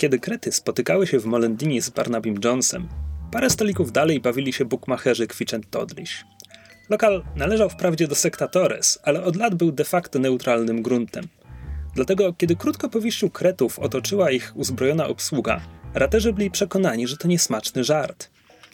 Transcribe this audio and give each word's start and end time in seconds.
Kiedy 0.00 0.18
krety 0.18 0.52
spotykały 0.52 1.06
się 1.06 1.18
w 1.18 1.24
Molendini 1.24 1.82
z 1.82 1.90
Barnabym 1.90 2.34
Jonesem, 2.44 2.88
parę 3.32 3.50
stolików 3.50 3.92
dalej 3.92 4.20
bawili 4.20 4.52
się 4.52 4.64
bukmacherzy 4.64 5.26
Kwicent 5.26 5.70
Todliś. 5.70 6.24
Lokal 6.88 7.24
należał 7.36 7.70
wprawdzie 7.70 8.08
do 8.08 8.14
Sektatores, 8.14 8.98
ale 9.02 9.24
od 9.24 9.36
lat 9.36 9.54
był 9.54 9.72
de 9.72 9.84
facto 9.84 10.18
neutralnym 10.18 10.82
gruntem. 10.82 11.24
Dlatego, 11.94 12.32
kiedy 12.32 12.56
krótko 12.56 12.88
po 12.88 13.00
wyjściu 13.00 13.30
kretów 13.30 13.78
otoczyła 13.78 14.30
ich 14.30 14.52
uzbrojona 14.56 15.06
obsługa, 15.06 15.60
raterzy 15.94 16.32
byli 16.32 16.50
przekonani, 16.50 17.06
że 17.06 17.16
to 17.16 17.28
niesmaczny 17.28 17.84
żart. 17.84 18.30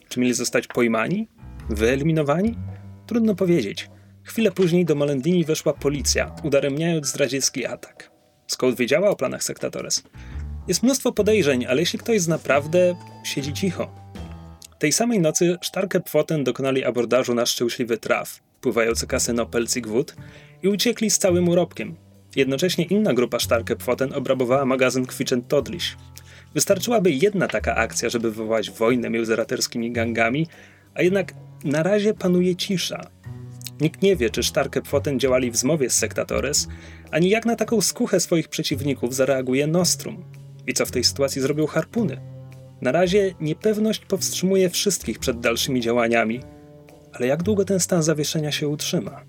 Czy 0.08 0.20
mieli 0.20 0.34
zostać 0.34 0.66
pojmani? 0.66 1.28
Wyeliminowani? 1.70 2.58
Trudno 3.06 3.34
powiedzieć. 3.34 3.90
Chwilę 4.22 4.52
później 4.52 4.84
do 4.84 4.94
Molendini 4.94 5.44
weszła 5.44 5.72
policja, 5.72 6.34
udaremniając 6.42 7.06
zdradziecki 7.06 7.66
atak. 7.66 8.10
Skąd 8.46 8.78
wiedziała 8.78 9.10
o 9.10 9.16
planach 9.16 9.44
Sektatores? 9.44 10.02
Jest 10.68 10.82
mnóstwo 10.82 11.12
podejrzeń, 11.12 11.66
ale 11.66 11.80
jeśli 11.80 11.98
ktoś 11.98 12.26
naprawdę 12.26 12.96
siedzi 13.24 13.52
cicho. 13.52 13.90
Tej 14.78 14.92
samej 14.92 15.20
nocy 15.20 15.58
Sztarkę 15.60 16.00
Pfoten 16.00 16.44
dokonali 16.44 16.84
abordażu 16.84 17.34
na 17.34 17.46
szczęśliwy 17.46 17.98
traf, 17.98 18.40
pływający 18.60 19.06
kasyno 19.06 19.46
Pelzig 19.46 19.86
i 20.62 20.68
uciekli 20.68 21.10
z 21.10 21.18
całym 21.18 21.48
urobkiem. 21.48 21.96
Jednocześnie 22.36 22.84
inna 22.84 23.14
grupa 23.14 23.38
Sztarkę 23.38 23.76
Pfoten 23.76 24.12
obrabowała 24.14 24.64
magazyn 24.64 25.06
Kwiczen 25.06 25.42
Todliś. 25.42 25.96
Wystarczyłaby 26.54 27.10
jedna 27.10 27.48
taka 27.48 27.74
akcja, 27.74 28.08
żeby 28.08 28.30
wywołać 28.30 28.70
wojnę 28.70 29.10
między 29.10 29.36
raterskimi 29.36 29.92
gangami, 29.92 30.46
a 30.94 31.02
jednak 31.02 31.34
na 31.64 31.82
razie 31.82 32.14
panuje 32.14 32.56
cisza. 32.56 33.00
Nikt 33.80 34.02
nie 34.02 34.16
wie, 34.16 34.30
czy 34.30 34.42
Sztarkę 34.42 34.82
Pfoten 34.82 35.20
działali 35.20 35.50
w 35.50 35.56
zmowie 35.56 35.90
z 35.90 35.94
Sektatores, 35.94 36.68
ani 37.10 37.30
jak 37.30 37.46
na 37.46 37.56
taką 37.56 37.80
skuchę 37.80 38.20
swoich 38.20 38.48
przeciwników 38.48 39.14
zareaguje 39.14 39.66
Nostrum. 39.66 40.24
I 40.66 40.74
co 40.74 40.86
w 40.86 40.90
tej 40.90 41.04
sytuacji 41.04 41.42
zrobią 41.42 41.66
harpuny? 41.66 42.20
Na 42.80 42.92
razie 42.92 43.34
niepewność 43.40 44.04
powstrzymuje 44.04 44.70
wszystkich 44.70 45.18
przed 45.18 45.40
dalszymi 45.40 45.80
działaniami, 45.80 46.40
ale 47.12 47.26
jak 47.26 47.42
długo 47.42 47.64
ten 47.64 47.80
stan 47.80 48.02
zawieszenia 48.02 48.52
się 48.52 48.68
utrzyma? 48.68 49.24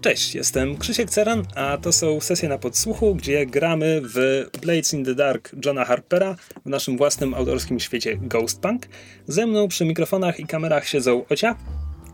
Cześć, 0.00 0.34
jestem 0.34 0.76
Krzysiek 0.76 1.10
Ceran, 1.10 1.46
a 1.54 1.78
to 1.78 1.92
są 1.92 2.20
sesje 2.20 2.48
na 2.48 2.58
podsłuchu, 2.58 3.14
gdzie 3.14 3.46
gramy 3.46 4.00
w 4.04 4.46
Blades 4.62 4.94
in 4.94 5.04
the 5.04 5.14
Dark 5.14 5.50
Johna 5.64 5.84
Harpera 5.84 6.36
w 6.66 6.68
naszym 6.68 6.96
własnym 6.96 7.34
autorskim 7.34 7.80
świecie 7.80 8.16
Ghostpunk. 8.16 8.86
Ze 9.26 9.46
mną 9.46 9.68
przy 9.68 9.84
mikrofonach 9.84 10.40
i 10.40 10.46
kamerach 10.46 10.88
siedzą 10.88 11.24
Ocia. 11.28 11.56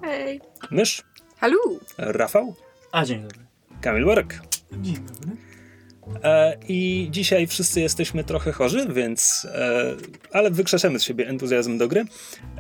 Hej. 0.03 0.41
Mysz. 0.71 1.03
Halu. 1.37 1.59
Rafał. 1.99 2.55
A 2.93 3.05
dzień 3.05 3.23
dobry. 3.23 3.39
Kamil 3.81 4.05
Worek. 4.05 4.41
Dzień 4.73 4.95
dobry. 4.95 5.46
E, 6.25 6.57
I 6.69 7.09
dzisiaj 7.11 7.47
wszyscy 7.47 7.81
jesteśmy 7.81 8.25
trochę 8.25 8.53
chorzy, 8.53 8.87
więc. 8.89 9.47
E, 9.55 9.95
ale 10.33 10.51
wykrzeszemy 10.51 10.99
z 10.99 11.03
siebie 11.03 11.29
entuzjazm 11.29 11.79
do 11.79 11.89
gry. 11.89 12.05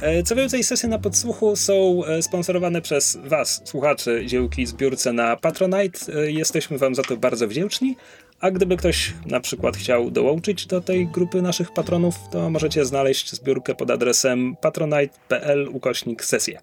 E, 0.00 0.22
co 0.22 0.36
więcej, 0.36 0.64
sesje 0.64 0.88
na 0.88 0.98
podsłuchu 0.98 1.56
są 1.56 2.02
sponsorowane 2.20 2.82
przez 2.82 3.18
Was, 3.24 3.62
słuchaczy 3.64 4.26
dziełki 4.26 4.66
zbiórce 4.66 5.12
na 5.12 5.36
Patronite. 5.36 6.30
Jesteśmy 6.32 6.78
Wam 6.78 6.94
za 6.94 7.02
to 7.02 7.16
bardzo 7.16 7.48
wdzięczni. 7.48 7.96
A 8.40 8.50
gdyby 8.50 8.76
ktoś 8.76 9.14
na 9.26 9.40
przykład 9.40 9.76
chciał 9.76 10.10
dołączyć 10.10 10.66
do 10.66 10.80
tej 10.80 11.06
grupy 11.06 11.42
naszych 11.42 11.72
patronów, 11.72 12.14
to 12.30 12.50
możecie 12.50 12.84
znaleźć 12.84 13.32
zbiórkę 13.32 13.74
pod 13.74 13.90
adresem 13.90 14.56
patronite.pl 14.60 15.68
ukośnik 15.68 16.24
sesje. 16.24 16.60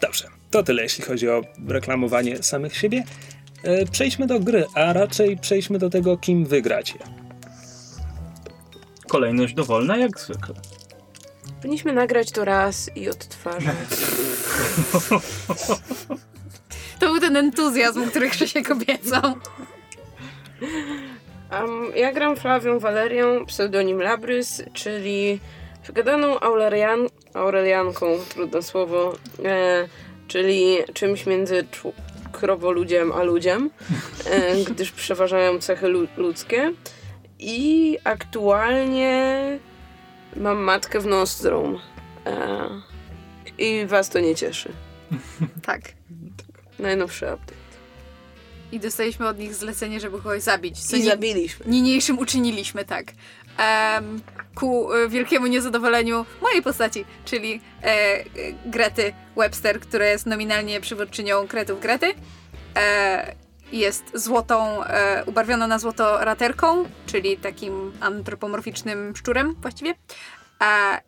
Dobrze, 0.00 0.28
to 0.50 0.62
tyle 0.62 0.82
jeśli 0.82 1.04
chodzi 1.04 1.28
o 1.28 1.42
reklamowanie 1.68 2.42
samych 2.42 2.76
siebie. 2.76 3.04
E, 3.64 3.86
Przejdźmy 3.86 4.26
do 4.26 4.40
gry, 4.40 4.66
a 4.74 4.92
raczej 4.92 5.36
przejdźmy 5.36 5.78
do 5.78 5.90
tego, 5.90 6.16
kim 6.16 6.46
wygracie. 6.46 6.98
Kolejność 9.08 9.54
dowolna 9.54 9.96
jak 9.96 10.20
zwykle. 10.20 10.54
Powinniśmy 11.56 11.92
nagrać 11.92 12.30
to 12.30 12.44
raz 12.44 12.90
i 12.96 13.08
odtwarzać. 13.08 13.76
To 16.98 17.06
był 17.06 17.20
ten 17.20 17.36
entuzjazm, 17.36 18.06
który 18.06 18.30
Krzysiek 18.30 18.70
obiecał. 18.70 19.22
Um, 21.52 21.92
ja 21.96 22.12
gram 22.12 22.36
Flawią 22.36 22.78
Walerią, 22.78 23.46
pseudonim 23.46 24.02
Labrys, 24.02 24.62
czyli 24.72 25.40
wygadaną 25.86 26.40
Aurelian, 26.40 27.06
Aurelianką, 27.34 28.06
trudne 28.28 28.62
słowo, 28.62 29.16
e, 29.44 29.88
czyli 30.28 30.76
czymś 30.94 31.26
między 31.26 31.64
krowoludziem 32.38 33.12
a 33.12 33.22
ludziem, 33.22 33.70
e, 34.26 34.56
gdyż 34.64 34.92
przeważają 34.92 35.58
cechy 35.58 35.88
lu- 35.88 36.08
ludzkie. 36.16 36.72
I 37.38 37.98
aktualnie 38.04 39.58
mam 40.36 40.56
matkę 40.58 41.00
w 41.00 41.06
Nostrum. 41.06 41.80
E, 42.26 42.68
I 43.58 43.86
was 43.86 44.08
to 44.08 44.20
nie 44.20 44.34
cieszy. 44.34 44.72
Tak. 45.62 45.80
Najnowszy 46.78 47.24
update. 47.26 47.54
I 48.72 48.80
dostaliśmy 48.80 49.28
od 49.28 49.38
nich 49.38 49.54
zlecenie, 49.54 50.00
żeby 50.00 50.16
kogoś 50.16 50.42
zabić. 50.42 50.78
Co 50.80 50.96
I 50.96 51.02
zabiliśmy. 51.02 51.66
niniejszym 51.68 52.18
uczyniliśmy, 52.18 52.84
tak. 52.84 53.04
Em, 53.58 54.20
ku 54.54 54.92
e, 54.92 55.08
wielkiemu 55.08 55.46
niezadowoleniu 55.46 56.26
mojej 56.42 56.62
postaci, 56.62 57.04
czyli 57.24 57.60
e, 57.82 57.86
e, 57.86 58.24
Grety 58.66 59.12
Webster, 59.36 59.80
która 59.80 60.06
jest 60.06 60.26
nominalnie 60.26 60.80
przywódczynią 60.80 61.48
Kretów 61.48 61.80
Grety. 61.80 62.14
E, 62.76 63.34
jest 63.72 64.04
złotą, 64.14 64.84
e, 64.84 65.24
ubarwiona 65.26 65.66
na 65.66 65.78
złoto 65.78 66.24
raterką, 66.24 66.84
czyli 67.06 67.36
takim 67.36 67.92
antropomorficznym 68.00 69.16
szczurem 69.16 69.54
właściwie. 69.62 69.94
E, 70.62 71.00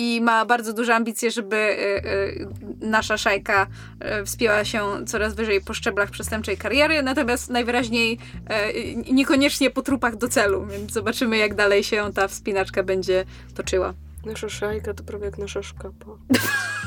I 0.00 0.20
ma 0.20 0.44
bardzo 0.44 0.72
duże 0.72 0.94
ambicje, 0.94 1.30
żeby 1.30 1.56
e, 1.56 2.04
e, 2.04 2.32
nasza 2.80 3.18
szajka 3.18 3.66
e, 4.00 4.24
wspięła 4.24 4.64
się 4.64 5.06
coraz 5.06 5.34
wyżej 5.34 5.60
po 5.60 5.74
szczeblach 5.74 6.10
przestępczej 6.10 6.56
kariery, 6.56 7.02
natomiast 7.02 7.50
najwyraźniej 7.50 8.18
niekoniecznie 9.12 9.70
po 9.70 9.82
trupach 9.82 10.16
do 10.16 10.28
celu, 10.28 10.66
więc 10.66 10.92
zobaczymy, 10.92 11.36
jak 11.36 11.54
dalej 11.54 11.84
się 11.84 12.12
ta 12.14 12.28
wspinaczka 12.28 12.82
będzie 12.82 13.24
toczyła. 13.54 13.94
Nasza 14.26 14.48
szajka 14.48 14.94
to 14.94 15.04
prawie 15.04 15.24
jak 15.24 15.38
nasza 15.38 15.62
szkapa. 15.62 16.06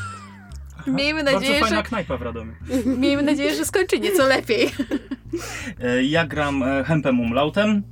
Miejmy 0.87 1.23
Bardzo 1.23 1.39
nadzieję, 1.39 1.59
fajna 1.59 1.77
że, 1.77 1.83
knajpa 1.83 2.17
w 2.17 2.21
Radomiu. 2.21 2.53
miejmy 2.85 3.23
nadzieję, 3.23 3.55
że 3.55 3.65
skończy 3.65 3.99
nieco 3.99 4.27
lepiej. 4.27 4.69
E, 5.83 6.03
Ja 6.03 6.25
gram 6.25 6.63
e, 6.63 6.83
Hempem 6.83 7.19
Umlautem. 7.19 7.83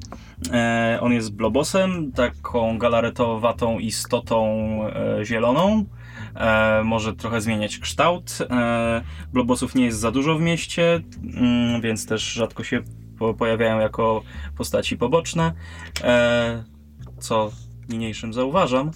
E, 0.54 0.98
On 1.02 1.14
jest 1.14 1.34
blobosem, 1.34 2.12
taką 2.12 2.78
galaretowatą 2.78 3.80
istotą 3.80 4.80
zieloną. 5.24 5.86
E, 6.36 6.82
może 6.84 7.16
trochę 7.16 7.42
zmieniać 7.42 7.78
kształt. 7.78 8.38
E, 8.52 9.02
blobosów 9.34 9.76
nie 9.76 9.86
jest 9.86 10.00
za 10.00 10.12
dużo 10.12 10.36
w 10.36 10.42
mieście, 10.42 11.02
mm, 11.36 11.82
więc 11.82 12.06
też 12.06 12.24
rzadko 12.24 12.64
się 12.64 12.82
po, 13.20 13.34
pojawiają 13.34 13.80
jako 13.80 14.24
postaci 14.58 14.98
poboczne. 14.98 15.54
E, 16.04 16.64
co 17.20 17.52
niniejszym 17.90 18.34
zauważam. 18.34 18.92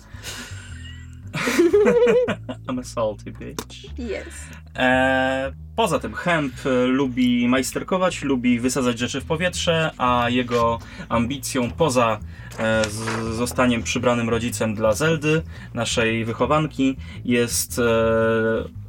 I'm 2.67 2.79
a 2.79 2.83
salty 2.83 3.31
bitch. 3.31 3.99
Jest. 3.99 4.63
E, 4.75 5.51
poza 5.75 5.99
tym 5.99 6.13
Hemp 6.13 6.53
e, 6.65 6.85
lubi 6.85 7.47
majsterkować, 7.47 8.23
lubi 8.23 8.59
wysadzać 8.59 8.99
rzeczy 8.99 9.21
w 9.21 9.25
powietrze, 9.25 9.91
a 9.97 10.29
jego 10.29 10.79
ambicją 11.09 11.71
poza 11.71 12.19
e, 12.59 12.89
z, 12.89 12.95
zostaniem 13.35 13.83
przybranym 13.83 14.29
rodzicem 14.29 14.75
dla 14.75 14.93
Zeldy, 14.93 15.43
naszej 15.73 16.25
wychowanki, 16.25 16.97
jest, 17.25 17.79
e, 17.79 18.83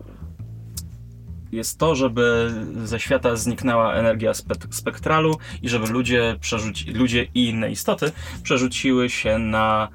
jest 1.52 1.78
to, 1.78 1.94
żeby 1.94 2.54
ze 2.84 3.00
świata 3.00 3.36
zniknęła 3.36 3.94
energia 3.94 4.32
spek- 4.32 4.74
spektralu 4.74 5.36
i 5.62 5.68
żeby 5.68 5.86
ludzie, 5.86 6.36
przerzuci, 6.40 6.92
ludzie 6.92 7.26
i 7.34 7.48
inne 7.48 7.70
istoty 7.70 8.12
przerzuciły 8.42 9.10
się 9.10 9.38
na 9.38 9.88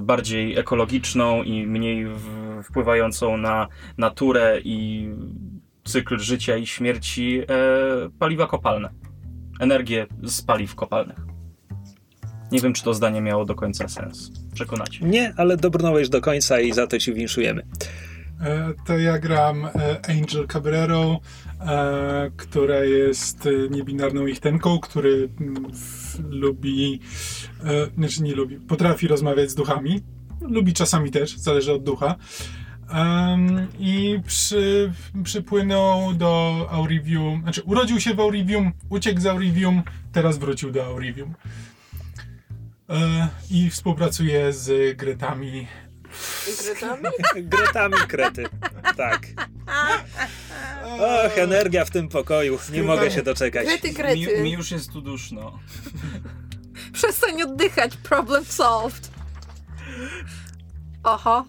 bardziej 0.00 0.58
ekologiczną 0.58 1.42
i 1.42 1.66
mniej 1.66 2.06
wpływającą 2.62 3.36
na 3.36 3.68
naturę 3.98 4.60
i 4.64 5.08
cykl 5.84 6.18
życia 6.18 6.56
i 6.56 6.66
śmierci 6.66 7.40
e, 7.40 7.44
paliwa 8.18 8.46
kopalne. 8.46 8.90
Energię 9.60 10.06
z 10.22 10.42
paliw 10.42 10.74
kopalnych. 10.74 11.16
Nie 12.52 12.60
wiem, 12.60 12.72
czy 12.72 12.84
to 12.84 12.94
zdanie 12.94 13.20
miało 13.20 13.44
do 13.44 13.54
końca 13.54 13.88
sens. 13.88 14.30
Przekonacie. 14.54 15.06
Nie, 15.06 15.34
ale 15.36 15.56
dobrnąłeś 15.56 16.08
do 16.08 16.20
końca 16.20 16.60
i 16.60 16.72
za 16.72 16.86
to 16.86 16.98
ci 16.98 17.14
winszujemy. 17.14 17.62
E, 18.40 18.72
To 18.86 18.98
ja 18.98 19.18
gram 19.18 19.64
e, 19.64 19.70
Angel 20.08 20.46
Cabrero, 20.46 21.20
e, 21.60 22.30
która 22.36 22.78
jest 22.84 23.46
e, 23.46 23.50
niebinarną 23.70 24.26
ichtenką, 24.26 24.78
który 24.78 25.28
w, 25.72 26.03
lubi, 26.18 27.00
e, 27.64 27.86
znaczy 27.96 28.22
nie 28.22 28.34
lubi, 28.34 28.56
potrafi 28.56 29.08
rozmawiać 29.08 29.50
z 29.50 29.54
duchami. 29.54 30.00
Lubi 30.40 30.72
czasami 30.72 31.10
też, 31.10 31.38
zależy 31.38 31.72
od 31.72 31.84
ducha. 31.84 32.16
Em, 32.90 33.66
I 33.78 34.20
przy, 34.26 34.92
przypłynął 35.24 36.14
do 36.14 36.66
Aurivium, 36.70 37.42
znaczy 37.42 37.62
urodził 37.62 38.00
się 38.00 38.14
w 38.14 38.20
Aurivium, 38.20 38.72
uciekł 38.88 39.20
z 39.20 39.26
Aurivium, 39.26 39.82
teraz 40.12 40.38
wrócił 40.38 40.70
do 40.70 40.86
Aurivium. 40.86 41.34
E, 42.90 43.28
I 43.50 43.70
współpracuję 43.70 44.52
z 44.52 44.96
Gretami. 44.96 45.66
Gretami? 46.64 47.08
Gretami 47.56 47.96
krety. 48.08 48.44
Tak. 48.96 49.26
Och, 50.84 51.38
energia 51.38 51.84
w 51.84 51.90
tym 51.90 52.08
pokoju. 52.08 52.58
Nie 52.72 52.82
mogę 52.82 53.10
się 53.10 53.22
doczekać. 53.22 53.66
Krety, 53.66 53.88
Mi, 53.88 53.94
krety. 53.94 54.42
mi 54.42 54.52
już 54.52 54.70
jest 54.70 54.92
tu 54.92 55.00
duszno. 55.00 55.58
Przestań 56.92 57.42
oddychać, 57.42 57.96
problem 57.96 58.44
solved. 58.44 59.10
Oho, 61.04 61.44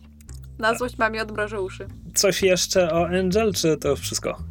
na 0.59 0.75
złość 0.75 0.97
mamie 0.97 1.21
odmrożę 1.21 1.61
uszy. 1.61 1.87
Coś 2.15 2.41
jeszcze 2.41 2.93
o 2.93 3.07
Angel, 3.07 3.53
czy 3.53 3.77
to 3.77 3.95
wszystko? 3.95 4.43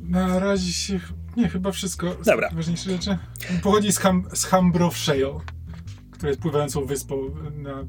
Na 0.00 0.38
razie 0.38 0.72
się... 0.72 1.00
Nie, 1.36 1.48
chyba 1.48 1.72
wszystko. 1.72 2.16
Dobra. 2.24 2.50
Ważniejsze 2.52 2.90
rzeczy. 2.90 3.18
Pochodzi 3.62 3.92
z, 3.92 3.98
Ham, 3.98 4.24
z 4.32 4.44
Hambrow 4.44 4.96
Shale, 4.96 5.40
która 6.10 6.28
jest 6.28 6.40
pływającą 6.42 6.84
wyspą 6.86 7.34
na... 7.54 7.84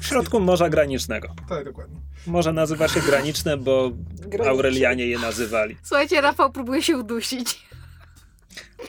W 0.00 0.06
środku 0.06 0.40
Morza 0.40 0.70
Granicznego. 0.70 1.34
Tak, 1.48 1.64
dokładnie. 1.64 2.00
Morze 2.26 2.52
nazywa 2.52 2.88
się 2.88 3.00
Graniczne, 3.00 3.56
bo 3.56 3.90
Graniczne. 4.18 4.50
Aurelianie 4.50 5.06
je 5.06 5.18
nazywali. 5.18 5.76
Słuchajcie, 5.82 6.20
Rafał 6.20 6.52
próbuje 6.52 6.82
się 6.82 6.96
udusić. 6.98 7.58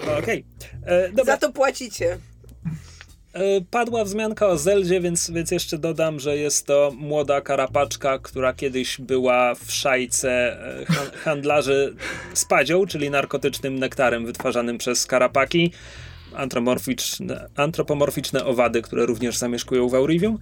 No, 0.06 0.18
Okej. 0.18 0.46
E, 0.86 1.10
Dobra, 1.10 1.34
Za 1.34 1.38
to 1.38 1.52
płacicie. 1.52 2.18
E, 3.34 3.62
Padła 3.72 4.04
wzmianka 4.04 4.48
o 4.48 4.58
Zeldzie, 4.58 5.02
więc, 5.02 5.32
więc 5.32 5.52
jeszcze 5.52 5.78
dodam, 5.78 6.20
że 6.20 6.38
jest 6.38 6.66
to 6.66 6.92
młoda 6.96 7.42
karapaczka, 7.42 8.20
która 8.20 8.54
kiedyś 8.54 9.02
była 9.02 9.56
w 9.56 9.72
szajce 9.72 10.32
e, 10.82 10.86
han- 10.86 11.12
handlarzy 11.24 11.96
spadzią, 12.34 12.86
czyli 12.86 13.10
narkotycznym 13.10 13.80
nektarem 13.80 14.26
wytwarzanym 14.26 14.78
przez 14.78 15.06
karapaki. 15.06 15.72
Antropomorficzne, 16.36 17.50
antropomorficzne 17.56 18.46
owady, 18.46 18.82
które 18.82 19.06
również 19.06 19.38
zamieszkują 19.38 19.90
w 19.90 19.96
Aurivium. 19.96 20.40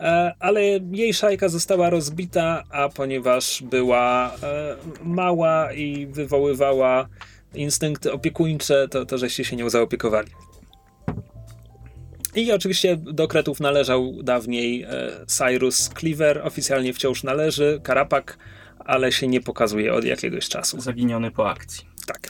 E, 0.00 0.34
Ale 0.38 0.62
jej 0.92 1.14
szajka 1.14 1.48
została 1.48 1.90
rozbita, 1.90 2.64
a 2.70 2.88
ponieważ 2.88 3.62
była 3.62 4.34
e, 4.42 4.76
mała 5.04 5.72
i 5.72 6.06
wywoływała 6.06 7.08
instynkty 7.54 8.12
opiekuńcze, 8.12 8.88
to, 8.88 9.06
to 9.06 9.18
żeście 9.18 9.44
się 9.44 9.56
nią 9.56 9.70
zaopiekowali. 9.70 10.28
I 12.34 12.52
oczywiście 12.52 12.96
do 12.96 13.28
Kretów 13.28 13.60
należał 13.60 14.22
dawniej 14.22 14.82
e, 14.82 14.88
Cyrus 15.26 15.90
Cleaver, 15.98 16.40
oficjalnie 16.44 16.92
wciąż 16.92 17.22
należy, 17.22 17.80
Karapak, 17.82 18.38
ale 18.78 19.12
się 19.12 19.28
nie 19.28 19.40
pokazuje 19.40 19.94
od 19.94 20.04
jakiegoś 20.04 20.48
czasu. 20.48 20.80
Zaginiony 20.80 21.30
po 21.30 21.50
akcji. 21.50 21.84
Tak. 22.06 22.28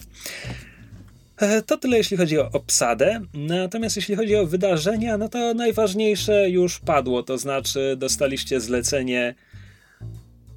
E, 1.40 1.62
To 1.62 1.76
tyle, 1.76 1.96
jeśli 1.96 2.16
chodzi 2.16 2.38
o 2.38 2.50
obsadę. 2.52 3.20
Natomiast 3.34 3.96
jeśli 3.96 4.16
chodzi 4.16 4.36
o 4.36 4.46
wydarzenia, 4.46 5.18
no 5.18 5.28
to 5.28 5.54
najważniejsze 5.54 6.50
już 6.50 6.78
padło, 6.78 7.22
to 7.22 7.38
znaczy 7.38 7.96
dostaliście 7.98 8.60
zlecenie 8.60 9.34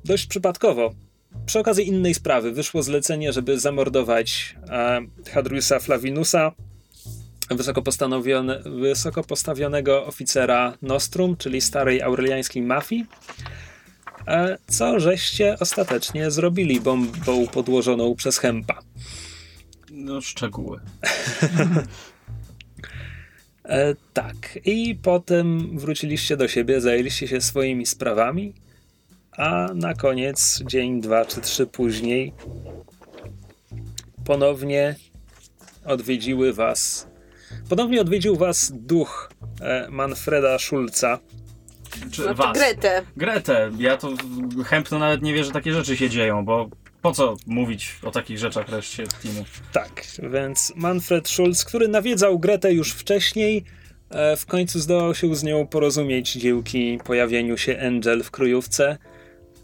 dość 0.06 0.26
przypadkowo. 0.26 0.94
Przy 1.46 1.60
okazji 1.60 1.88
innej 1.88 2.14
sprawy 2.14 2.52
wyszło 2.52 2.84
zlecenie, 2.84 3.34
żeby 3.34 3.60
zamordować 3.60 4.56
e, 4.70 5.02
Hadriusa 5.32 5.80
Flavinusa, 5.80 6.52
wysoko, 7.50 7.84
wysoko 8.66 9.24
postawionego 9.24 10.06
oficera 10.06 10.78
Nostrum, 10.82 11.38
czyli 11.38 11.62
starej 11.62 12.02
aureliańskiej 12.02 12.64
mafii. 12.64 13.06
E, 14.28 14.58
co 14.68 15.00
żeście 15.00 15.60
ostatecznie 15.60 16.32
zrobili 16.32 16.82
bombą 16.82 17.48
podłożoną 17.48 18.16
przez 18.16 18.38
Hempa. 18.38 18.82
No, 19.94 20.22
szczegóły. 20.22 20.80
E, 23.66 23.96
tak. 24.14 24.60
I 24.66 24.96
potem 24.96 25.80
wróciliście 25.80 26.38
do 26.38 26.48
siebie, 26.48 26.82
zajęliście 26.82 27.28
się 27.28 27.42
swoimi 27.42 27.86
sprawami, 27.86 28.54
a 29.32 29.68
na 29.76 29.94
koniec, 29.94 30.64
dzień, 30.68 31.02
dwa 31.02 31.26
czy 31.26 31.42
trzy 31.42 31.68
później, 31.68 32.34
ponownie 34.26 34.96
odwiedziły 35.86 36.54
was. 36.54 37.08
Ponownie 37.70 38.02
odwiedził 38.02 38.36
was 38.36 38.72
duch 38.76 39.30
e, 39.62 39.88
Manfreda 39.90 40.60
Schulza. 40.60 41.20
Czy 42.12 42.26
No 42.26 42.34
was? 42.34 42.58
Gretę. 42.58 43.02
Gretę. 43.18 43.72
Ja 43.78 43.98
to 43.98 44.14
chętno 44.66 45.00
nawet 45.00 45.22
nie 45.22 45.34
wie, 45.34 45.44
że 45.44 45.52
takie 45.52 45.74
rzeczy 45.74 45.98
się 45.98 46.10
dzieją, 46.10 46.46
bo 46.46 46.70
po 47.04 47.12
co 47.12 47.36
mówić 47.46 47.96
o 48.04 48.12
takich 48.12 48.38
rzeczach 48.38 48.70
reszcie 48.70 49.04
teamu? 49.08 49.46
Tak, 49.72 50.06
więc 50.32 50.74
Manfred 50.76 51.30
Schulz, 51.30 51.66
który 51.66 51.88
nawiedzał 51.88 52.40
Gretę 52.40 52.74
już 52.74 52.92
wcześniej, 52.92 53.64
e, 54.10 54.36
w 54.36 54.46
końcu 54.46 54.80
zdołał 54.80 55.16
się 55.16 55.36
z 55.36 55.44
nią 55.44 55.68
porozumieć 55.68 56.34
dzięki 56.34 57.00
pojawieniu 57.06 57.58
się 57.58 57.80
Angel 57.80 58.24
w 58.24 58.32
kryjówce. 58.32 58.98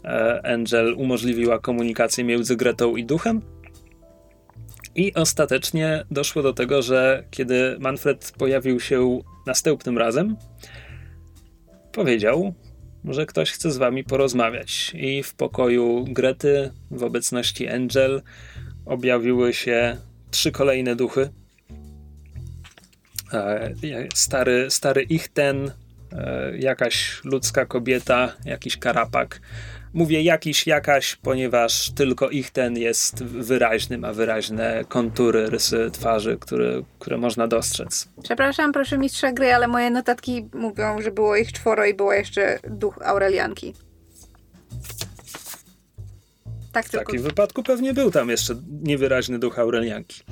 E, 0.04 0.40
Angel 0.46 0.94
umożliwiła 0.94 1.58
komunikację 1.58 2.24
między 2.24 2.56
Gretą 2.56 2.96
i 2.96 3.04
duchem. 3.04 3.40
I 4.94 5.14
ostatecznie 5.14 6.04
doszło 6.10 6.42
do 6.42 6.52
tego, 6.52 6.82
że 6.82 7.24
kiedy 7.30 7.76
Manfred 7.78 8.32
pojawił 8.38 8.80
się 8.80 9.20
następnym 9.46 9.98
razem, 9.98 10.36
powiedział, 11.92 12.54
że 13.04 13.26
ktoś 13.26 13.50
chce 13.52 13.72
z 13.72 13.76
wami 13.76 14.04
porozmawiać. 14.04 14.92
I 14.94 15.22
w 15.22 15.34
pokoju 15.34 16.04
Grety, 16.08 16.70
w 16.90 17.02
obecności 17.02 17.68
Angel, 17.68 18.22
objawiły 18.86 19.54
się 19.54 19.96
trzy 20.30 20.52
kolejne 20.52 20.96
duchy. 20.96 21.30
E, 23.32 23.74
Stary, 24.14 24.70
stary 24.70 25.02
Ichten, 25.02 25.70
e, 26.12 26.52
jakaś 26.58 27.20
ludzka 27.24 27.66
kobieta, 27.66 28.36
jakiś 28.44 28.76
karapak. 28.76 29.40
Mówię 29.94 30.22
jakiś, 30.22 30.66
jakaś, 30.66 31.16
ponieważ 31.16 31.90
tylko 31.90 32.30
Ichten 32.30 32.76
jest 32.78 33.24
wyraźny, 33.24 33.98
ma 33.98 34.12
wyraźne 34.12 34.84
kontury, 34.88 35.50
rysy 35.50 35.90
twarzy, 35.92 36.36
które, 36.40 36.82
które 36.98 37.18
można 37.18 37.48
dostrzec. 37.48 38.08
Przepraszam, 38.22 38.72
proszę 38.72 38.98
mistrza 38.98 39.32
gry, 39.32 39.54
ale 39.54 39.68
moje 39.68 39.90
notatki 39.90 40.48
mówią, 40.54 41.02
że 41.02 41.10
było 41.10 41.36
ich 41.36 41.52
czworo 41.52 41.84
i 41.86 41.94
było 41.94 42.12
jeszcze 42.12 42.58
duch 42.70 42.98
Aurelianki. 43.04 43.74
Tak 46.72 46.86
W 46.86 46.90
takim 46.90 47.22
wypadku 47.22 47.62
pewnie 47.62 47.94
był 47.94 48.10
tam 48.10 48.30
jeszcze 48.30 48.54
niewyraźny 48.82 49.38
duch 49.38 49.58
Aurelianki. 49.58 50.22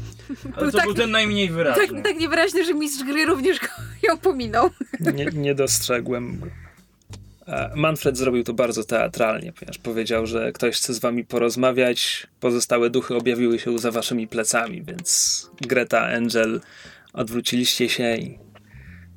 Ale 0.56 0.72
to 0.72 0.76
tak- 0.78 0.86
był 0.86 0.94
ten 0.94 1.10
najmniej 1.10 1.50
wyraźny. 1.50 1.86
Tak, 1.86 2.04
tak 2.04 2.16
niewyraźny, 2.16 2.64
że 2.64 2.74
mistrz 2.74 3.04
gry 3.04 3.24
również 3.24 3.60
go, 3.60 3.66
ją 4.02 4.18
pominął. 4.18 4.70
Nie, 5.14 5.24
nie 5.24 5.54
dostrzegłem. 5.54 6.40
Manfred 7.74 8.16
zrobił 8.16 8.44
to 8.44 8.54
bardzo 8.54 8.84
teatralnie, 8.84 9.52
ponieważ 9.52 9.78
powiedział, 9.78 10.26
że 10.26 10.52
ktoś 10.52 10.76
chce 10.76 10.94
z 10.94 10.98
wami 10.98 11.24
porozmawiać. 11.24 12.26
Pozostałe 12.40 12.90
duchy 12.90 13.14
objawiły 13.14 13.58
się 13.58 13.78
za 13.78 13.90
waszymi 13.90 14.28
plecami, 14.28 14.82
więc 14.82 15.50
Greta, 15.60 16.06
Angel, 16.06 16.60
odwróciliście 17.12 17.88
się 17.88 18.16
i 18.16 18.38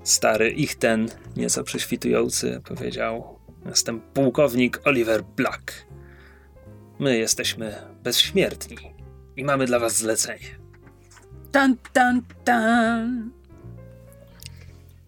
stary 0.03 0.51
ich 0.51 0.75
ten, 0.75 1.09
nieco 1.37 1.63
prześwitujący, 1.63 2.61
powiedział: 2.65 3.39
Jestem 3.65 4.01
pułkownik 4.01 4.81
Oliver 4.85 5.23
Black. 5.23 5.85
My 6.99 7.17
jesteśmy 7.17 7.75
bezśmiertni 8.03 8.77
i 9.37 9.43
mamy 9.43 9.65
dla 9.65 9.79
was 9.79 9.97
zlecenie. 9.97 10.61
Tan, 11.51 11.77
tan, 11.93 12.21
tan. 12.43 13.31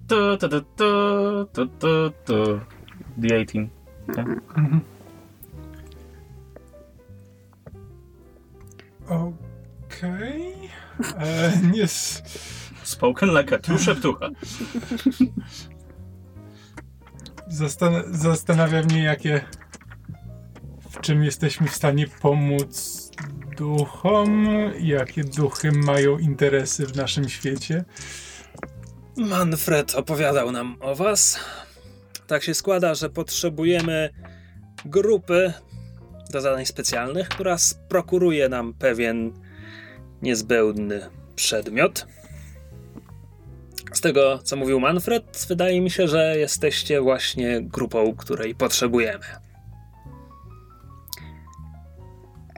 Tu, 0.08 0.38
tu, 0.38 0.50
tu, 0.50 0.62
tu, 0.62 1.48
tu, 1.54 1.68
tu, 1.68 2.12
tu. 2.26 2.73
The 3.22 3.42
A-Team. 3.42 3.70
Tak? 4.16 4.28
Okej. 9.08 10.54
E, 11.18 11.52
Nie... 11.74 11.84
s- 11.84 12.24
Spoken 12.84 13.30
like 13.38 13.56
a 13.56 13.60
true 13.60 13.80
szeptucha. 13.80 14.30
Zastan- 17.52 18.04
zastanawia 18.12 18.84
mnie, 18.84 19.04
jakie... 19.04 19.42
W 20.92 21.02
czym 21.02 21.24
jesteśmy 21.24 21.68
w 21.68 21.76
stanie 21.76 22.08
pomóc 22.22 23.10
duchom, 23.58 24.48
jakie 24.80 25.24
duchy 25.24 25.72
mają 25.72 26.18
interesy 26.18 26.88
w 26.88 26.96
naszym 26.96 27.30
świecie. 27.30 27.86
Manfred 29.18 29.96
opowiadał 29.96 30.52
nam 30.52 30.76
o 30.80 30.96
was. 30.96 31.40
Tak 32.28 32.44
się 32.44 32.54
składa, 32.54 32.96
że 32.96 33.10
potrzebujemy 33.10 34.10
grupy 34.86 35.54
do 36.32 36.42
zadań 36.42 36.66
specjalnych, 36.66 37.30
która 37.30 37.58
sprokuruje 37.58 38.50
nam 38.50 38.74
pewien 38.74 39.34
niezbędny 40.22 41.02
przedmiot. 41.36 42.08
Z 43.94 44.02
tego, 44.02 44.40
co 44.44 44.56
mówił 44.56 44.80
Manfred, 44.80 45.46
wydaje 45.50 45.82
mi 45.82 45.92
się, 45.92 46.08
że 46.08 46.38
jesteście 46.38 47.02
właśnie 47.02 47.62
grupą, 47.62 48.16
której 48.16 48.56
potrzebujemy. 48.56 49.26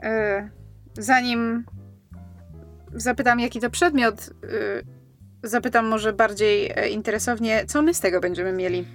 E, 0.02 0.50
zanim 0.98 1.64
zapytam, 2.94 3.40
jaki 3.40 3.60
to 3.60 3.70
przedmiot, 3.70 4.30
e, 5.44 5.48
zapytam 5.48 5.86
może 5.86 6.12
bardziej 6.12 6.72
e, 6.74 6.88
interesownie, 6.88 7.64
co 7.66 7.82
my 7.82 7.94
z 7.94 8.00
tego 8.00 8.20
będziemy 8.20 8.52
mieli? 8.52 8.86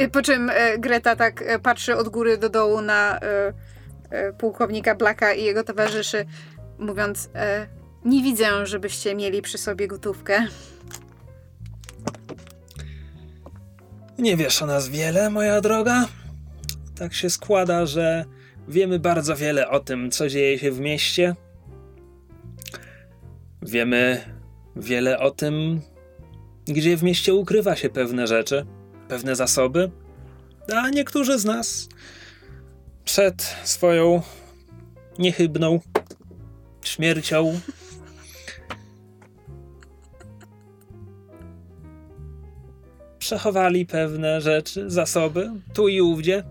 Y, 0.00 0.08
Po 0.08 0.22
czym 0.22 0.50
e, 0.50 0.78
Greta 0.78 1.16
tak 1.16 1.42
e, 1.42 1.58
patrzy 1.58 1.96
od 1.96 2.08
góry 2.08 2.38
do 2.38 2.48
dołu 2.48 2.80
na 2.80 3.18
e, 3.18 4.32
pułkownika 4.32 4.94
Blacka 4.94 5.32
i 5.32 5.44
jego 5.44 5.64
towarzyszy, 5.64 6.26
mówiąc: 6.78 7.30
Nie 8.04 8.22
widzę, 8.22 8.66
żebyście 8.66 9.14
mieli 9.14 9.42
przy 9.42 9.58
sobie 9.58 9.88
gotówkę. 9.88 10.46
Nie 14.18 14.36
wiesz 14.36 14.62
o 14.62 14.66
nas 14.66 14.88
wiele, 14.88 15.30
moja 15.30 15.60
droga? 15.60 16.08
Tak 16.98 17.14
się 17.14 17.30
składa, 17.30 17.86
że 17.86 18.24
wiemy 18.68 18.98
bardzo 18.98 19.36
wiele 19.36 19.68
o 19.68 19.80
tym, 19.80 20.10
co 20.10 20.28
dzieje 20.28 20.58
się 20.58 20.70
w 20.70 20.80
mieście. 20.80 21.36
Wiemy 23.62 24.20
wiele 24.76 25.18
o 25.18 25.30
tym, 25.30 25.80
gdzie 26.64 26.96
w 26.96 27.02
mieście 27.02 27.34
ukrywa 27.34 27.76
się 27.76 27.88
pewne 27.88 28.26
rzeczy, 28.26 28.66
pewne 29.10 29.36
zasoby. 29.36 29.90
A 30.76 30.90
niektórzy 30.90 31.38
z 31.38 31.44
nas 31.44 31.88
przed 33.04 33.42
swoją 33.64 34.22
niechybną 35.18 35.80
śmiercią 36.84 37.60
przechowali 43.18 43.86
pewne 43.86 44.40
rzeczy, 44.40 44.90
zasoby, 44.90 45.50
tu 45.74 45.88
i 45.88 46.00
ówdzie. 46.00 46.44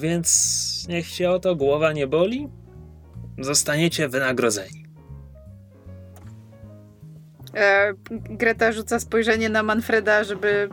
Więc 0.00 0.86
niech 0.88 1.08
się 1.08 1.30
o 1.30 1.38
to 1.38 1.56
głowa 1.56 1.92
nie 1.92 2.06
boli, 2.06 2.48
zostaniecie 3.38 4.08
wynagrodzeni. 4.08 4.77
E, 7.58 7.94
Greta 8.10 8.72
rzuca 8.72 9.00
spojrzenie 9.00 9.48
na 9.48 9.62
Manfreda, 9.62 10.24
żeby 10.24 10.68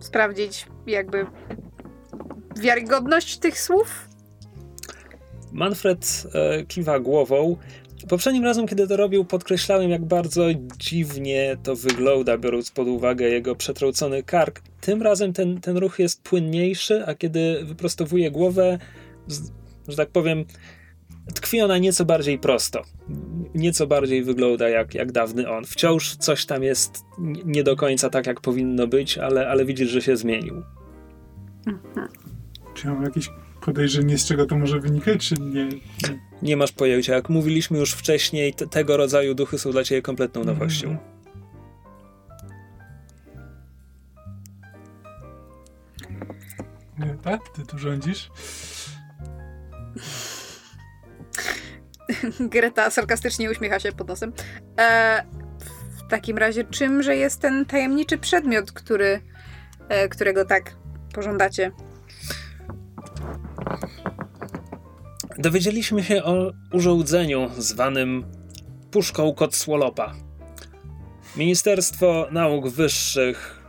sprawdzić, 0.00 0.66
jakby 0.86 1.26
wiarygodność 2.60 3.38
tych 3.38 3.60
słów. 3.60 4.08
Manfred 5.52 6.26
e, 6.34 6.64
kiwa 6.64 7.00
głową. 7.00 7.56
Poprzednim 8.08 8.44
razem, 8.44 8.66
kiedy 8.66 8.88
to 8.88 8.96
robił, 8.96 9.24
podkreślałem, 9.24 9.90
jak 9.90 10.04
bardzo 10.04 10.46
dziwnie 10.78 11.56
to 11.62 11.76
wygląda, 11.76 12.38
biorąc 12.38 12.70
pod 12.70 12.88
uwagę 12.88 13.28
jego 13.28 13.56
przetrącony 13.56 14.22
kark. 14.22 14.60
Tym 14.80 15.02
razem 15.02 15.32
ten, 15.32 15.60
ten 15.60 15.76
ruch 15.76 15.98
jest 15.98 16.22
płynniejszy, 16.22 17.06
a 17.06 17.14
kiedy 17.14 17.64
wyprostowuje 17.64 18.30
głowę, 18.30 18.78
z, 19.26 19.50
że 19.88 19.96
tak 19.96 20.10
powiem, 20.10 20.44
tkwi 21.34 21.60
ona 21.60 21.78
nieco 21.78 22.04
bardziej 22.04 22.38
prosto. 22.38 22.82
Nieco 23.54 23.86
bardziej 23.86 24.22
wygląda 24.22 24.68
jak, 24.68 24.94
jak 24.94 25.12
dawny 25.12 25.50
on. 25.50 25.64
Wciąż 25.64 26.16
coś 26.16 26.46
tam 26.46 26.62
jest 26.62 27.04
nie 27.44 27.64
do 27.64 27.76
końca 27.76 28.10
tak, 28.10 28.26
jak 28.26 28.40
powinno 28.40 28.86
być, 28.86 29.18
ale, 29.18 29.48
ale 29.48 29.64
widzisz, 29.64 29.90
że 29.90 30.02
się 30.02 30.16
zmienił. 30.16 30.62
Czy 32.74 32.86
mam 32.86 33.02
jakieś 33.02 33.30
podejrzenie, 33.60 34.18
z 34.18 34.26
czego 34.26 34.46
to 34.46 34.58
może 34.58 34.80
wynikać, 34.80 35.28
czy 35.28 35.34
nie? 35.34 35.64
nie? 35.64 35.80
Nie 36.42 36.56
masz 36.56 36.72
pojęcia. 36.72 37.14
Jak 37.14 37.28
mówiliśmy 37.28 37.78
już 37.78 37.92
wcześniej, 37.92 38.54
te, 38.54 38.66
tego 38.66 38.96
rodzaju 38.96 39.34
duchy 39.34 39.58
są 39.58 39.70
dla 39.70 39.84
ciebie 39.84 40.02
kompletną 40.02 40.44
nowością. 40.44 40.88
Mhm. 40.88 41.20
Nie, 46.98 47.16
tak? 47.22 47.48
Ty 47.48 47.66
tu 47.66 47.78
rządzisz? 47.78 48.30
Greta 52.54 52.90
sarkastycznie 52.90 53.50
uśmiecha 53.50 53.80
się 53.80 53.92
pod 53.92 54.08
nosem. 54.08 54.32
E, 54.78 55.24
w 55.98 56.10
takim 56.10 56.38
razie, 56.38 56.64
czymże 56.64 57.16
jest 57.16 57.40
ten 57.40 57.66
tajemniczy 57.66 58.18
przedmiot, 58.18 58.72
który, 58.72 59.20
e, 59.88 60.08
którego 60.08 60.44
tak 60.44 60.76
pożądacie? 61.14 61.72
Dowiedzieliśmy 65.38 66.02
się 66.02 66.24
o 66.24 66.52
urządzeniu 66.72 67.50
zwanym 67.58 68.24
puszką 68.90 69.34
Kocłolopa. 69.34 70.14
Ministerstwo 71.36 72.28
Nauk 72.30 72.68
Wyższych 72.68 73.60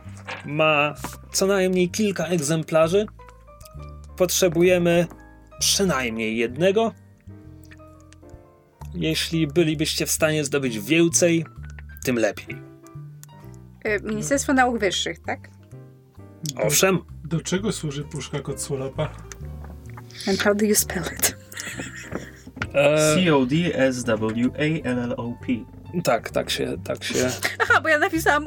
ma 0.44 0.94
co 1.32 1.46
najmniej 1.46 1.90
kilka 1.90 2.26
egzemplarzy. 2.26 3.06
Potrzebujemy 4.16 5.06
przynajmniej 5.58 6.36
jednego. 6.36 6.92
Jeśli 8.94 9.46
bylibyście 9.46 10.06
w 10.06 10.10
stanie 10.10 10.44
zdobyć 10.44 10.80
więcej, 10.80 11.44
tym 12.04 12.16
lepiej. 12.16 12.62
E, 13.84 14.00
Ministerstwo 14.00 14.52
Nauk 14.52 14.78
Wyższych, 14.78 15.18
tak? 15.26 15.48
Do, 16.42 16.62
Owszem, 16.62 16.98
do 17.24 17.40
czego 17.40 17.72
służy 17.72 18.04
puszka 18.04 18.40
Kocłolopa? 18.40 19.12
And 20.28 20.42
how 20.42 20.54
do 20.54 20.64
you 20.64 20.74
spell 20.74 21.02
it? 21.18 21.36
e, 22.74 23.14
C-O-D-S-W-A-L-L-O-P. 23.14 25.46
tak, 26.04 26.30
tak 26.30 26.50
się, 26.50 26.76
tak 26.84 27.04
się. 27.04 27.30
Aha, 27.58 27.80
bo 27.80 27.88
ja 27.88 27.98
napisałam 27.98 28.46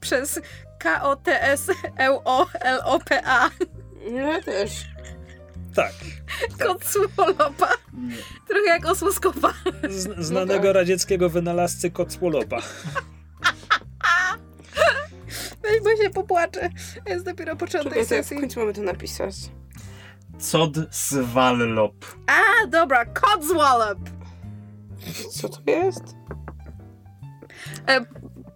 przez 0.00 0.40
K-O-T-S-L-O-L-O-P-A. 0.78 3.50
Ja 4.12 4.42
też. 4.42 4.70
Tak. 5.74 5.92
Kocłolopa. 6.66 7.68
Nie. 7.94 8.16
Trochę 8.48 8.66
jak 8.66 8.86
osłoskopa. 8.86 9.54
Z, 9.90 10.26
znanego 10.26 10.72
radzieckiego 10.72 11.28
wynalazcy 11.30 11.90
Kocłolopa. 11.90 12.62
Weź, 15.62 15.80
bo 15.84 16.02
się 16.02 16.10
popłaczę. 16.10 16.70
Jest 17.06 17.24
dopiero 17.24 17.56
początek 17.56 17.92
Czekaj, 17.92 18.06
sesji. 18.06 18.36
końcu 18.36 18.60
mamy 18.60 18.72
to 18.72 18.82
napisać. 18.82 19.34
Cod 20.38 20.76
Swallop. 20.90 22.04
A, 22.26 22.66
dobra, 22.66 23.04
Codswallop. 23.04 23.98
Co 25.30 25.48
to 25.48 25.58
jest? 25.66 26.02
E, 27.88 28.00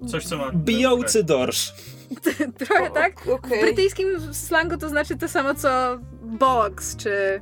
Coś, 0.09 0.25
co 0.27 0.37
ma... 0.37 0.51
Bijący 0.53 1.25
dorsz. 1.25 1.73
trochę 2.67 2.91
tak. 2.91 3.21
W 3.45 3.61
brytyjskim 3.61 4.35
slangu 4.35 4.77
to 4.77 4.89
znaczy 4.89 5.17
to 5.17 5.29
samo 5.29 5.55
co 5.55 5.99
bollocks, 6.27 6.97
czy 6.97 7.41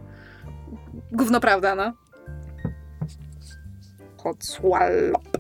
gówno 1.13 1.41
prawda, 1.41 1.75
no. 1.75 1.93
Codswallop. 4.17 5.39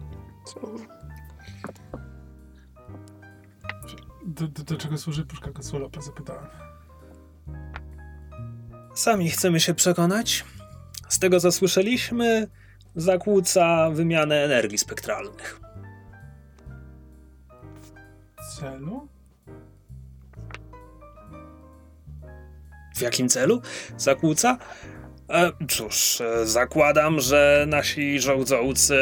Do, 4.27 4.49
do, 4.49 4.63
do 4.63 4.77
czego 4.77 4.99
służy 4.99 5.27
puszka 5.27 5.51
Kocłolopa? 5.51 6.01
Zapytałem. 6.01 6.47
Sami 8.95 9.31
chcemy 9.31 9.61
się 9.61 9.75
przekonać. 9.75 10.45
Z 11.09 11.19
tego 11.19 11.41
co 11.41 11.53
słyszeliśmy, 11.53 12.49
zakłóca 12.97 13.91
wymianę 13.91 14.45
energii 14.45 14.79
spektralnych. 14.79 15.61
Celu? 18.61 19.09
W 22.95 23.03
jakim 23.03 23.29
celu? 23.29 23.63
Zakłóca? 23.97 24.59
E, 25.31 25.53
cóż, 25.69 26.21
e, 26.21 26.47
zakładam, 26.47 27.21
że 27.21 27.65
nasi 27.69 28.21
rządzący 28.21 28.99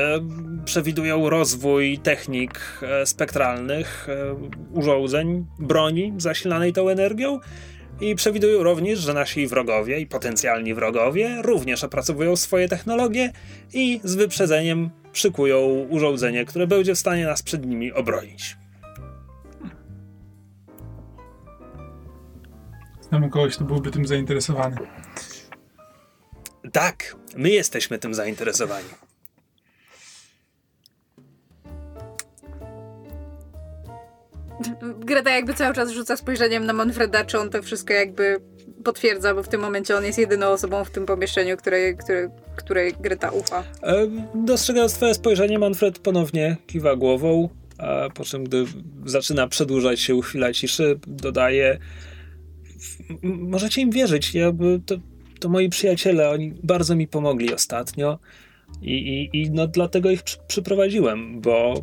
przewidują 0.65 1.31
rozwój 1.31 1.99
technik 1.99 2.61
e, 2.83 3.07
spektralnych, 3.07 4.09
e, 4.09 4.37
urządzeń, 4.73 5.47
broni 5.59 6.13
zasilanej 6.17 6.73
tą 6.73 6.89
energią 6.89 7.41
i 8.01 8.15
przewidują 8.15 8.63
również, 8.63 8.99
że 8.99 9.15
nasi 9.15 9.47
wrogowie 9.47 10.01
i 10.01 10.07
potencjalni 10.07 10.75
wrogowie 10.75 11.39
również 11.43 11.85
opracowują 11.85 12.37
swoje 12.37 12.69
technologie 12.69 13.33
i 13.73 14.01
z 14.05 14.15
wyprzedzeniem 14.15 14.91
szykują 15.13 15.87
urządzenie, 15.91 16.45
które 16.45 16.67
będzie 16.67 16.95
w 16.95 16.99
stanie 16.99 17.25
nas 17.27 17.43
przed 17.43 17.67
nimi 17.67 17.93
obronić. 17.93 18.62
Znamy 23.13 23.31
kogoś, 23.31 23.55
kto 23.57 23.65
byłby 23.65 23.91
tym 23.91 24.07
zainteresowany. 24.07 24.77
Tak, 26.73 27.17
my 27.37 27.51
jesteśmy 27.51 27.99
tym 27.99 28.15
zainteresowani. 28.15 28.89
Greta 34.99 35.31
jakby 35.31 35.55
cały 35.55 35.75
czas 35.75 35.91
rzuca 35.91 36.17
spojrzeniem 36.17 36.67
na 36.67 36.73
Manfreda, 36.73 37.25
czy 37.25 37.39
on 37.39 37.51
to 37.51 37.63
wszystko 37.63 37.93
jakby 37.95 38.41
potwierdza, 38.85 39.35
bo 39.35 39.43
w 39.43 39.49
tym 39.49 39.61
momencie 39.61 39.97
on 39.97 40.05
jest 40.05 40.19
jedyną 40.19 40.47
osobą 40.47 40.85
w 40.85 40.91
tym 40.91 41.07
pomieszczeniu, 41.07 41.57
której, 41.57 41.97
której, 41.97 42.29
której 42.57 42.93
Greta 43.01 43.31
ufa. 43.31 43.65
E, 43.83 44.07
Dostrzegając 44.35 44.95
twoje 44.95 45.15
spojrzenie, 45.15 45.59
Manfred 45.59 45.99
ponownie 45.99 46.57
kiwa 46.67 46.97
głową, 46.97 47.49
a 47.79 48.09
po 48.15 48.25
czym, 48.25 48.45
gdy 48.45 48.65
zaczyna 49.07 49.49
przedłużać 49.49 50.01
się 50.01 50.21
chwila 50.23 50.53
ciszy, 50.53 50.99
dodaje 51.07 51.71
"M- 51.71 51.79
możecie 53.23 53.81
im 53.81 53.91
wierzyć, 53.91 54.35
ja, 54.35 54.53
to, 54.87 54.97
to 55.41 55.49
moi 55.49 55.69
przyjaciele, 55.69 56.31
oni 56.31 56.55
bardzo 56.63 56.97
mi 56.97 57.09
pomogli 57.09 57.55
ostatnio. 57.55 58.19
I, 58.83 58.93
i, 58.93 59.43
i 59.43 59.51
no 59.51 59.67
dlatego 59.67 60.11
ich 60.11 60.23
przy, 60.23 60.39
przyprowadziłem, 60.49 61.41
bo 61.41 61.75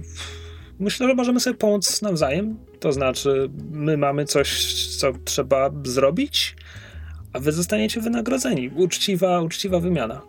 myślę, 0.79 1.07
że 1.07 1.13
możemy 1.13 1.39
sobie 1.39 1.57
pomóc 1.57 2.01
nawzajem. 2.01 2.57
To 2.79 2.93
znaczy, 2.93 3.49
my 3.71 3.97
mamy 3.97 4.25
coś, 4.25 4.75
co 4.97 5.13
trzeba 5.25 5.71
zrobić, 5.83 6.55
a 7.33 7.39
wy 7.39 7.51
zostaniecie 7.51 8.01
wynagrodzeni. 8.01 8.69
Uczciwa, 8.75 9.41
uczciwa 9.41 9.79
wymiana. 9.79 10.21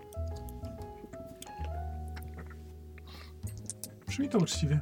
Brzmi 4.08 4.28
to 4.28 4.38
uczciwie. 4.38 4.80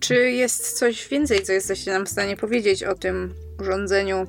Czy 0.00 0.14
jest 0.14 0.78
coś 0.78 1.08
więcej, 1.08 1.42
co 1.42 1.52
jesteście 1.52 1.92
nam 1.92 2.06
w 2.06 2.08
stanie 2.08 2.36
powiedzieć 2.36 2.82
o 2.82 2.94
tym 2.94 3.34
urządzeniu? 3.60 4.26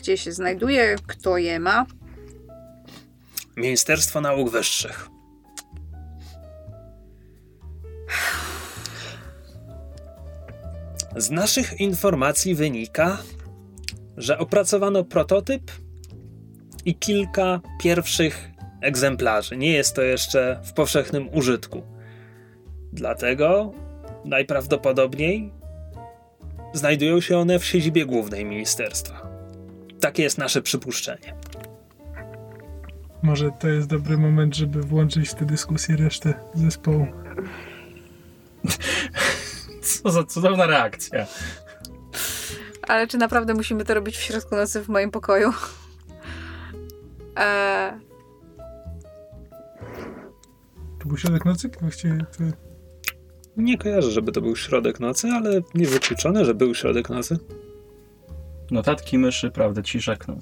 Gdzie 0.00 0.16
się 0.16 0.32
znajduje? 0.32 0.96
Kto 1.06 1.38
je 1.38 1.58
ma? 1.58 1.86
Ministerstwo 3.56 4.20
Nauk 4.20 4.50
Wyższych. 4.50 5.08
Z 11.16 11.30
naszych 11.30 11.80
informacji 11.80 12.54
wynika, 12.54 13.18
że 14.16 14.38
opracowano 14.38 15.04
prototyp 15.04 15.70
i 16.84 16.94
kilka 16.94 17.60
pierwszych 17.80 18.50
egzemplarzy. 18.80 19.56
Nie 19.56 19.72
jest 19.72 19.94
to 19.94 20.02
jeszcze 20.02 20.60
w 20.64 20.72
powszechnym 20.72 21.28
użytku. 21.34 21.82
Dlatego 22.92 23.72
najprawdopodobniej 24.24 25.52
znajdują 26.74 27.20
się 27.20 27.38
one 27.38 27.58
w 27.58 27.64
siedzibie 27.64 28.06
głównej 28.06 28.44
ministerstwa. 28.44 29.19
Takie 30.00 30.22
jest 30.22 30.38
nasze 30.38 30.62
przypuszczenie. 30.62 31.34
Może 33.22 33.50
to 33.60 33.68
jest 33.68 33.88
dobry 33.88 34.18
moment, 34.18 34.56
żeby 34.56 34.82
włączyć 34.82 35.28
w 35.28 35.34
tę 35.34 35.44
dyskusję 35.44 35.96
resztę 35.96 36.34
zespołu. 36.54 37.06
Co 39.82 40.10
za 40.10 40.24
cudowna 40.24 40.66
reakcja. 40.66 41.26
Ale 42.82 43.06
czy 43.06 43.18
naprawdę 43.18 43.54
musimy 43.54 43.84
to 43.84 43.94
robić 43.94 44.16
w 44.16 44.20
środku 44.20 44.56
nocy 44.56 44.82
w 44.84 44.88
moim 44.88 45.10
pokoju? 45.10 45.52
Eee, 47.36 47.92
To 51.00 51.08
był 51.08 51.16
środek 51.16 51.44
nocy? 51.44 51.70
Właściwie 51.80 52.18
to... 52.18 52.44
Nie 53.56 53.78
kojarzę, 53.78 54.10
żeby 54.10 54.32
to 54.32 54.40
był 54.40 54.56
środek 54.56 55.00
nocy, 55.00 55.28
ale 55.28 55.60
niewykluczone, 55.74 56.44
że 56.44 56.54
był 56.54 56.74
środek 56.74 57.10
nocy. 57.10 57.38
Notatki 58.70 59.18
myszy, 59.18 59.50
prawda, 59.50 59.82
ci 59.82 60.00
rzekną. 60.00 60.38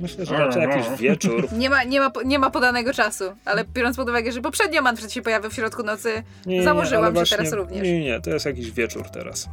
Myślę, 0.00 0.26
że 0.26 0.38
raczej 0.38 0.62
jakiś 0.62 1.00
wieczór. 1.00 1.48
nie, 1.52 1.70
ma, 1.70 1.84
nie, 1.84 2.00
ma, 2.00 2.12
nie 2.24 2.38
ma 2.38 2.50
podanego 2.50 2.92
czasu, 2.92 3.24
ale 3.44 3.64
biorąc 3.64 3.96
pod 3.96 4.08
uwagę, 4.08 4.32
że 4.32 4.40
poprzednio 4.40 4.82
Manfred 4.82 5.12
się 5.12 5.22
pojawił 5.22 5.50
w 5.50 5.54
środku 5.54 5.82
nocy, 5.82 6.22
Nie, 6.46 6.58
nie, 6.58 6.62
Założyłam, 6.62 7.16
ale 7.16 7.26
że 7.26 7.36
teraz 7.36 7.52
również. 7.52 7.82
Nie, 7.82 8.00
nie, 8.00 8.20
to 8.20 8.30
jest 8.30 8.46
jakiś 8.46 8.70
wieczór 8.70 9.10
teraz. 9.10 9.48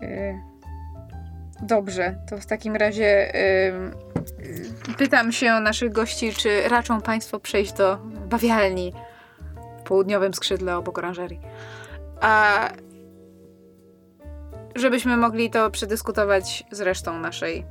Yy, 0.00 0.08
Dobrze, 1.62 2.16
to 2.30 2.38
w 2.38 2.46
takim 2.46 2.76
razie 2.76 3.32
yy, 4.88 4.94
pytam 4.94 5.32
się 5.32 5.60
naszych 5.60 5.92
gości, 5.92 6.32
czy 6.32 6.68
raczą 6.68 7.00
Państwo 7.00 7.40
przejść 7.40 7.72
do 7.72 7.96
bawialni 8.30 8.92
południowym 9.88 10.34
skrzydle 10.34 10.76
obok 10.76 10.98
oranżerii. 10.98 11.40
A 12.20 12.72
żebyśmy 14.76 15.16
mogli 15.16 15.50
to 15.50 15.70
przedyskutować 15.70 16.64
z 16.72 16.80
resztą 16.80 17.20
naszej 17.20 17.64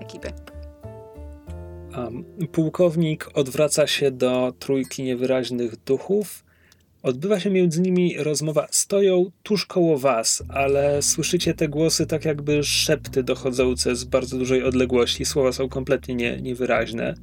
ekipy. 0.00 0.32
Pułkownik 2.52 3.30
odwraca 3.34 3.86
się 3.86 4.10
do 4.10 4.52
trójki 4.58 5.02
niewyraźnych 5.02 5.76
duchów. 5.76 6.44
Odbywa 7.02 7.40
się 7.40 7.50
między 7.50 7.80
nimi 7.80 8.16
rozmowa. 8.18 8.66
Stoją 8.70 9.30
tuż 9.42 9.66
koło 9.66 9.98
was, 9.98 10.42
ale 10.48 11.02
słyszycie 11.02 11.54
te 11.54 11.68
głosy 11.68 12.06
tak 12.06 12.24
jakby 12.24 12.64
szepty 12.64 13.22
dochodzące 13.22 13.96
z 13.96 14.04
bardzo 14.04 14.38
dużej 14.38 14.62
odległości. 14.62 15.24
Słowa 15.24 15.52
są 15.52 15.68
kompletnie 15.68 16.14
nie, 16.14 16.40
niewyraźne. 16.42 17.14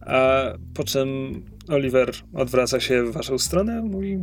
A 0.00 0.44
po 0.74 0.84
czym 0.84 1.42
Oliver 1.68 2.12
odwraca 2.34 2.80
się 2.80 3.04
w 3.04 3.12
waszą 3.12 3.38
stronę, 3.38 3.82
mówi 3.82 4.18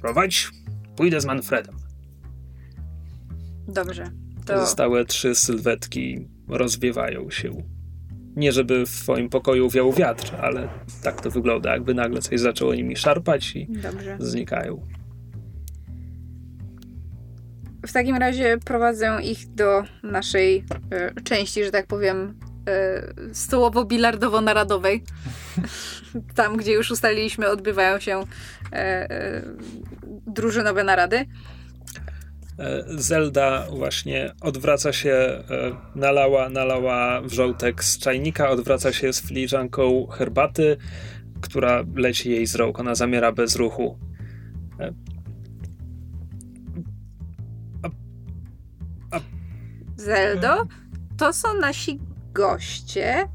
prowadź, 0.00 0.50
pójdę 0.96 1.20
z 1.20 1.24
Manfredem. 1.24 1.76
Dobrze. 3.68 4.04
To 4.46 4.54
Pozostałe 4.54 5.04
trzy 5.04 5.34
sylwetki 5.34 6.28
rozwiewają 6.48 7.30
się. 7.30 7.62
Nie 8.36 8.52
żeby 8.52 8.86
w 8.86 8.90
twoim 8.90 9.28
pokoju 9.28 9.70
wiał 9.70 9.92
wiatr, 9.92 10.36
ale 10.40 10.68
tak 11.02 11.20
to 11.20 11.30
wygląda, 11.30 11.72
jakby 11.72 11.94
nagle 11.94 12.20
coś 12.20 12.40
zaczęło 12.40 12.74
nimi 12.74 12.96
szarpać 12.96 13.56
i 13.56 13.66
dobrze. 13.70 14.16
znikają. 14.20 14.86
W 17.86 17.92
takim 17.92 18.16
razie 18.16 18.58
prowadzę 18.64 19.18
ich 19.22 19.54
do 19.54 19.82
naszej 20.02 20.64
e, 20.90 21.22
części, 21.22 21.64
że 21.64 21.70
tak 21.70 21.86
powiem, 21.86 22.34
stołowo-bilardowo-naradowej. 23.32 25.00
Tam, 26.34 26.56
gdzie 26.56 26.72
już 26.72 26.90
ustaliliśmy, 26.90 27.48
odbywają 27.48 28.00
się 28.00 28.20
e, 28.72 28.76
e, 29.10 29.42
drużynowe 30.26 30.84
narady. 30.84 31.26
E, 32.60 32.84
Zelda 32.88 33.66
właśnie 33.70 34.32
odwraca 34.40 34.92
się, 34.92 35.10
e, 35.10 35.42
nalała, 35.94 36.48
nalała 36.48 37.20
wrzątek 37.20 37.84
z 37.84 37.98
czajnika, 37.98 38.50
odwraca 38.50 38.92
się 38.92 39.12
z 39.12 39.22
filiżanką 39.22 40.06
herbaty, 40.06 40.76
która 41.40 41.84
leci 41.94 42.30
jej 42.30 42.46
z 42.46 42.54
rąk. 42.54 42.80
Ona 42.80 42.94
zamiera 42.94 43.32
bez 43.32 43.56
ruchu. 43.56 43.98
Zeldo, 49.96 50.66
to 51.16 51.32
są 51.32 51.54
nasi 51.54 51.98
goście. 52.32 53.28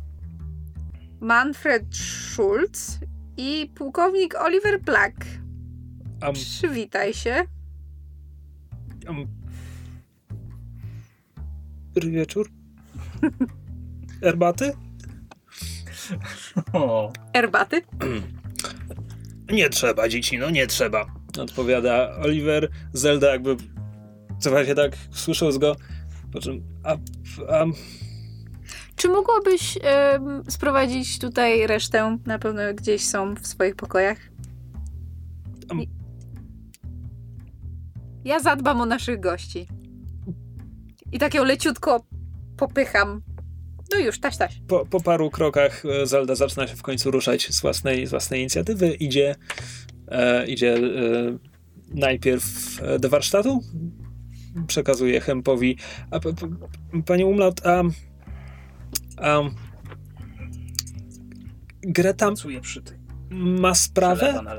Manfred 1.21 1.84
Schulz 1.95 2.99
i 3.38 3.71
pułkownik 3.75 4.36
Oliver 4.36 4.81
Black. 4.81 5.15
Am, 6.21 6.34
Przywitaj 6.34 7.13
się. 7.13 7.43
am... 9.08 9.25
Dobry 11.93 12.12
wieczór. 12.12 12.49
Herbaty? 14.21 14.73
O, 16.73 17.13
Herbaty. 17.34 17.81
Nie 19.51 19.69
trzeba, 19.69 20.10
dzieci, 20.10 20.38
no 20.38 20.49
nie 20.49 20.67
trzeba. 20.67 21.05
Odpowiada 21.39 22.15
Oliver. 22.17 22.69
Zelda 22.93 23.31
jakby 23.31 23.55
cofa 24.39 24.65
się 24.65 24.75
tak, 24.75 24.97
słysząc 25.12 25.58
go, 25.58 25.75
po 26.34 26.39
czym 26.39 26.63
a, 26.84 26.97
a, 27.49 27.65
Czy 28.95 29.10
mogłabyś 29.10 29.77
em, 29.81 30.43
sprowadzić 30.49 31.19
tutaj 31.19 31.67
resztę? 31.67 32.17
Na 32.25 32.39
pewno 32.39 32.62
gdzieś 32.73 33.05
są 33.05 33.36
w 33.36 33.47
swoich 33.47 33.75
pokojach. 33.75 34.17
Ja 38.25 38.39
zadbam 38.39 38.81
o 38.81 38.86
naszych 38.86 39.19
gości. 39.19 39.67
I 41.12 41.19
tak 41.19 41.34
ją 41.34 41.43
leciutko 41.43 42.05
popycham. 42.58 43.21
No 43.93 43.99
już, 43.99 44.19
taś, 44.19 44.38
taś. 44.38 44.62
po, 44.67 44.86
po 44.86 45.01
paru 45.01 45.29
krokach 45.29 45.86
e, 45.86 46.05
Zelda 46.08 46.36
zaczyna 46.36 46.67
się 46.67 46.75
w 46.75 46.81
końcu 46.81 47.12
ruszać 47.12 47.47
z 47.49 47.62
własnej, 47.62 48.08
z 48.08 48.10
własnej 48.10 48.39
inicjatywy. 48.39 48.93
Idzie, 48.93 49.36
e, 50.08 50.47
idzie 50.47 50.75
e, 50.75 50.79
najpierw 51.93 52.45
e, 52.81 52.99
do 52.99 53.10
warsztatu, 53.10 53.60
przekazuje 54.67 55.21
Hempowi. 55.21 55.77
A, 56.12 56.19
p, 56.19 56.34
p, 56.34 56.47
panie 57.05 57.25
Umlaut, 57.25 57.65
a, 57.65 57.84
a 59.17 59.39
Greta 61.82 62.25
pracuję 62.28 62.62
przy 62.62 62.82
tej. 62.82 62.97
ma 63.30 63.67
Lewa 63.67 63.75
sprawę? 63.75 64.41
na. 64.41 64.56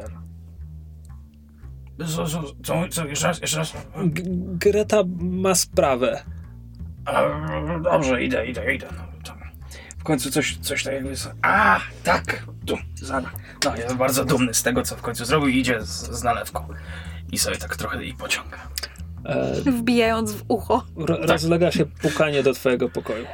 Co, 2.07 2.27
co, 2.27 2.43
co, 2.63 2.89
co, 2.91 3.07
jeszcze 3.07 3.27
raz, 3.27 3.41
jeszcze 3.41 3.59
raz. 3.59 3.73
G- 3.97 4.25
Greta 4.37 5.03
ma 5.19 5.55
sprawę. 5.55 6.23
A, 7.05 7.23
dobrze, 7.83 8.25
idę, 8.25 8.47
idę, 8.47 8.75
idę. 8.75 8.87
No, 8.97 9.03
to 9.25 9.35
w 9.99 10.03
końcu 10.05 10.31
coś, 10.31 10.57
coś 10.57 10.85
tak 10.85 10.95
jakby... 10.95 11.15
A, 11.43 11.81
tak, 12.05 12.47
tu, 12.67 12.77
zada. 12.95 13.31
No, 13.65 13.77
jest 13.77 13.95
bardzo 13.95 14.25
dumny 14.25 14.55
z 14.55 14.63
tego, 14.63 14.83
co 14.83 14.97
w 14.97 15.03
końcu 15.03 15.25
zrobił 15.25 15.49
i 15.49 15.59
idzie 15.59 15.83
z, 15.83 16.11
z 16.19 16.23
nalewką. 16.23 16.69
I 17.33 17.39
sobie 17.39 17.57
tak 17.57 17.77
trochę 17.77 18.05
i 18.05 18.15
pociąga. 18.15 18.57
E, 19.25 19.55
Wbijając 19.71 20.33
w 20.33 20.45
ucho. 20.49 20.87
ro, 20.97 21.17
rozlega 21.21 21.73
się 21.73 21.87
pukanie 21.87 22.43
do 22.43 22.53
twojego 22.55 22.89
pokoju. 22.89 23.27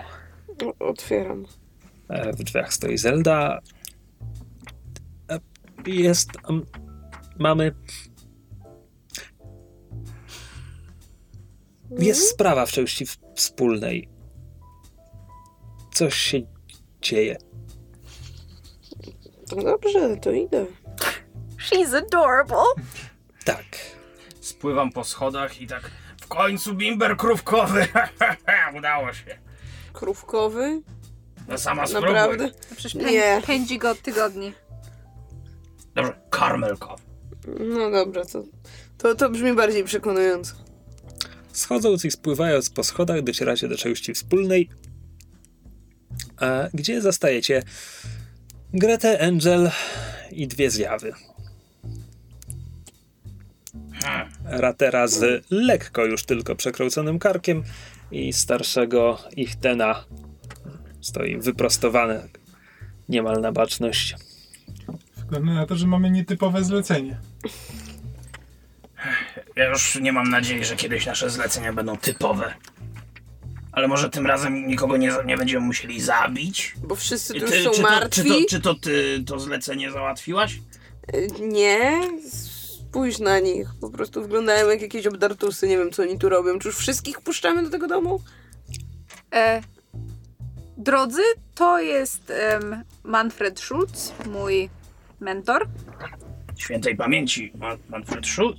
Otwieram. 0.78 1.46
E, 2.08 2.32
W 2.32 2.36
drzwiach 2.44 2.74
stoi 2.74 2.98
Zelda. 2.98 3.58
E, 5.30 5.38
Jest. 5.86 6.30
um, 6.48 6.66
Mamy. 7.38 7.74
Jest 11.98 12.28
sprawa 12.30 12.66
w 12.66 12.72
części 12.72 13.06
wspólnej. 13.34 14.08
coś 15.94 16.14
się 16.14 16.40
dzieje. 17.02 17.36
Dobrze, 19.64 20.16
to 20.16 20.30
idę. 20.32 20.66
She's 21.70 21.96
adorable. 21.96 22.64
Tak. 23.44 23.64
Spływam 24.40 24.92
po 24.92 25.04
schodach 25.04 25.60
i 25.60 25.66
tak 25.66 25.90
w 26.20 26.26
końcu 26.28 26.74
bimber 26.74 27.16
krówkowy. 27.16 27.86
Udało 28.78 29.12
się. 29.12 29.38
Krówkowy? 29.92 30.82
No 31.48 31.58
sama 31.58 31.86
spróbuj. 31.86 32.12
Naprawdę? 32.12 32.44
No 32.46 32.76
Przecież 32.76 32.94
Nie. 32.94 33.04
pę- 33.04 33.42
pędzi 33.46 33.78
go 33.78 33.90
od 33.90 34.02
tygodni. 34.02 34.52
Dobrze, 35.94 36.12
karmelkowy. 36.30 37.02
No 37.58 37.90
dobra, 37.90 38.24
to, 38.24 38.44
to, 38.98 39.14
to 39.14 39.30
brzmi 39.30 39.52
bardziej 39.52 39.84
przekonująco. 39.84 40.54
Schodząc 41.52 42.04
i 42.04 42.10
spływając 42.10 42.70
po 42.70 42.84
schodach, 42.84 43.22
docieracie 43.22 43.68
do 43.68 43.76
części 43.76 44.14
wspólnej, 44.14 44.68
a 46.36 46.68
gdzie 46.74 47.00
zastajecie 47.02 47.62
Gretę, 48.74 49.20
Angel 49.26 49.70
i 50.30 50.46
dwie 50.46 50.70
zjawy. 50.70 51.12
Ratera 54.44 55.06
z 55.06 55.44
lekko 55.50 56.04
już 56.04 56.24
tylko 56.24 56.56
przekręconym 56.56 57.18
karkiem 57.18 57.62
i 58.12 58.32
starszego 58.32 59.18
Ichtena 59.36 60.04
stoi 61.00 61.36
wyprostowany 61.36 62.28
niemal 63.08 63.40
na 63.40 63.52
baczność. 63.52 64.14
Wygląda 65.16 65.52
na 65.52 65.66
to, 65.66 65.76
że 65.76 65.86
mamy 65.86 66.10
nietypowe 66.10 66.64
zlecenie. 66.64 67.16
Ja 69.56 69.68
już 69.68 69.94
nie 70.00 70.12
mam 70.12 70.30
nadziei, 70.30 70.64
że 70.64 70.76
kiedyś 70.76 71.06
nasze 71.06 71.30
zlecenia 71.30 71.72
będą 71.72 71.96
typowe. 71.96 72.54
Ale 73.72 73.88
może 73.88 74.10
tym 74.10 74.26
razem 74.26 74.66
nikogo 74.66 74.96
nie, 74.96 75.12
nie 75.26 75.36
będziemy 75.36 75.66
musieli 75.66 76.00
zabić? 76.00 76.74
Bo 76.86 76.94
wszyscy 76.94 77.34
Ty- 77.34 77.40
tu 77.40 77.54
już 77.54 77.64
są 77.64 77.70
czy, 77.70 77.76
to, 77.76 77.82
martwi. 77.82 78.22
czy, 78.22 78.28
to, 78.28 78.48
czy 78.48 78.60
to 78.60 78.74
ty 78.74 79.22
to 79.26 79.40
zlecenie 79.40 79.90
załatwiłaś? 79.90 80.60
Nie, 81.40 82.00
spójrz 82.92 83.18
na 83.18 83.38
nich. 83.38 83.68
Po 83.80 83.90
prostu 83.90 84.22
wyglądają 84.22 84.68
jak 84.68 84.82
jakieś 84.82 85.06
obdartusy. 85.06 85.68
Nie 85.68 85.78
wiem, 85.78 85.90
co 85.90 86.02
oni 86.02 86.18
tu 86.18 86.28
robią. 86.28 86.58
Czy 86.58 86.68
już 86.68 86.76
wszystkich 86.76 87.20
puszczamy 87.20 87.62
do 87.62 87.70
tego 87.70 87.86
domu? 87.88 88.20
E, 89.34 89.62
drodzy, 90.76 91.22
to 91.54 91.80
jest 91.80 92.30
em, 92.30 92.84
Manfred 93.04 93.60
Schulz, 93.60 94.12
mój 94.30 94.70
mentor. 95.20 95.68
Świętej 96.56 96.96
pamięci 96.96 97.52
Man- 97.58 97.78
Manfred 97.88 98.26
Schultz. 98.26 98.58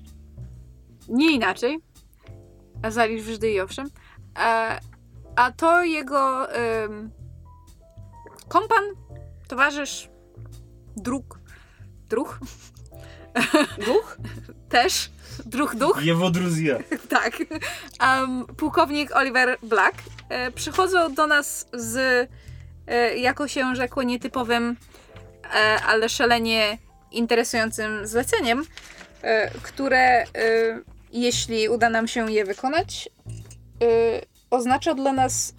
Nie 1.07 1.31
inaczej. 1.31 1.79
A 2.83 2.91
Zalisz 2.91 3.23
Wyżdy 3.23 3.51
i 3.51 3.59
owszem. 3.59 3.89
E, 4.39 4.79
a 5.35 5.51
to 5.51 5.83
jego 5.83 6.51
em, 6.51 7.11
kompan, 8.47 8.83
towarzysz, 9.47 10.09
druk, 10.97 11.39
druh 12.09 12.39
Duch? 13.85 14.17
też, 14.69 15.09
druh 15.45 15.75
duch. 15.75 16.03
Jewodruzja. 16.03 16.77
Tak. 17.09 17.37
Um, 18.01 18.45
pułkownik 18.57 19.15
Oliver 19.15 19.57
Black 19.63 19.95
e, 20.29 20.51
przychodzą 20.51 21.13
do 21.13 21.27
nas 21.27 21.67
z, 21.73 22.29
e, 22.87 23.17
jako 23.17 23.47
się 23.47 23.75
rzekło, 23.75 24.03
nietypowym, 24.03 24.75
e, 25.43 25.81
ale 25.87 26.09
szalenie 26.09 26.77
interesującym 27.11 28.07
zleceniem, 28.07 28.65
e, 29.21 29.51
które, 29.51 30.21
e, 30.21 30.25
jeśli 31.11 31.69
uda 31.69 31.89
nam 31.89 32.07
się 32.07 32.31
je 32.31 32.45
wykonać, 32.45 33.09
e, 33.81 33.85
oznacza 34.49 34.93
dla 34.93 35.13
nas 35.13 35.53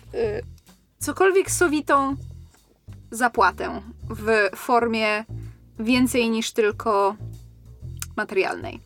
cokolwiek 0.99 1.51
sowitą 1.51 2.17
zapłatę 3.11 3.83
w 4.11 4.57
formie 4.57 5.25
więcej 5.79 6.31
niż 6.31 6.53
tylko 6.53 7.17
materialnej. 8.17 8.81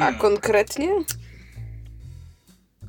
A 0.00 0.12
konkretnie? 0.12 0.88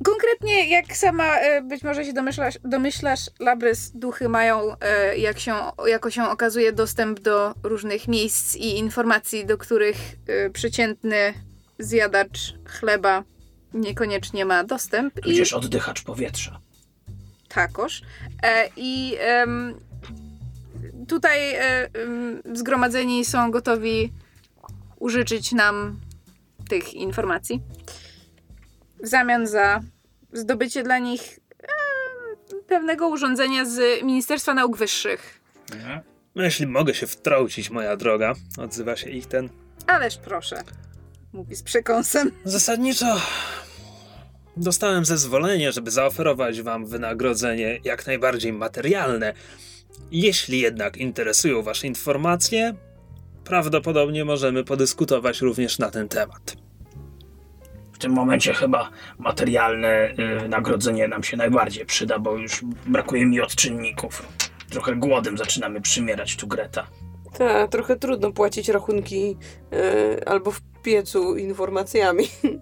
Konkretnie, 0.04 0.68
jak 0.70 0.96
sama 0.96 1.36
e, 1.38 1.62
być 1.62 1.82
może 1.82 2.04
się 2.04 2.12
domyślasz, 2.12 2.58
domyślasz 2.64 3.30
Labrys, 3.40 3.90
duchy 3.94 4.28
mają, 4.28 4.78
e, 4.80 5.18
jak 5.18 5.38
się, 5.38 5.54
jako 5.86 6.10
się 6.10 6.24
okazuje, 6.24 6.72
dostęp 6.72 7.20
do 7.20 7.54
różnych 7.62 8.08
miejsc 8.08 8.56
i 8.56 8.78
informacji, 8.78 9.46
do 9.46 9.58
których 9.58 9.96
e, 10.26 10.50
przeciętny 10.50 11.34
zjadacz 11.78 12.54
chleba 12.66 13.22
niekoniecznie 13.74 14.44
ma 14.44 14.64
dostęp. 14.64 15.18
I 15.18 15.22
Tudzież 15.22 15.52
oddychacz 15.52 16.02
powietrza. 16.02 16.60
takoż. 17.48 18.02
I 18.76 19.16
tutaj 21.08 21.38
zgromadzeni 22.54 23.24
są 23.24 23.50
gotowi 23.50 24.12
użyczyć 25.04 25.52
nam 25.52 26.00
tych 26.68 26.94
informacji 26.94 27.60
w 29.02 29.08
zamian 29.08 29.46
za 29.46 29.80
zdobycie 30.32 30.82
dla 30.82 30.98
nich 30.98 31.40
em, 31.62 32.58
pewnego 32.66 33.08
urządzenia 33.08 33.64
z 33.64 34.02
Ministerstwa 34.02 34.54
Nauk 34.54 34.76
Wyższych. 34.76 35.40
Mhm. 35.72 36.00
No, 36.34 36.42
jeśli 36.42 36.66
mogę 36.66 36.94
się 36.94 37.06
wtrącić, 37.06 37.70
moja 37.70 37.96
droga, 37.96 38.34
odzywa 38.58 38.96
się 38.96 39.10
Ichten. 39.10 39.48
Ależ 39.86 40.16
proszę, 40.16 40.62
mówi 41.32 41.56
z 41.56 41.62
przekąsem. 41.62 42.30
Zasadniczo 42.44 43.20
dostałem 44.56 45.04
zezwolenie, 45.04 45.72
żeby 45.72 45.90
zaoferować 45.90 46.62
wam 46.62 46.86
wynagrodzenie 46.86 47.80
jak 47.84 48.06
najbardziej 48.06 48.52
materialne. 48.52 49.34
Jeśli 50.10 50.60
jednak 50.60 50.96
interesują 50.96 51.62
was 51.62 51.84
informacje, 51.84 52.74
prawdopodobnie 53.44 54.24
możemy 54.24 54.64
podyskutować 54.64 55.40
również 55.40 55.78
na 55.78 55.90
ten 55.90 56.08
temat. 56.08 56.56
W 57.92 57.98
tym 57.98 58.12
momencie 58.12 58.54
chyba 58.54 58.90
materialne 59.18 60.10
y, 60.10 60.40
wynagrodzenie 60.40 61.08
nam 61.08 61.22
się 61.22 61.36
najbardziej 61.36 61.86
przyda, 61.86 62.18
bo 62.18 62.36
już 62.36 62.60
brakuje 62.86 63.26
mi 63.26 63.40
odczynników. 63.40 64.28
Trochę 64.70 64.96
głodem 64.96 65.38
zaczynamy 65.38 65.80
przymierać 65.80 66.36
tu 66.36 66.46
Greta. 66.46 66.86
Tak, 67.38 67.70
trochę 67.70 67.96
trudno 67.96 68.32
płacić 68.32 68.68
rachunki 68.68 69.36
e, 69.72 70.28
albo 70.28 70.50
w 70.50 70.60
piecu 70.82 71.36
informacjami. 71.36 72.24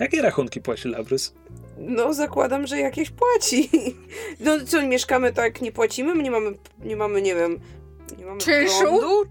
Jakie 0.00 0.22
rachunki 0.22 0.60
płaci 0.60 0.88
Labrys? 0.88 1.34
No, 1.78 2.14
zakładam, 2.14 2.66
że 2.66 2.78
jakieś 2.78 3.10
płaci. 3.10 3.70
No 4.40 4.52
co, 4.66 4.82
mieszkamy 4.86 5.32
tak, 5.32 5.60
nie 5.62 5.72
płacimy? 5.72 6.14
My 6.14 6.22
nie 6.22 6.30
mamy, 6.30 6.52
nie 6.84 6.96
mamy, 6.96 7.22
nie 7.22 7.34
wiem, 7.34 7.60
nie 8.18 8.26
mamy 8.26 8.40
Czynszu? 8.40 8.78
prądu? 8.80 9.24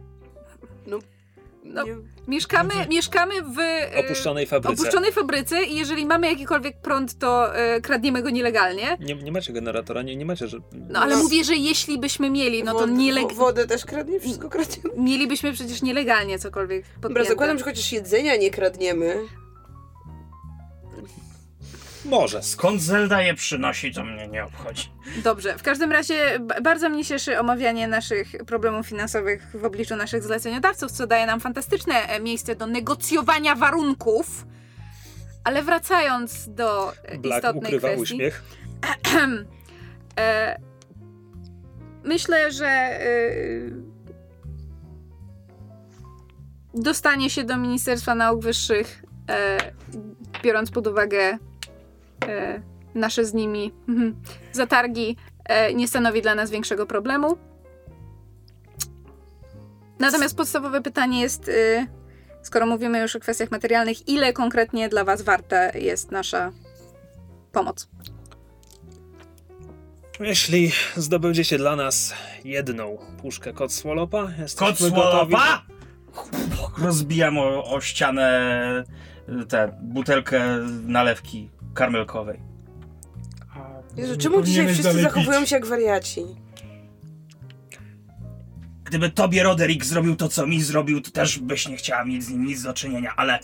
No, 0.88 1.00
No, 1.64 1.84
nie, 1.84 1.96
Mieszkamy, 2.28 2.74
mieszkamy 2.90 3.34
w 3.42 3.60
e, 3.60 3.92
Opuszczonej 4.06 4.46
fabryce. 4.46 4.82
opuszczonej 4.82 5.12
fabryce 5.12 5.64
i 5.64 5.76
jeżeli 5.76 6.06
mamy 6.06 6.28
jakikolwiek 6.30 6.82
prąd, 6.82 7.18
to 7.20 7.56
e, 7.56 7.82
kradniemy 7.82 8.22
go 8.22 8.30
nielegalnie. 8.30 8.98
Nie, 9.00 9.16
nie 9.16 9.32
macie 9.32 9.54
generatora, 9.54 10.02
nie, 10.02 10.16
nie 10.16 10.26
macie, 10.26 10.48
że... 10.48 10.58
No 10.90 11.00
ale 11.00 11.16
No. 11.16 11.24
mówię, 11.24 11.44
że 11.44 11.56
jeśli 11.56 12.00
byśmy 12.00 12.30
mieli, 12.30 12.64
no 12.64 12.74
to 12.74 12.80
wod- 12.80 12.92
nieleg... 12.98 13.34
wo- 13.34 13.46
Wodę 13.46 13.68
też 13.68 13.86
kradnie, 13.86 14.20
wszystko 14.20 14.50
kradniemy. 14.50 14.90
mielibyśmy 14.98 15.54
przecież 15.54 15.82
nielegalnie 15.82 16.40
cokolwiek 16.40 16.82
Dobra, 16.86 17.02
podpięte. 17.02 17.30
zakładam, 17.30 17.58
że 17.58 17.64
chociaż 17.64 17.92
jedzenia 17.92 18.36
nie 18.36 18.52
kradniemy. 18.52 19.18
Może. 22.06 22.44
Skąd 22.44 22.82
Zelda 22.82 23.22
je 23.22 23.34
przynosi, 23.34 23.94
to 23.94 24.04
mnie 24.04 24.28
nie 24.28 24.44
obchodzi. 24.44 24.90
Dobrze, 25.24 25.58
w 25.58 25.64
każdym 25.64 25.92
razie 25.92 26.40
bardzo 26.64 26.90
mnie 26.90 27.06
cieszy 27.06 27.40
omawianie 27.40 27.88
naszych 27.88 28.28
problemów 28.48 28.88
finansowych 28.88 29.48
w 29.54 29.66
obliczu 29.66 29.96
naszych 29.96 30.24
zleceniodawców, 30.24 30.92
co 30.92 31.08
daje 31.08 31.26
nam 31.26 31.40
fantastyczne 31.40 31.94
e, 31.94 32.20
miejsce 32.20 32.56
do 32.56 32.68
negocjowania 32.68 33.56
warunków. 33.56 34.46
Ale 35.44 35.64
wracając 35.64 36.50
do 36.50 36.94
e, 37.04 37.18
Black 37.18 37.44
istotnej 37.44 37.64
ukrywa 37.64 37.88
kwestii. 37.88 38.02
uśmiech. 38.14 38.44
e, 40.20 40.60
myślę, 42.04 42.52
że 42.52 42.68
e, 42.68 43.00
dostanie 46.74 47.30
się 47.30 47.44
do 47.44 47.58
Ministerstwa 47.58 48.16
Nauk 48.16 48.42
Wyższych, 48.42 49.04
e, 49.30 49.58
biorąc 50.44 50.72
pod 50.72 50.88
uwagę 50.88 51.38
nasze 52.96 53.26
z 53.26 53.34
nimi 53.34 53.74
mhm, 53.90 54.16
zatargi, 54.52 55.18
e, 55.46 55.74
nie 55.74 55.88
stanowi 55.88 56.22
dla 56.22 56.36
nas 56.36 56.52
większego 56.52 56.86
problemu. 56.86 57.38
Natomiast 60.00 60.38
podstawowe 60.38 60.82
pytanie 60.82 61.22
jest, 61.22 61.48
y, 61.48 61.88
skoro 62.42 62.66
mówimy 62.66 63.00
już 63.00 63.16
o 63.16 63.20
kwestiach 63.20 63.52
materialnych, 63.52 64.08
ile 64.08 64.34
konkretnie 64.34 64.90
dla 64.90 65.04
Was 65.04 65.22
warta 65.22 65.70
jest 65.72 66.12
nasza 66.12 66.52
pomoc? 67.52 67.88
Jeśli 70.20 70.72
zdobędziecie 70.96 71.58
dla 71.58 71.76
nas 71.76 72.14
jedną 72.44 72.98
puszkę 73.22 73.54
Cotswolopa, 73.54 74.24
Kot 74.24 74.38
jesteśmy 74.38 74.92
gotowi... 74.92 75.36
słolopa! 75.36 75.66
Rozbijam 76.78 77.38
o, 77.38 77.64
o 77.72 77.82
ścianę 77.82 78.84
tę 79.50 79.78
butelkę 79.82 80.42
nalewki 80.84 81.50
karmelkowej. 81.76 82.40
Jezu, 83.98 84.18
czemu 84.18 84.42
dzisiaj 84.42 84.68
wszyscy 84.74 85.02
zachowują 85.02 85.40
pić. 85.40 85.50
się 85.50 85.56
jak 85.56 85.66
wariaci? 85.66 86.22
Gdyby 88.84 89.10
tobie 89.10 89.44
Roderick 89.44 89.86
zrobił 89.86 90.16
to, 90.16 90.28
co 90.30 90.48
mi 90.48 90.62
zrobił, 90.62 91.02
to 91.02 91.12
też 91.12 91.40
byś 91.40 91.68
nie 91.68 91.78
chciała 91.78 92.06
mieć 92.06 92.24
z 92.24 92.30
nim 92.30 92.46
nic 92.46 92.64
do 92.64 92.74
czynienia, 92.74 93.14
ale... 93.16 93.40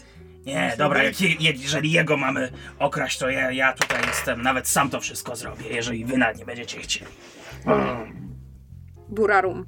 Nie, 0.45 0.75
dobra, 0.77 1.03
jak, 1.03 1.21
je- 1.21 1.51
jeżeli 1.51 1.91
jego 1.91 2.17
mamy 2.17 2.51
okraść, 2.79 3.17
to 3.17 3.29
ja, 3.29 3.51
ja 3.51 3.73
tutaj 3.73 4.01
jestem, 4.07 4.41
nawet 4.41 4.67
sam 4.67 4.89
to 4.89 4.99
wszystko 5.01 5.35
zrobię, 5.35 5.65
jeżeli 5.69 6.05
wy 6.05 6.17
na 6.17 6.31
nie 6.31 6.45
będziecie 6.45 6.79
chcieli. 6.79 7.11
Burarum. 9.09 9.65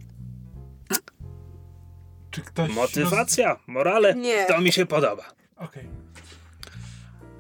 Czy 2.32 2.41
ktoś... 2.41 2.71
Motywacja, 2.76 3.60
morale, 3.67 4.15
Nie. 4.15 4.45
to 4.45 4.62
mi 4.62 4.71
się 4.71 4.86
podoba. 4.86 5.23
Okej. 5.58 5.89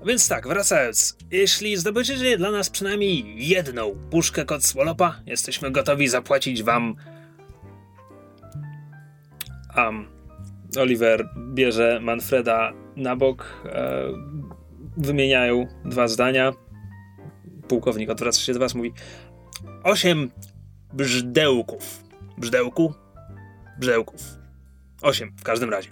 Więc 0.05 0.27
tak, 0.27 0.47
wracając. 0.47 1.17
Jeśli 1.31 1.77
zdobędziecie 1.77 2.37
dla 2.37 2.51
nas 2.51 2.69
przynajmniej 2.69 3.47
jedną 3.47 3.95
puszkę 4.11 4.45
Cotswolopa, 4.45 5.19
jesteśmy 5.25 5.71
gotowi 5.71 6.07
zapłacić 6.07 6.63
wam... 6.63 6.95
Um, 9.77 10.07
Oliver 10.79 11.29
bierze 11.53 11.99
Manfreda 12.01 12.73
na 12.95 13.15
bok, 13.15 13.45
e, 13.65 14.03
wymieniają 14.97 15.67
dwa 15.85 16.07
zdania. 16.07 16.51
Pułkownik 17.67 18.09
odwraca 18.09 18.39
się 18.39 18.53
do 18.53 18.59
was, 18.59 18.75
mówi 18.75 18.93
osiem 19.83 20.31
brzdełków. 20.93 22.03
Brzdełku? 22.37 22.93
Brzdełków. 23.79 24.21
Osiem 25.01 25.31
w 25.37 25.43
każdym 25.43 25.69
razie. 25.69 25.89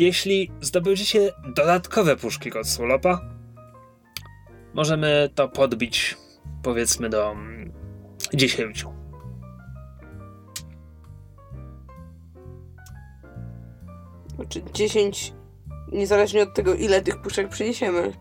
Jeśli 0.00 0.50
zdobędziecie 0.60 1.32
dodatkowe 1.56 2.16
puszki 2.16 2.50
Cotswolopa, 2.50 3.20
możemy 4.74 5.30
to 5.34 5.48
podbić 5.48 6.16
powiedzmy 6.62 7.08
do 7.08 7.30
mm, 7.30 7.72
10. 8.34 8.86
Znaczy 14.36 14.62
10, 14.74 15.34
niezależnie 15.92 16.42
od 16.42 16.54
tego, 16.54 16.74
ile 16.74 17.02
tych 17.02 17.22
puszek 17.22 17.48
przyniesiemy. 17.48 18.12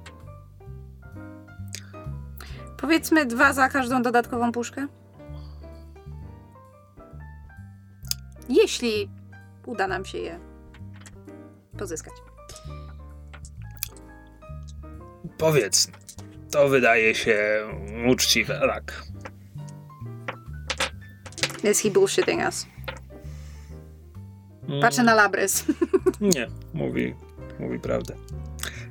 Powiedzmy 2.78 3.26
dwa 3.26 3.54
za 3.54 3.70
każdą 3.70 4.02
dodatkową 4.02 4.52
puszkę. 4.52 4.88
Jeśli 8.50 9.10
uda 9.66 9.88
nam 9.88 10.06
się 10.06 10.18
je 10.18 10.49
pozyskać. 11.80 12.14
Powiedzmy. 15.38 15.94
To 16.52 16.70
wydaje 16.70 17.16
się 17.16 17.38
uczciwe, 18.12 18.60
tak. 18.68 19.04
Is 21.72 21.82
he 21.82 21.92
bullshitting 21.92 22.42
us? 22.46 22.66
Mm, 24.70 24.82
Patrzę 24.82 25.04
na 25.04 25.16
Labrys. 25.16 25.66
Nie, 26.36 26.48
mówi, 26.74 27.16
mówi 27.60 27.80
prawdę. 27.80 28.16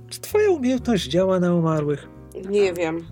Czy 0.08 0.20
twoja 0.20 0.50
umiejętność 0.50 1.08
działa 1.08 1.40
na 1.40 1.54
umarłych? 1.54 2.08
Nie 2.48 2.72
wiem. 2.72 3.06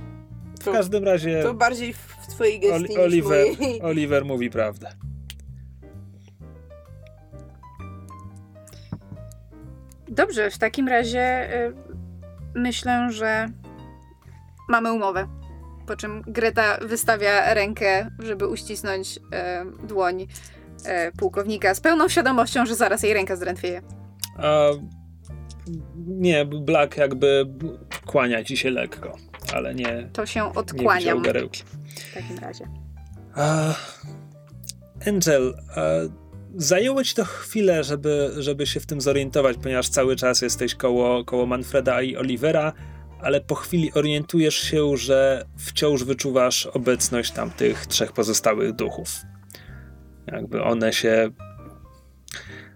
W 0.61 0.65
To, 0.65 0.73
każdym 0.73 1.05
razie 1.05 1.43
to 1.43 1.55
bardziej 1.55 1.93
w, 1.93 1.99
w 1.99 2.27
twojej 2.27 2.61
gestii 2.61 2.75
Oli- 2.75 2.89
niż 2.89 2.99
Oliver, 2.99 3.47
mojej. 3.59 3.83
Oliver 3.83 4.25
mówi 4.25 4.51
prawdę. 4.51 4.93
Dobrze, 10.17 10.51
w 10.51 10.59
takim 10.59 10.89
razie 10.89 11.55
y, 11.67 11.73
myślę, 12.55 13.09
że 13.13 13.49
mamy 14.69 14.93
umowę. 14.93 15.29
Po 15.87 15.97
czym 15.97 16.23
Greta 16.27 16.79
wystawia 16.83 17.55
rękę, 17.55 18.11
żeby 18.19 18.47
uścisnąć 18.47 19.17
y, 19.17 19.87
dłoń 19.87 20.23
y, 20.23 20.27
pułkownika 21.19 21.75
z 21.75 21.81
pełną 21.81 22.09
świadomością, 22.09 22.67
że 22.67 22.75
zaraz 22.75 23.03
jej 23.03 23.15
ręka 23.15 23.37
zdrętwieje. 23.37 23.83
A 24.37 24.69
nie, 25.97 26.45
Black 26.45 26.97
jakby 26.97 27.47
kłania 28.07 28.45
ci 28.45 28.57
się 28.57 28.71
lekko, 28.71 29.17
ale 29.55 29.75
nie, 29.75 30.09
To 30.13 30.27
się 30.27 30.41
nie 30.41 30.55
odkłaniam 30.55 31.23
garełki. 31.23 31.63
w 32.11 32.15
takim 32.15 32.39
razie. 32.39 32.69
A, 33.35 33.75
Angel, 35.07 35.55
a, 35.77 35.81
zajęło 36.57 37.05
ci 37.05 37.15
to 37.15 37.25
chwilę, 37.25 37.85
żeby, 37.85 38.31
żeby 38.39 38.67
się 38.67 38.81
w 38.81 38.87
tym 38.87 39.01
zorientować, 39.01 39.57
ponieważ 39.63 39.89
cały 39.89 40.17
czas 40.17 40.43
jesteś 40.43 40.75
koło, 40.75 41.25
koło 41.25 41.47
Manfreda 41.47 42.03
i 42.03 42.17
Olivera, 42.17 42.73
ale 43.21 43.41
po 43.41 43.55
chwili 43.55 43.93
orientujesz 43.93 44.55
się, 44.55 44.97
że 44.97 45.45
wciąż 45.57 46.05
wyczuwasz 46.05 46.67
obecność 46.67 47.31
tamtych 47.31 47.87
trzech 47.87 48.13
pozostałych 48.13 48.73
duchów. 48.73 49.09
Jakby 50.27 50.63
one 50.63 50.93
się 50.93 51.31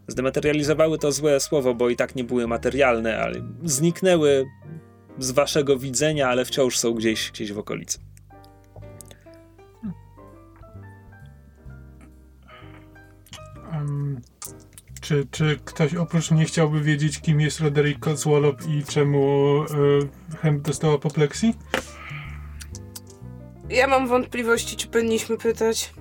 zdematerializowały 0.08 0.98
to 0.98 1.12
złe 1.12 1.40
słowo, 1.40 1.74
bo 1.74 1.90
i 1.90 1.96
tak 1.96 2.14
nie 2.14 2.24
były 2.24 2.46
materialne, 2.46 3.18
ale 3.18 3.42
zniknęły 3.64 4.46
z 5.18 5.30
waszego 5.30 5.78
widzenia, 5.78 6.28
ale 6.28 6.44
wciąż 6.44 6.78
są 6.78 6.92
gdzieś, 6.92 7.30
gdzieś 7.30 7.52
w 7.52 7.58
okolicy. 7.58 7.98
Czy, 15.00 15.26
czy 15.30 15.58
ktoś 15.64 15.94
oprócz 15.94 16.30
mnie 16.30 16.44
chciałby 16.44 16.80
wiedzieć, 16.80 17.20
kim 17.20 17.40
jest 17.40 17.60
Roderick 17.60 18.00
Cotswallop 18.00 18.62
i 18.68 18.84
czemu 18.84 19.62
y, 20.32 20.36
Hemp 20.36 20.62
dostała 20.62 20.94
apopleksji? 20.94 21.54
Ja 23.68 23.86
mam 23.86 24.08
wątpliwości, 24.08 24.76
czy 24.76 24.88
powinniśmy 24.88 25.38
pytać. 25.38 25.94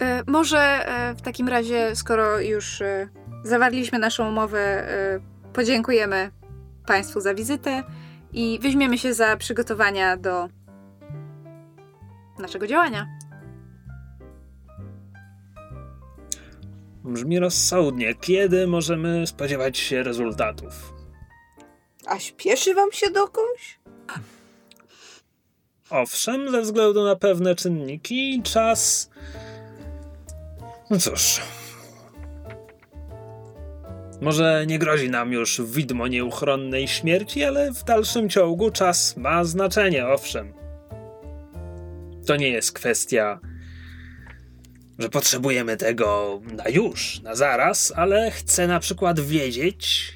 E, 0.00 0.22
może 0.26 0.58
e, 0.58 1.14
w 1.14 1.22
takim 1.22 1.48
razie, 1.48 1.96
skoro 1.96 2.40
już 2.40 2.80
e, 2.80 3.08
zawarliśmy 3.44 3.98
naszą 3.98 4.28
umowę, 4.28 4.60
e, 4.60 5.20
podziękujemy 5.52 6.30
Państwu 6.86 7.20
za 7.20 7.34
wizytę 7.34 7.82
i 8.32 8.58
weźmiemy 8.62 8.98
się 8.98 9.14
za 9.14 9.36
przygotowania 9.36 10.16
do 10.16 10.48
naszego 12.38 12.66
działania. 12.66 13.21
Brzmi 17.04 17.38
rozsądnie. 17.38 18.14
Kiedy 18.14 18.66
możemy 18.66 19.26
spodziewać 19.26 19.78
się 19.78 20.02
rezultatów? 20.02 20.94
A 22.06 22.18
śpieszy 22.18 22.74
wam 22.74 22.92
się 22.92 23.10
dokądś? 23.10 23.78
Owszem, 25.90 26.50
ze 26.50 26.62
względu 26.62 27.04
na 27.04 27.16
pewne 27.16 27.54
czynniki, 27.54 28.42
czas. 28.42 29.10
No 30.90 30.98
cóż. 30.98 31.40
Może 34.20 34.64
nie 34.66 34.78
grozi 34.78 35.10
nam 35.10 35.32
już 35.32 35.62
widmo 35.62 36.08
nieuchronnej 36.08 36.88
śmierci, 36.88 37.44
ale 37.44 37.72
w 37.72 37.84
dalszym 37.84 38.28
ciągu 38.28 38.70
czas 38.70 39.16
ma 39.16 39.44
znaczenie, 39.44 40.08
owszem. 40.08 40.52
To 42.26 42.36
nie 42.36 42.48
jest 42.48 42.72
kwestia, 42.72 43.40
że 45.02 45.08
potrzebujemy 45.08 45.76
tego 45.76 46.40
na 46.52 46.68
już, 46.68 47.20
na 47.20 47.34
zaraz, 47.34 47.92
ale 47.96 48.30
chcę 48.30 48.66
na 48.66 48.80
przykład 48.80 49.20
wiedzieć, 49.20 50.12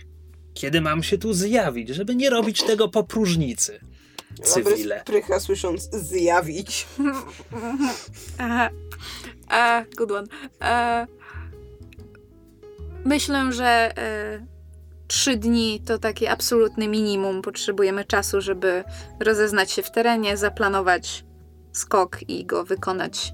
kiedy 0.54 0.80
mam 0.80 1.02
się 1.02 1.18
tu 1.18 1.32
zjawić, 1.32 1.88
żeby 1.88 2.16
nie 2.16 2.30
robić 2.30 2.62
tego 2.62 2.88
po 2.88 3.04
próżnicy. 3.04 3.80
Cywile. 4.42 5.02
Prycha 5.04 5.40
słysząc 5.40 5.88
zjawić. 5.92 6.86
Aha. 8.38 8.70
E, 9.50 9.84
good 9.96 10.12
one. 10.12 10.28
E, 10.62 11.06
myślę, 13.04 13.52
że 13.52 13.98
e, 13.98 14.46
trzy 15.08 15.36
dni 15.36 15.82
to 15.86 15.98
takie 15.98 16.30
absolutne 16.30 16.88
minimum. 16.88 17.42
Potrzebujemy 17.42 18.04
czasu, 18.04 18.40
żeby 18.40 18.84
rozeznać 19.20 19.72
się 19.72 19.82
w 19.82 19.90
terenie, 19.90 20.36
zaplanować 20.36 21.24
skok 21.72 22.18
i 22.28 22.46
go 22.46 22.64
wykonać. 22.64 23.32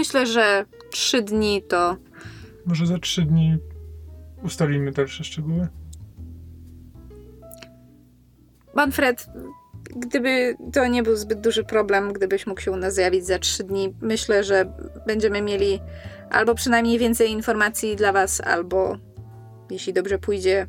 Myślę, 0.00 0.26
że 0.26 0.64
trzy 0.90 1.22
dni 1.22 1.62
to 1.62 1.96
Może 2.66 2.86
za 2.86 2.98
trzy 2.98 3.22
dni 3.22 3.56
ustalimy 4.42 4.92
dalsze 4.92 5.24
szczegóły? 5.24 5.68
Manfred, 8.74 9.26
gdyby 9.96 10.56
to 10.72 10.86
nie 10.86 11.02
był 11.02 11.16
zbyt 11.16 11.40
duży 11.40 11.64
problem, 11.64 12.12
gdybyś 12.12 12.46
mógł 12.46 12.60
się 12.60 12.70
u 12.70 12.76
nas 12.76 12.94
zjawić 12.94 13.26
za 13.26 13.38
trzy 13.38 13.64
dni, 13.64 13.94
myślę, 14.00 14.44
że 14.44 14.72
będziemy 15.06 15.42
mieli 15.42 15.80
albo 16.30 16.54
przynajmniej 16.54 16.98
więcej 16.98 17.30
informacji 17.30 17.96
dla 17.96 18.12
was, 18.12 18.40
albo 18.40 18.96
jeśli 19.70 19.92
dobrze 19.92 20.18
pójdzie, 20.18 20.66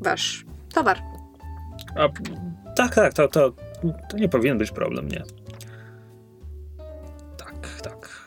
wasz 0.00 0.44
towar. 0.74 0.98
A, 1.96 2.08
tak, 2.76 2.94
tak, 2.94 3.14
to, 3.14 3.28
to, 3.28 3.52
to 4.08 4.16
nie 4.16 4.28
powinien 4.28 4.58
być 4.58 4.70
problem, 4.70 5.08
nie. 5.08 5.22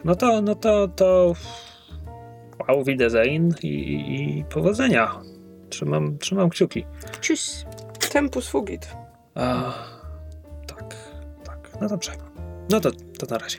No 0.05 0.15
to, 0.15 0.41
no 0.41 0.55
to, 0.55 0.87
to... 0.87 1.33
Wow, 2.59 2.83
Wiedersehen 2.83 3.55
i, 3.63 3.67
i, 3.67 4.39
i 4.39 4.43
powodzenia. 4.43 5.21
Trzymam, 5.69 6.17
trzymam 6.17 6.49
kciuki. 6.49 6.85
Cius. 7.21 7.65
Tempus 8.11 8.47
fugit. 8.47 8.95
A, 9.35 9.73
tak, 10.67 10.95
tak. 11.43 11.69
No 11.81 11.89
dobrze. 11.89 12.11
No 12.69 12.79
to, 12.79 12.91
to 12.91 13.25
na 13.29 13.37
razie. 13.37 13.57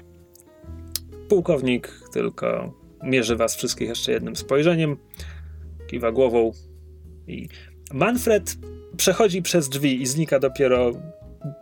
Pułkownik 1.29 2.01
tylko 2.13 2.73
mierzy 3.03 3.37
was 3.37 3.57
wszystkich 3.57 3.89
jeszcze 3.89 4.13
jednym 4.13 4.37
spojrzeniem, 4.37 4.97
kiwa 5.87 6.13
głową 6.13 6.53
i 7.27 7.49
Manfred 7.93 8.57
przechodzi 8.97 9.43
przez 9.43 9.69
drzwi 9.69 10.03
i 10.03 10.07
znika 10.07 10.39
dopiero 10.39 10.93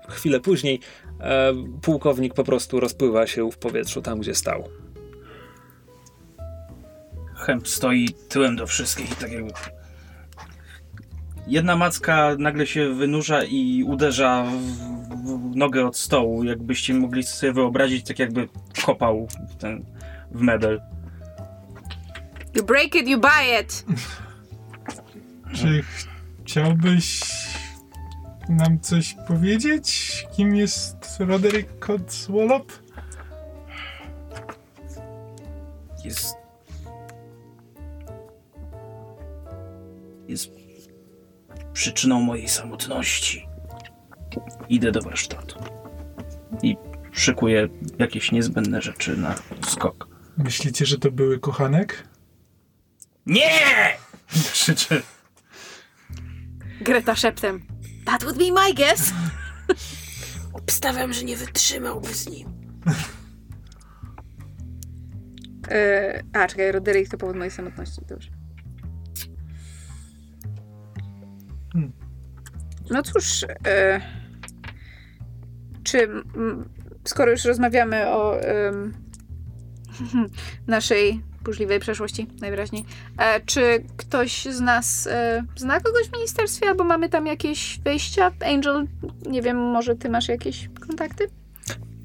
chwilę 0.09 0.41
później. 0.41 0.81
E, 1.21 1.53
pułkownik 1.83 2.35
po 2.35 2.45
prostu 2.45 2.81
rozpływa 2.81 3.27
się 3.27 3.51
w 3.51 3.59
powietrzu 3.59 4.03
tam, 4.03 4.21
gdzie 4.21 4.35
stał. 4.35 4.69
Hemp 7.35 7.69
stoi 7.69 8.09
tyłem 8.29 8.57
do 8.57 8.67
wszystkich 8.67 9.13
i 9.13 9.17
tak 9.17 9.33
jakby... 9.33 9.53
Jedna 11.47 11.77
macka 11.77 12.37
nagle 12.39 12.67
się 12.67 12.95
wynurza 12.95 13.45
i 13.45 13.85
uderza 13.87 14.45
w, 14.45 15.53
w 15.53 15.57
nogę 15.57 15.87
od 15.87 15.97
stołu. 15.97 16.45
Jakbyście 16.45 16.95
mogli 16.95 17.23
sobie 17.23 17.53
wyobrazić, 17.53 18.07
tak 18.07 18.19
jakby 18.19 18.49
kopał 18.85 19.29
w 19.51 19.57
ten 19.57 19.85
w 20.31 20.41
mebel. 20.41 20.81
You 22.55 22.65
break 22.65 22.95
it, 22.95 23.09
you 23.09 23.21
buy 23.21 23.61
it! 23.61 23.85
Czy 25.55 25.83
chciałbyś 26.45 27.21
nam 28.49 28.81
coś 28.81 29.17
powiedzieć? 29.29 30.27
Kim 30.37 30.57
jest 30.57 30.97
Roderick 31.19 31.79
Codswallop? 31.79 32.73
Jest... 36.05 36.35
Jest 40.29 40.51
przyczyną 41.73 42.21
mojej 42.21 42.49
samotności. 42.49 43.49
Idę 44.69 44.93
do 44.93 45.03
warsztatu. 45.03 45.59
I 46.63 46.77
szykuję 47.13 47.69
jakieś 47.99 48.33
niezbędne 48.33 48.83
rzeczy 48.83 49.17
na 49.17 49.35
skok. 49.69 50.09
Myślicie, 50.37 50.87
że 50.87 50.99
to 50.99 51.11
były 51.11 51.39
kochanek? 51.39 52.09
Nie! 53.27 53.51
Krzyczę. 54.53 55.03
Greta 56.81 57.17
szeptem. 57.17 57.74
That 58.05 58.23
would 58.25 58.39
be 58.39 58.53
my 58.53 58.75
guess. 58.75 59.13
Obstawiam, 60.53 61.13
że 61.13 61.25
nie 61.25 61.37
wytrzymałby 61.37 62.15
z 62.15 62.29
nim. 62.29 62.49
E, 65.71 66.23
a, 66.33 66.47
czekaj, 66.47 66.73
Roderick 66.73 67.11
to 67.11 67.19
powód 67.19 67.37
mojej 67.37 67.51
samotności. 67.51 68.03
Dobrze. 68.09 68.31
Hmm. 71.73 71.93
No 72.91 73.03
cóż, 73.03 73.47
e, 73.67 74.01
czy 75.83 76.03
m, 76.03 76.69
skoro 77.05 77.31
już 77.31 77.45
rozmawiamy 77.45 78.09
o 78.09 78.41
naszej 80.67 81.23
burzliwej 81.45 81.81
przeszłości, 81.81 82.27
najwyraźniej, 82.41 82.85
e, 83.19 83.41
czy 83.41 83.85
ktoś 83.97 84.45
z 84.45 84.61
nas 84.61 85.07
e, 85.07 85.45
zna 85.57 85.81
kogoś 85.81 86.09
w 86.09 86.13
ministerstwie, 86.13 86.69
albo 86.69 86.85
mamy 86.85 87.09
tam 87.09 87.27
jakieś 87.27 87.81
wejścia? 87.85 88.33
Angel, 88.47 88.87
nie 89.27 89.43
wiem, 89.43 89.57
może 89.57 89.97
ty 89.97 90.09
masz 90.09 90.29
jakieś 90.29 90.69
kontakty? 90.87 91.27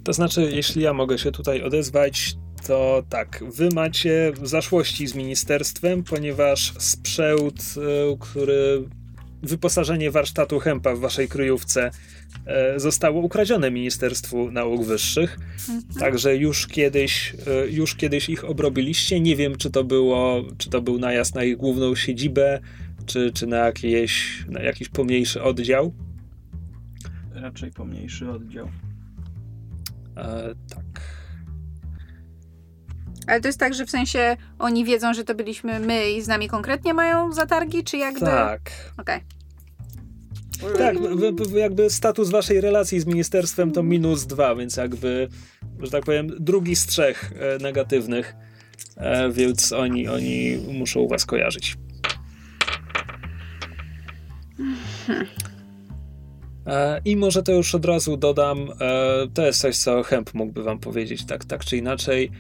To 0.04 0.13
znaczy, 0.13 0.49
jeśli 0.54 0.82
ja 0.82 0.93
mogę 0.93 1.17
się 1.17 1.32
tutaj 1.32 1.63
odezwać, 1.63 2.36
to 2.67 3.04
tak, 3.10 3.43
wy 3.56 3.69
macie 3.73 4.32
zaszłości 4.43 5.08
z 5.08 5.15
ministerstwem, 5.15 6.04
ponieważ 6.04 6.73
sprzęt, 6.80 7.75
e, 7.78 8.17
który 8.19 8.84
wyposażenie 9.43 10.12
warsztatu 10.12 10.60
Hempa 10.60 10.95
w 10.95 10.99
waszej 10.99 11.28
kryjówce 11.28 11.91
zostało 12.76 13.22
ukradzione 13.22 13.72
Ministerstwu 13.72 14.52
Nauk 14.52 14.84
Wyższych. 14.84 15.39
Także 16.00 16.36
już 16.36 16.68
kiedyś, 16.68 17.36
e, 17.48 17.68
już 17.70 17.96
kiedyś 17.96 18.30
ich 18.30 18.46
obrobiliście. 18.46 19.20
Nie 19.20 19.36
wiem, 19.36 19.58
czy 19.58 19.72
to 19.72 19.84
było, 19.84 20.44
czy 20.58 20.70
to 20.70 20.82
był 20.82 21.00
najazd 21.00 21.36
na 21.36 21.44
ich 21.44 21.58
główną 21.58 21.96
siedzibę, 21.96 22.60
czy, 23.06 23.32
czy 23.32 23.48
na, 23.48 23.58
jakieś, 23.58 24.46
na 24.48 24.62
jakiś 24.62 24.89
pomniejszy 24.89 25.44
oddział. 25.44 25.94
Raczej 27.32 27.72
pomniejszy 27.72 28.32
oddział. 28.32 28.70
E, 30.18 30.56
tak. 30.70 31.02
Ale 33.28 33.42
to 33.42 33.48
jest 33.48 33.60
tak, 33.60 33.74
że 33.74 33.86
w 33.86 33.89
sensie 33.89 34.38
oni 34.60 34.86
wiedzą, 34.86 35.13
że 35.13 35.24
to 35.24 35.36
byliśmy 35.36 35.80
my 35.80 36.12
i 36.12 36.22
z 36.22 36.28
nami 36.28 36.48
konkretnie 36.48 36.94
mają 36.94 37.34
zatargi, 37.34 37.84
czy 37.84 37.98
jakby... 37.98 38.26
Tak. 38.26 38.72
Okej. 38.98 39.38
Tak, 40.78 40.98
w, 41.00 41.54
jakby 41.56 41.89
status 41.89 42.30
waszej 42.30 42.62
relacji 42.62 43.00
z 43.00 43.06
ministerstwem 43.06 43.72
to 43.72 43.84
minus 43.84 44.26
dwa, 44.26 44.56
więc 44.56 44.78
jakby, 44.78 45.28
że 45.80 45.91
tak 45.91 46.06
powiem, 46.06 46.28
drugi 46.39 46.76
z 46.76 46.86
trzech 46.86 47.34
e, 47.39 47.58
negatywnych, 47.58 48.36
e, 48.98 49.32
więc 49.32 49.74
oni, 49.74 50.08
oni 50.08 50.58
muszą 50.74 51.08
was 51.08 51.26
kojarzyć. 51.26 51.78
E, 56.67 57.02
I 57.06 57.15
może 57.15 57.43
to 57.43 57.52
już 57.52 57.76
od 57.76 57.86
razu 57.86 58.17
dodam, 58.17 58.67
to 59.34 59.45
jest 59.45 59.62
coś, 59.62 59.78
co 59.78 60.04
Hemp 60.04 60.34
mógłby 60.34 60.63
wam 60.63 60.80
powiedzieć, 60.80 61.26
tak, 61.26 61.45
tak 61.45 61.65
czy 61.65 61.78
inaczej. 61.78 62.32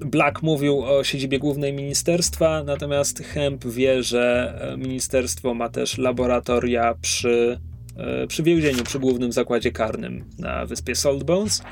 Black 0.00 0.42
mówił 0.42 0.84
o 0.84 1.04
siedzibie 1.04 1.38
głównej 1.38 1.72
ministerstwa, 1.72 2.62
natomiast 2.64 3.22
Hemp 3.22 3.64
wie, 3.64 4.02
że 4.02 4.54
e, 4.60 4.76
ministerstwo 4.76 5.54
ma 5.54 5.68
też 5.68 5.98
laboratoria 5.98 6.94
przy, 7.00 7.60
e, 7.96 8.26
przy 8.26 8.42
więzieniu, 8.42 8.84
przy 8.84 8.98
głównym 8.98 9.32
zakładzie 9.32 9.72
karnym 9.72 10.24
na 10.38 10.66
wyspie 10.66 10.94
Saltbones. 10.94 11.62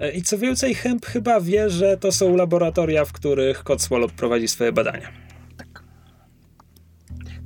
E, 0.00 0.12
I 0.12 0.22
co 0.22 0.38
więcej, 0.38 0.74
Hemp 0.74 1.06
chyba 1.06 1.40
wie, 1.40 1.70
że 1.70 1.96
to 1.96 2.12
są 2.12 2.36
laboratoria, 2.36 3.04
w 3.04 3.12
których 3.12 3.62
Codswallop 3.62 4.12
prowadzi 4.12 4.48
swoje 4.48 4.72
badania. 4.72 5.08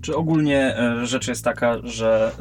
Czy 0.03 0.17
ogólnie 0.17 0.77
rzecz 1.03 1.29
jest 1.29 1.45
taka, 1.45 1.79
że 1.85 2.33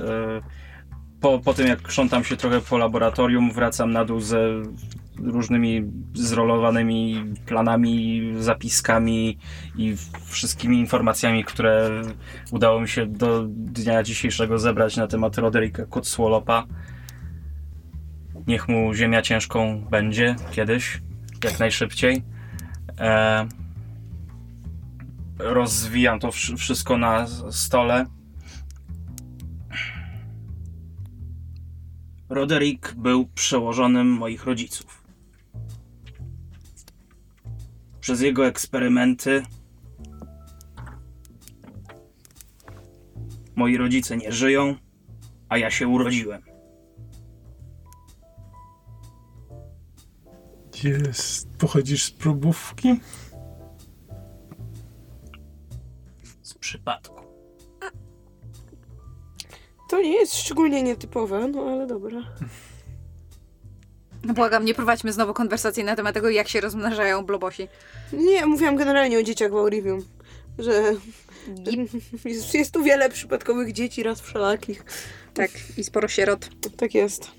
po, 1.22 1.40
po 1.40 1.54
tym 1.54 1.68
jak 1.68 1.82
krzątam 1.82 2.24
się 2.24 2.38
trochę 2.38 2.62
po 2.62 2.78
laboratorium, 2.78 3.52
wracam 3.52 3.92
na 3.92 4.06
dół 4.06 4.20
ze 4.20 4.40
różnymi 5.18 5.92
zrolowanymi 6.14 7.24
planami, 7.46 8.22
zapiskami 8.40 9.38
i 9.78 9.96
wszystkimi 10.26 10.80
informacjami, 10.80 11.44
które 11.44 12.02
udało 12.52 12.82
mi 12.82 12.90
się 12.90 13.06
do 13.06 13.44
dnia 13.48 14.04
dzisiejszego 14.04 14.60
zebrać 14.60 14.98
na 14.98 15.08
temat 15.08 15.38
Roderika 15.38 15.86
Codswallopa. 15.86 16.64
Niech 18.48 18.68
mu 18.70 18.94
ziemia 18.94 19.22
ciężką 19.22 19.88
będzie 19.92 20.36
kiedyś, 20.52 21.02
jak 21.44 21.60
najszybciej. 21.60 22.24
E, 23.00 23.48
rozwijam 25.40 26.20
to 26.20 26.28
wsz- 26.28 26.58
wszystko 26.58 26.98
na 26.98 27.28
stole. 27.52 28.06
Roderick 32.30 32.94
był 32.94 33.26
przełożonym 33.26 34.08
moich 34.08 34.46
rodziców. 34.46 35.03
Przez 38.04 38.22
jego 38.22 38.48
eksperymenty 38.48 39.44
moi 43.56 43.78
rodzice 43.78 44.18
nie 44.18 44.32
żyją, 44.32 44.76
a 45.50 45.58
ja 45.58 45.72
się 45.72 45.88
urodziłem. 45.88 46.42
Jest, 50.84 51.50
pochodzisz 51.58 52.06
z 52.06 52.12
probówki? 52.12 53.00
Z 56.42 56.54
przypadku. 56.54 57.22
To 59.90 60.02
nie 60.02 60.14
jest 60.14 60.36
szczególnie 60.36 60.84
nietypowe, 60.84 61.48
no 61.48 61.62
ale 61.62 61.88
dobra. 61.88 62.22
No 64.24 64.34
błagam, 64.34 64.66
nie 64.66 64.74
prowadźmy 64.74 65.14
znowu 65.14 65.34
konwersacji 65.34 65.84
na 65.84 65.96
temat 65.96 66.14
tego, 66.14 66.30
jak 66.30 66.50
się 66.50 66.62
rozmnażają 66.62 67.26
blobosi. 67.26 67.68
Nie, 68.14 68.46
mówiłam 68.46 68.76
generalnie 68.76 69.20
o 69.20 69.24
dzieciach 69.24 69.52
w 69.52 69.56
Aurivium, 69.56 70.06
że 70.60 70.94
jest, 72.26 72.54
jest 72.54 72.74
tu 72.74 72.84
wiele 72.84 73.10
przypadkowych 73.10 73.74
dzieci, 73.74 74.04
raz 74.04 74.22
wszelakich. 74.22 74.86
Tak, 75.34 75.52
i 75.78 75.84
sporo 75.84 76.08
sierot. 76.08 76.50
Tak 76.78 76.96
jest. 76.96 77.32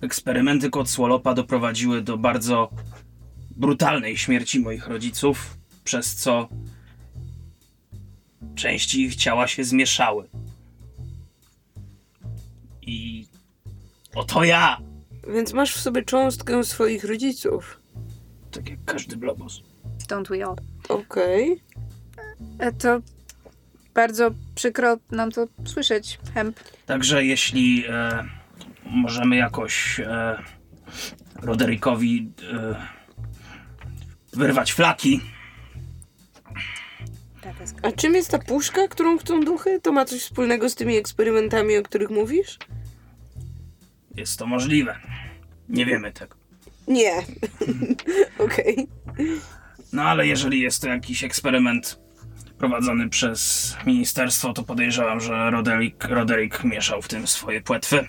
Eksperymenty 0.00 0.70
Codswallopa 0.70 1.34
doprowadziły 1.34 2.02
do 2.02 2.18
bardzo 2.18 2.70
brutalnej 3.50 4.16
śmierci 4.16 4.60
moich 4.60 4.86
rodziców, 4.86 5.56
przez 5.84 6.14
co 6.14 6.48
części 8.54 9.02
ich 9.02 9.16
ciała 9.16 9.46
się 9.46 9.64
zmieszały. 9.64 10.28
I 12.82 13.26
oto 14.14 14.44
ja, 14.44 14.80
Więc 15.34 15.52
masz 15.52 15.74
w 15.74 15.80
sobie 15.80 16.02
cząstkę 16.02 16.64
swoich 16.64 17.04
rodziców. 17.04 17.80
tak 18.50 18.68
jak 18.70 18.78
każdy 18.84 19.16
blobos. 19.16 19.62
Don't 20.08 20.28
we 20.28 20.44
all. 20.46 20.56
Okej. 20.88 21.62
E, 22.58 22.72
To 22.72 23.00
bardzo 23.94 24.30
przykro 24.54 24.96
nam 25.10 25.32
to 25.32 25.46
słyszeć, 25.64 26.18
Hemp. 26.34 26.60
Także 26.86 27.24
jeśli 27.24 27.84
e, 27.88 28.24
możemy 28.84 29.36
jakoś 29.36 30.00
e, 30.00 30.42
Roderikowi 31.42 32.32
e, 32.52 32.86
wyrwać 34.32 34.72
flaki. 34.72 35.20
A 37.82 37.92
czym 37.92 38.14
jest 38.14 38.30
ta 38.30 38.38
puszka, 38.38 38.88
którą 38.88 39.18
chcą 39.18 39.40
duchy? 39.40 39.80
To 39.80 39.92
ma 39.92 40.04
coś 40.04 40.20
wspólnego 40.20 40.68
z 40.70 40.74
tymi 40.74 40.96
eksperymentami, 40.96 41.76
o 41.78 41.82
których 41.82 42.10
mówisz? 42.10 42.58
Jest 44.16 44.38
to 44.38 44.46
możliwe. 44.46 44.96
Nie 45.68 45.86
wiemy 45.86 46.12
tego. 46.12 46.36
Nie. 46.88 47.12
Okej. 48.46 48.88
No 49.92 50.02
ale 50.02 50.26
jeżeli 50.26 50.60
jest 50.60 50.82
to 50.82 50.88
jakiś 50.88 51.24
eksperyment 51.24 52.00
prowadzony 52.58 53.08
przez 53.08 53.74
ministerstwo, 53.86 54.52
to 54.52 54.62
podejrzewam, 54.62 55.20
że 55.20 55.50
Roderick, 55.50 56.04
Roderick 56.04 56.64
mieszał 56.64 57.02
w 57.02 57.08
tym 57.08 57.26
swoje 57.26 57.60
płetwy. 57.60 58.06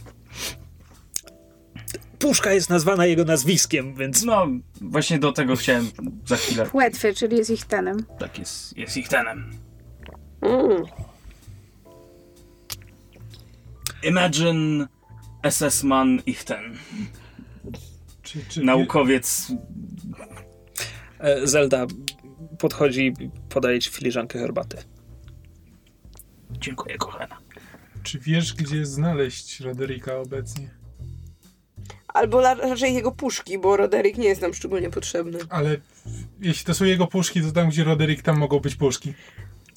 Puszka 2.20 2.54
jest 2.54 2.70
nazwana 2.70 3.06
jego 3.06 3.26
nazwiskiem, 3.26 3.96
więc 3.96 4.24
No, 4.26 4.48
właśnie 4.82 5.20
do 5.20 5.32
tego 5.32 5.56
chciałem 5.56 5.88
za 6.26 6.36
chwilę. 6.36 6.66
Płetwy, 6.66 7.14
czyli 7.14 7.38
jest 7.38 7.50
ich 7.50 7.66
tenem. 7.66 8.06
Tak 8.20 8.40
jest, 8.40 8.78
jest 8.78 8.98
ich 8.98 9.08
tenem. 9.08 9.52
Mm. 10.42 10.84
Imagine 14.04 14.88
SS-man 15.52 16.22
ich 16.26 16.44
ten. 16.44 16.78
Czy, 18.24 18.40
czy 18.50 18.64
Naukowiec. 18.64 19.52
e, 21.20 21.48
Zelda 21.48 21.86
podchodzi 22.60 23.14
i 23.20 23.30
podaje 23.50 23.80
ci 23.80 23.90
filiżankę 23.90 24.40
herbaty. 24.40 24.78
Dziękuję, 26.52 26.98
kochana. 26.98 27.38
Czy 28.04 28.20
wiesz, 28.20 28.54
gdzie 28.54 28.86
znaleźć 28.86 29.60
Roderika 29.60 30.18
obecnie? 30.18 30.70
Albo 32.08 32.42
raczej 32.42 32.94
jego 32.94 33.12
puszki, 33.12 33.60
bo 33.60 33.78
Roderick 33.78 34.18
nie 34.18 34.28
jest 34.28 34.42
nam 34.42 34.54
szczególnie 34.54 34.90
potrzebny. 34.90 35.40
Ale 35.50 35.78
jeśli 36.40 36.66
to 36.66 36.74
są 36.74 36.86
jego 36.86 37.08
puszki, 37.08 37.42
to 37.42 37.52
tam, 37.52 37.70
gdzie 37.70 37.84
Roderik, 37.84 38.22
tam 38.22 38.38
mogą 38.38 38.60
być 38.60 38.76
puszki. 38.76 39.14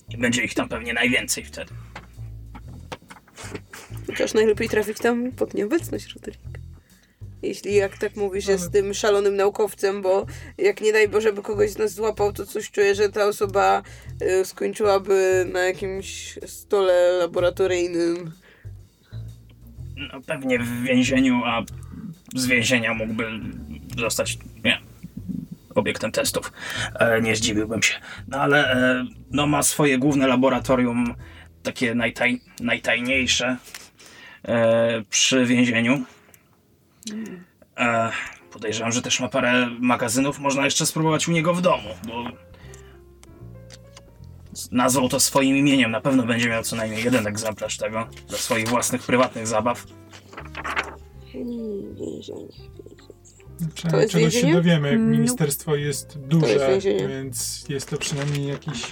I 0.08 0.16
będzie 0.18 0.42
ich 0.42 0.54
tam 0.54 0.68
pewnie 0.68 0.92
najwięcej 0.92 1.44
wtedy. 1.44 1.72
Chociaż 4.10 4.34
najlepiej 4.34 4.68
trafić 4.68 4.98
tam 4.98 5.32
pod 5.32 5.54
nieobecność 5.54 6.14
Roderick. 6.14 6.58
Jeśli 7.42 7.74
jak 7.74 7.98
tak 7.98 8.16
mówisz, 8.16 8.46
jest 8.46 8.72
tym 8.72 8.94
szalonym 8.94 9.36
naukowcem, 9.36 10.02
bo 10.02 10.26
jak 10.58 10.80
nie 10.80 10.92
daj 10.92 11.08
Boże, 11.08 11.32
by 11.32 11.42
kogoś 11.42 11.70
z 11.70 11.78
nas 11.78 11.94
złapał, 11.94 12.32
to 12.32 12.46
coś 12.46 12.70
czuję, 12.70 12.94
że 12.94 13.08
ta 13.08 13.24
osoba 13.24 13.82
y, 14.22 14.44
skończyłaby 14.44 15.46
na 15.52 15.60
jakimś 15.60 16.38
stole 16.46 17.12
laboratoryjnym. 17.12 18.32
No, 19.96 20.20
pewnie 20.26 20.58
w 20.58 20.82
więzieniu, 20.82 21.42
a 21.44 21.62
z 22.34 22.46
więzienia 22.46 22.94
mógłby 22.94 23.24
zostać 23.98 24.38
nie, 24.64 24.78
obiektem 25.74 26.12
testów. 26.12 26.52
E, 26.94 27.20
nie 27.20 27.36
zdziwiłbym 27.36 27.82
się. 27.82 27.94
No 28.28 28.38
ale 28.38 28.72
e, 28.72 29.06
no, 29.30 29.46
ma 29.46 29.62
swoje 29.62 29.98
główne 29.98 30.26
laboratorium, 30.26 31.14
takie 31.62 31.94
najtaj, 31.94 32.40
najtajniejsze 32.60 33.56
przy 35.10 35.46
więzieniu. 35.46 36.04
E, 37.78 38.10
podejrzewam, 38.52 38.92
że 38.92 39.02
też 39.02 39.20
ma 39.20 39.28
parę 39.28 39.66
magazynów. 39.80 40.38
Można 40.38 40.64
jeszcze 40.64 40.86
spróbować 40.86 41.28
u 41.28 41.32
niego 41.32 41.54
w 41.54 41.62
domu, 41.62 41.88
bo 42.06 42.24
nazwał 44.72 45.08
to 45.08 45.20
swoim 45.20 45.56
imieniem. 45.56 45.90
Na 45.90 46.00
pewno 46.00 46.22
będzie 46.22 46.48
miał 46.48 46.62
co 46.62 46.76
najmniej 46.76 47.04
jeden 47.04 47.26
egzemplarz 47.26 47.76
tego 47.76 48.08
dla 48.28 48.38
swoich 48.38 48.68
własnych 48.68 49.02
prywatnych 49.02 49.46
zabaw. 49.46 49.86
Więzienie. 51.34 52.48
Czy, 53.74 53.88
To 53.88 54.00
jest 54.00 54.12
czegoś 54.12 54.32
się 54.34 54.40
więzienie? 54.40 54.54
dowiemy, 54.54 54.88
jak 54.88 54.96
Mm, 54.96 55.10
ministerstwo 55.10 55.76
jest 55.76 56.18
duże, 56.18 56.46
jest 56.52 56.66
więzienie. 56.66 57.08
więc 57.08 57.64
jest 57.68 57.90
to 57.90 57.96
przynajmniej 57.96 58.46
jakiś 58.48 58.82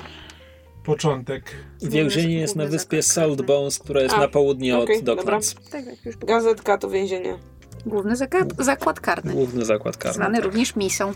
początek. 0.89 1.55
Więzienie 1.82 2.39
jest 2.39 2.57
na 2.57 2.66
wyspie. 2.66 3.03
Saltbones, 3.03 3.78
która 3.78 4.01
jest 4.01 4.14
A, 4.14 4.20
na 4.20 4.28
południe 4.28 4.78
okej, 4.78 4.99
od. 4.99 5.05
Docklands. 5.05 5.55
Tak, 5.55 5.84
tak, 5.84 6.05
już 6.05 6.16
Gazetka 6.16 6.78
to 6.78 6.91
więzienie. 6.91 7.39
Główny 7.86 8.16
zakład, 8.16 8.49
zakład 8.59 9.01
karny. 9.01 9.32
Główny 9.32 9.64
zakład 9.64 9.97
karny. 9.97 10.14
Zwany 10.14 10.41
również 10.41 10.76
misą. 10.76 11.12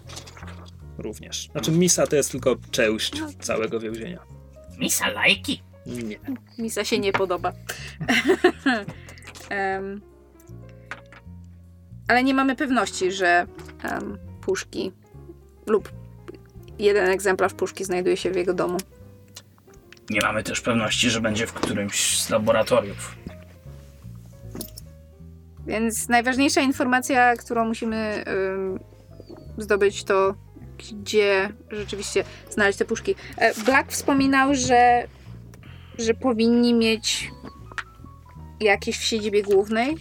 Również. 0.98 1.48
Znaczy 1.52 1.72
misa 1.72 2.06
to 2.06 2.16
jest 2.16 2.30
tylko 2.30 2.56
część 2.70 3.12
całego 3.40 3.80
więzienia. 3.80 4.18
Misa 4.78 5.08
lajki. 5.08 5.62
Nie. 5.86 6.18
Misa 6.58 6.84
się 6.84 6.98
nie 6.98 7.12
podoba. 7.12 7.52
Em, 9.48 10.00
ale 12.08 12.24
nie 12.24 12.34
mamy 12.34 12.56
pewności, 12.56 13.12
że 13.12 13.46
em, 13.82 14.18
puszki 14.40 14.92
lub 15.66 15.92
jeden 16.78 17.08
egzemplarz 17.08 17.54
puszki 17.54 17.84
znajduje 17.84 18.16
się 18.16 18.30
w 18.30 18.36
jego 18.36 18.54
domu. 18.54 18.78
Nie 20.12 20.20
mamy 20.20 20.42
też 20.42 20.60
pewności, 20.60 21.10
że 21.10 21.20
będzie 21.20 21.46
w 21.46 21.52
którymś 21.52 22.20
z 22.20 22.30
laboratoriów. 22.30 23.16
Więc 25.66 26.08
najważniejsza 26.08 26.60
informacja, 26.60 27.36
którą 27.36 27.64
musimy 27.64 28.24
zdobyć, 29.58 30.04
to 30.04 30.34
gdzie 30.78 31.48
rzeczywiście 31.70 32.24
znaleźć 32.50 32.78
te 32.78 32.84
puszki. 32.84 33.14
E, 33.36 33.54
Black 33.64 33.92
wspominał, 33.92 34.54
że, 34.54 35.06
że 35.98 36.14
powinni 36.14 36.74
mieć 36.74 37.30
jakieś 38.60 38.98
w 38.98 39.04
siedzibie 39.04 39.42
głównej, 39.42 39.96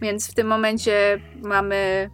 więc 0.00 0.30
w 0.30 0.34
tym 0.34 0.46
momencie 0.46 1.20
mamy. 1.42 2.10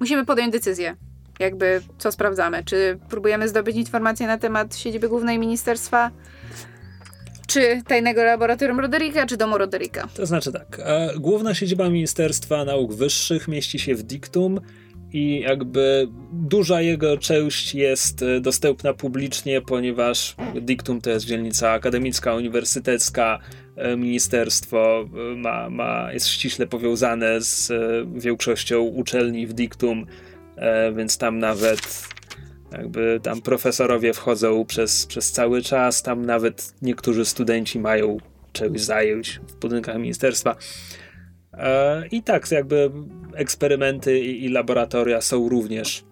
Musimy 0.00 0.24
podjąć 0.24 0.52
decyzję. 0.52 0.96
Jakby 1.42 1.80
co 1.98 2.12
sprawdzamy? 2.12 2.64
Czy 2.64 2.98
próbujemy 3.08 3.48
zdobyć 3.48 3.76
informacje 3.76 4.26
na 4.26 4.38
temat 4.38 4.76
siedziby 4.76 5.08
głównej 5.08 5.38
ministerstwa, 5.38 6.10
czy 7.46 7.82
tajnego 7.86 8.24
laboratorium 8.24 8.80
Roderika, 8.80 9.26
czy 9.26 9.36
domu 9.36 9.58
Roderika? 9.58 10.08
To 10.14 10.26
znaczy 10.26 10.52
tak, 10.52 10.80
e, 10.84 11.10
główna 11.18 11.54
siedziba 11.54 11.88
Ministerstwa 11.88 12.64
Nauk 12.64 12.94
Wyższych 12.94 13.48
mieści 13.48 13.78
się 13.78 13.94
w 13.94 14.02
Dictum 14.02 14.60
i 15.12 15.40
jakby 15.40 16.08
duża 16.32 16.80
jego 16.80 17.18
część 17.18 17.74
jest 17.74 18.22
e, 18.22 18.40
dostępna 18.40 18.94
publicznie, 18.94 19.60
ponieważ 19.60 20.36
Dictum 20.54 21.00
to 21.00 21.10
jest 21.10 21.26
dzielnica 21.26 21.70
akademicka, 21.70 22.34
uniwersytecka, 22.34 23.38
e, 23.76 23.96
ministerstwo 23.96 25.08
ma, 25.36 25.70
ma, 25.70 26.12
jest 26.12 26.26
ściśle 26.26 26.66
powiązane 26.66 27.40
z 27.40 27.72
większością 28.14 28.80
uczelni 28.80 29.46
w 29.46 29.52
Dictum, 29.52 30.06
e, 30.08 30.31
więc 30.94 31.18
tam 31.18 31.38
nawet 31.38 32.08
jakby 32.72 33.20
tam 33.22 33.40
profesorowie 33.40 34.12
wchodzą 34.12 34.64
przez, 34.64 35.06
przez 35.06 35.32
cały 35.32 35.62
czas, 35.62 36.02
tam 36.02 36.26
nawet 36.26 36.74
niektórzy 36.82 37.24
studenci 37.24 37.78
mają 37.78 38.18
czegoś 38.52 38.80
zająć 38.80 39.40
w 39.48 39.54
budynkach 39.54 39.96
ministerstwa. 39.96 40.56
E, 41.52 42.06
I 42.08 42.22
tak, 42.22 42.50
jakby 42.50 42.90
eksperymenty 43.34 44.20
i, 44.20 44.44
i 44.44 44.48
laboratoria 44.48 45.20
są 45.20 45.48
również 45.48 46.04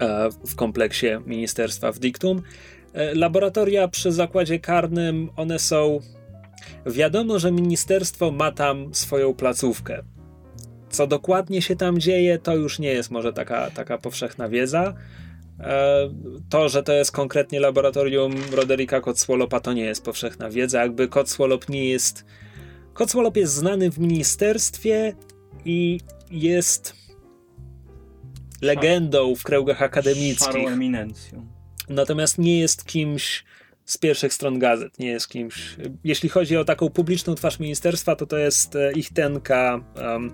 e, 0.00 0.28
w 0.46 0.54
kompleksie 0.54 1.06
ministerstwa 1.26 1.92
w 1.92 1.98
Dictum. 1.98 2.42
E, 2.92 3.14
laboratoria 3.14 3.88
przy 3.88 4.12
zakładzie 4.12 4.58
karnym, 4.58 5.30
one 5.36 5.58
są. 5.58 6.00
Wiadomo, 6.86 7.38
że 7.38 7.52
ministerstwo 7.52 8.30
ma 8.30 8.52
tam 8.52 8.94
swoją 8.94 9.34
placówkę. 9.34 10.02
Co 10.94 11.06
dokładnie 11.06 11.62
się 11.62 11.76
tam 11.76 11.98
dzieje, 11.98 12.38
to 12.38 12.56
już 12.56 12.78
nie 12.78 12.88
jest 12.88 13.10
może 13.10 13.32
taka, 13.32 13.70
taka 13.70 13.98
powszechna 13.98 14.48
wiedza. 14.48 14.94
E, 15.60 16.10
To, 16.50 16.68
że 16.68 16.82
to 16.82 16.92
jest 16.92 17.12
konkretnie 17.12 17.60
laboratorium 17.60 18.34
Roderika 18.52 19.00
Cotswolopa, 19.00 19.60
to 19.60 19.72
nie 19.72 19.84
jest 19.84 20.04
powszechna 20.04 20.50
wiedza. 20.50 20.82
Jakby 20.82 21.08
Cotswolop 21.08 21.68
nie 21.68 21.88
jest. 21.88 22.24
Cotswolop 22.94 23.36
jest 23.36 23.52
znany 23.54 23.90
w 23.90 23.98
ministerstwie 23.98 25.14
i 25.64 26.00
jest 26.30 26.94
legendą 28.62 29.34
w 29.34 29.42
kręgach 29.42 29.76
Szarą 29.78 29.86
akademickich. 29.86 30.68
eminencją. 30.68 31.46
Natomiast 31.88 32.38
nie 32.38 32.58
jest 32.60 32.84
kimś 32.84 33.44
z 33.84 33.98
pierwszych 33.98 34.34
stron 34.34 34.58
gazet. 34.58 34.98
Nie 34.98 35.06
jest 35.08 35.28
kimś. 35.28 35.76
Jeśli 36.04 36.28
chodzi 36.28 36.56
o 36.56 36.64
taką 36.64 36.90
publiczną 36.90 37.34
twarz 37.34 37.58
ministerstwa, 37.60 38.16
to 38.16 38.26
to 38.26 38.38
jest 38.38 38.76
e, 38.76 38.92
ich 38.92 39.12
tenka 39.12 39.80
um, 39.96 40.32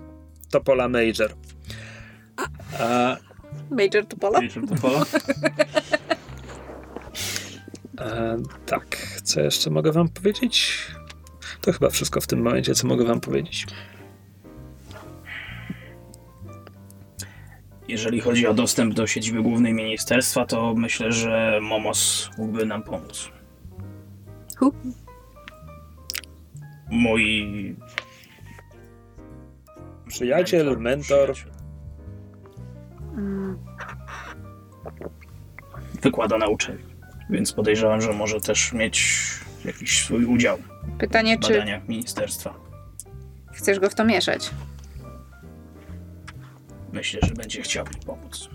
Topola 0.51 0.87
Major. 0.87 1.33
A, 2.79 3.17
Major 3.69 4.05
Tupola? 4.05 4.41
Wiecie, 4.41 4.61
to 4.67 4.75
polo? 4.75 5.05
E, 7.99 8.37
tak, 8.65 8.97
co 9.23 9.41
jeszcze 9.41 9.69
mogę 9.69 9.91
wam 9.91 10.09
powiedzieć? 10.09 10.77
To 11.61 11.73
chyba 11.73 11.89
wszystko 11.89 12.21
w 12.21 12.27
tym 12.27 12.41
momencie, 12.41 12.75
co 12.75 12.87
mogę 12.87 13.05
wam 13.05 13.19
powiedzieć. 13.19 13.65
Jeżeli 17.87 18.21
chodzi 18.21 18.47
o 18.47 18.53
dostęp 18.53 18.93
do 18.93 19.07
siedziby 19.07 19.41
głównej 19.41 19.73
ministerstwa, 19.73 20.45
to 20.45 20.73
myślę, 20.75 21.11
że 21.11 21.59
Momos 21.61 22.29
mógłby 22.37 22.65
nam 22.65 22.83
pomóc. 22.83 23.29
Hu? 24.57 24.73
Mój 26.89 27.45
Przyjaciel, 30.11 30.77
mentor. 30.79 31.33
Mm, 33.17 33.57
Wykłada 36.01 36.37
na 36.37 36.47
uczelni, 36.47 36.83
więc 37.29 37.53
podejrzewam, 37.53 38.01
że 38.01 38.13
może 38.13 38.41
też 38.41 38.73
mieć 38.73 39.21
jakiś 39.65 40.03
swój 40.03 40.25
udział 40.25 40.57
Pytanie, 40.99 41.37
w 41.37 41.39
czy 41.39 41.53
badaniach 41.53 41.87
ministerstwa. 41.87 42.53
chcesz 43.53 43.79
go 43.79 43.89
w 43.89 43.95
to 43.95 44.05
mieszać? 44.05 44.51
Myślę, 46.93 47.19
że 47.23 47.33
będzie 47.33 47.61
chciał 47.61 47.85
mi 47.85 48.05
pomóc. 48.05 48.49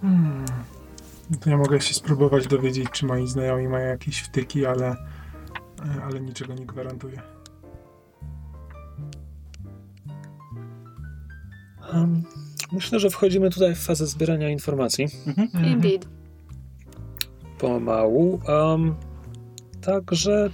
Hmm. 0.00 0.44
To 1.40 1.50
ja 1.50 1.56
mogę 1.56 1.80
się 1.80 1.94
spróbować 1.94 2.46
dowiedzieć, 2.46 2.90
czy 2.92 3.06
moi 3.06 3.26
znajomi 3.28 3.68
mają 3.68 3.86
jakieś 3.88 4.18
wtyki, 4.20 4.66
ale, 4.66 4.96
ale 6.04 6.20
niczego 6.20 6.54
nie 6.54 6.66
gwarantuję. 6.66 7.35
Um, 11.94 12.22
myślę, 12.72 13.00
że 13.00 13.10
wchodzimy 13.10 13.50
tutaj 13.50 13.74
w 13.74 13.78
fazę 13.78 14.06
zbierania 14.06 14.50
informacji. 14.50 15.08
Mhm. 15.26 15.66
Indeed. 15.66 16.08
Pomału. 17.58 18.40
Um, 18.48 18.94
także 19.80 20.50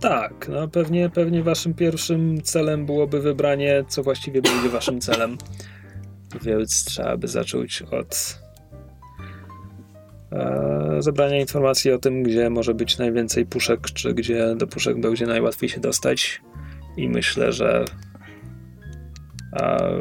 tak, 0.00 0.48
no 0.48 0.68
pewnie, 0.68 1.10
pewnie 1.10 1.42
waszym 1.42 1.74
pierwszym 1.74 2.42
celem 2.42 2.86
byłoby 2.86 3.20
wybranie, 3.20 3.84
co 3.88 4.02
właściwie 4.02 4.42
będzie 4.42 4.68
waszym 4.68 5.00
celem. 5.10 5.38
Więc 6.42 6.84
trzeba 6.84 7.16
by 7.16 7.28
zacząć 7.28 7.82
od 7.82 8.38
e, 10.32 10.96
zebrania 10.98 11.40
informacji 11.40 11.92
o 11.92 11.98
tym, 11.98 12.22
gdzie 12.22 12.50
może 12.50 12.74
być 12.74 12.98
najwięcej 12.98 13.46
puszek, 13.46 13.80
czy 13.80 14.14
gdzie 14.14 14.54
do 14.56 14.66
puszek 14.66 15.00
będzie 15.00 15.26
najłatwiej 15.26 15.68
się 15.68 15.80
dostać. 15.80 16.42
I 16.96 17.08
myślę, 17.08 17.52
że 17.52 17.84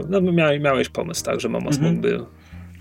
no, 0.09 0.21
miałeś, 0.21 0.61
miałeś 0.61 0.89
pomysł, 0.89 1.25
tak, 1.25 1.39
że 1.39 1.49
Momos 1.49 1.75
Mhm. 1.75 1.93
mógłby 1.93 2.25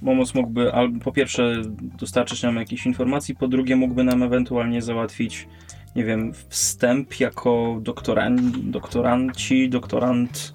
Momos 0.03 0.35
mógłby 0.35 0.73
albo 0.73 1.01
po 1.01 1.13
pierwsze 1.13 1.63
dostarczyć 1.99 2.43
nam 2.43 2.57
jakichś 2.57 2.87
informacji, 2.87 3.35
po 3.35 3.49
drugie 3.49 3.77
mógłby 3.77 4.05
nam 4.05 4.23
ewentualnie 4.23 4.83
załatwić, 4.83 5.49
nie 5.97 6.05
wiem, 6.05 6.33
wstęp 6.49 7.21
jako 7.21 7.79
doktoran, 7.81 8.53
doktoranci, 8.71 9.69
doktorant 9.69 10.55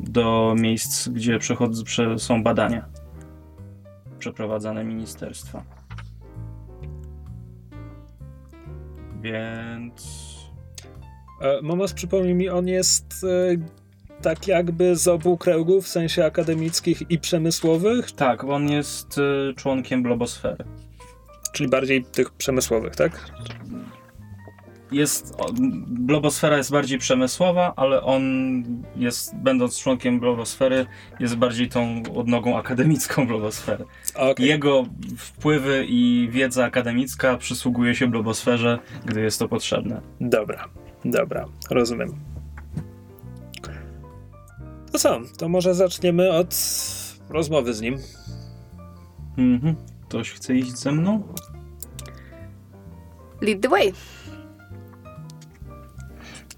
do 0.00 0.54
miejsc, 0.58 1.08
gdzie 1.08 1.38
przechodzą, 1.38 1.84
prze, 1.84 2.18
są 2.18 2.42
badania 2.42 2.84
przeprowadzane 4.18 4.84
ministerstwa. 4.84 5.62
Więc 9.22 10.28
E, 11.40 11.62
Momos, 11.62 11.92
przypomnij 11.92 12.34
mi, 12.34 12.48
on 12.48 12.68
jest 12.68 13.24
e, 13.24 13.56
tak 14.22 14.48
jakby 14.48 14.96
z 14.96 15.08
obu 15.08 15.36
kręgów, 15.36 15.84
w 15.84 15.88
sensie 15.88 16.24
akademickich 16.24 17.10
i 17.10 17.18
przemysłowych, 17.18 18.12
tak, 18.12 18.44
on 18.44 18.68
jest 18.68 19.18
y, 19.18 19.54
członkiem 19.56 20.02
blobosfery. 20.02 20.64
czyli 21.52 21.70
bardziej 21.70 22.04
tych 22.04 22.30
przemysłowych, 22.30 22.96
tak? 22.96 23.30
jest, 24.92 25.36
blobosfera 25.88 26.56
jest 26.56 26.70
bardziej 26.70 26.98
przemysłowa, 26.98 27.72
ale 27.76 28.02
on 28.02 28.22
jest, 28.96 29.36
będąc 29.36 29.78
członkiem 29.78 30.20
blobosfery, 30.20 30.86
jest 31.20 31.36
bardziej 31.36 31.68
tą 31.68 32.02
odnogą 32.16 32.58
akademicką 32.58 33.26
blobosfery. 33.26 33.84
Okej. 34.14 34.46
Jego 34.46 34.84
wpływy 35.16 35.86
i 35.88 36.28
wiedza 36.32 36.64
akademicka 36.64 37.36
przysługuje 37.36 37.94
się 37.94 38.06
blobosferze, 38.06 38.78
gdy 39.04 39.20
jest 39.20 39.38
to 39.38 39.48
potrzebne. 39.48 40.00
Dobra, 40.20 40.68
dobra, 41.04 41.44
rozumiem. 41.70 42.37
To 44.92 44.98
co, 44.98 45.20
to 45.38 45.48
może 45.48 45.74
zaczniemy 45.74 46.30
od 46.32 46.54
rozmowy 47.28 47.74
z 47.74 47.80
nim. 47.80 47.96
Mhm. 49.38 49.74
Ktoś 50.08 50.32
chce 50.32 50.54
iść 50.54 50.78
ze 50.78 50.92
mną? 50.92 51.22
Lead 53.40 53.60
the 53.60 53.68
way. 53.68 53.92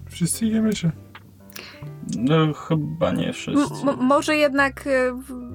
Wszyscy 0.09 0.45
idziemy, 0.45 0.73
czy? 0.73 0.91
No, 2.17 2.53
chyba 2.53 3.11
nie 3.11 3.33
wszyscy. 3.33 3.73
M- 3.83 3.89
m- 3.89 4.05
może 4.05 4.35
jednak 4.37 4.89
w- 5.27 5.51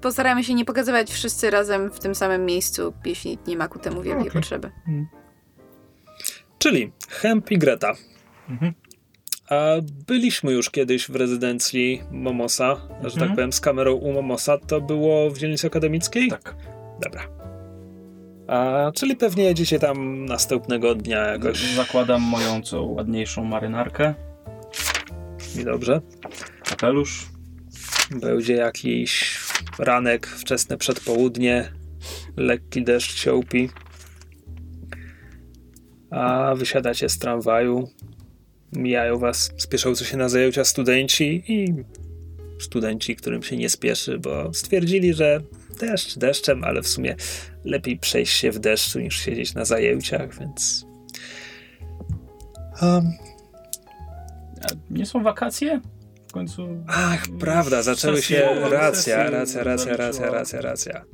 postaramy 0.00 0.44
się 0.44 0.54
nie 0.54 0.64
pokazywać 0.64 1.10
wszyscy 1.10 1.50
razem 1.50 1.90
w 1.90 1.98
tym 2.00 2.14
samym 2.14 2.44
miejscu, 2.44 2.92
jeśli 3.04 3.38
nie 3.46 3.56
ma 3.56 3.68
ku 3.68 3.78
temu 3.78 4.02
wielkiej 4.02 4.28
Okej. 4.28 4.32
potrzeby. 4.32 4.70
Czyli 6.58 6.92
Hemp 7.08 7.50
i 7.50 7.58
Greta. 7.58 7.92
Mhm. 8.48 8.74
A 9.50 9.64
byliśmy 10.06 10.52
już 10.52 10.70
kiedyś 10.70 11.10
w 11.10 11.16
rezydencji 11.16 12.02
Momosa, 12.10 12.76
że 13.02 13.10
tak 13.10 13.12
Mhm. 13.22 13.30
powiem, 13.36 13.52
z 13.52 13.60
kamerą 13.60 13.92
u 13.94 14.12
Momosa. 14.12 14.58
To 14.58 14.80
było 14.80 15.30
w 15.30 15.38
dzielnicy 15.38 15.66
akademickiej? 15.66 16.28
Tak. 16.30 16.56
Dobra. 17.02 17.22
A, 18.48 18.90
czyli 18.94 19.16
pewnie 19.16 19.44
jedziecie 19.44 19.78
tam 19.78 20.24
następnego 20.24 20.94
dnia 20.94 21.18
jakoś. 21.18 21.74
Zakładam 21.74 22.22
moją 22.22 22.62
co 22.62 22.82
ładniejszą 22.82 23.44
marynarkę, 23.44 24.14
I 25.60 25.64
dobrze. 25.64 26.00
kapelusz. 26.64 27.26
Będzie 28.20 28.54
jakiś 28.54 29.38
ranek, 29.78 30.26
wczesne 30.26 30.76
przedpołudnie, 30.78 31.72
lekki 32.36 32.82
deszcz 32.84 33.14
się 33.16 33.34
upi. 33.34 33.70
A 36.10 36.54
wysiadacie 36.56 37.08
z 37.08 37.18
tramwaju. 37.18 37.88
Mijają 38.76 39.18
was 39.18 39.52
spieszący 39.56 40.04
się 40.04 40.16
na 40.16 40.28
zajęcia 40.28 40.64
studenci 40.64 41.44
i 41.48 41.74
studenci, 42.60 43.16
którym 43.16 43.42
się 43.42 43.56
nie 43.56 43.70
spieszy, 43.70 44.18
bo 44.18 44.54
stwierdzili, 44.54 45.14
że 45.14 45.40
deszcz 45.80 46.18
deszczem, 46.18 46.64
ale 46.64 46.82
w 46.82 46.88
sumie 46.88 47.16
lepiej 47.64 47.98
przejść 47.98 48.36
się 48.36 48.50
w 48.50 48.58
deszczu 48.58 49.00
niż 49.00 49.16
siedzieć 49.16 49.54
na 49.54 49.64
zajęciach, 49.64 50.38
więc. 50.38 50.86
Um, 52.82 53.12
A 54.62 54.66
nie 54.90 55.06
są 55.06 55.22
wakacje? 55.22 55.80
W 56.28 56.32
końcu. 56.32 56.68
Ach, 56.86 57.24
prawda, 57.40 57.82
zaczęły 57.82 58.22
się. 58.22 58.48
Racja, 58.70 59.30
racja, 59.30 59.64
racja, 59.64 59.96
racja, 59.96 59.96
zaliczyła. 59.96 60.30
racja, 60.30 60.60
racja. 60.60 61.04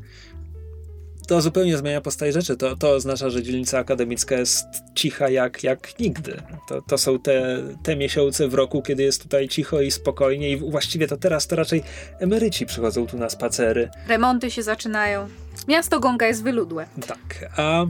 To 1.31 1.41
zupełnie 1.41 1.79
zmienia 1.79 2.01
postać 2.01 2.35
rzeczy. 2.35 2.57
To, 2.57 2.77
to 2.77 2.91
oznacza, 2.91 3.31
że 3.31 3.43
dzielnica 3.43 3.79
akademicka 3.79 4.35
jest 4.35 4.67
cicha 4.95 5.29
jak, 5.29 5.65
jak 5.65 5.99
nigdy. 5.99 6.43
To, 6.69 6.83
to 6.83 6.99
są 6.99 7.19
te, 7.19 7.63
te 7.83 7.97
miesiące 7.97 8.49
w 8.49 8.55
roku, 8.55 8.83
kiedy 8.83 9.03
jest 9.03 9.23
tutaj 9.23 9.49
cicho 9.49 9.81
i 9.81 9.91
spokojnie, 9.91 10.51
i 10.51 10.57
właściwie 10.57 11.07
to 11.07 11.17
teraz 11.17 11.47
to 11.47 11.57
raczej 11.57 11.83
emeryci 12.19 12.67
przychodzą 12.67 13.07
tu 13.07 13.19
na 13.19 13.29
spacery. 13.29 13.91
Remonty 14.09 14.51
się 14.51 14.63
zaczynają. 14.63 15.29
Miasto 15.69 16.01
Gonga 16.01 16.27
jest 16.27 16.43
wyludłe. 16.43 16.87
Tak. 17.07 17.51
A 17.57 17.87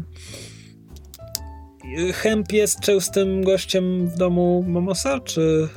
Hemp 2.15 2.53
jest 2.53 2.81
częstym 2.81 3.45
gościem 3.45 4.09
w 4.09 4.17
domu 4.17 4.65
Momosa, 4.69 5.21
czy. 5.21 5.69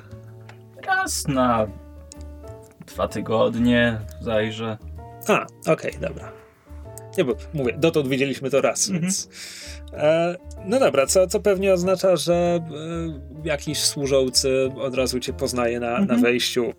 Raz 0.88 1.28
na 1.28 1.68
dwa 2.88 3.07
tygodnie 3.07 3.99
zajrzę. 4.22 4.78
A, 5.28 5.45
okej, 5.72 5.93
dobra. 6.01 6.43
Nie, 7.18 7.26
bo 7.26 7.36
mówię, 7.53 7.74
dotąd 7.78 8.07
widzieliśmy 8.07 8.49
to 8.49 8.61
raz, 8.61 8.88
Mhm. 8.88 9.01
więc. 9.01 9.30
E, 9.93 10.36
no 10.66 10.80
dobra, 10.80 11.05
co, 11.05 11.28
co 11.28 11.39
pewnie 11.39 11.74
oznacza, 11.74 12.16
że 12.16 12.34
e, 12.34 12.59
jakiś 13.43 13.80
służący 13.80 14.70
od 14.82 14.95
razu 14.95 15.20
cię 15.20 15.34
poznaje 15.34 15.80
na, 15.80 15.91
na 15.91 15.97
Mhm. 15.99 16.22
wejściu. 16.22 16.74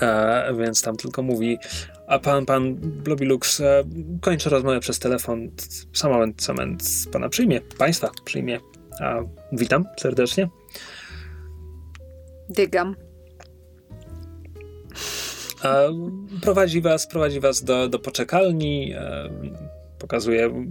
E, 0.00 0.54
więc 0.58 0.82
tam 0.82 0.96
tylko 0.96 1.22
mówi. 1.22 1.58
A 2.06 2.18
pan, 2.18 2.46
pan 2.46 2.74
Blobilux 2.74 3.60
e, 3.60 3.84
kończy 4.20 4.50
rozmowę 4.50 4.80
przez 4.80 4.98
telefon. 4.98 5.50
Sam 5.92 6.12
moment, 6.12 6.42
sam 6.42 6.56
moment 6.56 6.82
pana 7.12 7.28
przyjmie, 7.28 7.60
państwa 7.60 8.10
przyjmie. 8.24 8.60
A, 9.00 9.16
witam 9.52 9.84
serdecznie. 9.98 10.48
Dygam. 12.48 12.96
Prowadzi 16.42 16.80
was, 16.80 17.06
prowadzi 17.06 17.40
was 17.40 17.64
do, 17.64 17.88
do 17.88 17.98
poczekalni, 17.98 18.92
e, 18.92 19.28
pokazuje 19.98 20.66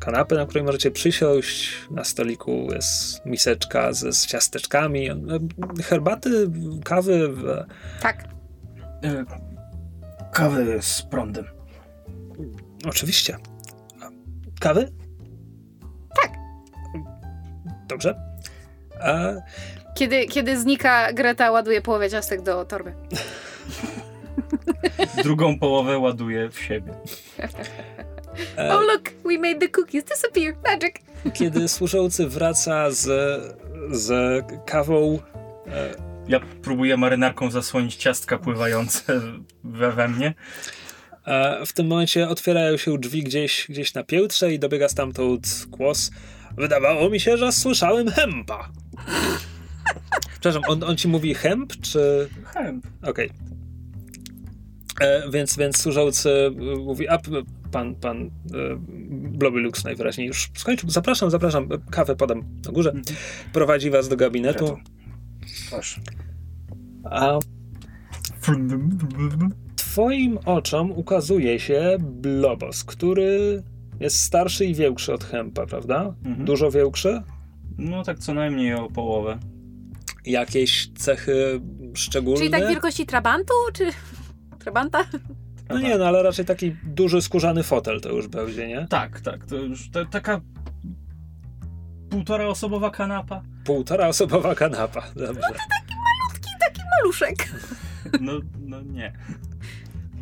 kanapę, 0.00 0.34
na 0.34 0.46
której 0.46 0.64
możecie 0.64 0.90
przysiąść. 0.90 1.72
Na 1.90 2.04
stoliku 2.04 2.68
jest 2.72 3.26
miseczka 3.26 3.92
z, 3.92 4.16
z 4.16 4.26
ciasteczkami, 4.26 5.10
e, 5.10 5.16
herbaty, 5.84 6.50
kawy. 6.84 7.28
w- 7.28 7.64
Tak. 8.02 8.24
E, 9.04 9.24
Kawy 10.32 10.78
z 10.82 11.02
prądem. 11.02 11.44
Oczywiście. 12.88 13.36
Kawy? 14.60 14.88
Tak. 16.22 16.30
Dobrze. 17.88 18.14
A, 19.00 19.32
Kiedy, 19.94 20.26
kiedy 20.26 20.60
znika 20.60 21.12
Greta, 21.12 21.50
ładuje 21.50 21.82
połowę 21.82 22.10
ciastek 22.10 22.42
do 22.42 22.64
torby. 22.64 22.92
Drugą 25.24 25.58
połowę 25.58 25.98
ładuję 25.98 26.48
w 26.50 26.58
siebie. 26.60 26.92
e, 28.58 28.70
Oh 28.74 28.80
look, 28.92 29.10
we 29.24 29.38
made 29.38 29.58
the 29.60 29.68
cookies 29.68 30.04
disappear. 30.04 30.54
Magic. 30.64 30.94
kiedy 31.34 31.68
służący 31.68 32.26
wraca 32.28 32.90
z, 32.90 33.04
z 33.90 34.44
kawą. 34.66 35.18
E, 35.66 35.94
Ja 36.28 36.40
próbuję 36.62 36.96
marynarką 36.96 37.50
zasłonić 37.50 37.96
ciastka 37.96 38.38
pływające 38.38 39.20
we, 39.64 39.92
we 39.92 40.08
mnie. 40.08 40.34
a 41.24 41.64
w 41.66 41.72
tym 41.72 41.86
momencie 41.86 42.28
otwierają 42.28 42.76
się 42.76 42.98
drzwi 42.98 43.22
gdzieś, 43.22 43.66
gdzieś 43.68 43.94
na 43.94 44.04
piętrze 44.04 44.52
i 44.52 44.58
dobiega 44.58 44.88
stamtąd 44.88 45.64
głos. 45.68 46.10
Wydawało 46.56 47.10
mi 47.10 47.20
się, 47.20 47.36
że 47.36 47.52
słyszałem 47.52 48.08
hempa. 48.10 48.68
Przepraszam, 50.40 50.62
on, 50.68 50.82
on 50.84 50.96
ci 50.96 51.08
mówi 51.08 51.34
hemp, 51.34 51.72
czy... 51.80 52.28
Chęp. 52.54 52.86
Okej. 53.02 53.30
E, 55.00 55.30
Więc, 55.30 55.56
więc 55.56 55.78
służący 55.78 56.30
e, 56.30 56.76
mówi, 56.76 57.08
a 57.08 57.18
pan, 57.70 57.94
pan 57.94 58.22
e, 58.26 58.30
Blobylux 59.38 59.84
najwyraźniej 59.84 60.26
już 60.26 60.50
skończył. 60.54 60.90
Zapraszam, 60.90 61.30
zapraszam, 61.30 61.68
e, 61.72 61.78
kawę 61.90 62.16
podam 62.16 62.44
na 62.66 62.72
górze. 62.72 62.92
Prowadzi 63.52 63.90
was 63.90 64.08
do 64.08 64.16
gabinetu. 64.16 64.78
Proszę. 65.70 66.00
A 67.04 67.38
twoim 69.76 70.38
oczom 70.44 70.92
ukazuje 70.92 71.60
się 71.60 71.96
Blobos, 72.00 72.84
który 72.84 73.62
jest 74.00 74.20
starszy 74.20 74.64
i 74.66 74.74
większy 74.74 75.12
od 75.12 75.24
Hempa, 75.24 75.66
prawda? 75.66 76.14
Mhm. 76.24 76.46
Dużo 76.46 76.70
większy? 76.70 77.22
No 77.78 78.02
tak 78.02 78.18
co 78.18 78.34
najmniej 78.34 78.74
o 78.74 78.88
połowę. 78.88 79.38
Jakieś 80.26 80.90
cechy 80.98 81.60
szczególne? 81.94 82.38
Czyli 82.38 82.50
tak 82.50 82.68
wielkości 82.68 83.06
trabantu, 83.06 83.54
czy... 83.72 83.84
Trabanta? 84.62 85.04
No 85.68 85.78
nie, 85.78 85.98
no 85.98 86.06
ale 86.06 86.22
raczej 86.22 86.44
taki 86.44 86.76
duży 86.84 87.22
skórzany 87.22 87.62
fotel 87.62 88.00
to 88.00 88.08
już 88.08 88.28
będzie, 88.28 88.68
nie? 88.68 88.86
Tak, 88.90 89.20
tak. 89.20 89.46
To 89.46 89.56
już 89.56 89.90
to, 89.90 90.04
taka 90.04 90.40
półtora 92.10 92.46
osobowa 92.46 92.90
kanapa. 92.90 93.42
Półtora 93.64 94.06
osobowa 94.08 94.54
kanapa. 94.54 95.02
Dobrze. 95.16 95.40
Maluszek. 96.98 97.48
No, 98.20 98.32
no 98.60 98.80
nie. 98.80 99.12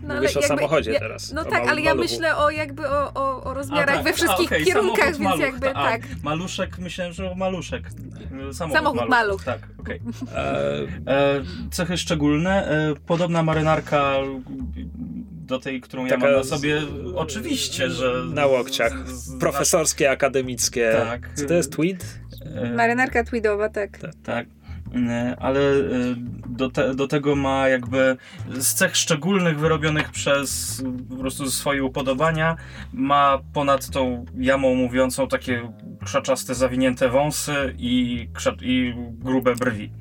No, 0.03 0.15
Mówisz 0.15 0.37
o 0.37 0.43
samochodzie 0.43 0.93
ja, 0.93 1.01
teraz, 1.01 1.33
No 1.33 1.45
tak, 1.45 1.69
ale 1.69 1.81
ja 1.81 1.95
maluchu. 1.95 2.13
myślę 2.13 2.37
o 2.37 2.51
jakby 2.51 2.89
o, 2.89 3.15
o, 3.15 3.45
o 3.45 3.55
rozmiarach 3.55 3.95
tak. 3.95 4.05
we 4.05 4.13
wszystkich 4.13 4.47
okej, 4.47 4.65
kierunkach, 4.65 4.97
samochód 4.99 5.19
więc 5.19 5.25
maluch, 5.25 5.41
jakby 5.41 5.69
a, 5.71 5.91
tak. 5.91 6.03
Maluszek, 6.23 6.79
myślałem, 6.79 7.13
że 7.13 7.31
o 7.31 7.35
maluszek. 7.35 7.91
Samochód, 8.53 8.77
Samochód 8.77 9.09
maluch. 9.09 9.45
Tak, 9.45 9.59
okej. 9.81 10.01
E, 10.37 10.87
E, 11.07 11.41
Cechy 11.71 11.97
szczególne. 11.99 12.69
E, 12.69 12.95
podobna 13.07 13.43
marynarka 13.43 14.15
do 15.47 15.59
tej, 15.59 15.81
którą 15.81 16.05
ja 16.05 16.11
Taka 16.11 16.25
mam 16.27 16.35
na 16.35 16.43
z- 16.43 16.49
sobie. 16.49 16.83
Oczywiście, 17.15 17.91
że... 17.91 18.25
na 18.35 18.47
łokciach. 18.47 19.09
z- 19.09 19.13
z- 19.25 19.39
Profesorskie, 19.39 20.11
akademickie. 20.11 20.93
Tak. 21.09 21.31
Co 21.35 21.47
to 21.47 21.55
jest 21.55 21.73
tweed? 21.73 22.05
E, 22.57 22.73
Marynarka 22.73 23.25
tweedowa, 23.25 23.69
tak. 23.69 23.99
Tak. 24.23 24.47
E, 24.47 24.51
Ale 25.39 25.61
e, 25.61 25.81
do, 26.49 26.71
te, 26.71 26.95
do 26.95 27.09
tego 27.09 27.37
ma 27.37 27.69
jakby 27.69 28.17
z 28.49 28.75
cech 28.75 28.97
szczególnych 28.97 29.59
wyrobionych 29.59 30.11
przez 30.11 30.83
po 31.09 31.17
prostu 31.17 31.51
swoje 31.51 31.85
upodobania 31.85 32.57
ma 32.93 33.39
ponad 33.53 33.91
tą 33.91 34.25
jamą 34.39 34.75
mówiącą 34.75 35.29
takie 35.29 35.73
krzaczaste, 36.05 36.55
zawinięte 36.55 37.09
wąsy 37.09 37.75
i, 37.79 38.29
i 38.63 38.95
grube 39.19 39.55
brwi. 39.55 39.93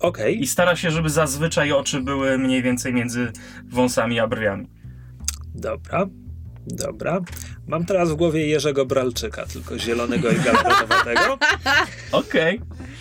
Okej. 0.00 0.42
I 0.42 0.46
stara 0.46 0.76
się, 0.76 0.90
żeby 0.90 1.10
zazwyczaj 1.10 1.72
oczy 1.72 2.00
były 2.00 2.38
mniej 2.38 2.62
więcej 2.62 2.92
między 2.92 3.32
wąsami 3.64 4.20
a 4.20 4.26
brwiami. 4.26 4.68
Dobra. 5.54 6.06
Dobra. 6.66 7.20
Mam 7.66 7.84
teraz 7.84 8.10
w 8.10 8.14
głowie 8.14 8.46
Jerzego 8.46 8.86
Bralczyka, 8.86 9.46
tylko 9.46 9.78
zielonego 9.78 10.30
i 10.30 10.36
galaretowatego. 10.36 11.38
Okej. 12.12 12.60
Ach. 12.70 12.93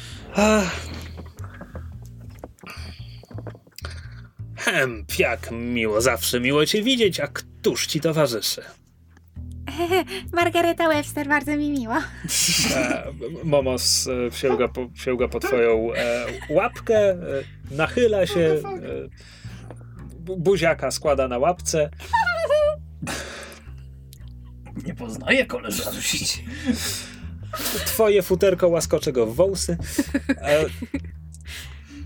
Hemp, 4.56 5.20
jak 5.20 5.52
miło, 5.52 6.02
zawsze 6.02 6.40
miło 6.40 6.66
cię 6.66 6.84
widzieć, 6.84 7.20
a 7.20 7.28
któż 7.28 7.88
ci 7.88 8.00
towarzyszy? 8.00 8.62
Margareta 10.34 10.88
Webster, 10.90 11.28
bardzo 11.28 11.58
mi 11.58 11.70
miło. 11.70 11.96
E, 12.76 13.04
Momos 13.44 14.08
e, 14.08 14.32
sięga 14.32 14.68
po, 14.68 14.90
sięga 14.96 15.28
po 15.28 15.40
twoją 15.40 15.94
e, 15.94 16.26
łapkę, 16.50 17.10
e, 17.10 17.16
nachyla 17.72 18.26
się, 18.28 18.62
bu- 20.20 20.38
buziaka 20.38 20.92
składa 20.92 21.28
na 21.28 21.38
łapce. 21.38 21.90
Nie 24.86 24.96
poznaję 24.96 25.46
koleżanki. 25.46 26.26
Twoje 27.86 28.22
futerko 28.22 28.68
łaskocze 28.68 29.12
go 29.12 29.26
w 29.26 29.36
wąsy. 29.36 29.78
E, 30.30 30.66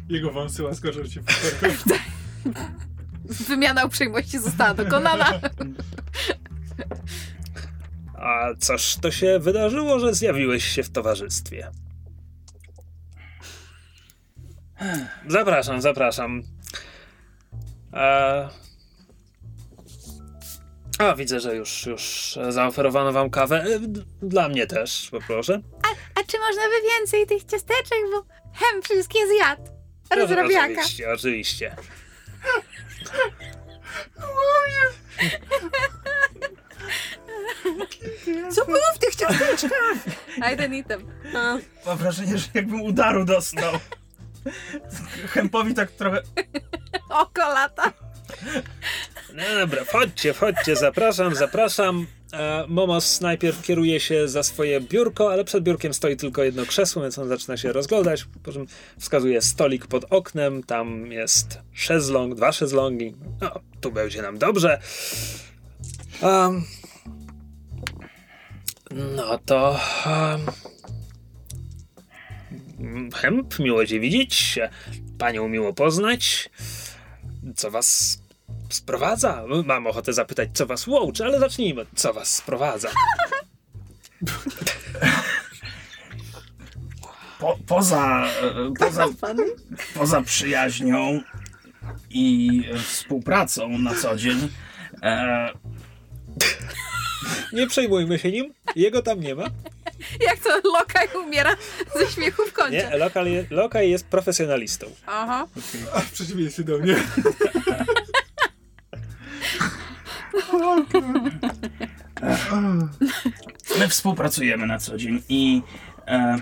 Jego 0.10 0.32
wąsy 0.32 0.64
łaskoczą 0.64 1.08
cię 1.08 1.22
w 1.22 1.32
futerko. 1.32 1.90
Wymiana 3.50 3.86
uprzejmości 3.86 4.40
została 4.40 4.74
dokonana. 4.74 5.40
a 8.14 8.48
coż 8.60 8.96
to 8.96 9.12
się 9.12 9.40
wydarzyło, 9.40 10.00
że 10.00 10.14
zjawiłeś 10.14 10.66
się 10.66 10.84
w 10.84 10.90
towarzystwie? 10.90 11.72
Zapraszam, 15.28 15.82
zapraszam. 15.82 16.44
E... 17.94 18.50
A, 20.98 21.16
widzę, 21.16 21.40
że 21.40 21.56
już, 21.56 21.86
już 21.86 22.38
zaoferowano 22.50 23.12
wam 23.12 23.30
kawę. 23.30 23.64
E, 23.64 23.80
Dla 24.22 24.50
mnie 24.50 24.68
też, 24.68 25.08
poproszę. 25.12 25.62
A 26.16 26.24
czy 26.24 26.40
można 26.40 26.62
by 26.62 26.76
więcej 26.98 27.28
tych 27.28 27.44
ciasteczek, 27.44 27.98
bo 28.12 28.26
hem 28.54 28.82
wszystkie 28.82 29.20
zjadł. 29.28 29.62
No, 30.10 30.16
Rozrabiaka. 30.16 30.66
Oczywiście, 30.82 31.12
oczywiście. 31.14 31.76
Co 38.52 38.66
było 38.66 38.78
w 38.96 39.00
tych 39.00 39.16
ciasteczkach? 39.16 39.98
I 40.38 40.42
don't 40.58 40.74
eat 40.78 40.88
them. 40.88 41.12
A. 41.36 41.58
Mam 41.86 41.98
wrażenie, 41.98 42.38
że 42.38 42.48
jakbym 42.54 42.82
udaru 42.82 43.26
dostał. 43.26 43.74
Hempowi 45.34 45.74
tak 45.74 45.92
trochę... 45.92 46.22
Oko 47.10 47.54
lata. 47.54 47.94
No 49.34 49.44
dobra, 49.60 49.86
wchodźcie, 49.86 50.34
wchodźcie, 50.34 50.76
zapraszam, 50.76 51.36
zapraszam. 51.36 52.08
E, 52.34 52.66
Momos 52.68 53.22
najpierw 53.22 53.62
kieruje 53.62 54.00
się 54.00 54.28
za 54.28 54.44
swoje 54.44 54.82
biurko, 54.82 55.32
ale 55.32 55.44
przed 55.44 55.64
biurkiem 55.64 55.94
stoi 55.94 56.18
tylko 56.18 56.44
jedno 56.44 56.66
krzesło, 56.66 57.02
więc 57.02 57.20
on 57.20 57.28
zaczyna 57.28 57.58
się 57.58 57.72
rozglądać. 57.72 58.26
Po 58.44 58.52
czym 58.52 58.66
wskazuje 59.00 59.42
stolik 59.42 59.88
pod 59.88 60.06
oknem, 60.10 60.64
tam 60.64 61.12
jest 61.12 61.60
szezlong, 61.74 62.36
dwa 62.36 62.52
szezlongi. 62.52 63.16
No, 63.42 63.60
tu 63.82 63.92
będzie 63.92 64.22
nam 64.22 64.38
dobrze. 64.38 64.80
Um, 66.22 66.64
no 68.92 69.40
to. 69.46 69.80
Um, 70.06 70.46
Hemp, 73.16 73.60
miło 73.60 73.86
cię 73.86 74.00
widzieć. 74.00 74.60
Panią 75.18 75.48
miło 75.48 75.74
poznać. 75.74 76.50
Co 77.56 77.72
was 77.72 78.18
sprowadza? 78.70 79.44
Mam 79.66 79.88
ochotę 79.88 80.14
zapytać, 80.14 80.50
co 80.54 80.66
was 80.66 80.88
łączy, 80.88 81.26
ale 81.26 81.40
zacznijmy. 81.40 81.86
Co 81.96 82.14
was 82.14 82.36
sprowadza? 82.36 82.90
Po, 87.40 87.58
poza, 87.68 88.24
poza, 88.80 89.06
poza 89.94 90.22
przyjaźnią 90.22 91.22
i 92.10 92.64
współpracą 92.86 93.70
na 93.70 93.96
co 93.96 94.16
dzień, 94.16 94.50
e, 95.04 95.50
Nie 97.54 97.68
przejmujmy 97.68 98.20
się 98.20 98.32
nim, 98.32 98.54
jego 98.76 99.02
tam 99.02 99.20
nie 99.20 99.36
ma. 99.36 99.44
Jak 100.20 100.40
to 100.40 100.70
lokaj 100.78 101.08
umiera 101.26 101.56
ze 102.00 102.08
śmiechu 102.08 102.44
w 102.46 102.54
kącie. 102.54 102.90
Nie, 102.92 102.98
lokal 102.98 103.28
je, 103.28 103.46
lokaj 103.50 103.90
jest 103.90 104.08
profesjonalistą. 104.08 104.86
Aha. 105.08 105.48
A 105.94 106.00
w 106.00 106.12
przeciwieństwie 106.12 106.64
do 106.64 106.78
mnie. 106.78 106.96
my 113.80 113.88
współpracujemy 113.88 114.68
na 114.68 114.80
co 114.80 114.98
dzień 114.98 115.24
i 115.30 115.62
e, 116.08 116.40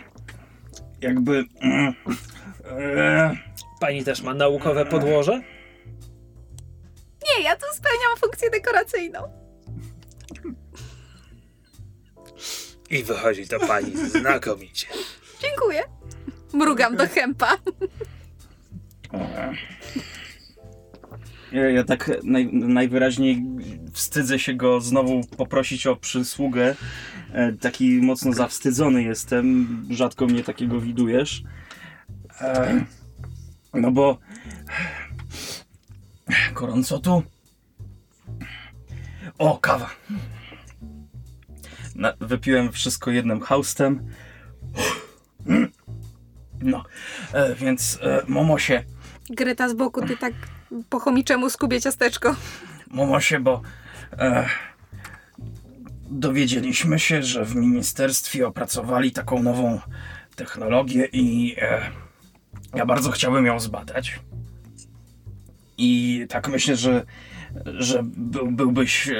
jakby 1.01 1.45
mm, 1.61 1.93
e, 2.65 3.37
Pani 3.79 4.03
też 4.03 4.21
ma 4.21 4.33
naukowe 4.33 4.85
podłoże? 4.85 5.41
Nie, 7.23 7.43
ja 7.43 7.55
tu 7.55 7.65
spełniam 7.73 8.17
funkcję 8.19 8.49
dekoracyjną. 8.49 9.19
I 12.89 13.03
wychodzi 13.03 13.47
to 13.47 13.59
pani 13.59 13.97
znakomicie. 13.97 14.87
Dziękuję. 15.41 15.83
Mrugam 16.53 16.95
do 16.95 17.07
chępa. 17.07 17.57
Ja, 21.51 21.69
ja 21.69 21.83
tak 21.83 22.11
naj, 22.23 22.49
najwyraźniej 22.53 23.43
wstydzę 23.93 24.39
się 24.39 24.53
go 24.53 24.81
znowu 24.81 25.21
poprosić 25.37 25.87
o 25.87 25.95
przysługę. 25.95 26.75
E, 27.33 27.53
taki 27.53 27.89
mocno 28.01 28.33
zawstydzony 28.33 29.03
jestem. 29.03 29.67
Rzadko 29.89 30.25
mnie 30.25 30.43
takiego 30.43 30.81
widujesz. 30.81 31.43
E, 32.41 32.85
no 33.73 33.91
bo 33.91 34.17
gorąco 36.53 36.99
tu. 36.99 37.23
O, 39.37 39.57
kawa. 39.57 39.89
Na, 41.95 42.13
wypiłem 42.19 42.71
wszystko 42.71 43.11
jednym 43.11 43.41
haustem. 43.41 44.07
No, 46.61 46.83
e, 47.33 47.55
więc 47.55 47.99
e, 48.01 48.23
Momosie, 48.27 48.83
Greta 49.29 49.69
z 49.69 49.73
boku, 49.73 50.07
ty 50.07 50.17
tak 50.17 50.33
po 50.89 50.99
chomiczemu 50.99 51.49
skubie 51.49 51.81
ciasteczko. 51.81 52.35
Momosie, 52.87 53.39
bo 53.39 53.61
e, 54.11 54.49
dowiedzieliśmy 56.09 56.99
się, 56.99 57.23
że 57.23 57.45
w 57.45 57.55
ministerstwie 57.55 58.47
opracowali 58.47 59.11
taką 59.11 59.43
nową 59.43 59.79
technologię 60.35 61.07
i 61.11 61.55
e, 61.61 61.91
ja 62.75 62.85
bardzo 62.85 63.11
chciałbym 63.11 63.45
ją 63.45 63.59
zbadać. 63.59 64.19
I 65.77 66.25
tak 66.29 66.47
myślę, 66.47 66.75
że, 66.75 67.05
że 67.65 67.99
był, 68.03 68.51
byłbyś 68.51 69.07
e, 69.07 69.13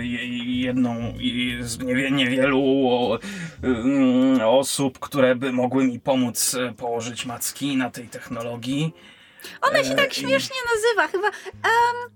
je- 0.00 0.60
jedną 0.60 1.14
i 1.18 1.58
z 1.60 1.78
niewie, 1.78 2.10
niewielu 2.10 2.60
o, 2.88 3.18
mm, 3.62 4.40
osób, 4.40 4.98
które 4.98 5.36
by 5.36 5.52
mogły 5.52 5.84
mi 5.84 6.00
pomóc 6.00 6.54
e, 6.54 6.72
położyć 6.72 7.26
macki 7.26 7.76
na 7.76 7.90
tej 7.90 8.08
technologii. 8.08 8.94
Ona 9.62 9.84
się 9.84 9.92
E, 9.92 9.96
tak 9.96 10.12
i- 10.12 10.20
śmiesznie 10.20 10.56
nazywa, 10.74 11.08
chyba. 11.12 11.26
Um, 11.28 12.10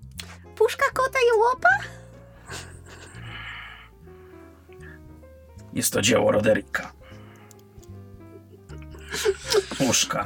puszka 0.55 0.85
kota 0.95 1.19
i 1.19 1.39
łopa? 1.39 1.69
Jest 5.73 5.93
to 5.93 6.03
dzieło 6.03 6.33
Roderika. 6.33 6.93
Puszka. 9.79 10.25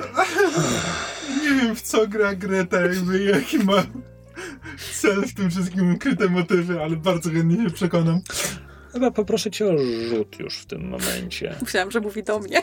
Nie 1.42 1.48
wiem 1.60 1.76
w 1.76 1.82
co 1.82 2.06
gra 2.08 2.34
Greta, 2.34 2.80
jakby 2.80 3.24
jaki 3.24 3.58
ma 3.58 3.82
cel 4.92 5.22
w 5.26 5.34
tym 5.34 5.50
wszystkim, 5.50 5.94
ukryte 5.94 6.28
motywy, 6.28 6.82
ale 6.82 6.96
bardzo 6.96 7.30
chętnie 7.30 7.64
się 7.68 7.74
przekonam. 7.74 8.20
Chyba 8.92 9.10
poproszę 9.10 9.50
cię 9.50 9.66
o 9.66 9.78
rzut 10.08 10.38
już 10.38 10.58
w 10.58 10.66
tym 10.66 10.88
momencie. 10.88 11.54
Myślałam, 11.62 11.90
że 11.90 12.00
mówi 12.00 12.22
do 12.22 12.38
mnie. 12.38 12.62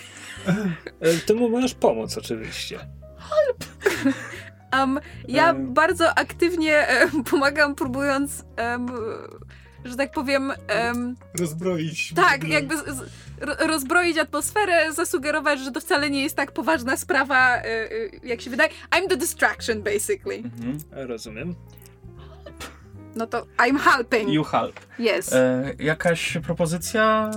E, 1.00 1.14
Ty 1.26 1.34
mu 1.34 1.50
możesz 1.50 1.74
pomóc 1.74 2.18
oczywiście. 2.18 2.80
Um, 4.74 5.00
ja 5.28 5.50
Em. 5.50 5.74
bardzo 5.74 6.18
aktywnie 6.18 6.88
em, 6.88 7.24
pomagam, 7.24 7.76
próbując, 7.76 8.46
że 9.86 9.96
tak 9.96 10.12
powiem, 10.12 10.52
em, 10.68 11.16
Rozbroić. 11.40 12.14
tak, 12.16 12.44
jakby 12.48 12.78
z, 12.78 12.82
z, 12.86 13.00
ro- 13.42 13.68
rozbroić 13.68 14.18
atmosferę, 14.18 14.94
zasugerować, 14.94 15.60
że 15.60 15.72
to 15.72 15.82
wcale 15.82 16.10
nie 16.10 16.24
jest 16.24 16.36
tak 16.36 16.52
poważna 16.52 16.98
sprawa, 16.98 17.58
e, 17.58 17.64
e, 17.64 17.90
jak 18.24 18.42
się 18.42 18.50
wydaje. 18.50 18.70
I'm 18.92 19.08
the 19.10 19.18
distraction, 19.18 19.82
basically. 19.84 20.36
Mhm. 20.38 20.78
Rozumiem. 20.92 21.56
No 23.16 23.28
to 23.28 23.46
I'm 23.58 23.78
helping. 23.80 24.30
You 24.30 24.44
help. 24.44 24.80
Yes. 25.00 25.34
E, 25.34 25.72
jakaś 25.80 26.38
propozycja, 26.44 27.32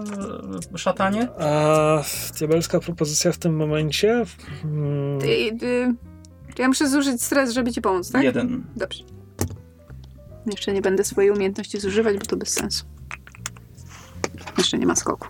szatanie? 0.77 1.29
A 1.39 2.03
diabelska 2.39 2.81
propozycja 2.81 3.33
w 3.33 3.39
tym 3.39 3.57
momencie? 3.57 4.25
Hmm, 4.63 5.21
Ty, 5.21 5.27
y, 5.67 5.95
ja 6.59 6.69
muszę 6.69 6.89
zużyć 6.89 7.23
stres, 7.23 7.51
żeby 7.53 7.73
ci 7.73 7.81
pomóc, 7.81 8.11
tak? 8.13 8.23
Jeden. 8.23 8.65
Dobrze. 8.77 9.05
Jeszcze 10.47 10.73
nie 10.73 10.83
będę 10.83 11.05
swojej 11.05 11.31
umiejętności 11.31 11.81
zużywać, 11.81 12.19
bo 12.19 12.27
to 12.27 12.37
bez 12.37 12.49
sensu. 12.49 12.85
Jeszcze 14.59 14.79
nie 14.79 14.87
ma 14.87 14.97
skoku. 14.97 15.29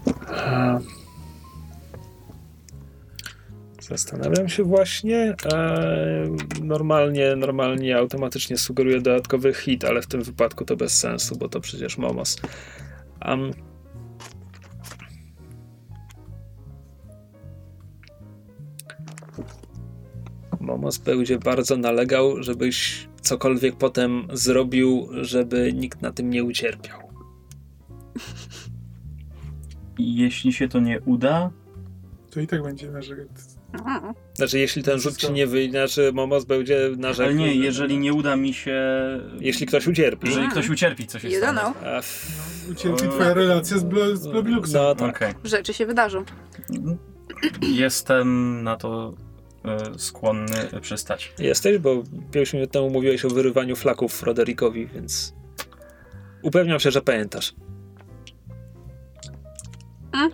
Zastanawiam 3.81 4.49
się 4.49 4.65
właśnie. 4.65 5.35
E, 5.53 6.37
normalnie, 6.63 7.37
normalnie 7.37 7.97
automatycznie 7.97 8.59
sugeruję 8.59 9.01
dodatkowy 9.01 9.55
hit, 9.55 9.85
ale 9.85 10.03
w 10.03 10.07
tym 10.07 10.23
wypadku 10.23 10.65
to 10.65 10.77
bez 10.77 10.99
sensu, 10.99 11.37
bo 11.37 11.49
to 11.49 11.61
przecież 11.61 11.99
Momos. 11.99 12.37
Am, 13.21 13.51
Momos 20.61 20.99
będzie 20.99 21.39
bardzo 21.39 21.77
nalegał, 21.77 22.43
żebyś 22.43 23.09
cokolwiek 23.21 23.77
potem 23.77 24.27
zrobił, 24.33 25.09
żeby 25.21 25.73
nikt 25.73 26.03
na 26.03 26.13
tym 26.13 26.31
nie 26.31 26.45
ucierpiał. 26.45 26.99
Jeśli 29.99 30.53
się 30.53 30.69
to 30.69 30.81
nie 30.81 31.01
uda, 31.01 31.51
To 32.31 32.41
i 32.41 32.47
tak 32.47 32.63
będzie 32.63 32.91
narzekać. 32.91 33.27
Znaczy, 34.35 34.59
jeśli 34.59 34.83
ten 34.83 34.99
rzut 35.01 35.17
ci 35.17 35.33
nie 35.33 35.47
wyjdzie, 35.47 35.71
znaczy 35.71 36.11
Momos 36.13 36.45
będzie 36.45 36.91
narzekał. 36.97 37.31
ale 37.33 37.35
nie, 37.41 37.49
że- 37.49 37.55
jeżeli 37.55 37.99
nie 37.99 38.13
uda 38.15 38.37
mi 38.37 38.55
się... 38.55 38.81
Jeśli 39.41 39.67
ktoś 39.67 39.87
ucierpi. 39.87 40.29
Jeżeli 40.29 40.49
ktoś 40.49 40.69
ucierpi, 40.71 41.07
co 41.07 41.19
się 41.19 41.29
You 41.29 41.35
don't 41.35 41.43
stanie. 41.43 41.59
know. 41.59 41.77
F- 41.85 42.67
Ucierpi 42.71 43.09
twoja 43.09 43.35
relacja 43.35 43.79
z, 43.79 43.85
Blo- 43.85 44.17
z 44.17 44.27
Blobiluxem. 44.27 44.83
No 44.83 44.95
tak. 44.95 45.17
Okej. 45.17 45.35
Rzeczy 45.45 45.75
się 45.75 45.87
wydarzą. 45.87 46.25
Jestem 47.63 48.63
na 48.63 48.77
to 48.77 49.15
skłonny 49.99 50.81
przystać. 50.81 51.33
Jesteś, 51.39 51.79
bo 51.79 52.03
5 52.31 52.53
minut 52.53 52.71
temu 52.71 52.91
mówiłeś 52.91 53.25
o 53.25 53.29
wyrywaniu 53.29 53.77
flaków 53.77 54.13
Froderikowi, 54.13 54.87
więc 54.87 55.35
upewniam 56.43 56.81
się, 56.81 56.91
że 56.91 57.03
pamiętasz. 57.03 57.55
Mhm. 60.13 60.33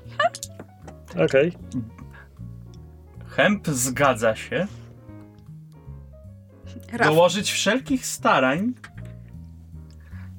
Okej. 1.24 1.52
Hemp 3.28 3.68
zgadza 3.68 4.36
się 4.36 4.66
Raf. 6.92 7.08
dołożyć 7.08 7.52
wszelkich 7.52 8.06
starań, 8.06 8.74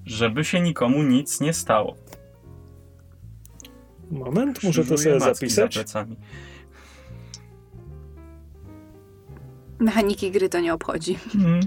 żeby 0.05 0.45
się 0.45 0.59
nikomu 0.59 1.03
nic 1.03 1.41
nie 1.41 1.53
stało. 1.53 1.95
Moment, 4.11 4.63
muszę 4.63 4.85
to 4.85 4.97
sobie 4.97 5.11
macki 5.11 5.25
za 5.25 5.33
zapisać. 5.33 5.73
plecami. 5.73 6.15
Mechaniki 9.79 10.31
gry 10.31 10.49
to 10.49 10.59
nie 10.59 10.73
obchodzi. 10.73 11.17
Mhm. 11.35 11.59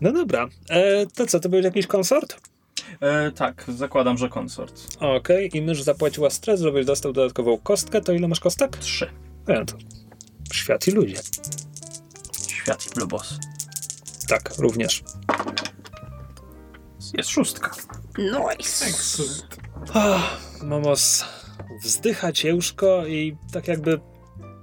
No 0.00 0.12
dobra. 0.12 0.48
E, 0.70 1.06
to 1.06 1.26
co, 1.26 1.40
to 1.40 1.48
był 1.48 1.60
jakiś 1.60 1.86
konsort? 1.86 2.40
E, 3.00 3.30
tak, 3.30 3.64
zakładam, 3.68 4.18
że 4.18 4.28
konsort. 4.28 4.96
Okej, 5.00 5.56
i 5.56 5.62
mysz 5.62 5.82
zapłaciła 5.82 6.30
stres, 6.30 6.60
żebyś 6.60 6.86
dostał 6.86 7.12
dodatkową 7.12 7.58
kostkę. 7.58 8.00
To 8.00 8.12
ile 8.12 8.28
masz 8.28 8.40
kostek? 8.40 8.76
Trzy. 8.76 9.10
No 9.48 9.64
to 9.64 9.76
świat 10.52 10.88
i 10.88 10.90
ludzie. 10.90 11.16
Świat 12.48 12.86
i 12.86 12.90
Blue 12.94 13.06
Boss. 13.06 13.38
Tak, 14.28 14.58
również. 14.58 15.02
Jest 17.14 17.30
szóstka. 17.30 17.70
Nice. 18.18 18.86
Excellent. 18.86 19.56
Ach, 19.94 20.40
Momos 20.62 21.24
wzdycha 21.82 22.32
ciężko 22.32 23.06
i 23.06 23.36
tak 23.52 23.68
jakby 23.68 24.00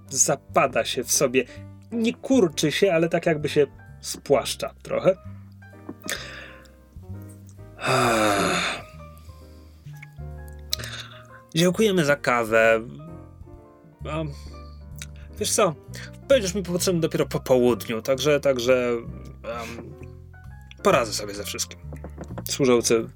zapada 0.10 0.86
się 0.86 1.04
w 1.04 1.12
sobie. 1.12 1.46
Nie 1.92 2.14
kurczy 2.14 2.72
się, 2.72 2.94
ale 2.94 3.10
tak 3.10 3.26
jakby 3.26 3.50
się 3.50 3.68
spłaszcza 4.02 4.74
trochę. 4.82 5.16
Dziękujemy 11.56 12.06
za 12.06 12.16
kawę. 12.16 12.82
Wiesz 15.40 15.52
co, 15.52 15.76
będziesz 16.28 16.56
mi 16.56 16.64
potrzebny 16.64 17.02
dopiero 17.02 17.26
po 17.26 17.40
południu, 17.40 18.02
także, 18.02 18.40
także 18.40 18.92
um, 19.44 19.94
poradzę 20.84 21.14
sobie 21.14 21.34
ze 21.34 21.44
wszystkim. 21.44 21.80
Służący 22.50 23.10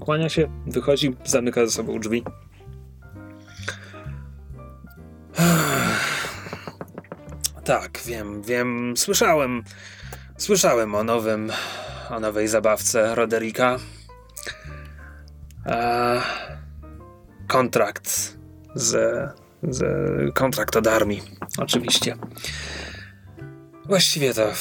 Kłania 0.00 0.28
się, 0.28 0.62
wychodzi, 0.66 1.16
zamyka 1.24 1.66
za 1.66 1.72
sobą 1.72 2.00
drzwi. 2.00 2.24
Tak, 7.64 8.00
wiem, 8.06 8.42
wiem, 8.42 8.96
słyszałem. 8.96 9.64
Słyszałem 10.38 10.94
o 10.94 11.04
nowym, 11.04 11.52
o 12.10 12.20
nowej 12.20 12.48
zabawce 12.48 13.14
Roderika. 13.14 13.78
A, 15.64 16.20
kontrakt 17.48 18.36
z, 18.74 18.90
z 19.62 19.84
kontrakt 20.34 20.76
od 20.76 20.86
armii, 20.86 21.22
oczywiście. 21.58 22.16
Właściwie 23.86 24.34
to 24.34 24.52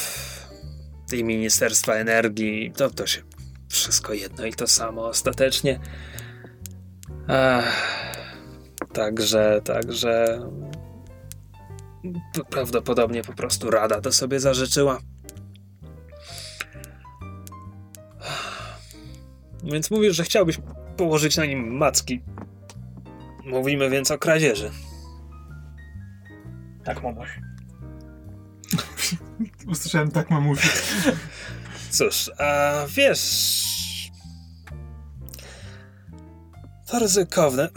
i 1.13 1.24
Ministerstwa 1.24 1.93
Energii, 1.93 2.72
to, 2.78 2.89
to 2.89 3.07
się 3.07 3.22
wszystko 3.69 4.13
jedno 4.13 4.45
i 4.45 4.53
to 4.53 4.67
samo 4.67 5.07
ostatecznie. 5.07 5.80
Ach, 7.28 8.01
także, 8.94 9.62
także. 9.64 10.39
prawdopodobnie 12.50 13.24
po 13.24 13.34
prostu 13.34 13.72
Rada 13.72 14.02
to 14.02 14.12
sobie 14.12 14.39
zażyczyła. 14.39 15.00
Więc 19.64 19.92
mówisz, 19.92 20.16
że 20.16 20.24
chciałbyś 20.24 20.60
położyć 20.98 21.38
na 21.38 21.46
nim 21.46 21.78
macki. 21.78 22.22
Mówimy 23.46 23.89
więc 23.89 24.12
o 24.12 24.18
kradzieży. 24.18 24.72
Tak, 26.84 27.04
mamuś. 27.04 27.30
Usłyszałem 29.72 30.12
tak, 30.12 30.30
mamusi. 30.30 30.70
Cóż, 31.89 32.32
a 32.38 32.74
wiesz. 32.89 33.52
To 36.88 37.00
ryzykowne. 37.00 37.70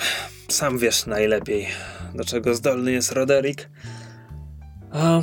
Sam 0.48 0.78
wiesz 0.78 1.06
najlepiej, 1.06 1.66
do 2.14 2.24
czego 2.24 2.54
zdolny 2.54 2.92
jest 2.92 3.12
Roderick. 3.12 3.68
A. 4.92 5.20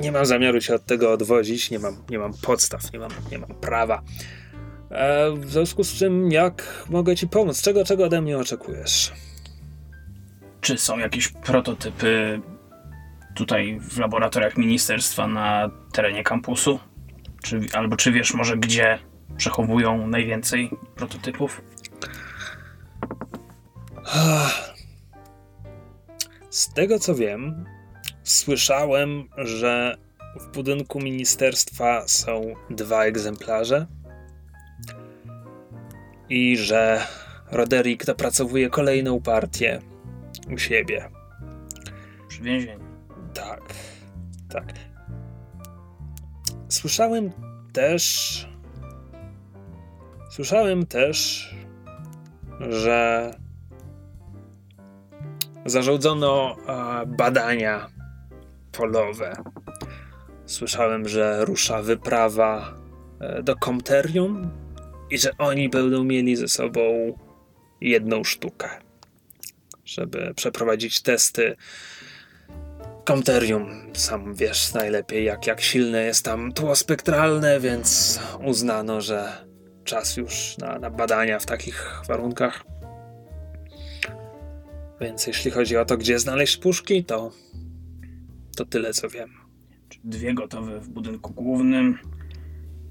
Nie 0.00 0.12
mam 0.12 0.26
zamiaru 0.26 0.60
cię 0.60 0.74
od 0.74 0.86
tego 0.86 1.12
odwodzić, 1.12 1.70
nie 1.70 1.78
mam, 1.78 1.96
nie 2.10 2.18
mam 2.18 2.32
podstaw, 2.42 2.92
nie 2.92 2.98
mam, 2.98 3.10
nie 3.30 3.38
mam 3.38 3.54
prawa. 3.54 4.02
E, 4.90 5.30
w 5.30 5.50
związku 5.50 5.84
z 5.84 5.92
czym, 5.92 6.32
jak 6.32 6.84
mogę 6.90 7.16
ci 7.16 7.28
pomóc? 7.28 7.62
Czego, 7.62 7.84
czego 7.84 8.04
ode 8.04 8.20
mnie 8.22 8.38
oczekujesz? 8.38 9.12
Czy 10.60 10.78
są 10.78 10.98
jakieś 10.98 11.28
prototypy 11.28 12.40
tutaj 13.34 13.80
w 13.80 13.98
laboratoriach 13.98 14.56
ministerstwa 14.56 15.26
na 15.26 15.70
terenie 15.92 16.24
kampusu? 16.24 16.78
Czy, 17.42 17.60
albo 17.72 17.96
czy 17.96 18.12
wiesz 18.12 18.34
może 18.34 18.56
gdzie 18.56 18.98
przechowują 19.36 20.06
najwięcej 20.06 20.70
prototypów? 20.96 21.62
Z 26.50 26.74
tego 26.74 26.98
co 26.98 27.14
wiem, 27.14 27.64
słyszałem, 28.22 29.28
że 29.36 29.96
w 30.40 30.52
budynku 30.52 31.00
ministerstwa 31.00 32.08
są 32.08 32.54
dwa 32.70 33.04
egzemplarze 33.04 33.86
i 36.28 36.56
że 36.56 37.06
Roderick 37.50 38.06
dopracowuje 38.06 38.70
kolejną 38.70 39.22
partię 39.22 39.80
u 40.54 40.58
siebie. 40.58 41.08
Przy 42.28 42.42
więzieniu. 42.42 42.84
Tak, 43.34 43.62
tak. 44.48 44.72
Słyszałem 46.68 47.32
też. 47.72 48.48
Słyszałem 50.30 50.86
też, 50.86 51.50
że 52.68 53.30
zarządzono 55.66 56.56
e, 56.68 57.06
badania 57.06 57.88
polowe. 58.72 59.32
Słyszałem, 60.46 61.08
że 61.08 61.44
rusza 61.44 61.82
wyprawa 61.82 62.74
e, 63.20 63.42
do 63.42 63.56
Komterium 63.56 64.50
i 65.10 65.18
że 65.18 65.30
oni 65.38 65.68
będą 65.68 66.04
mieli 66.04 66.36
ze 66.36 66.48
sobą 66.48 67.18
jedną 67.80 68.24
sztukę, 68.24 68.68
żeby 69.84 70.34
przeprowadzić 70.36 71.02
testy 71.02 71.56
Komterium, 73.06 73.92
sam 73.94 74.34
wiesz 74.34 74.74
najlepiej, 74.74 75.24
jak, 75.24 75.46
jak 75.46 75.60
silne 75.60 76.02
jest 76.04 76.24
tam 76.24 76.52
tło 76.52 76.76
spektralne, 76.76 77.60
więc 77.60 78.20
uznano, 78.44 79.00
że 79.00 79.46
czas 79.84 80.16
już 80.16 80.58
na, 80.58 80.78
na 80.78 80.90
badania 80.90 81.38
w 81.38 81.46
takich 81.46 82.00
warunkach. 82.08 82.64
Więc 85.00 85.26
jeśli 85.26 85.50
chodzi 85.50 85.76
o 85.76 85.84
to, 85.84 85.96
gdzie 85.96 86.18
znaleźć 86.18 86.56
puszki, 86.56 87.04
to, 87.04 87.32
to 88.56 88.64
tyle 88.64 88.92
co 88.92 89.08
wiem. 89.08 89.30
Dwie 90.04 90.34
gotowe 90.34 90.80
w 90.80 90.88
budynku 90.88 91.32
głównym, 91.32 91.98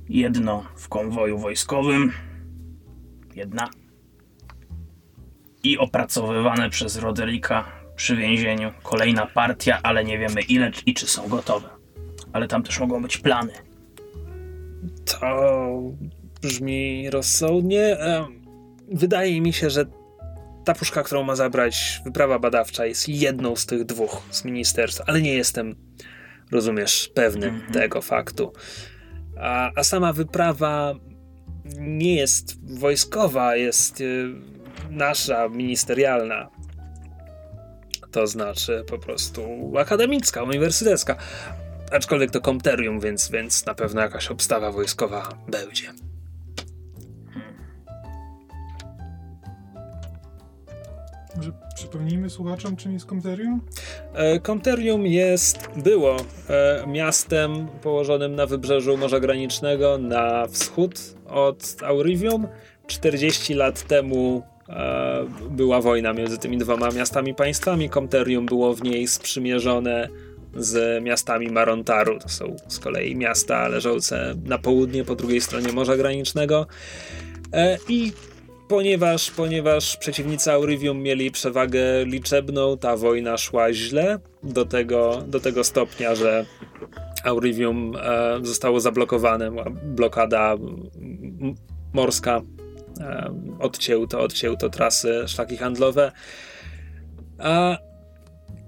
jedno 0.10 0.66
w 0.76 0.90
konwoju 0.90 1.38
wojskowym, 1.38 2.12
jedna 3.36 3.70
i 5.64 5.78
opracowywane 5.78 6.70
przez 6.70 6.98
Roderika 6.98 7.66
przy 7.96 8.16
więzieniu. 8.16 8.72
Kolejna 8.84 9.26
partia, 9.26 9.80
ale 9.84 10.04
nie 10.04 10.20
wiemy 10.20 10.42
ile 10.42 10.72
i 10.86 10.94
czy 10.94 11.08
są 11.08 11.28
gotowe. 11.28 11.70
Ale 12.34 12.48
tam 12.48 12.64
też 12.64 12.80
mogą 12.80 13.02
być 13.02 13.18
plany. 13.18 13.54
To 15.06 15.94
brzmi 16.42 17.10
rozsądnie. 17.10 17.98
Wydaje 18.88 19.42
mi 19.42 19.54
się, 19.54 19.70
że 19.70 19.86
ta 20.66 20.74
puszka, 20.74 21.04
którą 21.04 21.24
ma 21.24 21.36
zabrać 21.36 22.02
wyprawa 22.06 22.40
badawcza, 22.40 22.86
jest 22.86 23.10
jedną 23.10 23.56
z 23.56 23.66
tych 23.66 23.86
dwóch 23.86 24.22
z 24.32 24.46
ministerstwa, 24.46 25.04
ale 25.08 25.22
nie 25.22 25.34
jestem, 25.34 25.76
rozumiesz, 26.52 27.12
pewny 27.14 27.48
Mhm. 27.48 27.74
tego 27.74 28.02
faktu. 28.02 28.54
A, 29.40 29.72
a 29.76 29.84
sama 29.84 30.14
wyprawa 30.14 30.94
nie 31.80 32.16
jest 32.16 32.78
wojskowa, 32.80 33.56
jest 33.56 34.02
y, 34.02 34.28
nasza, 34.90 35.50
ministerialna. 35.50 36.50
To 38.12 38.28
znaczy 38.28 38.84
po 38.88 38.98
prostu 38.98 39.74
akademicka, 39.78 40.44
uniwersytecka. 40.44 41.16
Aczkolwiek 41.92 42.32
to 42.32 42.42
komterium, 42.42 43.00
więc, 43.00 43.32
więc 43.32 43.66
na 43.66 43.74
pewno 43.76 44.02
jakaś 44.02 44.28
obstawa 44.28 44.72
wojskowa 44.72 45.30
będzie. 45.48 45.94
Przypomnijmy 51.76 52.30
słuchaczom, 52.30 52.76
czym 52.76 52.94
jest 52.94 53.06
Komterium? 53.06 53.62
E, 54.14 54.40
Komterium 54.40 55.06
jest, 55.06 55.70
było 55.76 56.18
e, 56.50 56.88
miastem 56.88 57.68
położonym 57.82 58.36
na 58.36 58.46
wybrzeżu 58.46 58.98
Morza 58.98 59.20
Granicznego 59.20 59.98
na 59.98 60.48
wschód 60.48 61.00
od 61.28 61.76
Aurivium. 61.84 62.48
40 62.88 63.54
lat 63.54 63.88
temu 63.88 64.44
e, 64.70 65.26
była 65.50 65.82
wojna 65.82 66.14
między 66.14 66.38
tymi 66.38 66.58
dwoma 66.58 66.90
miastami 66.90 67.36
państwami. 67.36 67.90
Komterium 67.90 68.46
było 68.46 68.74
w 68.74 68.84
niej 68.84 69.08
sprzymierzone 69.08 70.10
z 70.56 71.04
miastami 71.04 71.50
Marontaru. 71.50 72.20
To 72.20 72.30
są 72.30 72.56
z 72.68 72.80
kolei 72.80 73.16
miasta 73.16 73.68
leżące 73.68 74.36
na 74.44 74.58
południe, 74.58 75.04
po 75.04 75.16
drugiej 75.16 75.42
stronie 75.42 75.72
Morza 75.72 75.98
Granicznego. 75.98 76.68
E, 77.54 77.78
I 77.90 78.14
ponieważ, 78.68 79.32
ponieważ 79.32 79.98
przeciwnicy 79.98 80.52
Aurivium 80.52 81.02
mieli 81.02 81.32
przewagę 81.32 82.06
liczebną, 82.06 82.78
ta 82.78 82.98
wojna 82.98 83.38
szła 83.38 83.74
źle 83.74 84.20
do 84.44 84.66
tego, 84.66 85.24
do 85.28 85.40
tego 85.40 85.64
stopnia, 85.64 86.16
że 86.16 86.46
Aurivium 87.24 87.96
e, 87.96 88.40
zostało 88.44 88.80
zablokowane, 88.80 89.52
blokada 89.84 90.56
morska, 91.94 92.42
e, 93.00 93.34
odcięto, 93.60 94.20
odcięto 94.20 94.70
trasy, 94.70 95.24
szlaki 95.28 95.58
handlowe. 95.58 96.12
A, 97.40 97.78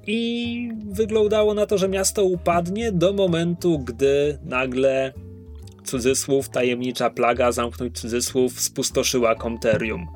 I 0.08 0.72
wyglądało 0.92 1.54
na 1.54 1.66
to, 1.66 1.78
że 1.78 1.90
miasto 1.90 2.24
upadnie 2.24 2.92
do 2.92 3.14
momentu, 3.14 3.80
gdy 3.80 4.40
nagle 4.44 5.14
cudzysłów, 5.88 6.50
tajemnicza 6.50 7.10
plaga, 7.10 7.52
zamknąć 7.52 8.00
cudzysłów, 8.00 8.62
spustoszyła 8.62 9.36
Komterium. 9.36 10.08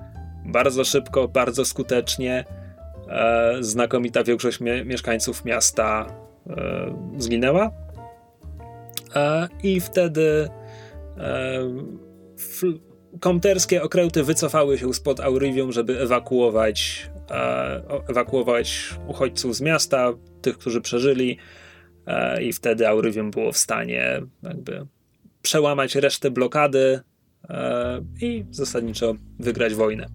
Bardzo 0.46 0.84
szybko, 0.84 1.28
bardzo 1.28 1.66
skutecznie. 1.66 2.46
E, 3.10 3.58
znakomita 3.60 4.24
większość 4.24 4.60
mie- 4.60 4.86
mieszkańców 4.86 5.46
miasta 5.46 6.16
e, 6.50 6.96
zginęła. 7.18 7.72
E, 9.16 9.48
I 9.64 9.82
wtedy 9.82 10.50
e, 11.18 11.60
komterskie 13.20 13.84
okręty 13.84 14.24
wycofały 14.24 14.78
się 14.78 14.94
spod 14.94 15.20
Aurivium, 15.20 15.72
żeby 15.72 16.00
ewakuować, 16.00 17.10
e, 17.32 17.82
ewakuować 18.10 18.96
uchodźców 19.08 19.56
z 19.56 19.62
miasta, 19.62 20.14
tych, 20.42 20.58
którzy 20.58 20.82
przeżyli. 20.82 21.38
E, 22.08 22.44
I 22.44 22.54
wtedy 22.54 22.88
Aurivium 22.88 23.32
było 23.32 23.52
w 23.52 23.58
stanie 23.58 24.22
jakby 24.44 24.86
przełamać 25.42 25.96
resztę 25.96 26.32
blokady 26.32 27.00
e, 27.50 28.02
i 28.22 28.46
zasadniczo 28.52 29.16
wygrać 29.40 29.74
wojnę. 29.74 30.06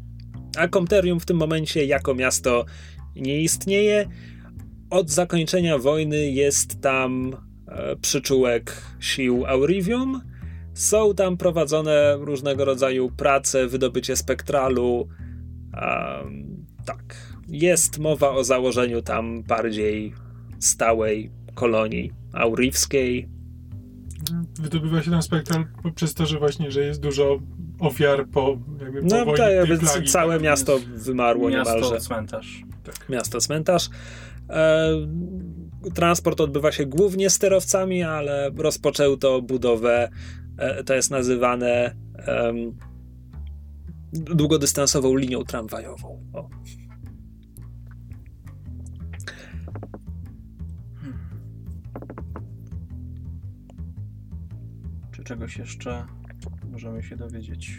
A 0.57 0.69
Komterium 0.69 1.21
w 1.21 1.27
tym 1.27 1.37
momencie 1.37 1.85
jako 1.85 2.15
miasto 2.15 2.65
nie 3.17 3.41
istnieje. 3.41 4.09
Od 4.91 5.11
zakończenia 5.11 5.79
wojny 5.79 6.31
jest 6.31 6.81
tam 6.81 7.37
e, 7.69 7.97
przyczółek 7.97 8.83
sił 9.01 9.47
Aurivium. 9.47 10.21
Są 10.75 11.15
tam 11.15 11.37
prowadzone 11.37 12.17
różnego 12.21 12.65
rodzaju 12.65 13.11
prace, 13.11 13.67
wydobycie 13.67 14.17
spektralu. 14.17 15.09
Tak. 16.87 17.17
Jest 17.49 17.99
mowa 17.99 18.31
o 18.31 18.45
założeniu 18.45 19.03
tam 19.03 19.43
bardziej 19.43 20.13
stałej 20.59 21.31
kolonii 21.55 22.13
aurivskiej, 22.33 23.29
Wydobywa 24.61 25.03
się 25.03 25.11
tam 25.11 25.23
spektral 25.23 25.65
przez 25.95 26.15
to, 26.15 26.27
że 26.27 26.39
właśnie, 26.39 26.71
że 26.71 26.81
jest 26.81 27.01
dużo 27.01 27.39
ofiar 27.81 28.27
po, 28.29 28.59
jakby 28.81 29.01
po 29.03 29.07
No 29.09 29.17
wojnie 29.25 29.37
tak, 29.37 29.53
jakby 29.55 29.79
plagi. 29.79 30.09
całe 30.09 30.41
miasto 30.41 30.79
wymarło 30.95 31.51
Miasto, 31.51 31.75
niemalże. 31.75 32.01
cmentarz. 32.01 32.63
Miasto 33.09 33.41
cmentarz. 33.41 33.91
E, 34.51 34.91
transport 35.95 36.41
odbywa 36.41 36.73
się 36.73 36.87
głównie 36.87 37.31
sterowcami, 37.31 38.03
ale 38.03 38.51
rozpoczęto 38.57 39.43
budowę, 39.43 40.09
e, 40.59 40.85
to 40.85 40.95
jest 40.95 41.11
nazywane 41.11 41.95
em, 42.17 42.77
długodystansową 44.13 45.17
linią 45.17 45.45
tramwajową. 45.45 46.21
O. 46.33 46.49
czegoś 55.27 55.57
jeszcze 55.57 56.07
możemy 56.73 57.03
się 57.03 57.17
dowiedzieć? 57.17 57.71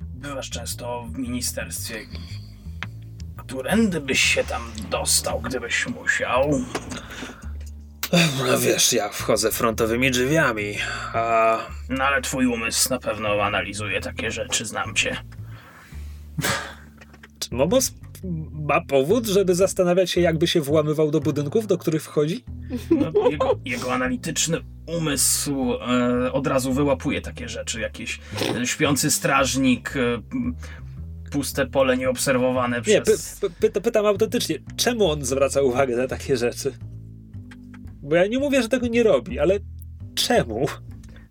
Bywasz 0.00 0.50
często 0.50 1.04
w 1.08 1.18
ministerstwie. 1.18 1.96
Którędy 3.36 4.00
byś 4.00 4.20
się 4.20 4.44
tam 4.44 4.62
dostał, 4.90 5.40
gdybyś 5.40 5.86
musiał? 5.86 6.50
No 8.46 8.58
wiesz, 8.58 8.92
ja 8.92 9.08
wchodzę 9.08 9.50
frontowymi 9.50 10.10
drzwiami, 10.10 10.74
a 11.14 11.58
No 11.88 12.04
ale 12.04 12.22
twój 12.22 12.46
umysł 12.46 12.90
na 12.90 12.98
pewno 12.98 13.42
analizuje 13.42 14.00
takie 14.00 14.30
rzeczy, 14.30 14.64
znam 14.66 14.94
cię. 14.94 15.16
czy 17.38 17.54
Momos 17.54 17.92
ma 18.52 18.80
powód, 18.80 19.26
żeby 19.26 19.54
zastanawiać 19.54 20.10
się, 20.10 20.20
jakby 20.20 20.46
się 20.46 20.60
włamywał 20.60 21.10
do 21.10 21.20
budynków, 21.20 21.66
do 21.66 21.78
których 21.78 22.02
wchodzi? 22.02 22.44
No, 22.90 23.30
jego, 23.30 23.60
jego 23.64 23.92
analityczny 23.94 24.58
umysł 24.86 25.74
e, 25.74 26.32
od 26.32 26.46
razu 26.46 26.72
wyłapuje 26.72 27.20
takie 27.20 27.48
rzeczy. 27.48 27.80
Jakiś 27.80 28.20
e, 28.56 28.66
śpiący 28.66 29.10
strażnik, 29.10 29.94
e, 29.96 30.22
puste 31.30 31.66
pole 31.66 31.96
nieobserwowane 31.96 32.76
Nie, 32.76 32.82
py, 32.82 33.02
przez... 33.02 33.40
py, 33.40 33.50
pyta, 33.50 33.80
pytam 33.80 34.06
autentycznie, 34.06 34.58
czemu 34.76 35.10
on 35.10 35.24
zwraca 35.24 35.62
uwagę 35.62 35.96
na 35.96 36.08
takie 36.08 36.36
rzeczy? 36.36 36.72
Bo 38.02 38.16
ja 38.16 38.26
nie 38.26 38.38
mówię, 38.38 38.62
że 38.62 38.68
tego 38.68 38.86
nie 38.86 39.02
robi, 39.02 39.38
ale 39.38 39.58
czemu? 40.14 40.66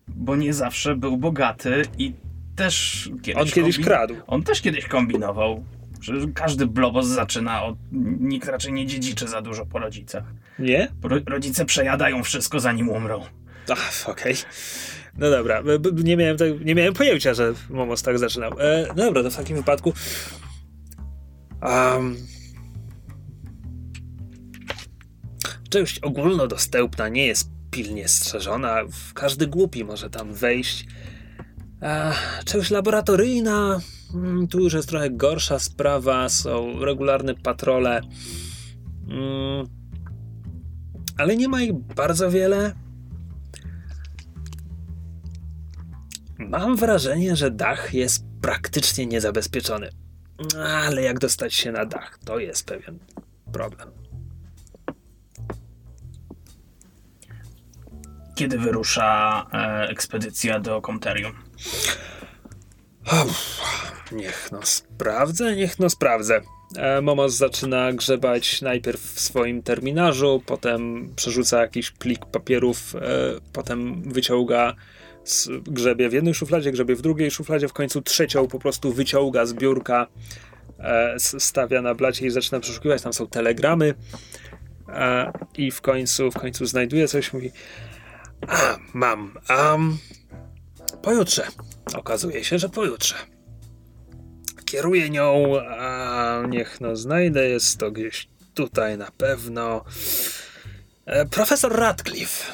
Bo 0.07 0.35
nie 0.35 0.53
zawsze 0.53 0.95
był 0.95 1.17
bogaty 1.17 1.81
i 1.97 2.13
też 2.55 3.09
kiedyś... 3.21 3.41
On 3.41 3.47
kiedyś 3.49 3.79
kombi- 3.79 3.83
kradł. 3.83 4.15
On 4.27 4.43
też 4.43 4.61
kiedyś 4.61 4.85
kombinował. 4.85 5.63
Każdy 6.33 6.67
blobos 6.67 7.07
zaczyna 7.07 7.63
od... 7.63 7.77
Nikt 8.19 8.47
raczej 8.47 8.73
nie 8.73 8.85
dziedziczy 8.85 9.27
za 9.27 9.41
dużo 9.41 9.65
po 9.65 9.79
rodzicach. 9.79 10.23
Nie? 10.59 10.87
Ro, 11.03 11.17
rodzice 11.25 11.65
przejadają 11.65 12.23
wszystko 12.23 12.59
zanim 12.59 12.89
umrą. 12.89 13.23
Ach, 13.69 14.09
okej. 14.09 14.35
No 15.17 15.29
dobra, 15.29 15.63
nie 16.03 16.17
miałem, 16.17 16.37
tak, 16.37 16.47
nie 16.65 16.75
miałem 16.75 16.93
pojęcia, 16.93 17.33
że 17.33 17.53
Momos 17.69 18.01
tak 18.01 18.19
zaczynał. 18.19 18.51
E, 18.59 18.87
no 18.87 19.03
dobra, 19.05 19.23
to 19.23 19.31
w 19.31 19.35
takim 19.35 19.57
wypadku... 19.57 19.93
Um, 21.61 22.15
część 25.69 25.99
ogólnodostępna 25.99 27.09
nie 27.09 27.27
jest 27.27 27.49
pilnie 27.71 28.07
strzeżona. 28.07 28.77
Każdy 29.13 29.47
głupi 29.47 29.83
może 29.83 30.09
tam 30.09 30.33
wejść. 30.33 30.85
E, 31.81 32.13
część 32.45 32.71
laboratoryjna... 32.71 33.79
mm, 34.13 34.47
Tu 34.47 34.59
już 34.59 34.73
jest 34.73 34.89
trochę 34.89 35.09
gorsza 35.09 35.59
sprawa. 35.59 36.29
Są 36.29 36.85
regularne 36.85 37.35
patrole. 37.35 38.01
Mm, 39.07 39.67
ale 41.17 41.37
nie 41.37 41.47
ma 41.47 41.61
ich 41.61 41.73
bardzo 41.73 42.31
wiele. 42.31 42.73
Mam 46.37 46.75
wrażenie, 46.75 47.35
że 47.35 47.51
dach 47.51 47.93
jest 47.93 48.25
praktycznie 48.41 49.05
niezabezpieczony. 49.05 49.89
Ale 50.57 51.01
jak 51.01 51.19
dostać 51.19 51.53
się 51.53 51.71
na 51.71 51.85
dach, 51.85 52.19
to 52.25 52.39
jest 52.39 52.65
pewien 52.65 52.99
problem. 53.51 53.91
Kiedy 58.35 58.57
wyrusza 58.57 59.45
e, 59.53 59.89
ekspedycja 59.89 60.59
do 60.59 60.81
Komterium? 60.81 61.33
Niech 64.11 64.49
no 64.51 64.59
sprawdzę, 64.63 65.55
niech 65.55 65.79
no 65.79 65.89
sprawdzę. 65.89 66.41
E, 66.75 67.01
Momos 67.01 67.33
zaczyna 67.33 67.93
grzebać 67.93 68.61
najpierw 68.61 69.01
w 69.01 69.19
swoim 69.19 69.63
terminarzu, 69.63 70.43
potem 70.45 71.09
przerzuca 71.15 71.61
jakiś 71.61 71.91
plik 71.91 72.25
papierów, 72.25 72.95
e, 72.95 72.99
potem 73.53 74.03
wyciąga, 74.03 74.75
grzebie 75.63 76.09
w 76.09 76.13
jednej 76.13 76.33
szufladzie, 76.33 76.71
grzebie 76.71 76.95
w 76.95 77.01
drugiej 77.01 77.31
szufladzie, 77.31 77.67
w 77.67 77.73
końcu 77.73 78.01
trzecią 78.01 78.47
po 78.47 78.59
prostu 78.59 78.93
wyciąga 78.93 79.45
z 79.45 79.53
biurka, 79.53 80.07
e, 80.79 81.15
stawia 81.19 81.81
na 81.81 81.95
blacie 81.95 82.25
i 82.25 82.29
zaczyna 82.29 82.59
przeszukiwać. 82.59 83.01
Tam 83.01 83.13
są 83.13 83.27
telegramy 83.27 83.93
i 85.57 85.71
w 85.71 85.81
końcu, 85.81 86.31
w 86.31 86.33
końcu 86.33 86.65
znajduje 86.65 87.07
coś, 87.07 87.33
mówi 87.33 87.51
a, 88.47 88.77
mam, 88.93 89.37
um, 89.49 89.97
pojutrze. 91.01 91.47
Okazuje 91.95 92.43
się, 92.43 92.59
że 92.59 92.69
pojutrze. 92.69 93.15
Kieruję 94.65 95.09
nią, 95.09 95.59
a 95.79 96.41
niech 96.49 96.81
no 96.81 96.95
znajdę, 96.95 97.49
jest 97.49 97.77
to 97.77 97.91
gdzieś 97.91 98.27
tutaj 98.53 98.97
na 98.97 99.11
pewno. 99.11 99.85
E, 101.05 101.25
profesor 101.25 101.75
Radcliffe. 101.75 102.53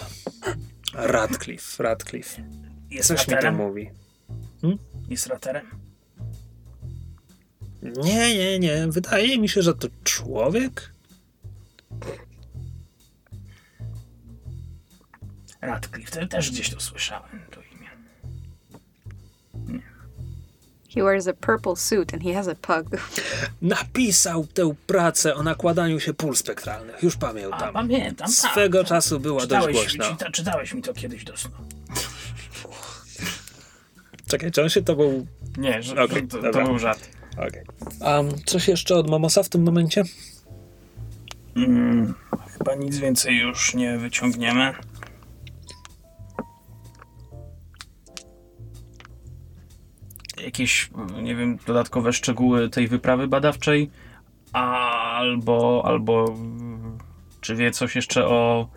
Radcliffe, 0.93 1.83
Radcliffe. 1.83 2.43
Jest 2.89 3.07
Coś 3.07 3.19
mi 3.19 3.25
to 3.25 3.31
raterem? 3.31 3.55
mówi. 3.55 3.91
Jest 5.09 5.27
raterem? 5.27 5.65
Nie, 7.81 8.37
nie, 8.37 8.59
nie. 8.59 8.87
Wydaje 8.87 9.39
mi 9.39 9.49
się, 9.49 9.61
że 9.61 9.73
to 9.73 9.87
człowiek. 10.03 10.93
Radcliffe, 15.61 16.19
to 16.21 16.27
też 16.27 16.51
gdzieś 16.51 16.69
to 16.69 16.79
słyszałem, 16.79 17.41
He 20.95 21.03
wears 21.03 21.27
a 21.27 21.33
purple 21.33 21.75
suit 21.75 22.13
and 22.13 22.23
he 22.23 22.33
has 22.33 22.47
a 22.47 22.55
pug. 22.55 23.01
Napisał 23.61 24.47
tę 24.47 24.75
pracę 24.87 25.35
o 25.35 25.43
nakładaniu 25.43 25.99
się 25.99 26.13
pól 26.13 26.35
spektralnych. 26.35 27.03
Już 27.03 27.15
A, 27.15 27.17
pamiętam. 27.17 27.73
pamiętam, 27.73 28.27
tak. 28.27 28.51
Swego 28.51 28.79
tak. 28.79 28.87
czasu 28.87 29.19
była 29.19 29.41
czytałeś, 29.41 29.75
dość 29.75 29.97
głośno. 29.97 30.17
Czyta, 30.17 30.31
czytałeś 30.31 30.73
mi 30.73 30.81
to 30.81 30.93
kiedyś 30.93 31.23
do 31.23 31.37
snu. 31.37 31.51
Czekaj, 34.27 34.51
czy 34.51 34.61
on 34.61 34.69
się 34.69 34.81
to 34.81 34.95
był... 34.95 35.27
Nie, 35.57 35.83
że, 35.83 35.95
że 35.95 36.07
to, 36.07 36.51
to 36.51 36.63
był 36.63 36.79
żart. 36.79 37.09
Okej. 37.37 37.63
Um, 38.01 38.29
coś 38.45 38.67
jeszcze 38.67 38.95
od 38.95 39.09
Momosa 39.09 39.43
w 39.43 39.49
tym 39.49 39.63
momencie? 39.63 40.03
Mm, 41.55 42.13
chyba 42.57 42.75
nic 42.75 42.97
więcej 42.97 43.37
już 43.37 43.73
nie 43.73 43.97
wyciągniemy. 43.97 44.73
Jakieś, 50.45 50.89
nie 51.21 51.35
wiem, 51.35 51.57
dodatkowe 51.67 52.13
szczegóły 52.13 52.69
tej 52.69 52.87
wyprawy 52.87 53.27
badawczej? 53.27 53.89
Albo, 54.53 55.81
albo 55.85 56.35
czy 57.41 57.55
wie 57.55 57.71
coś 57.71 57.95
jeszcze 57.95 58.27
o 58.27 58.69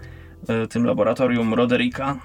e, 0.48 0.66
tym 0.66 0.84
laboratorium 0.84 1.54
Roderika? 1.54 2.18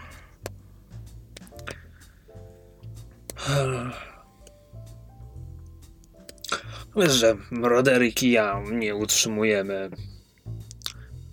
Wiesz, 6.96 7.14
że 7.14 7.36
Roderick 7.52 8.24
i 8.24 8.32
ja 8.32 8.62
nie 8.72 8.96
utrzymujemy, 8.96 9.90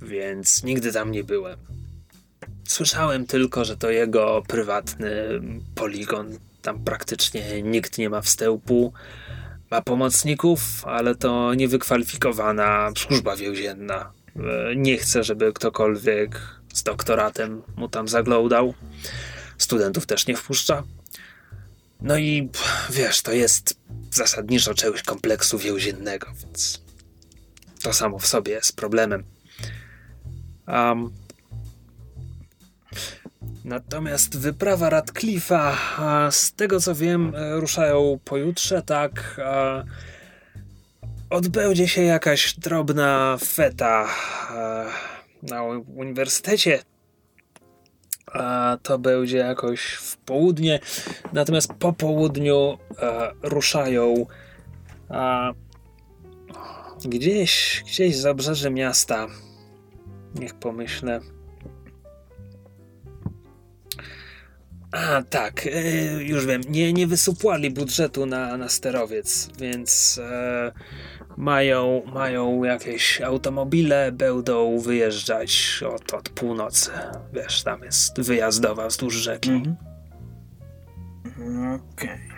więc 0.02 0.64
nigdy 0.64 0.92
tam 0.92 1.10
nie 1.10 1.24
byłem. 1.24 1.58
Słyszałem 2.68 3.26
tylko, 3.26 3.64
że 3.64 3.76
to 3.76 3.90
jego 3.90 4.42
prywatny 4.48 5.40
poligon. 5.74 6.38
Tam 6.62 6.84
praktycznie 6.84 7.62
nikt 7.62 7.98
nie 7.98 8.10
ma 8.10 8.20
wstępu. 8.20 8.92
Ma 9.70 9.82
pomocników, 9.82 10.60
ale 10.86 11.14
to 11.14 11.54
niewykwalifikowana 11.54 12.90
służba 12.98 13.36
więzienna. 13.36 14.12
E, 14.36 14.76
Nie 14.76 14.96
chce, 14.96 15.24
żeby 15.24 15.52
ktokolwiek 15.52 16.40
z 16.74 16.82
doktoratem 16.82 17.62
mu 17.76 17.88
tam 17.88 18.08
zaglądał. 18.08 18.74
Studentów 19.58 20.06
też 20.06 20.26
nie 20.26 20.36
wpuszcza. 20.36 20.82
No 22.00 22.18
i 22.18 22.50
wiesz, 22.90 23.22
to 23.22 23.32
jest 23.32 23.80
zasadniczo 24.10 24.74
czegoś 24.74 25.02
kompleksu 25.02 25.58
więziennego, 25.58 26.26
więc 26.42 26.82
to 27.82 27.92
samo 27.92 28.18
w 28.18 28.26
sobie 28.26 28.52
jest 28.52 28.76
problemem. 28.76 29.24
Um, 30.68 31.10
natomiast 33.64 34.38
wyprawa 34.38 34.90
Radcliffe'a, 34.90 35.72
z 36.30 36.52
tego 36.52 36.80
co 36.80 36.94
wiem, 36.94 37.32
e, 37.34 37.60
ruszają 37.60 38.18
pojutrze, 38.24 38.82
tak. 38.82 39.40
Odbędzie 41.30 41.88
się 41.88 42.02
jakaś 42.02 42.54
drobna 42.54 43.36
feta 43.44 44.08
e, 44.50 44.86
na 45.42 45.62
uniwersytecie. 45.96 46.82
To 48.82 48.98
będzie 48.98 49.38
jakoś 49.38 49.92
w 49.92 50.16
południe. 50.16 50.80
Natomiast 51.32 51.72
po 51.72 51.92
południu 51.92 52.78
e, 52.98 53.32
ruszają. 53.42 54.26
Gdzieś, 57.04 57.82
gdzieś 57.86 58.16
za 58.16 58.30
obrzeże 58.30 58.70
miasta. 58.70 59.26
Niech 60.34 60.54
pomyślę. 60.54 61.20
A, 64.92 65.22
tak, 65.30 65.66
e, 65.66 66.22
już 66.22 66.46
wiem. 66.46 66.60
Nie, 66.68 66.92
nie 66.92 67.06
wysupłali 67.06 67.70
budżetu 67.70 68.26
na, 68.26 68.56
na 68.56 68.68
sterowiec, 68.68 69.48
więc 69.58 70.20
e, 70.22 70.72
mają, 71.36 72.02
mają 72.14 72.64
jakieś 72.64 73.20
automobile, 73.20 74.12
będą 74.12 74.78
wyjeżdżać 74.78 75.82
od, 75.94 76.14
od 76.14 76.28
północy. 76.28 76.90
Wiesz, 77.32 77.62
tam 77.62 77.82
jest 77.82 78.20
wyjazdowa 78.20 78.86
wzdłuż 78.86 79.14
rzeki. 79.14 79.50
Mhm. 79.50 79.76
Okej. 81.92 82.30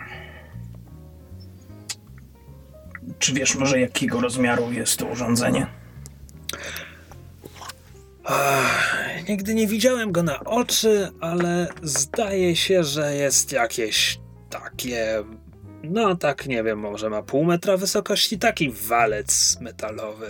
Czy 3.19 3.33
wiesz 3.33 3.55
może 3.55 3.79
jakiego 3.79 4.21
rozmiaru 4.21 4.71
jest 4.71 4.99
to 4.99 5.05
urządzenie? 5.05 5.82
Ach, 8.23 8.97
nigdy 9.29 9.55
nie 9.55 9.67
widziałem 9.67 10.11
go 10.11 10.23
na 10.23 10.39
oczy, 10.39 11.11
ale 11.21 11.67
zdaje 11.81 12.55
się, 12.55 12.83
że 12.83 13.15
jest 13.15 13.51
jakieś 13.51 14.19
takie. 14.49 15.23
No, 15.83 16.15
tak 16.15 16.45
nie 16.45 16.63
wiem, 16.63 16.79
może 16.79 17.09
ma 17.09 17.21
pół 17.23 17.45
metra 17.45 17.77
wysokości, 17.77 18.39
taki 18.39 18.71
walec 18.71 19.57
metalowy. 19.61 20.27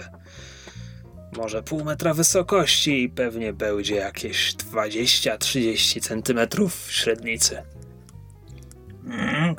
Może 1.37 1.63
pół 1.63 1.83
metra 1.83 2.13
wysokości 2.13 3.03
i 3.03 3.09
pewnie 3.09 3.53
będzie 3.53 3.95
jakieś 3.95 4.55
20-30 4.55 6.01
centymetrów 6.01 6.91
średnicy. 6.91 7.63
Mm. 9.05 9.55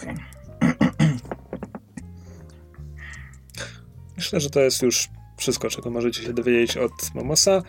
Myślę, 4.17 4.41
że 4.41 4.51
to 4.51 4.61
jest 4.61 4.83
już 4.83 5.09
wszystko, 5.37 5.71
czego 5.71 5.91
możecie 5.91 6.23
się 6.23 6.33
dowiedzieć 6.33 6.77
od 6.77 7.15
Momosa. 7.15 7.63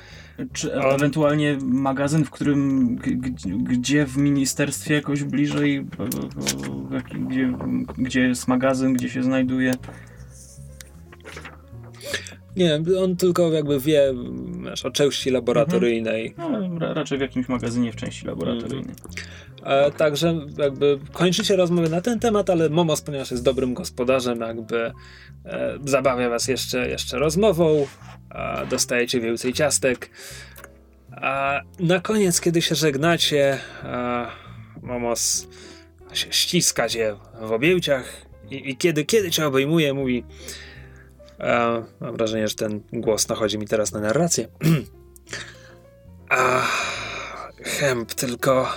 Czy 0.53 0.75
A- 0.81 0.95
ewentualnie 0.95 1.57
magazyn, 1.63 2.25
w 2.25 2.29
którym, 2.31 2.95
g- 2.95 3.15
g- 3.15 3.57
gdzie 3.57 4.05
w 4.05 4.17
ministerstwie 4.17 4.93
jakoś 4.95 5.23
bliżej, 5.23 5.81
b- 5.81 5.97
b- 5.97 6.95
jaki- 6.95 7.19
gdzie, 7.19 7.53
gdzie 7.97 8.21
jest 8.21 8.47
magazyn, 8.47 8.93
gdzie 8.93 9.09
się 9.09 9.23
znajduje? 9.23 9.73
Nie, 12.55 12.79
on 13.03 13.15
tylko 13.15 13.51
jakby 13.51 13.79
wie 13.79 14.13
wiesz, 14.63 14.85
o 14.85 14.91
części 14.91 15.29
laboratoryjnej. 15.29 16.33
No, 16.37 16.77
ra- 16.79 16.93
raczej 16.93 17.17
w 17.17 17.21
jakimś 17.21 17.49
magazynie 17.49 17.91
w 17.91 17.95
części 17.95 18.27
laboratoryjnej. 18.27 18.95
E, 19.65 19.91
także 19.91 20.35
jakby 20.57 20.99
kończycie 21.13 21.55
rozmowę 21.55 21.89
na 21.89 22.01
ten 22.01 22.19
temat, 22.19 22.49
ale 22.49 22.69
Momos, 22.69 23.01
ponieważ 23.01 23.31
jest 23.31 23.43
dobrym 23.43 23.73
gospodarzem, 23.73 24.41
jakby 24.41 24.91
e, 25.45 25.77
zabawia 25.85 26.29
was 26.29 26.47
jeszcze, 26.47 26.89
jeszcze 26.89 27.19
rozmową, 27.19 27.87
a 28.29 28.65
dostajecie 28.65 29.21
więcej 29.21 29.53
ciastek. 29.53 30.09
A 31.11 31.61
na 31.79 31.99
koniec, 31.99 32.41
kiedy 32.41 32.61
się 32.61 32.75
żegnacie, 32.75 33.59
a 33.83 34.27
Momos 34.81 35.47
się 36.13 36.31
ściska 36.31 36.89
cię 36.89 37.15
w 37.41 37.51
objęciach 37.51 38.25
i, 38.51 38.69
i 38.69 38.77
kiedy, 38.77 39.05
kiedy 39.05 39.31
cię 39.31 39.47
obejmuje, 39.47 39.93
mówi 39.93 40.23
e, 41.39 41.83
mam 41.99 42.17
wrażenie, 42.17 42.47
że 42.47 42.55
ten 42.55 42.81
głos 42.93 43.27
nachodzi 43.27 43.57
mi 43.57 43.67
teraz 43.67 43.91
na 43.91 43.99
narrację. 43.99 44.47
A, 46.29 46.61
Hemp, 47.63 48.13
tylko 48.13 48.67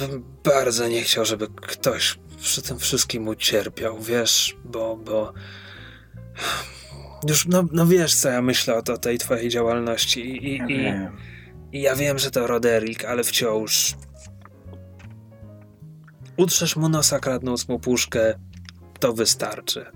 ja 0.00 0.08
bym 0.08 0.24
bardzo 0.44 0.88
nie 0.88 1.02
chciał, 1.02 1.24
żeby 1.24 1.46
ktoś 1.48 2.18
przy 2.40 2.62
tym 2.62 2.78
wszystkim 2.78 3.28
ucierpiał, 3.28 4.00
wiesz, 4.00 4.56
bo, 4.64 4.96
bo 4.96 5.32
już, 7.28 7.46
no, 7.46 7.64
no 7.72 7.86
wiesz, 7.86 8.14
co 8.14 8.28
ja 8.28 8.42
myślę 8.42 8.74
o, 8.74 8.82
to, 8.82 8.98
tej 8.98 9.18
twojej 9.18 9.48
działalności 9.48 10.20
i, 10.20 10.46
i, 10.46 10.62
i, 10.72 10.92
i 11.72 11.82
ja 11.82 11.96
wiem, 11.96 12.18
że 12.18 12.30
to 12.30 12.46
Roderick, 12.46 13.04
ale 13.04 13.24
wciąż 13.24 13.94
utrzesz 16.36 16.76
mu 16.76 16.88
nosa 16.88 17.18
kradnąc 17.18 17.68
mu 17.68 17.78
puszkę, 17.78 18.34
to 19.00 19.12
wystarczy. 19.12 19.86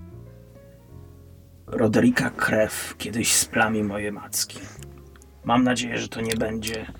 Roderika 1.67 2.29
krew 2.29 2.95
kiedyś 2.97 3.33
splami 3.33 3.83
moje 3.83 4.11
macki. 4.11 4.59
Mam 5.43 5.63
nadzieję, 5.63 5.97
że 5.97 6.07
to 6.07 6.21
nie 6.21 6.35
będzie 6.35 6.93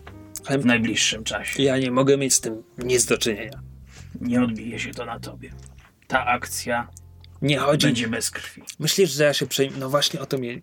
w 0.60 0.66
najbliższym 0.66 1.24
czasie. 1.24 1.64
Ja 1.64 1.78
nie 1.78 1.92
mogę 1.92 2.18
mieć 2.18 2.34
z 2.34 2.42
tym 2.42 2.64
nic 2.78 3.06
do 3.06 3.18
czynienia. 3.18 3.62
Nie 4.22 4.44
odbije 4.44 4.80
się 4.80 4.92
to 4.92 5.06
na 5.06 5.20
tobie. 5.20 5.52
Ta 6.08 6.26
akcja 6.26 6.88
Nie 7.42 7.58
chodzi... 7.58 7.88
będzie 7.88 8.08
bez 8.08 8.32
krwi. 8.32 8.62
Myślisz, 8.80 9.12
że 9.12 9.24
ja 9.24 9.34
się 9.34 9.48
przejmę? 9.48 9.78
No 9.78 9.90
właśnie 9.90 10.20
o 10.20 10.26
to 10.26 10.38
mnie... 10.38 10.62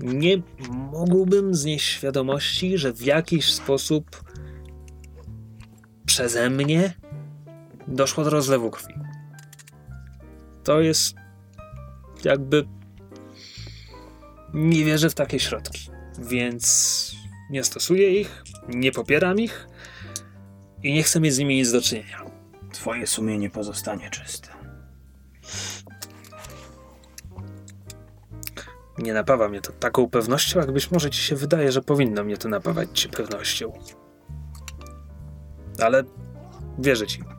Nie 0.00 0.42
mógłbym 0.70 1.54
znieść 1.54 1.86
świadomości, 1.88 2.78
że 2.78 2.92
w 2.92 3.02
jakiś 3.02 3.52
sposób 3.52 4.24
przeze 6.06 6.50
mnie 6.50 6.94
doszło 7.88 8.24
do 8.24 8.30
rozlewu 8.30 8.70
krwi. 8.70 8.94
To 10.64 10.80
jest 10.80 11.14
jakby... 12.24 12.64
Nie 14.54 14.84
wierzę 14.84 15.10
w 15.10 15.14
takie 15.14 15.40
środki, 15.40 15.90
więc 16.18 17.13
nie 17.50 17.64
stosuję 17.64 18.20
ich, 18.20 18.42
nie 18.68 18.92
popieram 18.92 19.38
ich 19.38 19.68
i 20.82 20.94
nie 20.94 21.02
chcę 21.02 21.20
mieć 21.20 21.34
z 21.34 21.38
nimi 21.38 21.56
nic 21.56 21.72
do 21.72 21.80
czynienia. 21.80 22.24
Twoje 22.72 23.06
sumienie 23.06 23.50
pozostanie 23.50 24.10
czyste. 24.10 24.48
Nie 28.98 29.14
napawa 29.14 29.48
mnie 29.48 29.60
to 29.60 29.72
taką 29.72 30.10
pewnością, 30.10 30.60
jak 30.60 30.72
być 30.72 30.90
może 30.90 31.10
ci 31.10 31.22
się 31.22 31.36
wydaje, 31.36 31.72
że 31.72 31.82
powinno 31.82 32.24
mnie 32.24 32.36
to 32.36 32.48
napawać 32.48 33.00
cię 33.00 33.08
pewnością. 33.08 33.72
Ale 35.82 36.04
wierzę 36.78 37.06
ci. 37.06 37.33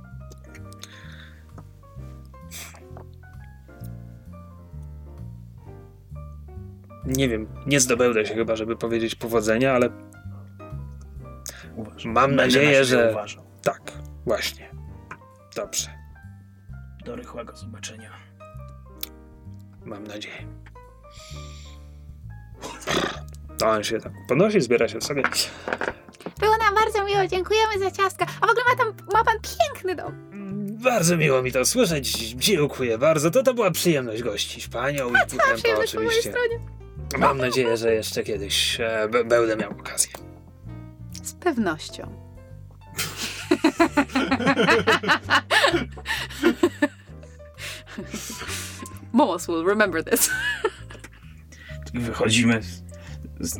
Nie 7.05 7.29
wiem, 7.29 7.47
nie 7.65 7.79
zdobędę 7.79 8.25
się 8.25 8.33
chyba, 8.35 8.55
żeby 8.55 8.75
powiedzieć 8.75 9.15
powodzenia, 9.15 9.73
ale 9.73 9.89
Uważam. 11.75 12.11
Mam 12.11 12.27
Będę 12.29 12.43
nadzieję, 12.43 12.77
na 12.77 12.83
że- 12.83 13.09
Uważał. 13.11 13.43
tak, 13.61 13.81
właśnie. 14.25 14.69
Dobrze, 15.55 15.89
Do 17.05 17.15
rychłego 17.15 17.55
zobaczenia. 17.55 18.09
mam 19.85 20.03
nadzieję. 20.03 20.47
To 23.57 23.67
on 23.69 23.83
się 23.83 23.99
tak 23.99 24.11
ponosi, 24.27 24.61
zbiera 24.61 24.87
się 24.87 25.01
sobie. 25.01 25.23
Było 26.39 26.57
nam 26.57 26.75
bardzo 26.75 27.05
miło, 27.05 27.27
dziękujemy 27.27 27.79
za 27.79 27.91
ciastka. 27.91 28.25
A 28.41 28.47
w 28.47 28.49
ogóle 28.49 28.63
ma, 28.69 28.75
tam, 28.75 28.93
ma 29.13 29.23
pan 29.23 29.35
piękny 29.41 29.95
dom. 29.95 30.13
Bardzo 30.83 31.17
miło 31.17 31.41
mi 31.41 31.51
to 31.51 31.65
słyszeć. 31.65 32.11
Dziękuję 32.33 32.97
bardzo. 32.97 33.31
To 33.31 33.43
to 33.43 33.53
była 33.53 33.71
przyjemność 33.71 34.23
gościć 34.23 34.67
panią 34.67 35.09
i 35.09 35.13
Cała 35.13 35.25
Tempo 35.25 35.55
przyjemność 35.55 35.93
po 35.93 35.99
mojej 35.99 36.09
oczywiście. 36.09 36.31
stronie. 36.31 36.59
Mam 37.17 37.37
nadzieję, 37.37 37.77
że 37.77 37.93
jeszcze 37.93 38.23
kiedyś 38.23 38.79
e, 38.79 39.07
b- 39.11 39.23
będę 39.25 39.55
miał 39.55 39.71
okazję. 39.71 40.11
Z 41.23 41.33
pewnością. 41.33 42.25
Momos 49.13 49.47
will 49.47 49.63
remember 49.65 50.03
this. 50.03 50.29
Wychodzimy. 51.93 52.61
Z... 53.39 53.59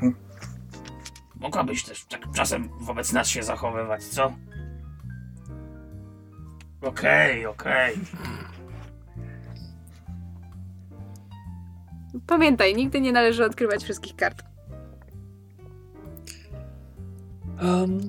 Mogłabyś 1.35 1.83
też 1.83 2.05
tak 2.05 2.21
czasem 2.35 2.69
wobec 2.79 3.13
nas 3.13 3.27
się 3.27 3.43
zachowywać, 3.43 4.03
co? 4.03 4.33
Okej, 6.81 7.45
okej. 7.45 7.95
Pamiętaj, 12.27 12.75
nigdy 12.75 13.01
nie 13.01 13.11
należy 13.11 13.45
odkrywać 13.45 13.83
wszystkich 13.83 14.15
kart. 14.15 14.43
Um, 17.63 17.99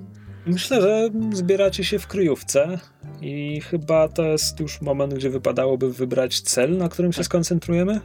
myślę, 0.47 0.81
że 0.81 1.11
zbieracie 1.33 1.85
się 1.85 1.99
w 1.99 2.07
kryjówce 2.07 2.79
i 3.21 3.61
chyba 3.61 4.09
to 4.09 4.23
jest 4.23 4.61
już 4.61 4.81
moment, 4.81 5.15
gdzie 5.15 5.31
wypadałoby 5.31 5.93
wybrać 5.93 6.41
cel, 6.41 6.77
na 6.77 6.89
którym 6.89 7.13
się 7.13 7.25
skoncentrujemy. 7.25 8.01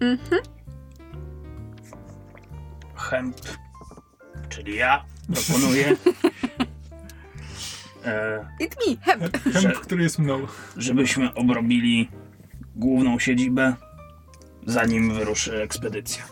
Mhm. 0.00 0.42
Hemp, 2.94 3.36
czyli 4.48 4.76
ja, 4.76 5.04
proponuję, 5.34 5.86
e, 8.04 8.46
It 8.60 8.76
me, 8.86 8.96
hemp. 9.02 9.38
Hemp, 9.38 9.74
który 9.74 10.02
jest 10.02 10.18
mną. 10.18 10.46
żebyśmy 10.76 11.34
obrobili 11.34 12.08
główną 12.76 13.18
siedzibę, 13.18 13.74
zanim 14.68 15.14
wyruszy 15.14 15.62
ekspedycja. 15.62 16.22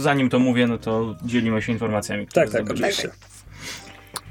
Zanim 0.00 0.30
to 0.30 0.38
mówię, 0.38 0.66
no 0.66 0.78
to 0.78 1.16
dzielimy 1.24 1.62
się 1.62 1.72
informacjami. 1.72 2.26
Tak, 2.26 2.50
tak, 2.50 2.70
oczywiście. 2.70 3.10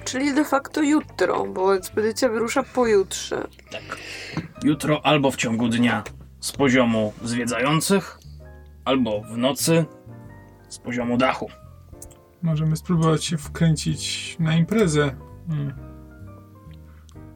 Czyli 0.06 0.34
de 0.34 0.45
facto 0.45 0.82
jutro, 0.82 1.45
bo 1.45 1.76
ekspedycja 1.76 2.30
wyrusza 2.30 2.64
pojutrze. 2.64 3.48
Tak. 3.72 3.98
Jutro 4.64 5.06
albo 5.06 5.32
w 5.32 5.36
ciągu 5.36 5.69
dnia 5.69 6.03
z 6.40 6.52
poziomu 6.52 7.14
zwiedzających, 7.24 8.19
albo 8.86 9.22
w 9.22 9.38
nocy 9.38 9.86
z 10.69 10.78
poziomu 10.80 11.18
dachu. 11.18 11.49
Możemy 12.41 12.78
spróbować 12.78 13.26
się 13.26 13.38
wkręcić 13.38 14.36
na 14.40 14.56
imprezę. 14.56 15.15
Hmm. 15.48 15.74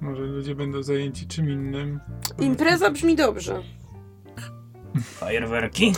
Może 0.02 0.22
ludzie 0.24 0.56
będą 0.56 0.84
zajęci 0.84 1.28
czym 1.28 1.50
innym. 1.50 2.00
Impreza 2.40 2.92
brzmi 2.92 3.16
dobrze. 3.16 3.64
Fajerwerki? 5.04 5.94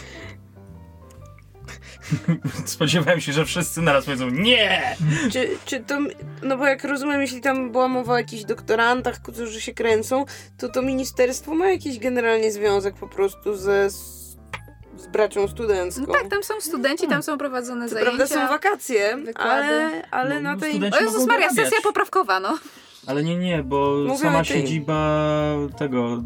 Spodziewałem 2.66 3.22
się, 3.22 3.34
że 3.34 3.46
wszyscy 3.46 3.82
naraz 3.82 4.06
powiedzą 4.06 4.30
nie! 4.30 4.96
Czy, 5.32 5.50
czy 5.66 5.80
to, 5.80 5.98
no 6.44 6.58
bo 6.58 6.68
jak 6.68 6.84
rozumiem, 6.84 7.22
jeśli 7.22 7.42
tam 7.42 7.72
była 7.72 7.88
mowa 7.88 8.14
o 8.14 8.18
jakichś 8.18 8.44
doktorantach, 8.44 9.22
którzy 9.22 9.62
się 9.62 9.74
kręcą, 9.74 10.26
to 10.58 10.70
to 10.70 10.82
ministerstwo 10.82 11.56
ma 11.56 11.70
jakiś 11.70 12.00
generalnie 12.00 12.52
związek 12.52 12.96
po 12.96 13.08
prostu 13.08 13.56
ze, 13.56 13.90
z, 13.90 14.38
bracią 15.12 15.48
studencką. 15.48 16.02
No 16.08 16.14
tak, 16.14 16.28
tam 16.28 16.44
są 16.44 16.62
studenci, 16.62 17.08
tam 17.08 17.24
są 17.24 17.38
prowadzone 17.38 17.90
zajęcia. 17.90 18.12
prawda 18.18 18.36
są 18.36 18.48
wakacje, 18.48 19.18
wykłady. 19.18 19.50
ale, 19.52 20.08
ale 20.12 20.36
No, 20.42 20.52
na 20.54 20.58
tej... 20.60 20.74
studenci- 20.74 20.98
O 20.98 21.02
Jezus 21.04 21.26
Maria, 21.28 21.50
sesja 21.50 21.78
poprawkowa, 21.84 22.40
no. 22.40 22.58
Ale 23.08 23.24
nie, 23.24 23.36
nie, 23.38 23.64
bo 23.64 23.96
Mówię 24.08 24.20
sama 24.20 24.38
tej- 24.44 24.46
siedziba 24.48 25.26
tego. 25.78 26.24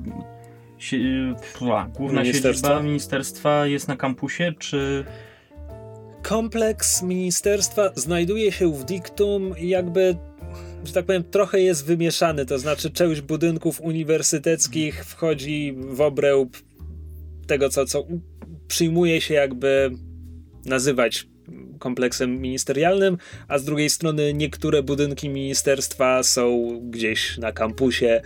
Główna 1.98 2.22
Ministerstwa? 2.22 2.68
siedziba 2.68 2.84
ministerstwa 2.84 3.68
jest 3.68 3.88
na 3.88 3.98
kampusie, 3.98 4.54
czy. 4.60 5.06
Kompleks 6.24 7.04
ministerstwa 7.04 7.92
znajduje 7.96 8.52
się 8.52 8.74
w 8.74 8.86
diktum 8.86 9.56
i 9.58 9.70
jakby, 9.70 10.16
że 10.84 10.94
tak 10.94 11.06
powiem, 11.06 11.24
trochę 11.24 11.60
jest 11.60 11.86
wymieszany. 11.86 12.46
To 12.46 12.60
znaczy, 12.60 12.90
część 12.90 13.22
budynków 13.22 13.82
uniwersyteckich 13.82 15.06
wchodzi 15.06 15.76
w 15.78 16.02
obręb 16.02 16.58
tego, 17.48 17.70
co, 17.70 17.86
co 17.86 18.08
przyjmuje 18.68 19.22
się 19.22 19.34
jakby 19.34 19.92
nazywać 20.66 21.28
kompleksem 21.80 22.42
ministerialnym, 22.42 23.18
a 23.48 23.58
z 23.58 23.64
drugiej 23.64 23.90
strony 23.90 24.34
niektóre 24.34 24.84
budynki 24.84 25.30
ministerstwa 25.30 26.24
są 26.24 26.70
gdzieś 26.90 27.38
na 27.38 27.52
kampusie. 27.52 28.22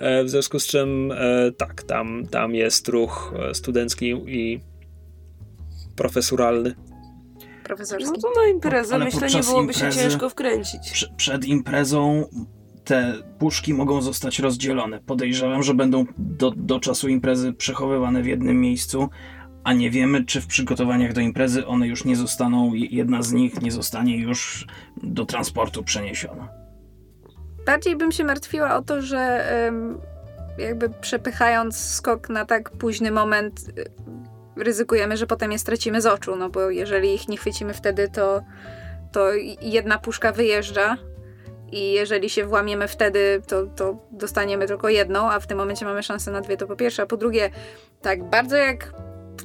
E, 0.00 0.24
W 0.24 0.30
związku 0.30 0.58
z 0.58 0.66
czym, 0.66 1.12
e, 1.12 1.52
tak, 1.52 1.82
tam, 1.82 2.26
tam 2.30 2.54
jest 2.54 2.88
ruch 2.88 3.34
e, 3.50 3.54
studencki 3.54 4.06
i 4.26 4.60
profesuralny. 5.96 6.74
Profesorski. 7.64 8.10
No 8.14 8.20
to 8.20 8.40
na 8.40 8.48
imprezę 8.48 8.94
Ale 8.94 9.04
myślę 9.04 9.28
nie 9.28 9.40
byłoby 9.42 9.74
się 9.74 9.80
imprezy- 9.86 10.02
ciężko 10.02 10.30
wkręcić. 10.30 10.90
Prze- 10.92 11.14
przed 11.16 11.44
imprezą 11.44 12.24
te 12.84 13.14
puszki 13.38 13.74
mogą 13.74 14.02
zostać 14.02 14.38
rozdzielone. 14.38 15.00
Podejrzewam, 15.06 15.62
że 15.62 15.74
będą 15.74 16.04
do, 16.18 16.50
do 16.56 16.80
czasu 16.80 17.08
imprezy 17.08 17.52
przechowywane 17.52 18.22
w 18.22 18.26
jednym 18.26 18.60
miejscu, 18.60 19.08
a 19.64 19.72
nie 19.72 19.90
wiemy, 19.90 20.24
czy 20.24 20.40
w 20.40 20.46
przygotowaniach 20.46 21.12
do 21.12 21.20
imprezy 21.20 21.66
one 21.66 21.86
już 21.88 22.04
nie 22.04 22.16
zostaną, 22.16 22.74
jedna 22.74 23.22
z 23.22 23.32
nich 23.32 23.62
nie 23.62 23.72
zostanie 23.72 24.16
już 24.16 24.66
do 25.02 25.26
transportu 25.26 25.82
przeniesiona. 25.82 26.48
Bardziej 27.66 27.96
bym 27.96 28.12
się 28.12 28.24
martwiła 28.24 28.76
o 28.76 28.82
to, 28.82 29.02
że 29.02 29.44
jakby 30.58 30.90
przepychając 30.90 31.78
skok 31.94 32.28
na 32.28 32.44
tak 32.44 32.70
późny 32.70 33.10
moment, 33.10 33.60
y, 33.78 33.84
ryzykujemy, 34.56 35.16
że 35.16 35.26
potem 35.26 35.52
je 35.52 35.58
stracimy 35.58 36.00
z 36.00 36.06
oczu, 36.06 36.36
no 36.36 36.48
bo 36.48 36.70
jeżeli 36.70 37.14
ich 37.14 37.28
nie 37.28 37.36
chwycimy 37.36 37.74
wtedy, 37.74 38.08
to, 38.08 38.42
to 39.12 39.32
jedna 39.62 39.98
puszka 39.98 40.32
wyjeżdża 40.32 40.96
i 41.72 41.92
jeżeli 41.92 42.30
się 42.30 42.44
włamiemy 42.44 42.88
wtedy, 42.88 43.42
to, 43.46 43.66
to 43.66 44.06
dostaniemy 44.10 44.66
tylko 44.66 44.88
jedną, 44.88 45.30
a 45.30 45.40
w 45.40 45.46
tym 45.46 45.58
momencie 45.58 45.84
mamy 45.84 46.02
szansę 46.02 46.30
na 46.30 46.40
dwie, 46.40 46.56
to 46.56 46.66
po 46.66 46.76
pierwsze, 46.76 47.02
a 47.02 47.06
po 47.06 47.16
drugie, 47.16 47.50
tak 48.02 48.24
bardzo 48.24 48.56
jak 48.56 48.92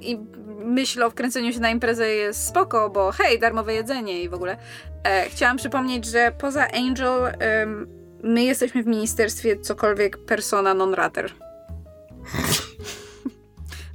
i 0.02 0.20
myśl 0.66 1.04
o 1.04 1.10
wkręceniu 1.10 1.54
się 1.54 1.60
na 1.60 1.70
imprezę 1.70 2.10
jest 2.10 2.48
spoko, 2.48 2.90
bo 2.90 3.12
hej, 3.12 3.40
darmowe 3.40 3.74
jedzenie 3.74 4.22
i 4.22 4.30
w 4.30 4.34
ogóle. 4.34 4.58
E, 5.04 5.30
chciałam 5.30 5.58
przypomnieć, 5.58 6.06
że 6.06 6.32
poza 6.38 6.68
Angel 6.74 7.34
my 8.24 8.44
jesteśmy 8.44 8.84
w 8.84 8.88
ministerstwie 8.88 9.60
cokolwiek 9.60 10.18
persona 10.18 10.74
non 10.74 10.94
rater. 10.94 11.32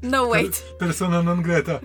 No 0.03 0.29
wait. 0.29 0.63
Persona 0.79 1.23
non 1.23 1.43
grata. 1.43 1.81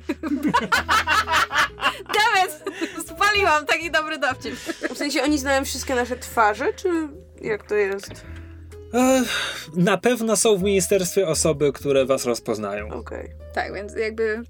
Dammit! 2.15 2.63
Spaliłam 3.07 3.65
taki 3.65 3.91
dobry 3.91 4.17
dowcip. 4.17 4.55
W 4.93 4.97
sensie 4.97 5.23
oni 5.23 5.39
znają 5.39 5.65
wszystkie 5.65 5.95
nasze 5.95 6.17
twarze, 6.17 6.73
czy 6.73 6.89
jak 7.41 7.67
to 7.67 7.75
jest? 7.75 8.25
Na 9.75 9.97
pewno 9.97 10.35
są 10.35 10.57
w 10.57 10.63
ministerstwie 10.63 11.27
osoby, 11.27 11.73
które 11.73 12.05
was 12.05 12.25
rozpoznają. 12.25 12.89
Okej. 12.89 13.29
Tak, 13.53 13.73
więc 13.73 13.95
jakby 13.95 14.43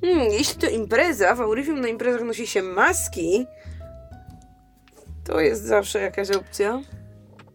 Hmm, 0.00 0.32
jeśli 0.32 0.60
to 0.60 0.66
impreza, 0.66 1.34
w 1.34 1.40
Aurivium 1.40 1.80
na 1.80 1.88
imprezach 1.88 2.22
nosi 2.22 2.46
się 2.46 2.62
maski, 2.62 3.46
to 5.24 5.40
jest 5.40 5.62
zawsze 5.62 6.00
jakaś 6.00 6.30
opcja. 6.30 6.80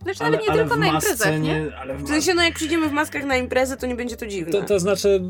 Znaczy 0.04 0.24
nawet 0.24 0.42
nie 0.42 0.54
tylko 0.54 0.76
w 0.76 0.80
na 0.80 0.88
imprezach, 0.88 1.40
nie? 1.42 1.72
Ale 1.80 1.98
w 1.98 2.04
W 2.04 2.08
sensie, 2.08 2.34
no 2.34 2.44
jak 2.44 2.54
przyjdziemy 2.54 2.90
w 2.90 2.92
maskach 2.92 3.24
na 3.26 3.38
imprezę, 3.38 3.78
to 3.78 3.88
nie 3.88 3.96
będzie 3.96 4.16
to 4.18 4.28
dziwne. 4.28 4.52
To, 4.52 4.62
to 4.62 4.80
znaczy. 4.80 5.22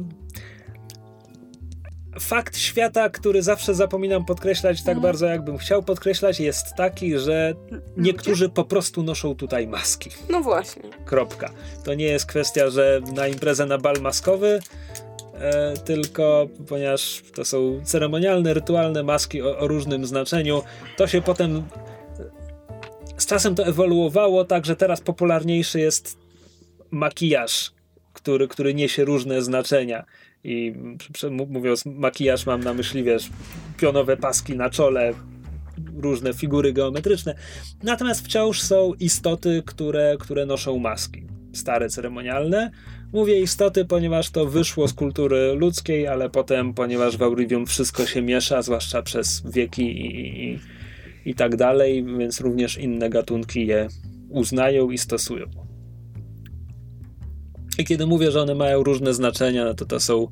Fakt 2.20 2.58
świata, 2.58 3.10
który 3.10 3.42
zawsze 3.42 3.76
zapominam 3.76 4.26
podkreślać 4.26 4.78
tak 4.78 4.88
Mhm. 4.96 5.02
bardzo, 5.02 5.26
jakbym 5.26 5.58
chciał 5.58 5.84
podkreślać, 5.84 6.40
jest 6.40 6.76
taki, 6.78 7.18
że 7.20 7.54
niektórzy 7.98 8.50
po 8.50 8.64
prostu 8.64 9.04
noszą 9.04 9.36
tutaj 9.36 9.68
maski. 9.68 10.10
No 10.30 10.42
właśnie. 10.42 10.82
Kropka. 11.06 11.50
To 11.84 11.94
nie 11.94 12.06
jest 12.06 12.26
kwestia, 12.26 12.70
że 12.70 13.02
na 13.16 13.28
imprezę 13.28 13.66
na 13.66 13.78
bal 13.78 13.96
maskowy, 14.02 14.60
e, 15.34 15.74
tylko 15.78 16.48
ponieważ 16.68 17.22
to 17.36 17.46
są 17.46 17.82
ceremonialne, 17.84 18.54
rytualne 18.54 19.04
maski 19.04 19.42
o, 19.42 19.58
o 19.58 19.68
różnym 19.68 20.06
znaczeniu, 20.06 20.64
to 20.98 21.08
się 21.08 21.22
potem. 21.22 21.64
Czasem 23.30 23.56
to 23.56 23.66
ewoluowało 23.66 24.46
tak, 24.46 24.66
że 24.66 24.76
teraz 24.76 25.02
popularniejszy 25.02 25.80
jest 25.80 26.18
makijaż, 26.92 27.72
który, 28.14 28.48
który 28.48 28.74
niesie 28.74 29.06
różne 29.06 29.42
znaczenia. 29.42 30.06
I 30.44 30.74
mówiąc 31.48 31.86
makijaż, 31.86 32.46
mam 32.46 32.64
na 32.64 32.74
myśli, 32.74 33.04
wiesz, 33.04 33.30
pionowe 33.78 34.18
paski 34.18 34.56
na 34.56 34.70
czole, 34.70 35.14
różne 35.98 36.34
figury 36.34 36.74
geometryczne. 36.74 37.36
Natomiast 37.84 38.26
wciąż 38.26 38.62
są 38.62 38.94
istoty, 38.94 39.64
które, 39.66 40.18
które 40.20 40.46
noszą 40.46 40.78
maski. 40.78 41.24
Stare, 41.54 41.90
ceremonialne. 41.90 42.72
Mówię 43.14 43.42
istoty, 43.42 43.86
ponieważ 43.86 44.30
to 44.30 44.46
wyszło 44.46 44.88
z 44.88 44.94
kultury 44.94 45.54
ludzkiej, 45.54 46.08
ale 46.08 46.30
potem, 46.30 46.74
ponieważ 46.74 47.18
w 47.18 47.24
Aurivium 47.24 47.66
wszystko 47.66 48.06
się 48.06 48.22
miesza, 48.22 48.62
zwłaszcza 48.62 49.02
przez 49.02 49.42
wieki 49.52 49.84
i, 49.84 50.44
i, 50.44 50.60
i 51.26 51.36
tak 51.36 51.56
dalej, 51.56 52.06
więc 52.18 52.42
również 52.42 52.78
inne 52.78 53.10
gatunki 53.10 53.68
je 53.68 53.88
uznają 54.30 54.90
i 54.90 54.98
stosują. 54.98 55.46
I 57.78 57.86
kiedy 57.86 58.08
mówię, 58.08 58.32
że 58.32 58.42
one 58.42 58.56
mają 58.56 58.84
różne 58.84 59.14
znaczenia, 59.14 59.66
no 59.66 59.74
to 59.74 59.86
to 59.86 60.00
są, 60.00 60.28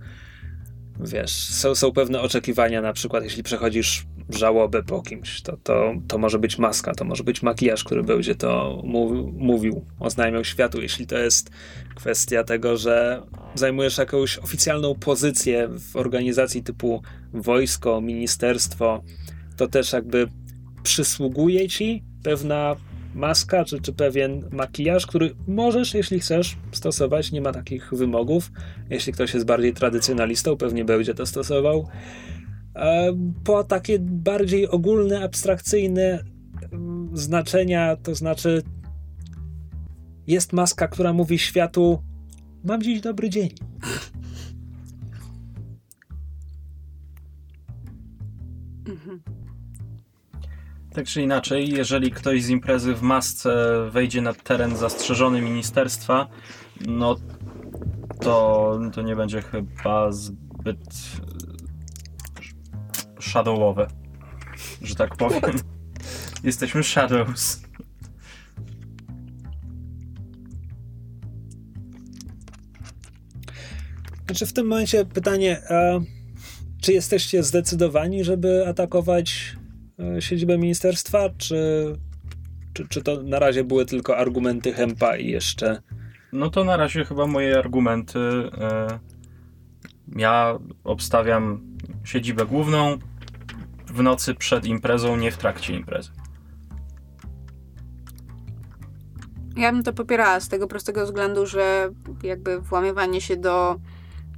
wiesz, 0.99 1.31
są, 1.31 1.75
są 1.75 1.91
pewne 1.91 2.21
oczekiwania, 2.21 2.81
na 2.81 2.93
przykład 2.93 3.23
jeśli 3.23 3.43
przechodzisz 3.43 4.05
żałobę 4.29 4.83
po 4.83 5.01
kimś, 5.01 5.41
to, 5.41 5.57
to, 5.63 5.93
to 6.07 6.17
może 6.17 6.39
być 6.39 6.57
maska, 6.57 6.93
to 6.93 7.05
może 7.05 7.23
być 7.23 7.43
makijaż, 7.43 7.83
który 7.83 8.03
będzie 8.03 8.35
to 8.35 8.81
mówił, 8.83 9.33
mówił, 9.37 9.85
oznajmiał 9.99 10.43
światu. 10.43 10.81
Jeśli 10.81 11.07
to 11.07 11.17
jest 11.17 11.49
kwestia 11.95 12.43
tego, 12.43 12.77
że 12.77 13.21
zajmujesz 13.55 13.97
jakąś 13.97 14.37
oficjalną 14.37 14.95
pozycję 14.95 15.69
w 15.91 15.95
organizacji 15.95 16.63
typu 16.63 17.01
wojsko, 17.33 18.01
ministerstwo, 18.01 19.03
to 19.57 19.67
też 19.67 19.93
jakby 19.93 20.27
przysługuje 20.83 21.67
ci 21.67 22.03
pewna 22.23 22.75
maska 23.15 23.65
czy, 23.65 23.81
czy 23.81 23.93
pewien 23.93 24.49
makijaż, 24.51 25.05
który 25.05 25.35
możesz, 25.47 25.93
jeśli 25.93 26.19
chcesz, 26.19 26.57
stosować. 26.71 27.31
Nie 27.31 27.41
ma 27.41 27.51
takich 27.53 27.89
wymogów. 27.93 28.51
Jeśli 28.89 29.13
ktoś 29.13 29.33
jest 29.33 29.45
bardziej 29.45 29.73
tradycjonalistą, 29.73 30.57
pewnie 30.57 30.85
będzie 30.85 31.13
to 31.13 31.25
stosował. 31.25 31.87
E, 32.75 33.13
Po 33.43 33.63
takie 33.63 33.99
bardziej 33.99 34.67
ogólne, 34.67 35.23
abstrakcyjne 35.23 36.23
mm, 36.71 37.17
znaczenia, 37.17 37.95
to 37.95 38.15
znaczy 38.15 38.63
jest 40.27 40.53
maska, 40.53 40.87
która 40.87 41.13
mówi 41.13 41.39
światu 41.39 42.03
mam 42.63 42.81
dziś 42.83 43.01
dobry 43.01 43.29
dzień. 43.29 43.49
Tak 50.97 51.05
czy 51.05 51.21
inaczej, 51.21 51.69
jeżeli 51.69 52.11
ktoś 52.11 52.43
z 52.43 52.49
imprezy 52.49 52.95
w 52.95 53.01
masce 53.01 53.75
wejdzie 53.91 54.21
na 54.21 54.33
teren 54.33 54.75
zastrzeżony 54.75 55.41
ministerstwa, 55.41 56.27
no 56.87 57.15
to, 58.21 58.79
to 58.93 59.01
nie 59.01 59.15
będzie 59.15 59.41
chyba 59.41 60.11
zbyt 60.11 60.79
e, 63.17 63.21
shadowowe, 63.21 63.87
że 64.81 64.95
tak 64.95 65.15
powiem. 65.15 65.41
Jesteśmy 66.43 66.83
shadows. 66.83 67.61
Znaczy 74.25 74.45
w 74.45 74.53
tym 74.53 74.67
momencie 74.67 75.05
pytanie, 75.05 75.61
e, 75.69 76.01
czy 76.81 76.93
jesteście 76.93 77.43
zdecydowani, 77.43 78.23
żeby 78.23 78.67
atakować 78.67 79.57
siedzibę 80.19 80.57
ministerstwa, 80.57 81.29
czy, 81.37 81.93
czy, 82.73 82.87
czy 82.87 83.01
to 83.01 83.23
na 83.23 83.39
razie 83.39 83.63
były 83.63 83.85
tylko 83.85 84.17
argumenty 84.17 84.73
Hempa 84.73 85.17
i 85.17 85.27
jeszcze... 85.27 85.81
No 86.33 86.49
to 86.49 86.63
na 86.63 86.77
razie 86.77 87.05
chyba 87.05 87.27
moje 87.27 87.59
argumenty. 87.59 88.19
E, 88.19 88.99
ja 90.15 90.59
obstawiam 90.83 91.61
siedzibę 92.03 92.45
główną 92.45 92.97
w 93.87 94.01
nocy 94.03 94.35
przed 94.35 94.65
imprezą, 94.65 95.17
nie 95.17 95.31
w 95.31 95.37
trakcie 95.37 95.73
imprezy. 95.73 96.11
Ja 99.57 99.71
bym 99.71 99.83
to 99.83 99.93
popierała 99.93 100.39
z 100.39 100.49
tego 100.49 100.67
prostego 100.67 101.05
względu, 101.05 101.45
że 101.45 101.89
jakby 102.23 102.59
włamywanie 102.59 103.21
się 103.21 103.37
do 103.37 103.75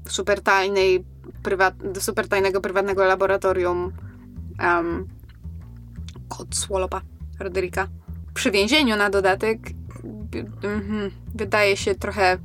supertajnej, 0.08 1.06
prywat, 1.44 1.92
do 1.92 2.02
supertajnego 2.02 2.62
prywatnego 2.62 3.06
laboratorium 3.06 3.94
um, 4.60 5.08
kod 6.30 6.56
Swolopa, 6.56 7.02
Roderika, 7.40 7.88
przy 8.34 8.52
więzieniu 8.52 8.96
na 8.96 9.10
dodatek 9.10 9.60
mhm, 10.64 11.12
wydaje 11.36 11.78
się 11.78 11.96
trochę 11.96 12.38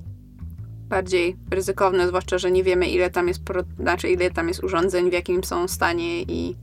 bardziej 0.89 1.36
ryzykowne, 1.51 2.09
zwłaszcza, 2.09 2.39
że 2.39 2.51
nie 2.51 2.65
wiemy 2.65 2.86
ile 2.86 3.11
tam 3.11 3.28
jest, 3.28 3.40
znaczy 3.78 4.09
ile 4.09 4.31
tam 4.31 4.48
jest 4.48 4.65
urządzeń, 4.65 5.11
w 5.11 5.12
jakim 5.12 5.44
są 5.44 5.69
stanie 5.69 6.23
i 6.23 6.56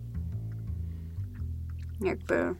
jakby 2.01 2.55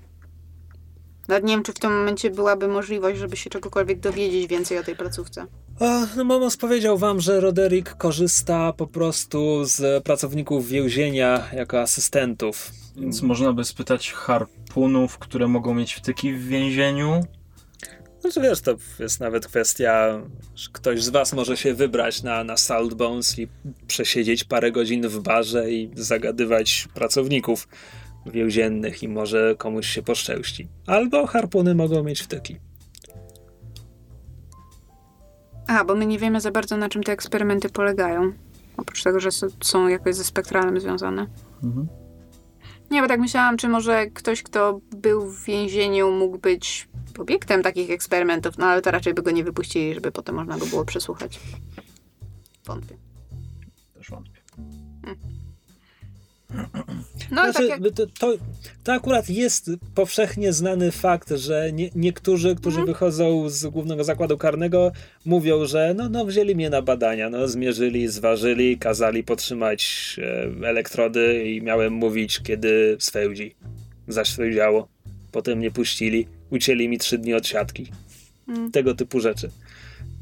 nawet 1.28 1.44
nie 1.44 1.54
wiem, 1.54 1.64
czy 1.64 1.74
w 1.74 1.80
tym 1.80 1.98
momencie 1.98 2.30
byłaby 2.30 2.68
możliwość, 2.68 3.20
żeby 3.20 3.38
się 3.38 3.50
czegokolwiek 3.50 4.00
dowiedzieć 4.00 4.48
więcej 4.48 4.78
o 4.78 4.84
tej 4.84 4.96
placówce. 4.96 5.46
No 6.18 6.24
Momos 6.24 6.58
powiedział 6.58 6.98
wam, 6.98 7.22
że 7.22 7.40
Roderick 7.40 7.98
korzysta 7.98 8.74
po 8.74 8.88
prostu 8.88 9.66
z 9.66 10.04
pracowników 10.04 10.68
więzienia 10.68 11.50
jako 11.54 11.82
asystentów. 11.82 12.72
Więc 12.96 13.22
można 13.22 13.54
by 13.54 13.64
spytać 13.64 14.12
harpunów, 14.12 15.18
które 15.18 15.48
mogą 15.48 15.74
mieć 15.74 15.94
wtyki 15.94 16.34
w 16.34 16.48
więzieniu. 16.48 17.22
Znaczy 18.20 18.42
wiesz, 18.42 18.62
to 18.62 18.76
jest 19.00 19.20
nawet 19.20 19.48
kwestia, 19.48 20.22
że 20.56 20.70
ktoś 20.74 21.04
z 21.04 21.10
was 21.10 21.34
może 21.34 21.58
się 21.58 21.74
wybrać 21.74 22.24
na, 22.24 22.44
na 22.44 22.58
Saltbones 22.58 23.40
i 23.40 23.48
przesiedzieć 23.88 24.44
parę 24.44 24.72
godzin 24.72 25.08
w 25.08 25.20
barze 25.20 25.72
i 25.72 25.92
zagadywać 25.96 26.88
pracowników 26.94 27.68
więziennych 28.26 29.04
i 29.04 29.08
może 29.08 29.56
komuś 29.58 29.88
się 29.88 30.02
poszczęści. 30.02 30.68
Albo 30.88 31.28
harpuny 31.28 31.76
mogą 31.76 32.04
mieć 32.04 32.22
wtyki. 32.22 32.71
A, 35.68 35.86
bo 35.86 35.96
my 35.96 36.06
nie 36.06 36.20
wiemy 36.20 36.42
za 36.42 36.52
bardzo, 36.52 36.78
na 36.78 36.90
czym 36.90 37.04
te 37.04 37.12
eksperymenty 37.12 37.70
polegają. 37.70 38.34
Oprócz 38.78 39.04
tego, 39.04 39.20
że 39.20 39.30
są 39.64 39.88
jakoś 39.88 40.16
ze 40.16 40.24
spektralem 40.24 40.80
związane. 40.80 41.28
Mhm. 41.64 41.88
Nie, 42.92 43.02
bo 43.02 43.08
tak 43.08 43.20
myślałam, 43.20 43.58
czy 43.58 43.68
może 43.68 44.08
ktoś, 44.08 44.44
kto 44.44 44.80
był 44.92 45.28
w 45.28 45.44
więzieniu, 45.44 46.12
mógł 46.12 46.38
być 46.38 46.90
obiektem 47.20 47.64
takich 47.64 47.92
eksperymentów, 47.92 48.58
no 48.58 48.66
ale 48.66 48.82
to 48.82 48.92
raczej 48.92 49.14
by 49.14 49.22
go 49.22 49.32
nie 49.32 49.44
wypuścili, 49.44 49.94
żeby 49.94 50.12
potem 50.12 50.36
można 50.36 50.58
by 50.58 50.66
było 50.66 50.86
przesłuchać. 50.86 51.40
Wątpię. 52.66 53.11
No 57.32 57.52
Znaczy, 57.52 57.68
tak 57.68 57.84
jak... 57.84 57.94
to, 57.94 58.08
to, 58.20 58.34
to 58.84 58.94
akurat 58.94 59.30
jest 59.30 59.72
powszechnie 59.96 60.54
znany 60.54 60.92
fakt, 60.92 61.30
że 61.30 61.72
nie, 61.74 61.90
niektórzy, 61.96 62.56
którzy 62.56 62.80
Mhm. 62.80 62.94
wychodzą 62.94 63.50
z 63.50 63.66
głównego 63.66 64.04
zakładu 64.04 64.38
karnego, 64.38 64.92
mówią, 65.26 65.66
że 65.66 65.94
no, 65.98 66.10
no 66.10 66.26
wzięli 66.26 66.56
mnie 66.56 66.70
na 66.70 66.82
badania, 66.82 67.30
no 67.30 67.48
zmierzyli, 67.48 68.08
zważyli, 68.08 68.78
kazali 68.78 69.24
potrzymać 69.24 70.16
e, 70.64 70.68
elektrody 70.68 71.44
i 71.52 71.62
miałem 71.62 71.94
mówić, 71.94 72.40
kiedy 72.44 72.98
swełdzi. 73.00 73.56
Zaś 74.08 74.28
swełdziało. 74.30 74.88
Potem 75.32 75.58
mnie 75.58 75.72
puścili, 75.72 76.28
ucięli 76.50 76.90
mi 76.90 76.98
trzy 76.98 77.18
dni 77.18 77.34
od 77.34 77.48
siatki. 77.48 77.92
Mm. 78.48 78.72
Tego 78.72 78.96
typu 78.96 79.20
rzeczy. 79.20 79.50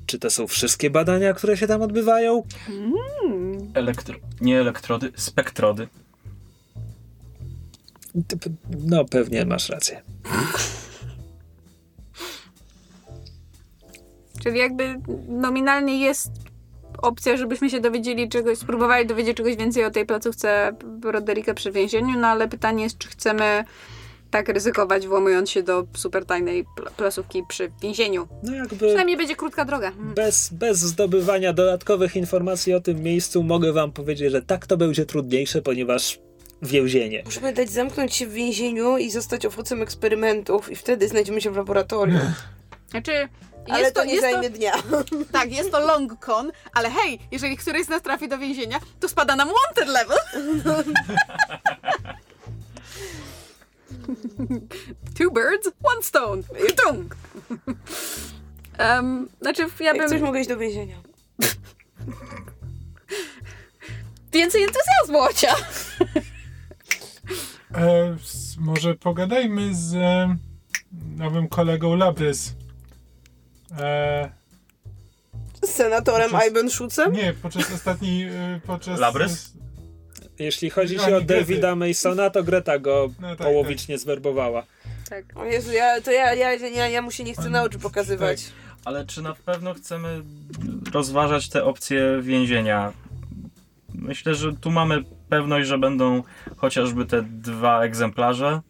Czy 0.06 0.20
to 0.20 0.30
są 0.30 0.48
wszystkie 0.48 0.90
badania, 0.90 1.34
które 1.34 1.58
się 1.58 1.68
tam 1.68 1.82
odbywają? 1.82 2.44
Mm. 2.70 3.72
Elektro... 3.74 4.16
Nie 4.42 4.60
elektrody, 4.60 5.12
spektrody. 5.16 5.88
No, 8.86 9.06
pewnie 9.06 9.46
masz 9.46 9.70
rację. 9.70 10.02
Czyli 14.44 14.60
jakby 14.60 15.00
nominalnie 15.28 16.00
jest 16.00 16.32
opcja, 17.02 17.38
żebyśmy 17.38 17.70
się 17.70 17.80
dowiedzieli 17.80 18.30
czegoś, 18.30 18.58
spróbowali 18.58 19.08
dowiedzieć 19.08 19.38
czegoś 19.38 19.56
więcej 19.56 19.86
o 19.86 19.92
tej 19.92 20.06
placówce 20.06 20.72
Roderika 21.04 21.54
przy 21.54 21.72
więzieniu, 21.72 22.20
no 22.20 22.28
ale 22.28 22.48
pytanie 22.48 22.84
jest, 22.84 22.98
czy 22.98 23.08
chcemy 23.08 23.64
tak 24.32 24.50
ryzykować, 24.50 25.08
włamując 25.08 25.50
się 25.50 25.64
do 25.64 25.88
super 25.96 26.26
tajnej 26.26 26.66
pl- 26.76 26.90
placówki 26.98 27.44
przy 27.48 27.72
więzieniu. 27.82 28.28
No 28.44 28.56
jakby... 28.56 28.88
Przynajmniej 28.88 29.18
będzie 29.18 29.36
krótka 29.36 29.66
droga. 29.66 29.88
Mm. 29.88 30.14
Bez, 30.14 30.50
bez 30.54 30.80
zdobywania 30.80 31.54
dodatkowych 31.54 32.16
informacji 32.16 32.74
o 32.74 32.82
tym 32.82 33.04
miejscu 33.04 33.44
mogę 33.44 33.74
wam 33.74 33.92
powiedzieć, 33.92 34.32
że 34.32 34.42
tak 34.42 34.68
to 34.68 34.78
będzie 34.78 35.06
trudniejsze, 35.06 35.62
ponieważ 35.62 36.20
więzienie. 36.62 37.22
Musimy 37.26 37.54
dać 37.54 37.70
zamknąć 37.70 38.16
się 38.16 38.28
w 38.28 38.34
więzieniu 38.34 38.98
i 38.98 39.12
zostać 39.12 39.46
owocem 39.46 39.82
eksperymentów 39.82 40.72
i 40.72 40.76
wtedy 40.76 41.08
znajdziemy 41.08 41.42
się 41.42 41.52
w 41.52 41.58
laboratorium. 41.58 42.34
Znaczy, 42.90 43.12
jest 43.12 43.30
Ale 43.70 43.92
to 43.92 44.06
nie 44.06 44.14
jest 44.14 44.24
zajmie 44.32 44.50
dnia. 44.50 44.74
Tak, 45.32 45.52
jest 45.52 45.72
to 45.72 45.80
long 45.80 46.20
con, 46.26 46.52
ale 46.74 46.90
hej, 46.90 47.20
jeżeli 47.32 47.58
któryś 47.58 47.86
z 47.86 47.90
nas 47.90 48.02
trafi 48.02 48.28
do 48.28 48.38
więzienia, 48.38 48.80
to 49.00 49.10
spada 49.10 49.36
nam 49.36 49.50
wanted 49.50 49.88
level. 49.94 50.18
Two 55.18 55.32
birds, 55.32 55.70
one 55.84 56.04
stone. 56.04 56.44
Tung. 56.84 57.16
Um, 58.80 59.30
znaczy, 59.42 59.66
ja 59.80 59.94
Jak 59.94 60.10
coś 60.10 60.18
bym... 60.18 60.26
mogę 60.26 60.40
iść 60.40 60.50
do 60.50 60.58
więzienia. 60.58 60.96
Więcej 64.34 64.64
entuzjazmu, 64.64 65.20
Ocia. 65.20 65.56
E, 67.76 68.16
może 68.58 68.96
pogadajmy 68.96 69.76
z 69.76 69.96
e, 69.96 70.36
nowym 71.18 71.48
kolegą 71.48 71.96
Labrys. 71.96 72.56
E, 73.80 74.30
Z 75.64 75.70
senatorem 75.70 76.30
Podczas- 76.32 76.50
Iben 76.50 76.70
Schutzem? 76.70 77.14
nie, 77.14 77.34
podczas 77.42 77.72
ostatniej... 77.74 78.24
E, 78.28 78.60
podczas, 78.68 79.00
Labrys? 79.00 79.54
Jeśli 80.40 80.70
chodzi 80.70 81.00
się 81.00 81.18
o. 81.18 81.22
Davida 81.22 81.76
Masona, 81.76 82.30
to 82.30 82.44
Greta 82.44 82.80
go 82.80 83.10
No 83.22 83.36
tak, 83.36 83.48
połowicznie 83.48 83.98
zwerbowała. 83.98 84.64
Tak. 85.10 85.26
O 85.36 85.46
Jezu, 85.46 85.72
ja, 85.72 86.02
to 86.02 86.12
ja, 86.12 86.34
ja, 86.34 86.54
ja, 86.54 86.88
ja 86.90 87.02
mu 87.02 87.12
się 87.12 87.24
nie 87.24 87.34
chcę 87.34 87.50
na 87.50 87.64
oczy 87.64 87.80
pokazywać. 87.80 88.46
Ale 88.86 89.06
czy 89.06 89.22
na 89.22 89.34
pewno 89.34 89.74
chcemy 89.74 90.22
rozważać 90.94 91.50
te 91.50 91.64
opcje 91.64 92.22
więzienia? 92.22 92.94
Myślę, 93.94 94.36
że 94.36 94.54
tu 94.56 94.72
mamy 94.72 95.04
pewność, 95.30 95.68
że 95.68 95.78
będą 95.78 96.24
chociażby 96.58 97.06
te 97.06 97.22
dwa 97.22 97.84
egzemplarze. 97.84 98.62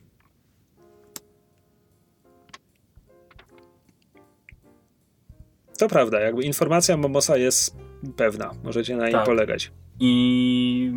To 5.79 5.87
prawda, 5.87 6.19
jakby 6.19 6.43
informacja 6.43 6.97
Momosa 6.97 7.37
jest 7.37 7.77
pewna. 8.17 8.51
Możecie 8.63 8.95
na 8.97 9.03
niej 9.03 9.13
Tak. 9.13 9.25
polegać. 9.25 9.71
I 9.99 10.91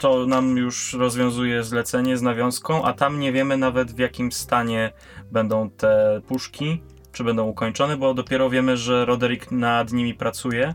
to 0.00 0.26
nam 0.26 0.56
już 0.56 0.94
rozwiązuje 0.94 1.62
zlecenie 1.62 2.16
z 2.16 2.22
nawiązką, 2.22 2.84
a 2.84 2.92
tam 2.92 3.20
nie 3.20 3.32
wiemy 3.32 3.56
nawet 3.56 3.92
w 3.92 3.98
jakim 3.98 4.32
stanie 4.32 4.92
będą 5.32 5.70
te 5.70 6.20
puszki, 6.28 6.82
czy 7.12 7.24
będą 7.24 7.46
ukończone, 7.46 7.96
bo 7.96 8.14
dopiero 8.14 8.50
wiemy, 8.50 8.76
że 8.76 9.04
Roderick 9.04 9.50
nad 9.50 9.92
nimi 9.92 10.14
pracuje. 10.14 10.74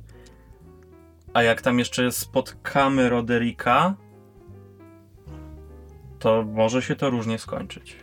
A 1.33 1.43
jak 1.43 1.61
tam 1.61 1.79
jeszcze 1.79 2.11
spotkamy 2.11 3.09
Roderika, 3.09 3.95
to 6.19 6.43
może 6.43 6.81
się 6.81 6.95
to 6.95 7.09
różnie 7.09 7.39
skończyć. 7.39 7.95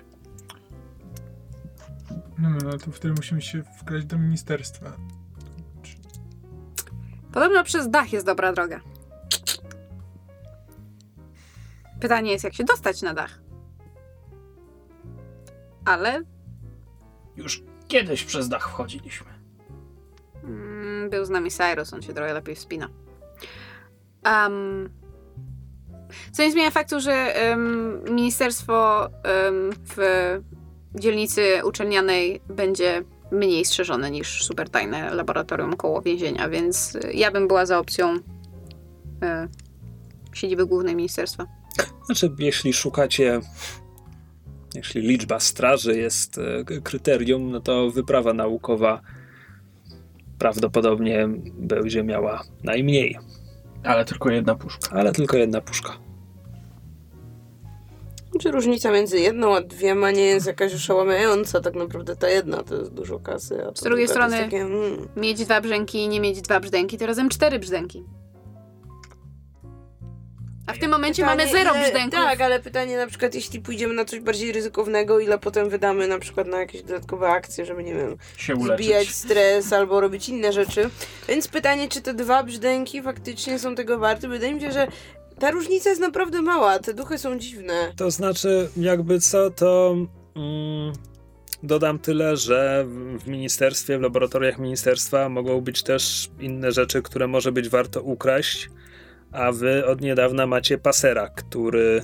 No, 2.39 2.49
no, 2.51 2.79
to 2.79 2.91
wtedy 2.91 3.15
musimy 3.15 3.43
się 3.43 3.63
wgrać 3.81 4.05
do 4.05 4.19
ministerstwa. 4.19 4.93
Podobno 7.33 7.65
przez 7.65 7.91
dach 7.91 8.13
jest 8.13 8.27
dobra 8.27 8.53
droga. 8.53 8.81
Pytanie 12.01 12.33
jest, 12.33 12.45
jak 12.45 12.55
się 12.55 12.65
dostać 12.65 13.03
na 13.03 13.15
dach. 13.15 13.41
Ale 15.85 16.23
Już 17.37 17.63
kiedyś 17.89 18.25
przez 18.25 18.49
dach 18.49 18.69
wchodziliśmy. 18.69 19.27
Mm, 20.45 21.11
był 21.11 21.25
z 21.25 21.31
nami 21.31 21.51
Cyrus, 21.51 21.93
on 21.93 22.03
się 22.03 22.15
trochę 22.15 22.35
lepiej 22.35 22.55
wspina. 22.55 22.89
Um, 24.27 24.89
co 26.33 26.43
nie 26.43 26.53
zmienia 26.53 26.71
faktu, 26.71 27.01
że 27.01 27.13
em, 27.13 28.01
ministerstwo 28.11 29.05
em, 29.05 29.71
w 29.97 29.99
dzielnicy 30.95 31.61
uczelnianej 31.65 32.41
będzie 32.49 33.03
mniej 33.31 33.65
strzeżone 33.65 34.11
niż 34.11 34.45
super 34.45 34.71
tajne 34.71 35.15
laboratorium 35.15 35.77
koło 35.77 36.03
więzienia, 36.03 36.49
więc 36.49 36.95
y, 36.95 37.13
ja 37.15 37.31
bym 37.31 37.49
była 37.49 37.67
za 37.67 37.79
opcją 37.79 38.15
y, 38.15 38.21
siedziby 40.33 40.67
głównej 40.67 40.97
ministerstwa. 40.97 41.47
Znaczy, 42.07 42.31
jeśli 42.39 42.73
szukacie, 42.73 43.41
jeśli 44.75 45.01
liczba 45.01 45.41
straży 45.41 45.99
jest 45.99 46.39
e, 46.39 46.81
kryterium, 46.81 47.51
no 47.51 47.61
to 47.61 47.91
wyprawa 47.91 48.33
naukowa 48.33 49.01
prawdopodobnie 50.39 51.29
będzie 51.59 52.05
miała 52.05 52.43
najmniej, 52.65 53.19
Ale 53.87 54.05
tylko 54.05 54.31
jedna 54.31 54.55
puszka. 54.55 54.97
ale 54.97 55.13
tylko 55.13 55.37
jedna 55.37 55.61
puszka. 55.61 55.93
Czy 58.41 58.51
różnica 58.51 58.91
między 58.93 59.19
jedną 59.21 59.57
a 59.57 59.61
dwiema 59.61 60.11
nie 60.11 60.23
jest 60.25 60.47
jakaś 60.47 60.75
oszałamiająca? 60.75 61.61
Tak 61.61 61.75
naprawdę 61.75 62.17
ta 62.17 62.29
jedna 62.29 62.63
to 62.63 62.75
jest 62.75 62.95
dużo 62.95 63.19
kasy, 63.19 63.65
a 63.67 63.75
Z 63.75 63.83
drugiej 63.83 64.09
strony- 64.09 64.39
takie, 64.39 64.61
mm. 64.61 65.09
Mieć 65.17 65.45
dwa 65.45 65.61
brzęki 65.61 65.99
i 65.99 66.09
nie 66.09 66.21
mieć 66.21 66.41
dwa 66.41 66.61
brzdęki, 66.61 66.99
to 66.99 67.07
razem 67.07 67.29
cztery 67.29 67.59
brzdęki. 67.59 68.05
A 70.67 70.73
w 70.73 70.79
tym 70.79 70.91
momencie 70.91 71.25
mamy 71.25 71.43
Pytanie, 71.45 71.65
zero 71.65 71.75
ile- 71.77 71.85
brzdęków. 71.85 72.19
Tak, 72.21 72.41
ale 72.41 72.61
pytanie 72.61 72.97
na 72.97 73.07
przykład, 73.07 73.35
jeśli 73.35 73.61
pójdziemy 73.61 73.95
na 73.95 74.05
coś 74.05 74.21
bardziej 74.21 74.53
ryzykownego, 74.53 75.21
ile 75.21 75.39
potem 75.39 75.69
wydamy 75.69 76.09
na 76.09 76.19
przykład 76.19 76.47
na 76.47 76.61
jakieś 76.61 76.83
dodatkowe 76.83 77.29
akcje, 77.29 77.67
żeby, 77.67 77.85
nie 77.85 77.95
wiem, 77.95 78.17
Się 78.37 78.55
uleczyć. 78.57 78.87
zbijać 78.87 79.09
stres 79.09 79.73
albo 79.73 80.01
robić 80.01 80.29
inne 80.29 80.53
rzeczy. 80.53 80.91
Więc 81.29 81.49
pytanie, 81.49 81.89
czy 81.89 82.01
te 82.01 82.15
dwa 82.15 82.43
brzdęki 82.43 83.03
faktycznie 83.03 83.59
są 83.59 83.75
tego 83.75 83.99
warte? 83.99 84.29
Wydaje 84.29 84.55
mi 84.55 84.61
się, 84.61 84.73
że 84.73 84.87
ta 85.39 85.51
różnica 85.51 85.89
jest 85.91 86.01
naprawdę 86.01 86.43
mała. 86.43 86.79
Te 86.79 86.95
duchy 86.95 87.19
są 87.19 87.39
dziwne. 87.39 87.93
To 87.97 88.11
znaczy, 88.11 88.69
jakby 88.77 89.21
co, 89.21 89.51
to 89.51 89.97
mm, 90.37 90.93
dodam 91.63 91.99
tyle, 91.99 92.37
że 92.37 92.85
w- 92.89 93.19
w 93.25 93.27
ministerstwie, 93.29 93.99
w 93.99 94.03
laboratoriach 94.03 94.59
ministerstwa 94.59 95.29
mogą 95.29 95.61
być 95.61 95.83
też 95.83 96.31
inne 96.41 96.73
rzeczy, 96.73 97.03
które 97.03 97.27
może 97.27 97.53
być 97.53 97.69
warto 97.69 98.03
ukraść, 98.03 98.69
a 99.37 99.53
wy 99.53 99.87
od 99.87 100.01
niedawna 100.01 100.47
macie 100.47 100.79
pasera, 100.79 101.29
który, 101.29 102.03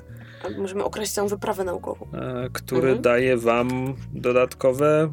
możemy 0.58 0.84
okraść 0.84 1.12
całą 1.12 1.28
wyprawę 1.28 1.64
naukową. 1.64 2.06
e, 2.14 2.48
który 2.52 2.82
Mhm. 2.88 3.02
daje 3.02 3.36
wam 3.36 3.94
dodatkowe 4.12 5.10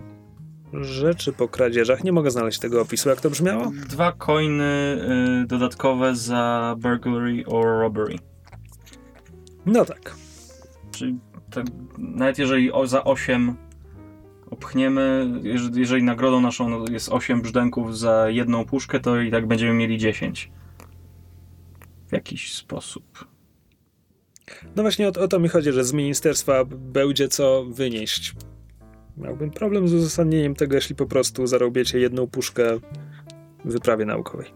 rzeczy 0.73 1.33
po 1.33 1.47
kradzieżach. 1.47 2.03
Nie 2.03 2.11
mogę 2.11 2.31
znaleźć 2.31 2.59
tego 2.59 2.81
opisu, 2.81 3.09
jak 3.09 3.21
to 3.21 3.29
brzmiało? 3.29 3.71
Dwa 3.89 4.11
coiny 4.11 4.97
y, 5.43 5.47
dodatkowe 5.47 6.15
za 6.15 6.75
burglary 6.79 7.43
or 7.45 7.65
robbery. 7.65 8.15
No 9.65 9.85
tak. 9.85 10.15
Czyli 10.91 11.17
tak, 11.51 11.65
nawet 11.97 12.39
jeżeli 12.39 12.71
o, 12.71 12.87
za 12.87 13.03
8 13.03 13.55
opchniemy, 14.51 15.31
jeżeli, 15.43 15.79
jeżeli 15.79 16.03
nagrodą 16.03 16.41
naszą 16.41 16.85
jest 16.85 17.09
8 17.09 17.41
brzdęków 17.41 17.97
za 17.97 18.29
jedną 18.29 18.65
puszkę, 18.65 18.99
to 18.99 19.21
i 19.21 19.31
tak 19.31 19.47
będziemy 19.47 19.73
mieli 19.73 19.97
10. 19.97 20.51
W 22.09 22.13
jakiś 22.13 22.53
sposób. 22.55 23.25
No 24.75 24.83
właśnie 24.83 25.07
o, 25.07 25.11
o 25.23 25.27
to 25.27 25.39
mi 25.39 25.49
chodzi, 25.49 25.71
że 25.71 25.83
z 25.83 25.93
ministerstwa 25.93 26.65
będzie 26.65 27.27
co 27.27 27.65
wynieść. 27.65 28.33
Miałbym 29.17 29.51
problem 29.51 29.87
z 29.87 29.93
uzasadnieniem 29.93 30.55
tego, 30.55 30.75
jeśli 30.75 30.95
po 30.95 31.05
prostu 31.05 31.47
zarobiecie 31.47 31.99
jedną 31.99 32.27
puszkę 32.27 32.77
w 33.65 33.71
wyprawie 33.71 34.05
naukowej. 34.05 34.53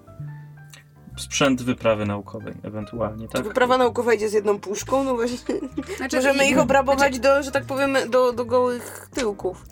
Sprzęt 1.18 1.62
wyprawy 1.62 2.06
naukowej 2.06 2.54
ewentualnie, 2.64 3.28
Czy 3.28 3.34
tak? 3.34 3.44
wyprawa 3.44 3.78
naukowa 3.78 4.14
idzie 4.14 4.30
z 4.30 4.34
jedną 4.34 4.60
puszką? 4.60 5.04
No 5.04 5.16
właśnie. 5.16 5.56
Znaczy, 5.98 6.16
Możemy 6.16 6.48
ich 6.48 6.60
obrabować 6.60 7.20
do, 7.20 7.44
że 7.44 7.52
tak 7.52 7.66
powiem, 7.66 7.98
do, 8.10 8.34
do 8.34 8.46
gołych 8.46 9.08
tyłków. 9.14 9.66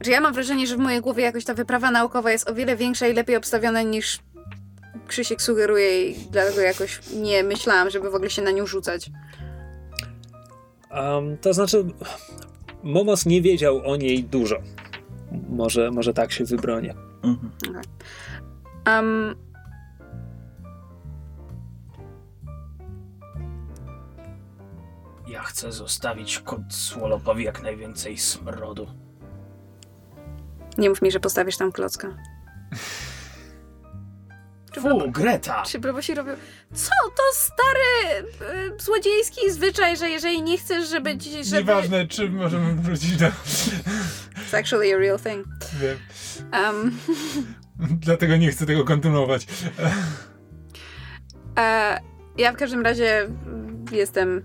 Że 0.00 0.10
ja 0.10 0.20
mam 0.20 0.34
wrażenie, 0.34 0.66
że 0.66 0.76
w 0.76 0.78
mojej 0.78 1.00
głowie 1.00 1.22
jakoś 1.22 1.44
ta 1.44 1.54
wyprawa 1.54 1.90
naukowa 1.90 2.32
jest 2.32 2.50
o 2.50 2.54
wiele 2.54 2.76
większa 2.76 3.06
i 3.06 3.14
lepiej 3.14 3.36
obstawiona 3.36 3.82
niż 3.82 4.18
Krzysiek 5.06 5.42
sugeruje 5.42 6.10
i 6.10 6.14
dlatego 6.30 6.60
jakoś 6.60 7.00
nie 7.14 7.42
myślałam, 7.44 7.90
żeby 7.90 8.10
w 8.10 8.14
ogóle 8.14 8.30
się 8.30 8.42
na 8.42 8.50
nią 8.50 8.66
rzucać. 8.66 9.10
Um, 10.90 11.38
to 11.38 11.54
znaczy, 11.54 11.84
Momos 12.82 13.26
nie 13.26 13.42
wiedział 13.42 13.90
o 13.90 13.96
niej 13.96 14.24
dużo. 14.24 14.56
Może, 15.48 15.90
może 15.90 16.14
tak 16.14 16.32
się 16.32 16.44
wybronię. 16.44 16.94
Mhm. 17.22 17.50
Um, 18.86 19.34
Ja 25.32 25.42
chcę 25.42 25.72
zostawić 25.72 26.38
kot 26.38 26.60
Swolopowi 26.68 27.44
jak 27.44 27.62
najwięcej 27.62 28.18
smrodu. 28.18 28.86
nie 30.78 30.88
mów 30.88 31.02
mi, 31.02 31.10
że 31.10 31.20
postawisz 31.20 31.56
tam 31.56 31.72
klocka. 31.72 32.08
Fu, 34.80 35.10
Greta! 35.10 35.62
Czy 35.62 35.78
Brobosi 35.78 36.14
robił... 36.14 36.34
Co? 36.74 36.90
To 37.16 37.22
stary 37.32 38.28
y, 38.76 38.82
złodziejski 38.82 39.50
zwyczaj, 39.50 39.96
że 39.96 40.10
jeżeli 40.10 40.42
nie 40.42 40.58
chcesz, 40.58 40.88
żeby... 40.88 41.18
ci- 41.18 41.44
żeby... 41.44 41.56
Nieważne, 41.56 42.06
czy 42.06 42.30
możemy 42.30 42.74
wrócić 42.74 43.16
do... 43.16 43.26
It's 43.26 44.58
actually 44.58 44.94
a 44.94 44.98
real 44.98 45.18
thing. 45.18 45.46
Wiem. 45.80 45.98
Um, 46.52 46.98
Dlatego 48.06 48.36
nie 48.36 48.50
chcę 48.50 48.66
tego 48.66 48.84
kontynuować. 48.84 49.46
e, 51.58 52.00
ja 52.38 52.52
w 52.52 52.56
każdym 52.56 52.82
razie 52.82 53.28
jestem 53.92 54.44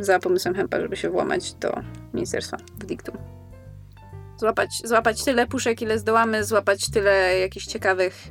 za 0.00 0.18
pomysłem 0.18 0.54
Hempa, 0.54 0.80
żeby 0.80 0.96
się 0.96 1.10
włamać 1.10 1.54
do 1.54 1.80
ministerstwa 2.14 2.56
w 2.80 2.86
diktum. 2.86 3.16
Złapać, 4.36 4.70
złapać 4.84 5.24
tyle 5.24 5.46
puszek, 5.46 5.82
ile 5.82 5.98
zdołamy, 5.98 6.44
złapać 6.44 6.90
tyle 6.90 7.38
jakichś 7.38 7.66
ciekawych 7.66 8.28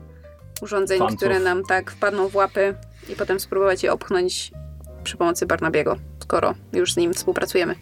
urządzeń, 0.62 1.00
Fantów. 1.00 1.18
które 1.18 1.40
nam 1.40 1.64
tak 1.64 1.92
wpadną 1.92 2.28
w 2.28 2.36
łapy 2.36 2.76
i 3.10 3.16
potem 3.16 3.40
spróbować 3.40 3.84
je 3.84 3.94
opchnąć 3.94 4.52
przy 5.04 5.18
pomocy 5.18 5.46
Barnabiego, 5.46 5.96
skoro 6.20 6.56
już 6.74 6.94
z 6.94 6.98
nim 6.98 7.14
współpracujemy. 7.14 7.76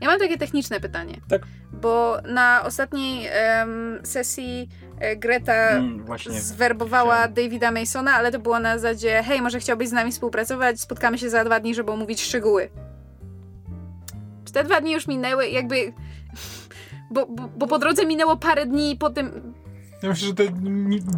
Ja 0.00 0.10
mam 0.10 0.18
takie 0.18 0.38
techniczne 0.38 0.80
pytanie. 0.80 1.20
Tak. 1.28 1.42
Bo 1.72 2.16
na 2.28 2.62
ostatniej 2.64 3.28
em, 3.30 4.00
sesji 4.02 4.68
e, 4.98 5.16
Greta 5.16 5.52
Mm, 5.70 6.04
zwerbowała 6.28 7.14
chciałem. 7.14 7.34
Davida 7.34 7.70
Masona, 7.70 8.14
ale 8.14 8.32
to 8.32 8.38
było 8.38 8.60
na 8.60 8.78
zasadzie 8.78 9.22
hej, 9.22 9.42
może 9.42 9.60
chciałbyś 9.60 9.88
z 9.88 9.92
nami 9.92 10.12
współpracować, 10.12 10.80
spotkamy 10.80 11.18
się 11.18 11.30
za 11.30 11.44
dwa 11.44 11.60
dni, 11.60 11.74
żeby 11.74 11.92
omówić 11.92 12.22
szczegóły. 12.22 12.70
Czy 14.44 14.52
te 14.52 14.64
dwa 14.64 14.80
dni 14.80 14.92
już 14.92 15.06
minęły? 15.06 15.48
Jakby... 15.48 15.76
Bo, 17.10 17.26
bo, 17.26 17.48
bo 17.56 17.66
po 17.66 17.78
drodze 17.78 18.06
minęło 18.06 18.36
parę 18.36 18.66
dni 18.66 18.96
po 18.96 19.10
tym... 19.10 19.54
Ja 20.04 20.10
myślę, 20.10 20.28
że 20.28 20.34
te 20.34 20.46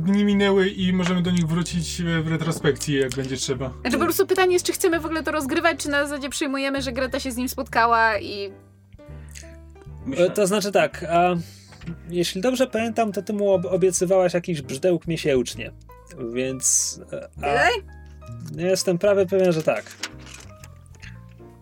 dni 0.00 0.24
minęły 0.24 0.68
i 0.68 0.92
możemy 0.92 1.22
do 1.22 1.30
nich 1.30 1.46
wrócić 1.46 2.00
e, 2.00 2.22
w 2.22 2.28
retrospekcji, 2.28 2.94
jak 2.94 3.10
będzie 3.10 3.36
trzeba. 3.36 3.70
Znaczy 3.80 3.98
po 3.98 4.04
prostu 4.04 4.26
pytanie 4.26 4.52
jest, 4.52 4.66
czy 4.66 4.72
chcemy 4.72 5.00
w 5.00 5.04
ogóle 5.06 5.22
to 5.22 5.32
rozgrywać, 5.32 5.82
czy 5.82 5.88
na 5.88 6.06
zasadzie 6.06 6.28
przyjmujemy, 6.28 6.82
że 6.82 6.92
Greta 6.92 7.20
się 7.20 7.30
z 7.32 7.36
nim 7.36 7.48
spotkała 7.48 8.18
i... 8.18 8.50
Myślę, 10.06 10.26
E, 10.26 10.30
To 10.30 10.46
znaczy 10.46 10.72
tak, 10.72 11.04
a 11.10 11.34
jeśli 12.10 12.40
dobrze 12.40 12.66
pamiętam, 12.66 13.12
to 13.12 13.22
ty 13.22 13.32
mu 13.32 13.50
ob- 13.52 13.66
obiecywałaś 13.66 14.34
jakiś 14.34 14.62
brzdęk 14.62 15.06
miesięcznie. 15.06 15.72
Więc. 16.34 17.00
e, 17.12 17.28
A, 17.36 17.40
Tyle? 17.40 17.68
jestem 18.70 18.98
prawie 18.98 19.26
pewien, 19.26 19.52
że 19.52 19.62
tak. 19.62 19.84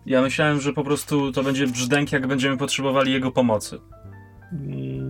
ja 0.05 0.21
myślałem, 0.21 0.61
że 0.61 0.73
po 0.73 0.83
prostu 0.83 1.31
to 1.31 1.43
będzie 1.43 1.67
brzdęk, 1.67 2.11
jak 2.11 2.27
będziemy 2.27 2.57
potrzebowali 2.57 3.13
jego 3.13 3.31
pomocy. 3.31 3.79
Mm. 4.51 5.04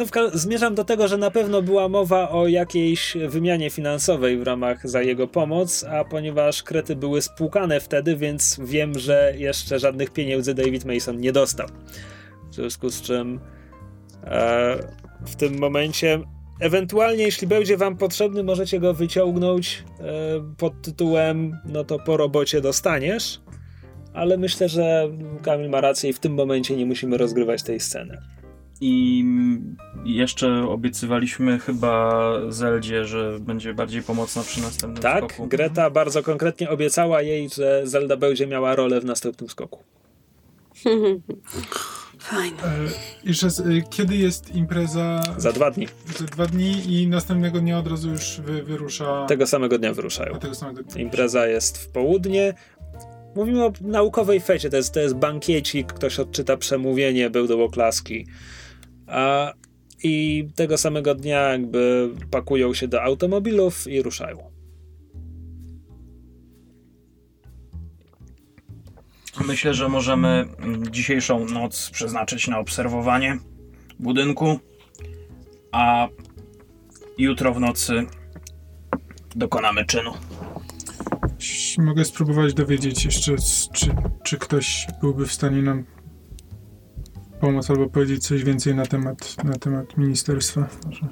No, 0.00 0.06
zmierzam 0.32 0.74
do 0.74 0.84
tego, 0.84 1.08
że 1.08 1.16
na 1.16 1.30
pewno 1.30 1.62
była 1.62 1.88
mowa 1.88 2.30
o 2.30 2.48
jakiejś 2.48 3.16
wymianie 3.28 3.70
finansowej 3.70 4.38
w 4.38 4.42
ramach 4.42 4.88
za 4.88 5.02
jego 5.02 5.28
pomoc, 5.28 5.84
a 5.84 6.04
ponieważ 6.04 6.62
krety 6.62 6.96
były 6.96 7.22
spłukane 7.22 7.80
wtedy, 7.80 8.16
więc 8.16 8.60
wiem, 8.64 8.98
że 8.98 9.34
jeszcze 9.36 9.78
żadnych 9.78 10.10
pieniędzy 10.10 10.54
David 10.54 10.84
Mason 10.84 11.20
nie 11.20 11.32
dostał. 11.32 11.66
W 12.50 12.54
związku 12.54 12.90
z 12.90 13.02
czym 13.02 13.40
e, 14.24 14.78
w 15.26 15.36
tym 15.36 15.58
momencie, 15.58 16.20
ewentualnie 16.60 17.24
jeśli 17.24 17.46
będzie 17.46 17.76
wam 17.76 17.96
potrzebny, 17.96 18.42
możecie 18.42 18.80
go 18.80 18.94
wyciągnąć 18.94 19.84
e, 20.00 20.04
pod 20.56 20.82
tytułem 20.82 21.58
no 21.64 21.84
to 21.84 21.98
po 21.98 22.16
robocie 22.16 22.60
dostaniesz. 22.60 23.40
Ale 24.12 24.36
myślę, 24.36 24.68
że 24.68 25.08
Kamil 25.42 25.70
ma 25.70 25.80
rację 25.80 26.10
i 26.10 26.12
w 26.12 26.18
tym 26.18 26.34
momencie 26.34 26.76
nie 26.76 26.86
musimy 26.86 27.18
rozgrywać 27.18 27.62
tej 27.62 27.80
sceny. 27.80 28.39
I 28.80 29.24
jeszcze 30.04 30.68
obiecywaliśmy 30.68 31.58
chyba 31.58 32.32
Zeldzie, 32.48 33.04
że 33.04 33.38
będzie 33.40 33.74
bardziej 33.74 34.02
pomocna 34.02 34.42
przy 34.42 34.60
następnym 34.62 35.02
Tak, 35.02 35.24
skoku. 35.24 35.48
Greta 35.48 35.90
bardzo 35.90 36.22
konkretnie 36.22 36.70
obiecała 36.70 37.22
jej, 37.22 37.48
że 37.48 37.80
Zelda 37.84 38.16
będzie 38.16 38.46
miała 38.46 38.74
rolę 38.74 39.00
w 39.00 39.04
następnym 39.04 39.50
skoku. 39.50 39.82
Fajnie. 42.18 42.56
Jeszcze 43.24 43.46
raz, 43.46 43.60
e, 43.60 43.64
kiedy 43.90 44.16
jest 44.16 44.54
impreza? 44.54 45.22
Za 45.36 45.52
dwa 45.52 45.70
dni. 45.70 45.88
Za 46.18 46.24
dwa 46.24 46.46
dni 46.46 46.94
i 46.94 47.06
następnego 47.08 47.60
dnia 47.60 47.78
od 47.78 47.86
razu 47.86 48.10
już 48.10 48.40
wy, 48.40 48.62
wyrusza... 48.62 49.26
Tego 49.28 49.46
samego 49.46 49.78
dnia 49.78 49.94
wyruszają. 49.94 50.34
A 50.34 50.38
tego 50.38 50.54
samego 50.54 50.82
dnia. 50.82 51.02
Impreza 51.02 51.46
jest 51.46 51.78
w 51.78 51.88
południe. 51.88 52.54
Mówimy 53.34 53.64
o 53.64 53.72
naukowej 53.80 54.40
fecie, 54.40 54.70
to 54.70 54.76
jest, 54.76 54.94
to 54.94 55.00
jest 55.00 55.14
bankiecik, 55.14 55.92
ktoś 55.92 56.20
odczyta 56.20 56.56
przemówienie, 56.56 57.30
będą 57.30 57.64
oklaski. 57.64 58.26
A 59.10 59.52
I 60.02 60.48
tego 60.54 60.78
samego 60.78 61.14
dnia 61.14 61.40
jakby 61.40 62.10
pakują 62.30 62.74
się 62.74 62.88
do 62.88 63.02
automobilów 63.02 63.86
i 63.86 64.02
ruszają. 64.02 64.50
Myślę, 69.46 69.74
że 69.74 69.88
możemy 69.88 70.28
mm, 70.58 70.92
dzisiejszą 70.92 71.44
noc 71.44 71.90
przeznaczyć 71.90 72.48
na 72.48 72.58
obserwowanie 72.58 73.38
budynku, 73.98 74.60
a 75.72 76.08
jutro 77.18 77.54
w 77.54 77.60
nocy 77.60 78.06
dokonamy 79.36 79.84
czynu. 79.84 80.12
Mogę 81.78 82.04
spróbować 82.04 82.54
dowiedzieć 82.54 83.04
jeszcze, 83.04 83.36
czy, 83.72 83.94
czy 84.24 84.38
ktoś 84.38 84.86
byłby 85.00 85.26
w 85.26 85.32
stanie 85.32 85.62
nam 85.62 85.84
pomóc 87.40 87.70
albo 87.70 87.88
powiedzieć 87.88 88.26
coś 88.26 88.44
więcej 88.44 88.74
na 88.74 88.86
temat, 88.86 89.44
na 89.44 89.52
temat 89.58 89.96
ministerstwa. 89.96 90.68
Może. 90.86 91.06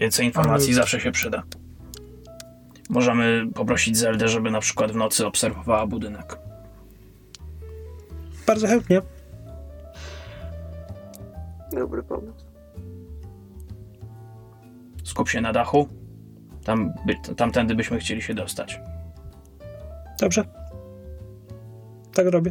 Więcej 0.00 0.26
informacji 0.26 0.68
Ale- 0.68 0.74
zawsze 0.74 1.00
się 1.00 1.12
przyda. 1.12 1.42
Możemy 2.90 3.46
poprosić 3.54 3.96
Zeldę, 3.96 4.28
żeby 4.28 4.50
na 4.50 4.60
przykład 4.60 4.92
w 4.92 4.96
nocy 4.96 5.26
obserwowała 5.26 5.86
budynek. 5.86 6.38
Bardzo 8.46 8.66
chętnie. 8.66 9.02
Dobry 11.72 12.02
pomysł. 12.02 12.44
Skup 15.04 15.28
się 15.28 15.40
na 15.40 15.52
dachu. 15.52 15.88
Tam, 16.64 16.92
by, 17.06 17.34
tamtędy 17.36 17.74
byśmy 17.74 17.98
chcieli 17.98 18.22
się 18.22 18.34
dostać. 18.34 18.80
Dobrze. 20.20 20.44
Tak 22.14 22.26
robię. 22.26 22.50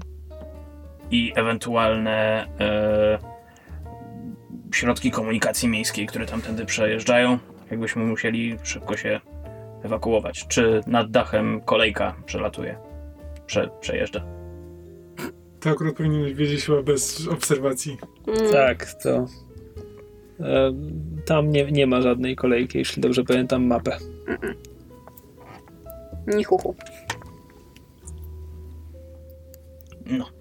I 1.12 1.34
ewentualne 1.36 2.48
e, 2.60 3.20
środki 4.72 5.12
komunikacji 5.12 5.70
miejskiej, 5.70 6.08
które 6.08 6.26
tamtędy 6.26 6.66
przejeżdżają, 6.66 7.40
jakbyśmy 7.72 8.06
musieli 8.06 8.58
szybko 8.64 8.98
się 8.98 9.20
ewakuować. 9.84 10.48
Czy 10.48 10.82
nad 10.88 11.12
dachem 11.12 11.62
kolejka 11.62 12.16
przelatuje? 12.26 12.78
Prze, 13.46 13.70
przejeżdża. 13.82 14.26
To 15.60 15.70
akurat 15.70 15.96
powinieneś 15.96 16.34
wiedzieć 16.34 16.66
chyba 16.66 16.84
bez 16.84 17.28
obserwacji. 17.28 17.98
Mm. 18.28 18.52
Tak, 18.52 18.94
to. 19.04 19.26
E, 20.40 20.74
tam 21.26 21.52
nie, 21.52 21.72
nie 21.72 21.88
ma 21.88 22.02
żadnej 22.02 22.36
kolejki, 22.36 22.78
jeśli 22.78 23.02
dobrze 23.02 23.24
pamiętam 23.24 23.66
mapę. 23.66 23.98
Ni 26.28 26.44
chuchu. 26.44 26.76
No. 30.06 30.39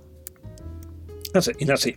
Znaczy, 1.30 1.52
inaczej. 1.58 1.96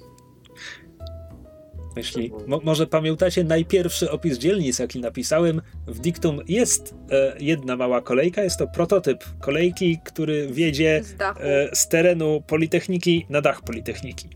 Jeśli 1.95 2.33
mo, 2.47 2.59
może 2.63 2.87
pamiętacie 2.87 3.43
najpierwszy 3.43 4.11
opis 4.11 4.37
dzielnic, 4.37 4.79
jaki 4.79 4.99
napisałem, 4.99 5.61
w 5.87 5.99
diktum 5.99 6.39
jest 6.47 6.95
e, 7.11 7.35
jedna 7.39 7.75
mała 7.77 8.01
kolejka. 8.01 8.43
Jest 8.43 8.59
to 8.59 8.67
prototyp 8.67 9.23
kolejki, 9.39 9.99
który 10.05 10.47
wiedzie 10.47 11.01
Z 11.03 11.21
e, 11.21 11.75
z 11.75 11.87
terenu 11.87 12.41
Politechniki 12.47 13.25
na 13.29 13.41
dach 13.41 13.61
Politechniki. 13.61 14.29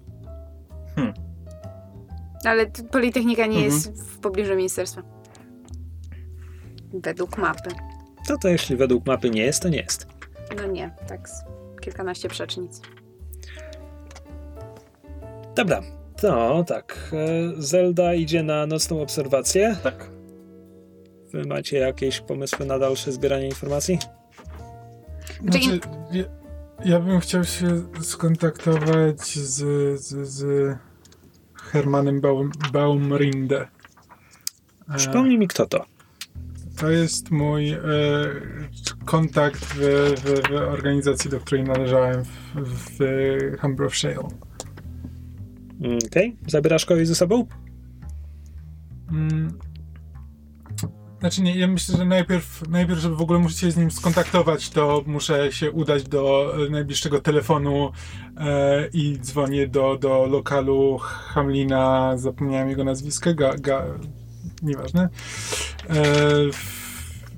Ale 2.43 2.65
t- 2.65 2.83
Politechnika 2.83 3.45
nie 3.45 3.55
Mhm. 3.57 3.65
jest 3.65 4.03
w 4.11 4.19
pobliżu 4.19 4.55
ministerstwa. 4.55 5.01
Według 6.93 7.37
mapy. 7.37 7.69
To 8.27 8.37
to 8.37 8.47
jeśli 8.49 8.75
według 8.75 9.05
mapy 9.05 9.29
nie 9.29 9.41
jest, 9.41 9.61
to 9.61 9.69
nie 9.69 9.77
jest. 9.81 10.07
No 10.57 10.67
nie, 10.67 10.91
tak 11.07 11.29
z 11.29 11.33
kilkanaście 11.81 12.29
przecznic. 12.29 12.81
Dobra, 15.55 15.81
to 16.21 16.63
tak. 16.67 17.11
E, 17.13 17.61
Zelda 17.61 18.13
idzie 18.13 18.43
na 18.43 18.67
nocną 18.67 19.01
obserwację. 19.01 19.75
Tak. 19.83 20.09
Wy 21.31 21.45
macie 21.45 21.77
jakieś 21.77 22.21
pomysły 22.21 22.65
na 22.65 22.79
dalsze 22.79 23.11
zbieranie 23.11 23.45
informacji? 23.45 23.99
Znaczy, 25.41 25.59
Znaczy, 25.63 25.79
ja, 26.11 26.23
ja 26.85 26.99
bym 26.99 27.19
chciał 27.19 27.43
się 27.43 27.83
skontaktować 28.01 29.21
z, 29.21 29.63
z, 30.01 30.27
z 30.27 30.77
Hermanem 31.53 32.21
Baum, 32.21 32.51
Baumrinde. 32.73 33.67
E, 34.89 34.97
Przypomnij 34.97 35.37
mi, 35.37 35.47
kto 35.47 35.65
to. 35.65 35.85
To 36.77 36.89
jest 36.89 37.31
mój 37.31 37.69
e, 37.69 37.79
kontakt 39.05 39.65
w, 39.65 39.79
w, 40.15 40.49
w 40.49 40.55
organizacji, 40.55 41.29
do 41.31 41.39
której 41.39 41.63
należałem 41.63 42.23
w, 42.23 42.97
w 42.99 43.61
Humber 43.61 43.87
of 43.87 43.95
Shale. 43.95 44.29
Mm, 45.81 45.99
Okej, 46.11 46.37
zabierasz 46.47 46.85
kogoś 46.85 47.07
ze 47.07 47.15
sobą? 47.15 47.47
Mm. 49.11 49.59
Znaczy 51.19 51.41
nie, 51.41 51.55
ja 51.55 51.67
myślę, 51.67 51.97
że 51.97 52.05
najpierw, 52.05 52.67
najpierw, 52.69 52.99
żeby 52.99 53.15
w 53.15 53.21
ogóle 53.21 53.39
muszę 53.39 53.55
się 53.55 53.71
z 53.71 53.77
nim 53.77 53.91
skontaktować, 53.91 54.69
to 54.69 55.03
muszę 55.07 55.51
się 55.51 55.71
udać 55.71 56.03
do 56.03 56.53
e, 56.65 56.69
najbliższego 56.69 57.21
telefonu 57.21 57.91
e, 58.37 58.87
i 58.93 59.19
dzwonię 59.19 59.67
do, 59.67 59.97
do 59.97 60.25
lokalu 60.25 60.97
Hamlina, 61.01 62.13
zapomniałem 62.17 62.69
jego 62.69 62.83
nazwiska, 62.83 63.33
ga, 63.33 63.55
ga, 63.57 63.85
nieważne. 64.61 65.09
E, 65.89 65.95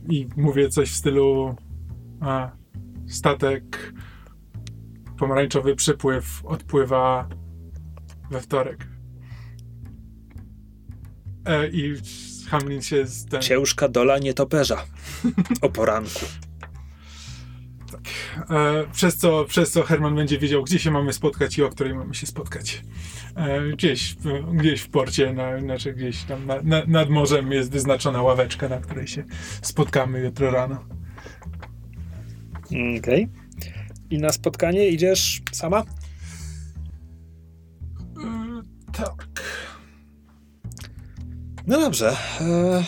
I 0.10 0.28
mówię 0.38 0.70
coś 0.70 0.92
w 0.92 0.96
stylu 0.96 1.56
a, 2.22 2.52
statek 3.08 3.94
pomarańczowy 5.18 5.76
przypływ 5.76 6.46
odpływa 6.46 7.30
we 8.32 8.42
wtorek. 8.42 8.88
E, 11.46 11.68
I 11.68 11.96
Hamlin 12.50 12.82
się 12.82 13.08
z 13.08 13.26
ten, 13.26 13.42
Ciężka 13.42 13.88
dola 13.88 14.18
nietoperza. 14.18 14.86
O 15.62 15.70
poranku. 15.70 16.26
e, 18.50 18.84
przez, 18.94 19.18
co, 19.18 19.46
przez 19.46 19.72
co 19.72 19.84
Herman 19.84 20.16
będzie 20.16 20.38
wiedział, 20.40 20.64
gdzie 20.64 20.80
się 20.80 20.92
mamy 20.92 21.14
spotkać 21.14 21.58
i 21.58 21.64
o 21.64 21.70
której 21.70 21.96
mamy 21.96 22.16
się 22.16 22.28
spotkać. 22.28 22.84
E, 23.36 23.72
gdzieś, 23.72 24.16
w, 24.16 24.56
gdzieś 24.56 24.82
w 24.82 24.90
porcie, 24.90 25.34
na, 25.34 25.60
znaczy 25.60 25.94
gdzieś 25.94 26.24
tam 26.24 26.46
na, 26.46 26.62
na, 26.62 26.86
nad 26.88 27.10
morzem 27.10 27.52
jest 27.52 27.72
wyznaczona 27.72 28.22
ławeczka, 28.22 28.70
na 28.70 28.78
której 28.78 29.08
się 29.08 29.24
spotkamy 29.62 30.20
jutro 30.20 30.52
rano. 30.52 30.86
Okej. 33.00 33.28
I 34.10 34.18
na 34.18 34.32
spotkanie 34.32 34.88
idziesz 34.88 35.42
sama? 35.52 35.84
Tak. 38.98 39.28
No 41.68 41.80
dobrze. 41.80 42.16
E, 42.42 42.84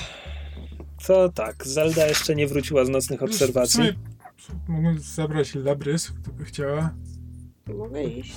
to 1.08 1.30
tak, 1.30 1.68
Zelda 1.68 2.08
jeszcze 2.08 2.36
nie 2.36 2.48
wróciła 2.48 2.86
z 2.86 2.90
nocnych 2.90 3.24
obserwacji. 3.24 3.84
Mogę 4.68 5.00
zabrać 5.00 5.56
Labrys, 5.56 6.12
gdyby 6.12 6.46
chciała. 6.46 6.94
Mogę 7.78 8.04
iść. 8.04 8.34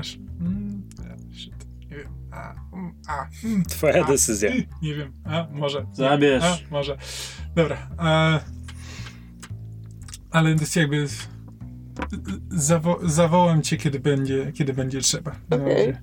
Aż. 0.00 0.18
Mm, 0.40 0.88
shit, 1.34 1.54
nie 1.90 1.96
wiem. 1.96 2.12
A, 2.30 2.54
mm, 2.72 2.94
a, 3.08 3.26
mm, 3.44 3.64
Twoja 3.64 4.04
a, 4.04 4.08
decyzja. 4.08 4.50
Nie 4.82 4.94
wiem. 4.94 5.12
A, 5.24 5.46
może. 5.52 5.86
Zabierz. 5.92 6.44
A, 6.44 6.58
może. 6.70 6.98
Dobra. 7.54 7.76
E, 7.98 8.40
ale 10.30 10.54
to 10.54 10.60
jest 10.60 10.76
jakby. 10.76 11.08
Zawo 12.50 12.98
zawołam 13.02 13.62
cię, 13.62 13.76
kiedy 13.76 14.00
będzie, 14.00 14.52
kiedy 14.52 14.72
będzie 14.72 15.00
trzeba. 15.00 15.32
Razie. 15.50 16.02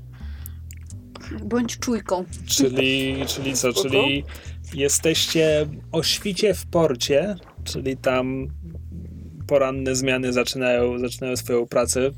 Bądź 1.43 1.79
czujką. 1.79 2.25
Czyli, 2.45 3.15
czyli 3.35 3.53
co? 3.53 3.71
Spoko. 3.71 3.89
Czyli 3.89 4.23
jesteście 4.73 5.67
o 5.91 6.03
świcie 6.03 6.53
w 6.53 6.65
porcie, 6.65 7.35
czyli 7.63 7.97
tam 7.97 8.47
poranne 9.47 9.95
zmiany 9.95 10.33
zaczynają, 10.33 10.99
zaczynają 10.99 11.35
swoją 11.35 11.65
pracę. 11.65 12.11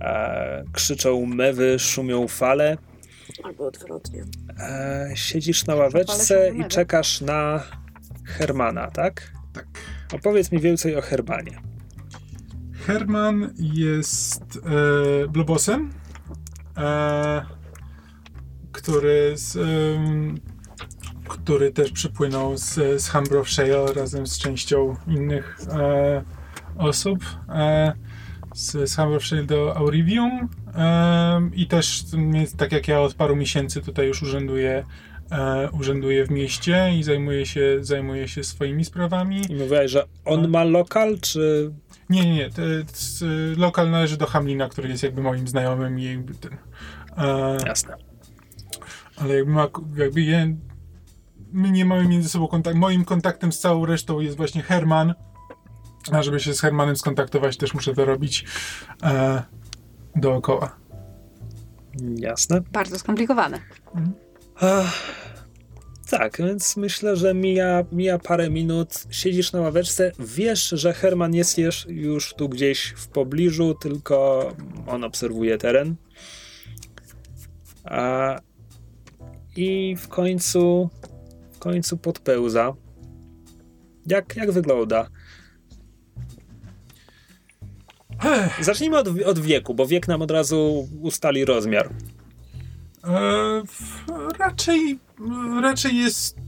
E, 0.00 0.64
krzyczą 0.72 1.26
mewy, 1.26 1.78
szumią 1.78 2.28
fale. 2.28 2.76
Albo 3.44 3.66
odwrotnie. 3.66 4.24
E, 4.58 5.10
siedzisz 5.14 5.66
na 5.66 5.74
ławeczce 5.74 6.52
i 6.56 6.64
czekasz 6.64 7.20
na 7.20 7.62
Hermana, 8.24 8.90
tak? 8.90 9.32
Tak. 9.52 9.66
Opowiedz 10.12 10.52
mi 10.52 10.60
więcej 10.60 10.96
o 10.96 11.00
Hermanie. 11.00 11.69
Herman 12.90 13.54
jest 13.58 14.42
e, 15.24 15.28
blubosem, 15.28 15.90
e, 16.76 17.42
który, 18.72 19.32
z, 19.34 19.56
em, 19.56 20.40
który 21.28 21.72
też 21.72 21.92
przypłynął 21.92 22.56
z, 22.56 23.02
z 23.02 23.08
Humber 23.08 23.38
of 23.38 23.50
Shale 23.50 23.92
razem 23.94 24.26
z 24.26 24.38
częścią 24.38 24.96
innych 25.08 25.58
e, 25.72 26.22
osób 26.78 27.18
e, 27.48 27.92
z, 28.54 28.90
z 28.90 28.96
Humber 28.96 29.16
of 29.16 29.24
Shale 29.24 29.44
do 29.44 29.76
Aurivium 29.76 30.48
em, 30.74 31.54
i 31.54 31.66
też 31.66 32.04
tak 32.56 32.72
jak 32.72 32.88
ja 32.88 33.00
od 33.00 33.14
paru 33.14 33.36
miesięcy 33.36 33.82
tutaj 33.82 34.06
już 34.06 34.22
urzęduję 34.22 34.84
e, 35.30 35.70
urzęduję 35.70 36.26
w 36.26 36.30
mieście 36.30 36.90
i 36.98 37.02
zajmuję 37.02 37.46
się, 37.46 37.78
zajmuję 37.80 38.28
się 38.28 38.44
swoimi 38.44 38.84
sprawami. 38.84 39.42
I 39.48 39.54
mówiłaś, 39.54 39.90
że 39.90 40.04
on 40.24 40.48
ma 40.48 40.64
lokal, 40.64 41.18
czy 41.20 41.72
Nie, 42.10 42.24
nie, 42.24 42.34
nie. 42.34 42.50
To, 42.50 42.62
lokal 43.56 43.90
należy 43.90 44.16
do 44.16 44.26
Hamlina, 44.26 44.68
który 44.68 44.88
jest 44.88 45.02
jakby 45.02 45.22
moim 45.22 45.48
znajomym 45.48 45.98
i 45.98 46.04
jakby 46.04 46.34
ten. 46.34 46.56
E, 47.16 47.56
Jasne. 47.66 47.96
ale 49.16 49.36
jakby, 49.36 49.52
ma, 49.52 49.68
jakby 49.96 50.20
je, 50.20 50.56
my 51.52 51.70
nie 51.70 51.84
mamy 51.84 52.08
między 52.08 52.28
sobą 52.28 52.48
kontakt. 52.48 52.76
Moim 52.76 53.04
kontaktem 53.04 53.52
z 53.52 53.58
całą 53.58 53.86
resztą 53.86 54.20
jest 54.20 54.36
właśnie 54.36 54.62
Herman. 54.62 55.14
A 56.12 56.22
żeby 56.22 56.40
się 56.40 56.54
z 56.54 56.60
Hermanem 56.60 56.96
skontaktować, 56.96 57.56
też 57.56 57.74
muszę 57.74 57.94
to 57.94 58.04
robić 58.04 58.44
e, 59.02 59.42
dookoła. 60.16 60.76
Jasne. 62.16 62.60
Bardzo 62.60 62.98
skomplikowane. 62.98 63.58
Ach, 64.60 64.94
tak, 66.10 66.38
więc 66.38 66.76
myślę, 66.76 67.16
że 67.16 67.34
mija, 67.34 67.84
mija 67.92 68.18
parę 68.18 68.50
minut, 68.50 68.88
siedzisz 69.10 69.52
na 69.52 69.60
ławeczce, 69.60 70.12
wiesz, 70.18 70.68
że 70.68 70.92
Herman 70.92 71.34
jest 71.34 71.58
już, 71.86 72.34
tu 72.34 72.48
gdzieś 72.48 72.94
w 72.96 73.08
pobliżu, 73.08 73.74
tylko 73.74 74.48
on 74.86 75.04
obserwuje 75.04 75.58
teren. 75.58 75.96
A, 77.84 78.36
I 79.56 79.96
w 79.98 80.08
końcu, 80.08 80.90
w 81.52 81.58
końcu 81.58 81.96
podpełza. 81.96 82.74
Jak, 84.06 84.36
jak 84.36 84.50
wygląda? 84.50 85.08
Zacznijmy 88.60 88.98
od, 88.98 89.08
od 89.26 89.38
wieku, 89.38 89.74
bo 89.74 89.86
wiek 89.86 90.08
nam 90.08 90.22
od 90.22 90.30
razu 90.30 90.88
ustali 91.00 91.44
rozmiar. 91.44 91.90
e, 93.04 93.62
raczej, 94.38 94.98
raczej 95.62 95.96
jest 95.96 96.38
e, 96.38 96.40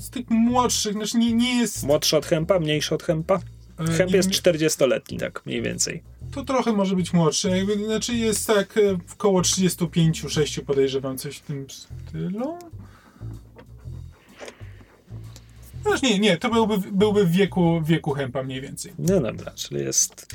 z 0.00 0.10
tych 0.10 0.30
młodszych, 0.30 0.92
znaczy 0.92 1.18
nie, 1.18 1.32
nie 1.32 1.58
jest. 1.58 1.82
Młodszy 1.82 2.16
od 2.16 2.26
Hempa, 2.26 2.58
mniejszy 2.58 2.94
od 2.94 3.02
Hempa? 3.02 3.40
e, 3.78 3.92
Hemp 3.92 4.12
jest 4.12 4.30
40-letni, 4.30 5.18
tak 5.18 5.46
mniej 5.46 5.62
więcej. 5.62 6.02
To 6.32 6.44
trochę 6.44 6.72
może 6.72 6.96
być 6.96 7.12
młodszy. 7.12 7.50
Jakby, 7.50 7.84
znaczy 7.86 8.14
jest 8.14 8.46
tak 8.46 8.76
e, 8.78 8.98
około 9.12 9.40
35-6 9.40 10.60
podejrzewam 10.64 11.18
coś 11.18 11.36
w 11.36 11.40
tym 11.40 11.66
stylu. 11.70 12.58
No 15.84 15.90
nie, 16.02 16.18
nie, 16.18 16.36
to 16.36 16.50
byłby, 16.50 16.78
byłby 16.92 17.24
w 17.24 17.30
wieku, 17.30 17.82
wieku 17.84 18.12
Hempa 18.12 18.42
mniej 18.42 18.60
więcej. 18.60 18.92
No 18.98 19.20
dobra, 19.20 19.52
czyli 19.54 19.80
jest 19.80 20.34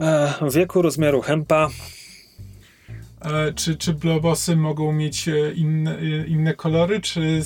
e, 0.00 0.34
wieku 0.50 0.82
rozmiaru 0.82 1.20
Hempa. 1.20 1.68
E, 3.24 3.52
czy, 3.52 3.76
czy 3.76 3.94
blobosy 3.94 4.56
mogą 4.56 4.92
mieć 4.92 5.28
e, 5.28 5.52
inne, 5.52 5.98
e, 5.98 6.26
inne 6.26 6.54
kolory, 6.54 7.00
czy, 7.00 7.42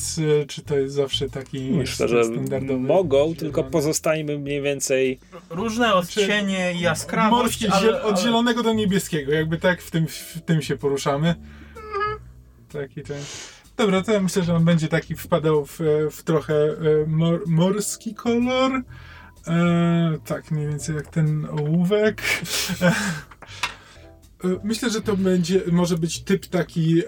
czy 0.49 0.63
to 0.63 0.77
jest 0.77 0.95
zawsze 0.95 1.29
taki 1.31 1.61
Myślę, 1.61 2.09
że 2.09 2.25
standardowy? 2.25 2.81
mogą, 2.81 3.17
zielony? 3.19 3.37
tylko 3.37 3.65
pozostajmy 3.65 4.39
mniej 4.39 4.63
więcej. 4.63 5.19
Różne 5.51 5.95
odcienie 5.95 6.73
i 6.75 6.81
jaskrawość, 6.81 7.65
ale, 7.65 7.87
ziel- 7.87 7.95
od 8.03 8.13
ale- 8.15 8.23
zielonego 8.23 8.63
do 8.63 8.73
niebieskiego, 8.73 9.33
jakby 9.33 9.59
tak 9.59 9.83
w 9.83 9.91
tym, 9.91 10.07
w 10.09 10.41
tym 10.45 10.63
się 10.63 10.77
poruszamy. 10.77 11.35
Taki 12.73 13.03
ten. 13.03 13.23
Dobra, 13.77 14.03
to 14.03 14.13
ja 14.13 14.21
myślę, 14.21 14.43
że 14.43 14.55
on 14.55 14.65
będzie 14.65 14.89
taki 14.89 15.15
wpadał 15.15 15.67
w, 15.67 15.81
w 16.11 16.23
trochę 16.23 16.55
mor, 17.07 17.43
morski 17.47 18.15
kolor. 18.15 18.73
E, 19.47 20.19
tak, 20.27 20.51
mniej 20.51 20.67
więcej 20.69 20.97
jak 20.97 21.07
ten 21.07 21.47
ołówek. 21.59 22.23
E, 24.45 24.61
Myślę, 24.65 24.91
że 24.91 25.01
to 25.03 25.17
będzie, 25.17 25.61
może 25.73 25.99
być 25.99 26.21
typ 26.21 26.47
taki 26.47 26.99
e, 27.01 27.05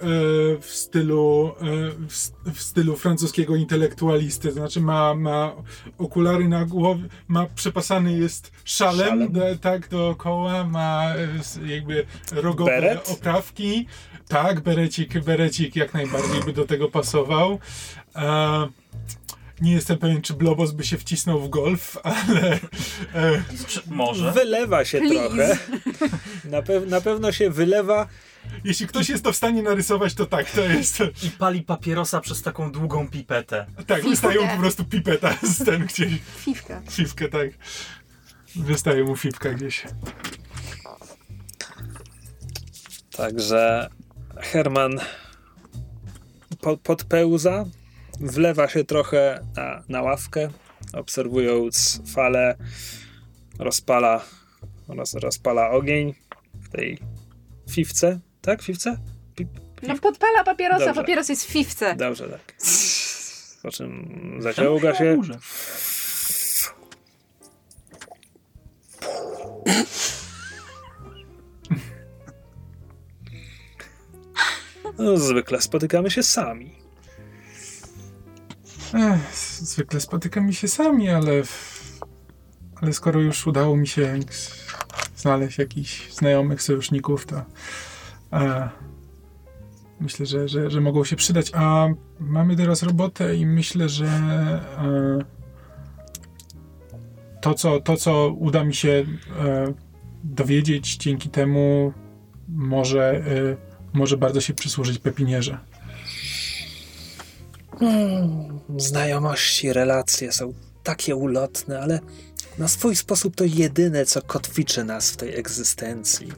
w 0.61 0.67
stylu 0.67 1.53
e, 1.61 1.65
w, 2.09 2.55
w 2.55 2.63
stylu 2.63 2.97
francuskiego 2.97 3.57
intelektualisty, 3.57 4.49
to 4.49 4.55
znaczy 4.55 4.81
ma, 4.81 5.15
ma 5.15 5.53
okulary 5.99 6.49
na 6.49 6.65
głowie, 6.65 7.03
ma 7.29 7.47
przepasany 7.47 8.19
jest 8.19 8.53
szalem, 8.65 9.09
Szalem. 9.33 9.59
Tak 9.59 9.89
dookoła, 9.89 10.65
ma 10.65 11.15
e, 11.65 11.67
jakby 11.67 12.07
rogowe 12.33 12.71
Beret? 12.71 13.11
oprawki, 13.11 13.87
tak, 14.29 14.61
berecik, 14.61 15.25
berecik 15.25 15.77
jak 15.77 15.95
najbardziej 15.95 16.41
by 16.45 16.53
do 16.53 16.65
tego 16.67 16.89
pasował. 16.89 17.59
E, 18.17 18.69
nie 19.61 19.73
jestem 19.73 19.99
pewien, 19.99 20.23
czy 20.23 20.35
Blobos 20.35 20.73
by 20.73 20.85
się 20.85 20.99
wcisnął 20.99 21.41
w 21.41 21.49
golf, 21.49 21.97
ale 22.03 22.53
e, 23.15 23.43
Czy, 23.67 23.81
może. 23.87 24.33
Wylewa 24.33 24.85
się 24.85 24.99
Please. 24.99 25.19
trochę. 25.29 25.59
Na, 26.45 26.63
pew- 26.63 26.87
na 26.87 27.01
pewno 27.01 27.33
się 27.33 27.51
wylewa. 27.51 28.07
jeśli 28.65 28.87
ktoś 28.87 29.09
jest 29.09 29.25
to 29.25 29.33
w 29.33 29.37
stanie 29.37 29.63
narysować, 29.63 30.15
to 30.15 30.27
tak, 30.27 30.51
to 30.51 30.61
jest. 30.61 30.99
I 31.23 31.31
pali 31.31 31.63
papierosa 31.63 32.21
przez 32.21 32.43
taką 32.43 32.73
długą 32.73 33.09
pipetę. 33.09 33.67
Tak, 33.87 34.03
wystaje 34.03 34.41
mu 34.41 34.49
po 34.49 34.57
prostu 34.57 34.85
pipeta 34.85 35.35
z 35.57 35.65
ten 35.65 35.87
gdzieś. 35.87 36.13
Fifka. 36.37 36.83
Fifkę, 36.91 37.29
tak. 37.29 37.51
Wystaje 38.57 39.05
mu 39.05 39.17
fifka 39.17 39.51
gdzieś. 39.51 39.83
Także 43.17 43.89
Herman 44.37 45.01
po, 46.61 46.77
podpełza, 46.77 47.65
wlewa 48.21 48.69
się 48.69 48.85
trochę 48.85 49.41
na, 49.57 49.83
na 49.89 50.03
ławkę, 50.03 50.49
obserwując 50.93 52.01
falę, 52.15 52.57
rozpala, 53.59 54.25
roz, 54.89 55.15
rozpala 55.15 55.71
ogień 55.71 56.15
w 56.55 56.69
tej 56.69 56.99
fifce. 57.71 58.21
Tak, 58.41 58.63
fifce? 58.63 58.99
Pi- 59.35 59.47
No 59.83 59.99
podpala 59.99 60.45
papierosa, 60.45 60.85
Dobrze. 60.87 61.01
papieros 61.01 61.29
jest 61.29 61.45
w 61.45 61.49
fifce. 61.49 61.95
Dobrze, 61.97 62.29
tak. 62.29 62.55
Po 63.63 63.71
czym 63.71 64.37
zaciąga 64.41 64.95
się. 64.95 65.19
No, 74.99 75.17
zwykle 75.17 75.61
spotykamy 75.61 76.11
się 76.11 76.23
sami. 76.23 76.76
Ech, 78.95 79.35
zwykle 79.61 80.01
spotykamy 80.01 80.53
się 80.53 80.69
sami, 80.69 81.09
ale. 81.09 81.33
Ale 82.81 82.93
skoro 82.93 83.21
już 83.21 83.47
udało 83.47 83.77
mi 83.77 83.87
się 83.87 84.19
znaleźć 85.17 85.59
jakichś 85.59 86.13
znajomych 86.13 86.63
sojuszników, 86.63 87.27
to. 87.27 87.43
E, 88.33 88.69
myślę, 90.01 90.27
że, 90.27 90.49
że, 90.49 90.71
że 90.71 90.81
mogą 90.81 91.05
się 91.05 91.17
przydać. 91.17 91.51
A 91.55 91.89
mamy 92.21 92.57
teraz 92.57 92.83
robotę 92.83 93.37
i 93.37 93.47
myślę, 93.47 93.89
że. 93.89 94.07
E, 94.07 95.19
to, 97.41 97.55
co, 97.55 97.81
to, 97.81 97.97
co 97.97 98.29
uda 98.29 98.65
mi 98.65 98.75
się 98.75 99.05
e, 99.39 99.75
dowiedzieć 100.25 100.97
dzięki 100.97 101.29
temu, 101.29 101.93
może, 102.49 103.11
e, 103.11 103.23
może 103.93 104.17
bardzo 104.17 104.41
się 104.41 104.55
przysłużyć 104.55 104.99
pepinierze. 104.99 105.59
Znajomości, 108.77 109.73
relacje 109.73 110.33
są 110.33 110.55
takie 110.83 111.17
ulotne, 111.17 111.81
ale 111.81 112.01
na 112.59 112.69
swój 112.69 112.97
sposób 112.97 113.37
to 113.37 113.45
jedyne, 113.45 114.07
co 114.07 114.23
kotwiczy 114.23 114.85
nas 114.85 115.11
w 115.11 115.17
tej 115.17 115.37
egzystencji. 115.37 116.33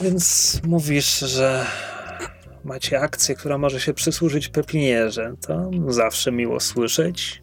Więc 0.00 0.52
mówisz, 0.64 1.18
że 1.18 1.66
macie 2.64 3.00
akcję, 3.00 3.34
która 3.34 3.58
może 3.58 3.80
się 3.80 3.94
przysłużyć 3.94 4.48
pepinierze. 4.48 5.34
To 5.46 5.70
zawsze 5.88 6.32
miło 6.32 6.60
słyszeć. 6.60 7.42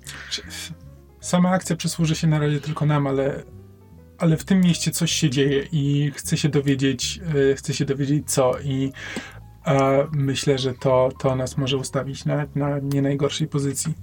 Sama 1.21 1.49
akcja 1.49 1.75
przysłuży 1.75 2.15
się 2.15 2.27
na 2.27 2.39
razie 2.39 2.61
tylko 2.61 2.85
nam, 2.85 3.07
ale, 3.07 3.43
ale 4.17 4.37
w 4.37 4.43
tym 4.43 4.61
mieście 4.61 4.91
coś 4.91 5.11
się 5.11 5.29
dzieje 5.29 5.67
i 5.71 6.11
chcę 6.15 6.37
się 6.37 6.49
dowiedzieć, 6.49 7.19
e, 7.51 7.55
chcę 7.55 7.73
się 7.73 7.85
dowiedzieć 7.85 8.31
co 8.31 8.59
i 8.59 8.91
myślę, 10.11 10.57
że 10.57 10.73
to, 10.73 11.09
to 11.21 11.35
nas 11.35 11.57
może 11.57 11.77
ustawić 11.77 12.25
na, 12.25 12.45
na 12.55 12.79
nie 12.79 13.01
najgorszej 13.01 13.47
pozycji. 13.47 13.93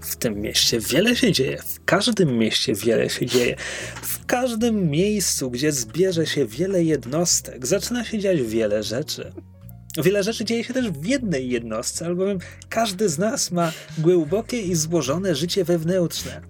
W 0.00 0.16
tym 0.16 0.40
mieście 0.40 0.80
wiele 0.80 1.16
się 1.16 1.32
dzieje. 1.32 1.58
W 1.62 1.84
każdym 1.84 2.38
mieście 2.38 2.74
wiele 2.74 3.10
się 3.10 3.26
dzieje. 3.26 3.56
W 4.02 4.26
każdym 4.26 4.90
miejscu, 4.90 5.50
gdzie 5.50 5.72
zbierze 5.72 6.26
się 6.26 6.46
wiele 6.46 6.84
jednostek, 6.84 7.66
zaczyna 7.66 8.04
się 8.04 8.18
dziać 8.18 8.42
wiele 8.42 8.82
rzeczy. 8.82 9.32
Wiele 10.02 10.22
rzeczy 10.22 10.44
dzieje 10.44 10.64
się 10.64 10.74
też 10.74 10.90
w 10.90 11.04
jednej 11.04 11.48
jednostce, 11.48 12.06
albowiem 12.06 12.38
każdy 12.68 13.08
z 13.08 13.18
nas 13.18 13.50
ma 13.50 13.72
głębokie 13.98 14.60
i 14.60 14.74
złożone 14.74 15.34
życie 15.34 15.64
wewnętrzne. 15.64 16.40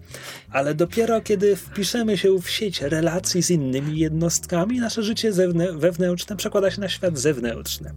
Ale 0.54 0.74
dopiero 0.74 1.20
kiedy 1.20 1.56
wpiszemy 1.56 2.18
się 2.18 2.38
w 2.38 2.50
sieć 2.50 2.82
relacji 2.82 3.42
z 3.42 3.50
innymi 3.50 3.98
jednostkami, 3.98 4.80
nasze 4.80 5.02
życie 5.02 5.32
wewnętrzne 5.72 6.36
przekłada 6.36 6.70
się 6.70 6.80
na 6.80 6.88
świat 6.88 7.18
zewnętrzny. 7.18 7.90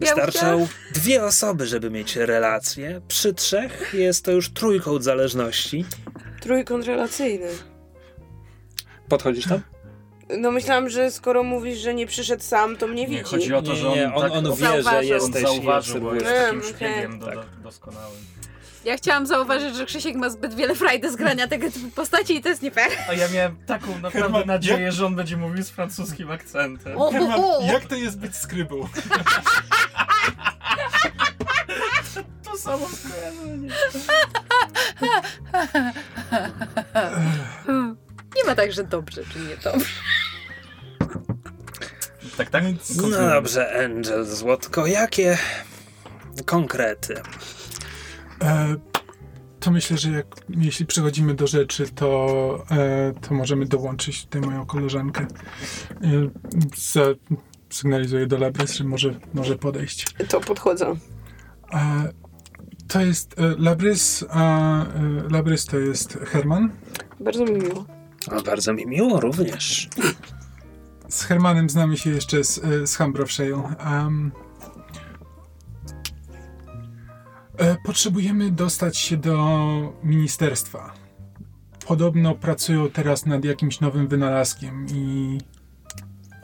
Wystarczą 0.00 0.68
dwie 0.94 1.24
osoby, 1.24 1.66
żeby 1.66 1.90
mieć 1.90 2.16
relację. 2.16 3.00
Przy 3.08 3.34
trzech 3.34 3.94
jest 3.98 4.24
to 4.24 4.32
już 4.32 4.50
trójkąt 4.50 5.04
zależności. 5.04 5.84
Trójkąt 6.40 6.86
relacyjny. 6.86 7.48
Podchodzisz 9.08 9.46
tam? 9.46 9.60
No 10.38 10.50
myślałam, 10.50 10.88
że 10.90 11.10
skoro 11.10 11.42
mówisz, 11.42 11.78
że 11.78 11.94
nie 11.94 12.06
przyszedł 12.06 12.42
sam, 12.42 12.76
to 12.76 12.86
mnie 12.86 13.02
Nie, 13.02 13.08
widzi. 13.08 13.22
chodzi 13.22 13.54
o 13.54 13.62
to, 13.62 13.72
Nie, 13.72 13.76
że 13.78 13.88
on, 13.88 13.94
nie, 13.98 14.14
on- 14.14 14.22
tak 14.22 14.32
on 14.32 14.44
wie, 14.44 14.56
zauważył, 14.56 14.82
że 14.82 14.96
on 14.98 15.22
jesteś 15.22 15.42
i 15.42 15.46
zauważył, 15.46 16.00
bo 16.00 16.14
jest 16.14 16.26
takim 16.26 16.60
Mm, 16.60 16.62
szpiegiem 16.74 17.18
do, 17.18 17.26
Tak. 17.26 17.34
do, 17.34 17.44
doskonałym. 17.62 18.18
Ja 18.84 18.96
chciałam 18.96 19.26
zauważyć, 19.26 19.76
że 19.76 19.86
Krzysiek 19.86 20.16
ma 20.16 20.30
zbyt 20.30 20.54
wiele 20.54 20.74
frajdy 20.74 21.10
z 21.12 21.16
grania 21.16 21.48
tego 21.48 21.70
typu 21.70 21.90
postaci 21.90 22.36
i 22.36 22.42
to 22.42 22.48
jest 22.48 22.62
nie 22.62 22.70
fair. 22.70 22.90
A 23.08 23.12
ja 23.14 23.28
miałem 23.28 23.56
taką 23.66 23.86
naprawdę 23.86 24.20
Herman, 24.20 24.46
nadzieję, 24.46 24.92
że 24.92 25.06
on 25.06 25.16
będzie 25.16 25.36
mówił 25.36 25.64
z 25.64 25.70
francuskim 25.70 26.30
akcentem. 26.30 26.98
O, 26.98 27.10
Herman, 27.10 27.40
o, 27.40 27.58
o. 27.58 27.62
jak 27.72 27.84
to 27.84 27.94
jest 27.94 28.18
być 28.18 28.36
skrybą? 28.36 28.88
To 32.44 32.58
samo 32.58 32.88
skojarzenie. 32.88 33.68
Nie 38.36 38.44
ma 38.46 38.54
tak, 38.54 38.72
że 38.72 38.84
dobrze 38.84 39.22
czy 39.32 39.38
nie 39.38 39.56
dobrze. 39.56 39.86
Tak, 42.36 42.50
tak? 42.50 42.64
No 42.96 43.08
dobrze, 43.10 43.84
Angel, 43.84 44.24
Złotko, 44.24 44.86
jakie 44.86 45.38
konkrety? 46.46 47.22
E, 48.42 48.76
to 49.60 49.70
myślę, 49.70 49.98
że 49.98 50.10
jak, 50.10 50.26
jeśli 50.48 50.86
przechodzimy 50.86 51.34
do 51.34 51.46
rzeczy, 51.46 51.88
to, 51.94 52.64
e, 52.70 53.12
to 53.20 53.34
możemy 53.34 53.66
dołączyć 53.66 54.24
tutaj 54.24 54.40
moją 54.40 54.66
koleżankę. 54.66 55.26
E, 56.96 57.14
sygnalizuję 57.70 58.26
do 58.26 58.38
Labres, 58.38 58.74
że 58.74 58.84
może, 58.84 59.14
może 59.34 59.58
podejść. 59.58 60.14
To 60.28 60.40
podchodzę. 60.40 60.96
E, 61.72 62.12
to 62.88 63.00
jest 63.00 63.38
e, 63.38 63.54
Labrys, 63.58 64.24
a 64.30 64.84
e, 64.84 64.88
Labrys 65.30 65.66
to 65.66 65.78
jest 65.78 66.18
Herman. 66.18 66.70
Bardzo 67.20 67.44
mi 67.44 67.52
miło. 67.52 67.84
O, 68.30 68.42
bardzo 68.42 68.72
mi 68.72 68.86
miło 68.86 69.20
również. 69.20 69.88
Z 71.08 71.22
Hermanem 71.22 71.70
znamy 71.70 71.96
się 71.96 72.10
jeszcze 72.10 72.44
z, 72.44 72.58
e, 72.58 72.86
z 72.86 72.96
Hambrowszeją. 72.96 73.74
Um, 73.86 74.32
potrzebujemy 77.84 78.50
dostać 78.50 78.98
się 78.98 79.16
do 79.16 79.36
ministerstwa. 80.04 80.94
Podobno 81.86 82.34
pracują 82.34 82.90
teraz 82.90 83.26
nad 83.26 83.44
jakimś 83.44 83.80
nowym 83.80 84.08
wynalazkiem 84.08 84.86
i 84.94 85.38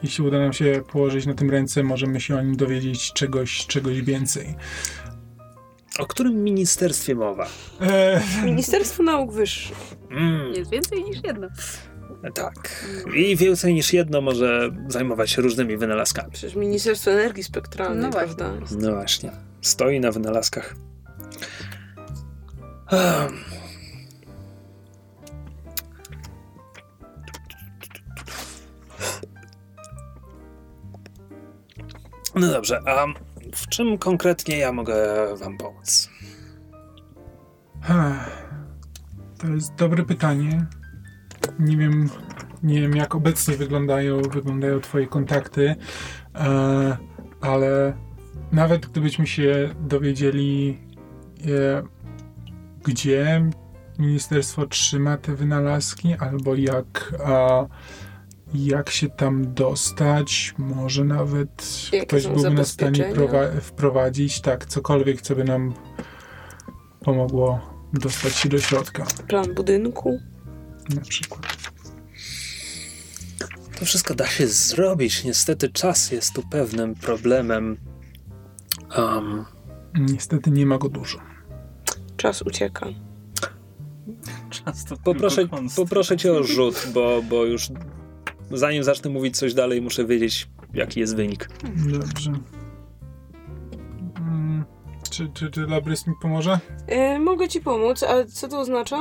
jeśli 0.03 0.23
uda 0.27 0.39
nam 0.39 0.53
się 0.53 0.81
położyć 0.91 1.25
na 1.25 1.33
tym 1.33 1.49
ręce, 1.49 1.83
możemy 1.83 2.21
się 2.21 2.35
o 2.37 2.41
nim 2.41 2.55
dowiedzieć 2.55 3.13
czegoś, 3.13 3.65
czegoś 3.67 4.01
więcej. 4.01 4.55
O 5.99 6.05
którym 6.05 6.43
ministerstwie 6.43 7.15
mowa? 7.15 7.47
E, 7.81 8.21
Ministerstwo 8.45 9.03
Nauk 9.03 9.31
Wyższych. 9.33 9.77
Mm, 10.11 10.53
Jest 10.53 10.71
więcej 10.71 11.03
niż 11.03 11.17
jedno. 11.23 11.47
tak. 12.33 12.85
I 13.15 13.35
więcej 13.35 13.73
niż 13.73 13.93
jedno 13.93 14.21
może 14.21 14.69
zajmować 14.87 15.31
się 15.31 15.41
różnymi 15.41 15.77
wynalazkami. 15.77 16.31
Przecież 16.31 16.55
Ministerstwo 16.55 17.11
Energii 17.11 17.43
Spektralnej, 17.43 18.03
No 18.03 18.09
właśnie. 18.09 18.35
prawda? 18.35 18.65
No 18.79 18.91
właśnie. 18.91 19.31
Stoi 19.61 19.99
na 19.99 20.11
wynalazkach. 20.11 20.75
No 32.35 32.35
dobrze, 32.35 32.79
a 32.85 33.05
w 33.55 33.67
czym 33.67 33.97
konkretnie 33.97 34.57
ja 34.57 34.71
mogę 34.71 34.95
wam 35.35 35.57
pomóc? 35.57 36.09
To 39.37 39.47
jest 39.47 39.75
dobre 39.75 40.03
pytanie. 40.03 40.65
Nie 41.59 41.77
wiem, 41.77 42.09
nie 42.63 42.81
wiem 42.81 42.95
jak 42.95 43.15
obecnie 43.15 43.57
wyglądają, 43.57 44.21
wyglądają 44.21 44.79
twoje 44.79 45.07
kontakty, 45.07 45.75
e, 46.35 46.97
ale 47.41 47.93
nawet 48.51 48.85
gdybyśmy 48.85 49.27
się 49.27 49.69
dowiedzieli, 49.79 50.79
e, 51.47 51.83
gdzie 52.83 53.49
ministerstwo 53.99 54.67
trzyma 54.67 55.17
te 55.17 55.35
wynalazki, 55.35 56.13
albo 56.13 56.55
jak, 56.55 57.15
a, 57.25 57.65
jak 58.53 58.89
się 58.89 59.09
tam 59.09 59.53
dostać, 59.53 60.53
może 60.57 61.03
nawet 61.03 61.83
Jakie 61.93 62.05
ktoś 62.05 62.27
byłby 62.27 62.49
na 62.49 62.65
stanie 62.65 63.13
wprowadzić, 63.61 64.41
tak, 64.41 64.65
cokolwiek, 64.65 65.21
co 65.21 65.35
by 65.35 65.43
nam 65.43 65.73
pomogło 66.99 67.59
dostać 67.93 68.35
się 68.35 68.49
do 68.49 68.59
środka, 68.59 69.05
Plan 69.27 69.53
budynku. 69.53 70.19
na 70.95 71.01
przykład. 71.01 71.57
To 73.79 73.85
wszystko 73.85 74.15
da 74.15 74.27
się 74.27 74.47
zrobić. 74.47 75.23
Niestety 75.23 75.69
czas 75.69 76.11
jest 76.11 76.33
tu 76.33 76.43
pewnym 76.51 76.95
problemem. 76.95 77.77
Um, 78.97 79.45
Niestety 79.99 80.51
nie 80.51 80.65
ma 80.65 80.77
go 80.77 80.89
dużo. 80.89 81.19
Czas 82.19 82.41
ucieka. 82.41 82.85
Czas 84.49 84.85
to 84.85 84.97
poproszę, 84.97 85.47
poproszę 85.75 86.17
cię 86.17 86.33
o 86.33 86.43
rzut, 86.53 86.87
bo, 86.93 87.21
bo 87.29 87.45
już 87.45 87.67
zanim 88.51 88.83
zacznę 88.83 89.09
mówić 89.09 89.37
coś 89.37 89.53
dalej, 89.53 89.81
muszę 89.81 90.05
wiedzieć, 90.05 90.49
jaki 90.73 90.99
jest 90.99 91.15
wynik. 91.15 91.49
Dobrze. 91.75 92.31
Mm, 94.17 94.65
Czy, 95.09 95.29
czy, 95.33 95.51
czy 95.51 95.61
Labrys 95.67 96.07
mi 96.07 96.13
pomoże? 96.21 96.59
E, 96.87 97.19
mogę 97.19 97.47
ci 97.47 97.61
pomóc, 97.61 98.03
ale 98.03 98.25
co 98.25 98.47
to 98.47 98.59
oznacza? 98.59 98.97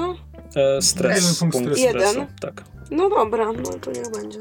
E, 0.56 0.82
stres. 0.82 1.22
Jeden 1.22 1.34
punkt 1.38 1.56
punkt 1.56 1.78
stresu. 1.78 1.98
Jeden. 1.98 2.26
Tak. 2.40 2.64
No 2.90 3.10
dobra, 3.10 3.52
no 3.52 3.62
to 3.80 3.90
niech 3.90 4.10
będzie. 4.12 4.38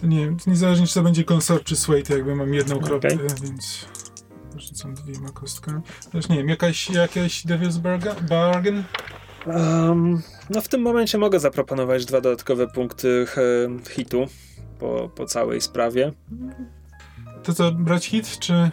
To 0.00 0.06
nie 0.06 0.20
wiem, 0.20 0.36
niezależnie 0.46 0.86
czy 0.86 0.94
to 0.94 1.02
będzie 1.02 1.24
konsort 1.24 1.64
czy 1.64 1.76
sway, 1.76 2.02
to 2.02 2.12
jakby 2.16 2.34
mam 2.34 2.54
jedną 2.54 2.80
kropkę, 2.80 3.08
więc 3.42 3.86
rzucam 4.78 4.94
dwiema 4.94 5.28
kostkami. 5.30 5.80
Też 6.12 6.28
nie 6.28 6.36
wiem, 6.36 6.48
jakaś, 6.48 6.90
jakaś 6.90 7.44
Devil's 7.46 7.78
Barga- 7.78 8.20
Bargain? 8.28 8.84
Um, 9.46 10.22
no 10.50 10.60
w 10.60 10.68
tym 10.68 10.82
momencie 10.82 11.18
mogę 11.18 11.40
zaproponować 11.40 12.06
dwa 12.06 12.20
dodatkowe 12.20 12.66
punkty 12.66 13.26
hitu 13.90 14.26
po, 14.78 15.10
po 15.14 15.26
całej 15.26 15.60
sprawie. 15.60 16.12
To 17.42 17.52
co, 17.54 17.72
brać 17.72 18.06
hit, 18.06 18.38
czy 18.38 18.70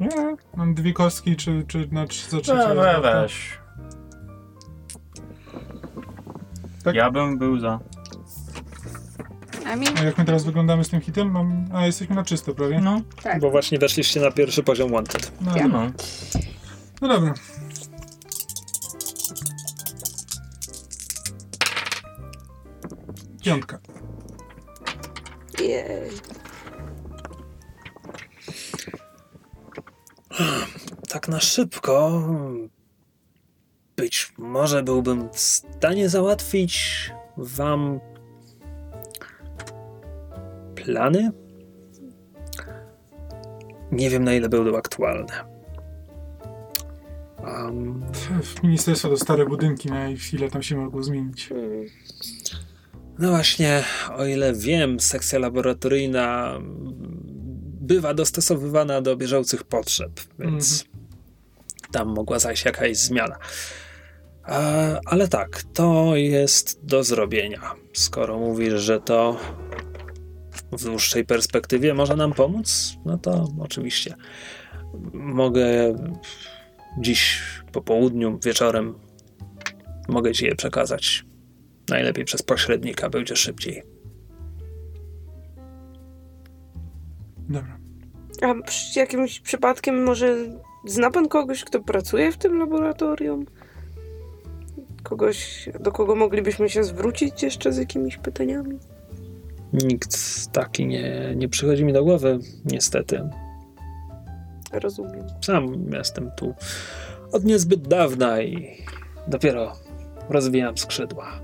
Nie, 0.00 0.36
mam 0.56 0.74
dwie 0.74 0.92
kostki, 0.92 1.36
czy, 1.36 1.64
czy 1.68 1.88
na 1.92 2.04
trz- 2.06 2.30
za 2.30 2.40
trzecie? 2.40 2.68
we, 2.68 2.74
razem? 2.74 3.02
weź. 3.02 3.58
Tak? 6.84 6.94
Ja 6.94 7.10
bym 7.10 7.38
był 7.38 7.58
za. 7.58 7.80
A 9.66 10.02
jak 10.04 10.18
my 10.18 10.24
teraz 10.24 10.44
wyglądamy 10.44 10.84
z 10.84 10.88
tym 10.88 11.00
hitem? 11.00 11.30
Mam... 11.30 11.68
A, 11.72 11.86
jesteśmy 11.86 12.14
na 12.14 12.24
czysto 12.24 12.54
prawie. 12.54 12.80
No, 12.80 13.00
Tak. 13.22 13.40
Bo 13.40 13.50
właśnie 13.50 13.78
weszliście 13.78 14.20
na 14.20 14.30
pierwszy 14.30 14.62
poziom 14.62 14.90
Wanted. 14.90 15.32
No, 15.40 15.52
no. 15.68 15.90
no 17.00 17.08
dobra. 17.08 17.34
Piątka. 23.42 23.78
Jej. 25.60 26.10
Tak 31.08 31.28
na 31.28 31.40
szybko. 31.40 32.22
Być 33.96 34.32
może 34.38 34.82
byłbym 34.82 35.28
w 35.32 35.38
stanie 35.38 36.08
załatwić 36.08 37.10
wam 37.36 38.00
plany? 40.86 41.30
Nie 43.92 44.10
wiem 44.10 44.24
na 44.24 44.34
ile 44.34 44.48
będą 44.48 44.76
aktualne. 44.76 45.44
Um, 47.44 48.02
W 48.42 48.62
ministerstwo 48.62 49.08
to 49.08 49.16
stare 49.16 49.46
budynki, 49.46 49.88
na 49.88 50.08
chwilę 50.16 50.50
tam 50.50 50.62
się 50.62 50.76
mogło 50.76 51.02
zmienić. 51.02 51.48
Hmm. 51.48 51.86
No 53.18 53.30
właśnie, 53.30 53.84
o 54.16 54.26
ile 54.26 54.54
wiem, 54.54 55.00
sekcja 55.00 55.38
laboratoryjna 55.38 56.58
bywa 57.80 58.14
dostosowywana 58.14 59.00
do 59.00 59.16
bieżących 59.16 59.64
potrzeb, 59.64 60.20
więc 60.38 60.84
tam 61.92 62.08
mogła 62.08 62.38
zajść 62.38 62.64
jakaś 62.64 62.96
zmiana. 62.96 63.36
E, 64.48 65.00
ale 65.04 65.28
tak, 65.28 65.62
to 65.74 66.16
jest 66.16 66.84
do 66.84 67.04
zrobienia. 67.04 67.74
Skoro 67.92 68.38
mówisz, 68.38 68.74
że 68.74 69.00
to 69.00 69.36
w 70.76 70.84
dłuższej 70.84 71.24
perspektywie 71.24 71.94
może 71.94 72.16
nam 72.16 72.32
pomóc, 72.32 72.96
no 73.04 73.18
to 73.18 73.48
oczywiście 73.58 74.14
mogę 75.12 75.66
dziś 76.98 77.42
po 77.72 77.82
południu, 77.82 78.38
wieczorem 78.44 78.94
mogę 80.08 80.32
ci 80.32 80.44
je 80.44 80.54
przekazać. 80.54 81.24
Najlepiej 81.88 82.24
przez 82.24 82.42
pośrednika, 82.42 83.10
będzie 83.10 83.36
szybciej. 83.36 83.82
Dobra. 87.48 87.78
A 88.42 88.62
przy 88.62 88.98
jakimś 88.98 89.40
przypadkiem 89.40 90.04
może 90.04 90.36
zna 90.86 91.10
pan 91.10 91.28
kogoś, 91.28 91.64
kto 91.64 91.80
pracuje 91.80 92.32
w 92.32 92.36
tym 92.36 92.58
laboratorium? 92.58 93.46
Kogoś, 95.02 95.68
do 95.80 95.92
kogo 95.92 96.14
moglibyśmy 96.14 96.68
się 96.68 96.84
zwrócić 96.84 97.42
jeszcze 97.42 97.72
z 97.72 97.76
jakimiś 97.76 98.16
pytaniami? 98.16 98.78
Nikt 99.72 100.16
taki 100.52 100.86
nie, 100.86 101.34
nie 101.36 101.48
przychodzi 101.48 101.84
mi 101.84 101.92
do 101.92 102.04
głowy, 102.04 102.38
niestety. 102.64 103.28
Rozumiem. 104.72 105.26
Sam 105.40 105.90
jestem 105.92 106.30
tu 106.36 106.54
od 107.32 107.44
niezbyt 107.44 107.88
dawna 107.88 108.42
i 108.42 108.76
dopiero 109.28 109.72
rozwijam 110.28 110.78
skrzydła. 110.78 111.40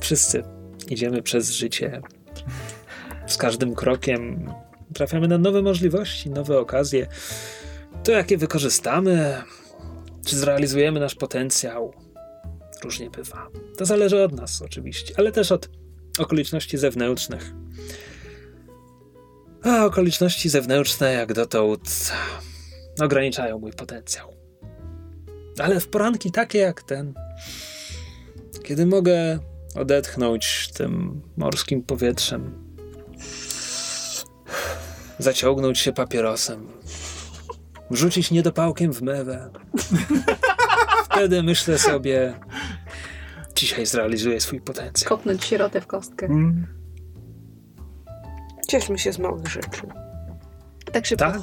Wszyscy 0.00 0.42
idziemy 0.88 1.22
przez 1.22 1.50
życie. 1.50 2.02
Z 3.26 3.36
każdym 3.36 3.74
krokiem 3.74 4.52
trafiamy 4.94 5.28
na 5.28 5.38
nowe 5.38 5.62
możliwości, 5.62 6.30
nowe 6.30 6.58
okazje. 6.58 7.06
To, 8.04 8.12
jakie 8.12 8.36
wykorzystamy, 8.38 9.42
czy 10.26 10.36
zrealizujemy 10.36 11.00
nasz 11.00 11.14
potencjał, 11.14 11.92
różnie 12.84 13.10
bywa. 13.10 13.48
To 13.76 13.86
zależy 13.86 14.22
od 14.22 14.32
nas, 14.32 14.62
oczywiście, 14.62 15.14
ale 15.16 15.32
też 15.32 15.52
od 15.52 15.70
okoliczności 16.18 16.78
zewnętrznych. 16.78 17.52
A 19.62 19.84
okoliczności 19.84 20.48
zewnętrzne, 20.48 21.12
jak 21.12 21.32
dotąd, 21.32 22.12
ograniczają 23.00 23.58
mój 23.58 23.72
potencjał. 23.72 24.34
Ale 25.58 25.80
w 25.80 25.88
poranki 25.88 26.30
takie 26.30 26.58
jak 26.58 26.82
ten, 26.82 27.14
kiedy 28.64 28.86
mogę 28.86 29.38
odetchnąć 29.74 30.70
tym 30.74 31.22
morskim 31.36 31.82
powietrzem, 31.82 32.68
zaciągnąć 35.18 35.78
się 35.78 35.92
papierosem, 35.92 36.68
wrzucić 37.90 38.30
niedopałkiem 38.30 38.92
w 38.92 39.02
mewę, 39.02 39.50
wtedy 41.18 41.42
myślę 41.42 41.78
sobie, 41.78 42.34
dzisiaj 43.54 43.86
zrealizuję 43.86 44.40
swój 44.40 44.60
potencjał. 44.60 45.08
Kopnąć 45.08 45.44
sierotę 45.44 45.80
w 45.80 45.86
kostkę. 45.86 46.26
Mm. 46.26 46.66
Cieszmy 48.68 48.98
się 48.98 49.12
z 49.12 49.18
małych 49.18 49.46
rzeczy. 49.46 49.82
Tak 50.92 51.06
szybko 51.06 51.32
Tak? 51.32 51.40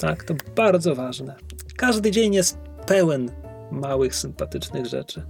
Tak, 0.00 0.24
to 0.24 0.34
bardzo 0.56 0.94
ważne. 0.94 1.36
Każdy 1.76 2.10
dzień 2.10 2.34
jest 2.34 2.58
pełen 2.86 3.30
małych, 3.70 4.14
sympatycznych 4.14 4.86
rzeczy. 4.86 5.22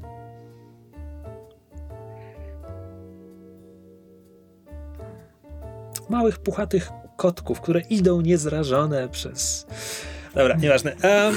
Małych, 6.09 6.39
puchatych 6.39 6.89
kotków, 7.17 7.61
które 7.61 7.81
idą 7.81 8.21
niezrażone 8.21 9.09
przez. 9.09 9.67
Dobra, 10.35 10.57
nieważne. 10.57 10.93
Em, 10.93 11.35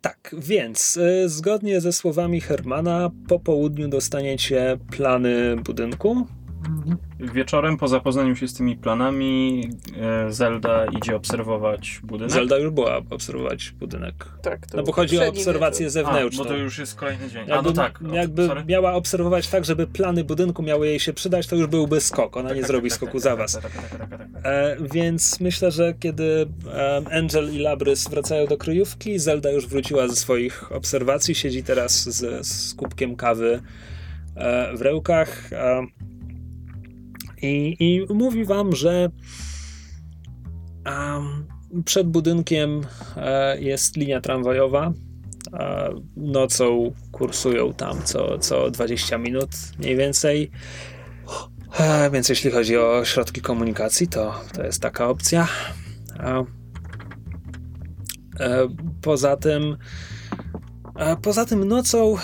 tak, 0.00 0.34
więc 0.38 0.96
e, 0.96 1.28
zgodnie 1.28 1.80
ze 1.80 1.92
słowami 1.92 2.40
Hermana, 2.40 3.10
po 3.28 3.40
południu 3.40 3.88
dostaniecie 3.88 4.78
plany 4.90 5.56
budynku. 5.64 6.26
Wieczorem 7.20 7.76
po 7.76 7.88
zapoznaniu 7.88 8.36
się 8.36 8.48
z 8.48 8.54
tymi 8.54 8.76
planami 8.76 9.64
e, 10.26 10.32
Zelda 10.32 10.86
idzie 10.86 11.16
obserwować 11.16 12.00
budynek. 12.04 12.32
Zelda 12.32 12.58
już 12.58 12.70
była 12.70 12.96
obserwować 13.10 13.70
budynek. 13.70 14.14
Tak, 14.42 14.66
to 14.66 14.76
No 14.76 14.82
bo 14.82 14.92
chodzi 14.92 15.18
o 15.18 15.28
obserwację 15.28 15.86
wieczór. 15.86 16.00
A, 16.00 16.12
zewnętrzną. 16.12 16.44
bo 16.44 16.50
to 16.50 16.56
już 16.56 16.78
jest 16.78 16.94
kolejny 16.94 17.28
dzień. 17.30 17.38
Jakby, 17.48 17.54
A, 17.54 17.62
no 17.62 17.72
tak. 17.72 18.02
o, 18.12 18.14
jakby 18.14 18.46
sorry. 18.46 18.64
miała 18.64 18.92
obserwować 18.92 19.48
tak, 19.48 19.64
żeby 19.64 19.86
plany 19.86 20.24
budynku 20.24 20.62
miały 20.62 20.86
jej 20.86 21.00
się 21.00 21.12
przydać, 21.12 21.46
to 21.46 21.56
już 21.56 21.66
byłby 21.66 22.00
skok. 22.00 22.36
Ona 22.36 22.48
Tak, 22.48 22.56
nie 22.56 22.62
tak, 22.62 22.70
zrobi 22.70 22.88
tak, 22.88 22.96
skoku 22.96 23.12
tak, 23.12 23.20
za 23.22 23.30
tak, 23.30 23.38
was. 23.38 23.52
tak, 23.52 23.62
tak, 23.62 23.72
tak, 23.72 23.90
tak, 23.90 24.08
tak, 24.10 24.18
tak. 24.18 24.28
E, 24.44 24.76
więc 24.92 25.40
myślę, 25.40 25.70
że 25.70 25.94
kiedy 26.00 26.46
Angel 27.12 27.54
i 27.54 27.58
Labrys 27.58 28.08
wracają 28.08 28.46
do 28.46 28.56
kryjówki, 28.56 29.18
Zelda 29.18 29.50
już 29.50 29.66
wróciła 29.66 30.08
ze 30.08 30.16
swoich 30.16 30.72
obserwacji, 30.72 31.34
siedzi 31.34 31.62
teraz 31.62 32.04
z, 32.08 32.46
z 32.46 32.74
kubkiem 32.74 33.16
kawy 33.16 33.62
e, 34.36 34.76
w 34.76 34.82
rełkach 34.82 35.52
e, 35.52 35.86
i, 37.44 37.76
i 37.80 38.06
mówi 38.14 38.44
wam, 38.44 38.76
że 38.76 39.10
em, 40.84 41.46
przed 41.84 42.08
budynkiem 42.08 42.80
e, 43.16 43.60
jest 43.60 43.96
linia 43.96 44.20
tramwajowa. 44.20 44.92
E, 45.52 45.94
nocą 46.16 46.92
kursują 47.12 47.72
tam 47.72 48.02
co, 48.04 48.38
co 48.38 48.70
20 48.70 49.18
minut 49.18 49.50
mniej 49.78 49.96
więcej. 49.96 50.50
E, 51.80 52.10
Więc 52.10 52.28
jeśli 52.28 52.50
chodzi 52.50 52.76
o 52.76 53.04
środki 53.04 53.40
komunikacji, 53.40 54.08
to, 54.08 54.34
to 54.54 54.62
jest 54.62 54.82
taka 54.82 55.08
opcja. 55.08 55.48
E, 56.20 56.44
e, 58.40 58.68
Poza 59.02 59.36
tym, 59.36 59.76
e, 60.96 61.16
poza 61.16 61.44
tym 61.44 61.64
nocą 61.64 62.16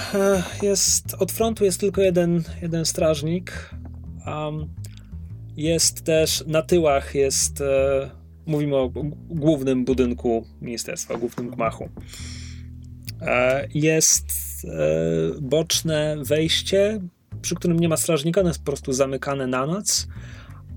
jest 0.63 1.15
od 1.19 1.33
frontu 1.33 1.65
jest 1.65 1.81
tylko 1.81 2.01
jeden, 2.01 2.43
jeden 2.63 2.85
strażnik. 2.85 3.71
Jest 5.61 6.05
też 6.05 6.45
na 6.47 6.63
tyłach 6.63 7.15
jest. 7.15 7.61
e, 7.61 8.11
Mówimy 8.47 8.77
o 8.77 8.91
głównym 9.29 9.85
budynku 9.85 10.45
ministerstwa, 10.61 11.17
głównym 11.19 11.51
gmachu. 11.51 11.89
E, 13.23 13.69
Jest 13.75 14.27
e, 14.65 15.41
boczne 15.41 16.17
wejście, 16.25 17.01
przy 17.43 17.55
którym 17.55 17.81
nie 17.81 17.89
ma 17.89 17.97
strażnika, 17.97 18.41
ono 18.41 18.51
jest 18.51 18.61
po 18.61 18.67
prostu 18.67 18.93
zamykane 18.93 19.47
na 19.47 19.67
noc, 19.67 20.09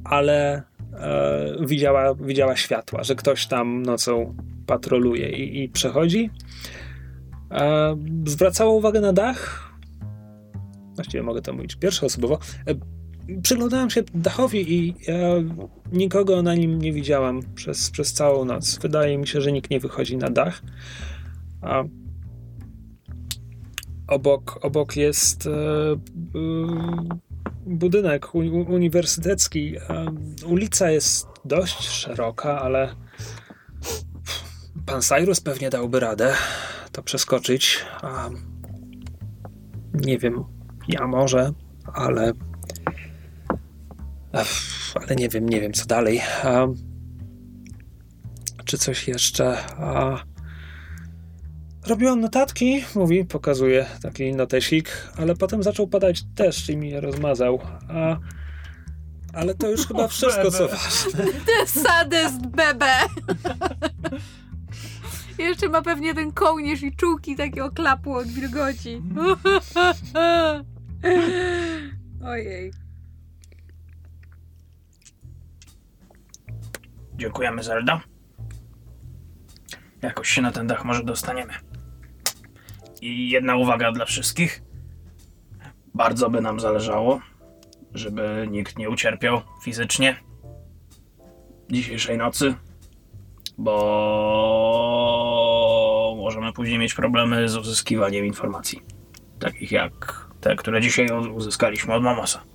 ale 0.03 0.63
e, 0.93 1.55
widziała, 1.65 2.15
widziała 2.15 2.55
światła, 2.55 3.03
że 3.03 3.15
ktoś 3.15 3.47
tam 3.47 3.83
nocą 3.83 4.35
patroluje 4.65 5.29
i, 5.29 5.63
i 5.63 5.69
przechodzi. 5.69 6.29
E, 7.51 7.95
zwracała 8.27 8.71
uwagę 8.71 9.01
na 9.01 9.13
dach. 9.13 9.69
Właściwie 10.95 11.23
mogę 11.23 11.41
to 11.41 11.53
mówić 11.53 11.75
pierwszoosobowo. 11.75 12.39
Przyglądałem 13.43 13.89
się 13.89 14.03
dachowi 14.13 14.73
i 14.73 14.95
e, 15.07 15.43
nikogo 15.91 16.41
na 16.41 16.55
nim 16.55 16.79
nie 16.79 16.93
widziałam 16.93 17.39
przez, 17.55 17.89
przez 17.89 18.13
całą 18.13 18.45
noc. 18.45 18.79
Wydaje 18.79 19.17
mi 19.17 19.27
się, 19.27 19.41
że 19.41 19.51
nikt 19.51 19.69
nie 19.69 19.79
wychodzi 19.79 20.17
na 20.17 20.29
dach. 20.29 20.61
A 21.61 21.83
obok, 24.07 24.59
obok 24.61 24.95
jest 24.95 25.47
e, 25.47 25.49
e, 25.51 25.97
budynek 27.65 28.35
u, 28.35 28.37
u- 28.39 28.73
uniwersytecki. 28.73 29.75
E, 29.77 30.05
ulica 30.45 30.91
jest 30.91 31.27
dość 31.45 31.87
szeroka, 31.87 32.61
ale 32.61 32.95
pan 34.85 35.01
Cyrus 35.01 35.41
pewnie 35.41 35.69
dałby 35.69 35.99
radę 35.99 36.33
to 36.91 37.03
przeskoczyć. 37.03 37.85
Nie 39.93 40.17
wiem, 40.17 40.43
ja 40.87 41.07
może, 41.07 41.51
ale 41.93 42.31
ale 44.95 45.15
nie 45.15 45.29
wiem, 45.29 45.49
nie 45.49 45.61
wiem 45.61 45.73
co 45.73 45.85
dalej. 45.85 46.21
Czy 48.65 48.77
coś 48.77 49.07
jeszcze? 49.07 49.57
Robiłam 51.87 52.19
notatki, 52.21 52.83
mówi, 52.95 53.25
pokazuje 53.25 53.85
taki 54.01 54.33
notesik, 54.33 54.89
ale 55.17 55.35
potem 55.35 55.63
zaczął 55.63 55.87
padać 55.87 56.23
deszcz 56.23 56.69
i 56.69 56.77
mi 56.77 56.89
je 56.89 57.01
rozmazał. 57.01 57.59
A, 57.89 58.17
ale 59.33 59.55
to 59.55 59.69
już 59.69 59.87
chyba 59.87 60.07
wszystko, 60.17 60.51
co 60.51 60.67
ważne. 60.67 61.25
Ty 61.47 61.67
sadyst, 61.67 62.47
bebe! 62.47 62.93
Jeszcze 65.37 65.69
ma 65.69 65.81
pewnie 65.81 66.13
ten 66.13 66.31
kołnierz 66.31 66.83
i 66.83 66.95
czułki 66.95 67.35
takie 67.35 67.65
oklapło 67.65 68.17
od 68.17 68.27
wilgoci. 68.27 69.01
Ojej. 72.25 72.82
Dziękujemy, 77.23 77.63
Zelda. 77.63 78.01
Jakoś 80.01 80.29
się 80.29 80.41
na 80.41 80.51
ten 80.51 80.67
dach 80.67 80.85
może 80.85 81.03
dostaniemy. 81.03 81.53
I 83.01 83.29
jedna 83.29 83.55
uwaga 83.55 83.91
dla 83.91 84.05
wszystkich. 84.05 84.61
Bardzo 85.93 86.29
by 86.29 86.41
nam 86.41 86.59
zależało, 86.59 87.21
żeby 87.93 88.47
nikt 88.51 88.77
nie 88.77 88.89
ucierpiał 88.89 89.41
fizycznie 89.63 90.15
dzisiejszej 91.69 92.17
nocy, 92.17 92.55
bo 93.57 93.73
możemy 96.17 96.53
później 96.53 96.79
mieć 96.79 96.93
problemy 96.93 97.49
z 97.49 97.55
uzyskiwaniem 97.55 98.25
informacji. 98.25 98.81
Takich 99.39 99.71
jak 99.71 100.25
te, 100.41 100.55
które 100.55 100.81
dzisiaj 100.81 101.07
uzyskaliśmy 101.33 101.93
od 101.93 102.03
Mamosa. 102.03 102.52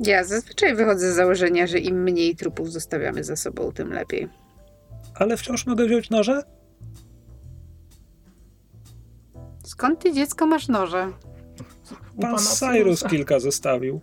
Ja 0.00 0.24
zazwyczaj 0.24 0.74
wychodzę 0.74 1.12
z 1.12 1.16
założenia, 1.16 1.66
że 1.66 1.78
im 1.78 2.02
mniej 2.02 2.36
trupów 2.36 2.72
zostawiamy 2.72 3.24
za 3.24 3.36
sobą, 3.36 3.72
tym 3.72 3.92
lepiej. 3.92 4.28
Ale 5.14 5.36
wciąż 5.36 5.66
mogę 5.66 5.86
wziąć 5.86 6.10
noże? 6.10 6.42
Skąd 9.64 10.00
ty 10.00 10.12
dziecko 10.12 10.46
masz 10.46 10.68
noże? 10.68 11.12
U 12.16 12.20
Pan 12.20 12.38
Cyrus 12.38 13.04
kilka 13.04 13.40
zostawił. 13.40 14.00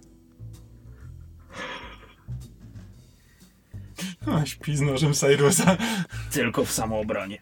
A, 4.27 4.45
śpi 4.45 4.77
z 4.77 4.81
nożem 4.81 5.13
Cyrusa. 5.13 5.77
Tylko 6.31 6.65
w 6.65 6.71
samoobronie. 6.71 7.41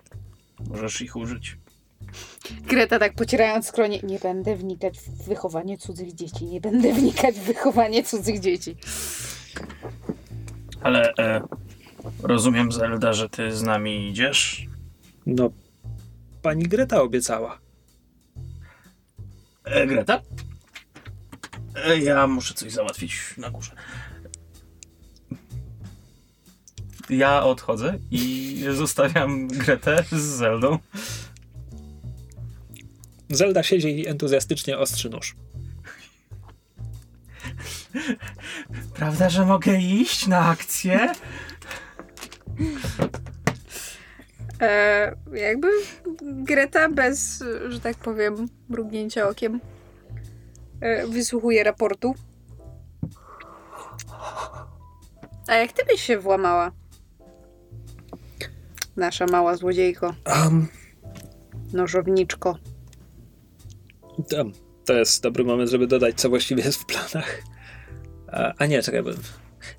Możesz 0.69 1.01
ich 1.01 1.15
użyć. 1.15 1.57
Greta 2.61 2.99
tak 2.99 3.13
pocierając 3.15 3.67
skronie. 3.67 3.99
Nie 4.03 4.19
będę 4.19 4.55
wnikać 4.55 4.99
w 4.99 5.27
wychowanie 5.27 5.77
cudzych 5.77 6.13
dzieci. 6.15 6.45
Nie 6.45 6.61
będę 6.61 6.93
wnikać 6.93 7.35
w 7.35 7.43
wychowanie 7.43 8.03
cudzych 8.03 8.39
dzieci. 8.39 8.75
Ale 10.81 11.13
e, 11.19 11.41
rozumiem, 12.23 12.71
Zelda, 12.71 13.13
że 13.13 13.29
ty 13.29 13.55
z 13.55 13.63
nami 13.63 14.09
idziesz? 14.09 14.65
No, 15.25 15.49
pani 16.41 16.63
Greta 16.63 17.01
obiecała. 17.01 17.59
E, 19.63 19.87
Greta? 19.87 20.21
E, 21.75 21.97
ja 21.97 22.27
muszę 22.27 22.53
coś 22.53 22.71
załatwić 22.71 23.37
na 23.37 23.49
górze. 23.49 23.71
Ja 27.09 27.43
odchodzę 27.43 27.97
i 28.11 28.65
zostawiam 28.73 29.47
Gretę 29.47 30.03
z 30.11 30.21
Zeldą. 30.21 30.79
Zelda 33.35 33.63
siedzi 33.63 33.99
i 33.99 34.07
entuzjastycznie 34.07 34.77
ostrzy 34.77 35.09
nóż. 35.09 35.35
Prawda, 38.93 39.29
że 39.29 39.45
mogę 39.45 39.77
iść 39.77 40.27
na 40.27 40.39
akcję? 40.39 41.13
E, 44.61 45.15
jakby 45.33 45.67
Greta 46.21 46.89
bez, 46.89 47.43
że 47.69 47.79
tak 47.79 47.97
powiem, 47.97 48.47
mrugnięcia 48.69 49.29
okiem 49.29 49.59
e, 50.81 51.07
wysłuchuje 51.07 51.63
raportu. 51.63 52.15
A 55.47 55.55
jak 55.55 55.71
ty 55.71 55.85
byś 55.85 56.01
się 56.01 56.19
włamała? 56.19 56.71
Nasza 58.95 59.25
mała 59.25 59.55
złodziejko, 59.55 60.13
Um, 60.43 60.67
nożowniczko. 61.73 62.57
To, 64.85 64.93
jest 64.93 65.23
dobry 65.23 65.43
moment, 65.43 65.69
żeby 65.69 65.87
dodać, 65.87 66.15
co 66.15 66.29
właściwie 66.29 66.63
jest 66.63 66.81
w 66.81 66.85
planach. 66.85 67.41
A, 68.27 68.53
a 68.57 68.65
nie, 68.65 68.81
czekaj, 68.81 69.03
bo... 69.03 69.09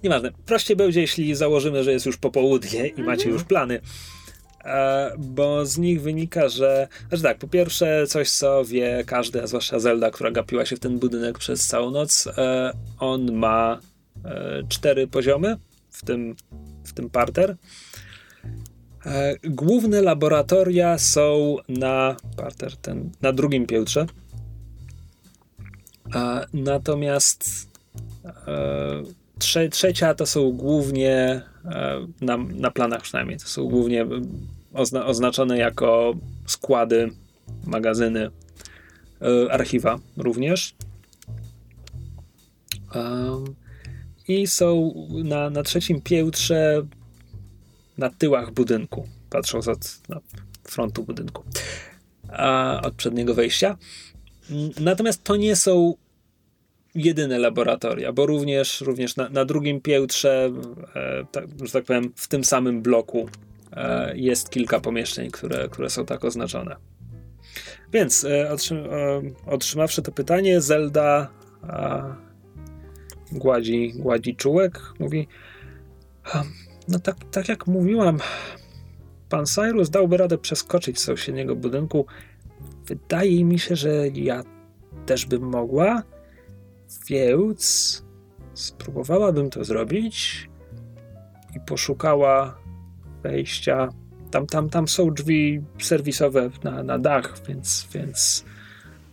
Nieważne. 0.05 0.33
Prościej 0.47 0.77
będzie, 0.77 1.01
jeśli 1.01 1.35
założymy, 1.35 1.85
że 1.85 1.93
jest 1.93 2.07
już 2.07 2.17
popołudnie 2.17 2.87
i 2.87 3.03
macie 3.03 3.29
już 3.29 3.45
plany. 3.45 3.81
E, 4.65 5.13
bo 5.19 5.67
z 5.67 5.79
nich 5.79 6.03
wynika, 6.03 6.49
że. 6.49 6.89
Znaczy 7.09 7.23
tak, 7.23 7.39
po 7.39 7.49
pierwsze, 7.49 8.07
coś 8.07 8.31
co 8.31 8.65
wie 8.65 9.05
każdy, 9.07 9.43
a 9.43 9.47
zwłaszcza 9.47 9.79
Zelda, 9.79 10.11
która 10.11 10.31
gapiła 10.31 10.67
się 10.67 10.77
w 10.77 10.81
ten 10.81 10.99
budynek 10.99 11.39
przez 11.39 11.67
całą 11.67 11.91
noc. 11.91 12.27
E, 12.27 12.73
on 12.99 13.33
ma 13.33 13.81
e, 14.25 14.63
cztery 14.69 15.07
poziomy, 15.07 15.57
w 15.91 16.05
tym, 16.05 16.37
w 16.85 16.93
tym 16.93 17.11
parter. 17.11 17.57
E, 19.07 19.35
główne 19.45 20.03
laboratoria 20.03 20.99
są 20.99 21.57
na 21.69 22.17
parter, 22.37 22.77
ten, 22.77 23.11
na 23.23 23.33
drugim 23.33 23.67
piętrze. 23.67 24.07
E, 26.15 26.47
natomiast 26.53 27.69
e, 28.47 29.03
trze, 29.39 29.69
trzecia 29.69 30.15
to 30.15 30.27
są 30.27 30.53
głównie 30.53 31.43
e, 31.65 32.07
na, 32.21 32.37
na 32.37 32.71
planach 32.71 33.03
przynajmniej, 33.03 33.39
to 33.39 33.47
są 33.47 33.69
głównie 33.69 34.07
ozna, 34.75 35.07
oznaczone 35.07 35.59
jako 35.59 36.15
składy, 36.47 37.11
magazyny, 37.65 38.31
e, 39.23 39.53
archiwa 39.53 39.99
również. 40.17 40.75
I 44.29 44.47
są 44.47 44.95
na, 45.25 45.51
na 45.51 45.63
trzecim 45.63 46.01
piętrze 46.01 46.87
na 47.99 48.11
tyłach 48.11 48.51
budynku, 48.51 49.09
patrząc 49.31 49.69
od 49.69 50.09
na 50.09 50.21
frontu 50.65 51.03
budynku, 51.03 51.45
od 52.83 52.95
przedniego 52.95 53.35
wejścia. 53.35 53.79
Natomiast 54.81 55.25
to 55.25 55.37
nie 55.37 55.57
są 55.57 55.95
jedyne 56.95 57.39
laboratoria, 57.39 58.13
bo 58.13 58.27
również, 58.27 58.81
również 58.81 59.17
na, 59.17 59.29
na 59.29 59.45
drugim 59.45 59.81
piętrze, 59.81 60.51
e, 60.95 61.25
tak, 61.33 61.45
że 61.65 61.73
tak 61.73 61.85
powiem, 61.85 62.13
w 62.17 62.29
tym 62.29 62.45
samym 62.45 62.83
bloku 62.83 63.29
e, 63.73 64.13
jest 64.17 64.51
kilka 64.51 64.81
pomieszczeń, 64.81 65.31
które, 65.31 65.69
które 65.69 65.91
są 65.91 66.07
tak 66.07 66.25
oznaczone. 66.25 66.77
Więc 67.93 68.25
e, 68.25 68.51
e, 68.51 68.57
otrzymawszy 69.47 70.03
to 70.03 70.13
pytanie, 70.13 70.61
Zelda 70.61 71.31
gładzi, 73.33 73.93
gładzi 73.97 74.37
czułek, 74.37 74.81
mówi 74.99 75.29
"A, 76.25 76.43
no 76.89 76.99
tak, 76.99 77.17
tak 77.31 77.49
jak 77.49 77.67
mówiłam, 77.67 78.19
pan 79.29 79.47
Cyrus 79.47 79.91
dałby 79.91 80.17
radę 80.17 80.39
przeskoczyć 80.39 81.01
z 81.01 81.05
sąsiedniego 81.05 81.57
budynku. 81.57 82.07
Wydaje 82.87 83.45
mi 83.45 83.59
się, 83.59 83.77
że 83.77 84.09
ja 84.09 84.43
też 85.07 85.27
bym 85.27 85.43
mogła, 85.43 86.03
więc 87.09 88.03
spróbowałabym 88.55 89.51
to 89.51 89.65
zrobić 89.65 90.49
i 91.57 91.61
poszukała 91.61 92.59
wejścia. 93.23 93.89
Tam, 94.31 94.47
tam, 94.47 94.71
tam 94.71 94.89
są 94.89 95.11
drzwi 95.11 95.63
serwisowe 95.79 96.51
na, 96.65 96.83
na 96.83 96.99
dach, 96.99 97.35
więc, 97.49 97.89
więc 97.93 98.45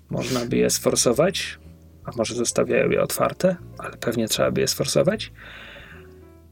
można 0.09 0.45
by 0.45 0.57
je 0.57 0.69
sforsować. 0.69 1.59
A 2.05 2.11
może 2.17 2.35
zostawiają 2.35 2.89
je 2.89 3.01
otwarte, 3.01 3.55
ale 3.77 3.97
pewnie 3.97 4.27
trzeba 4.27 4.51
by 4.51 4.61
je 4.61 4.67
sforsować. 4.67 5.31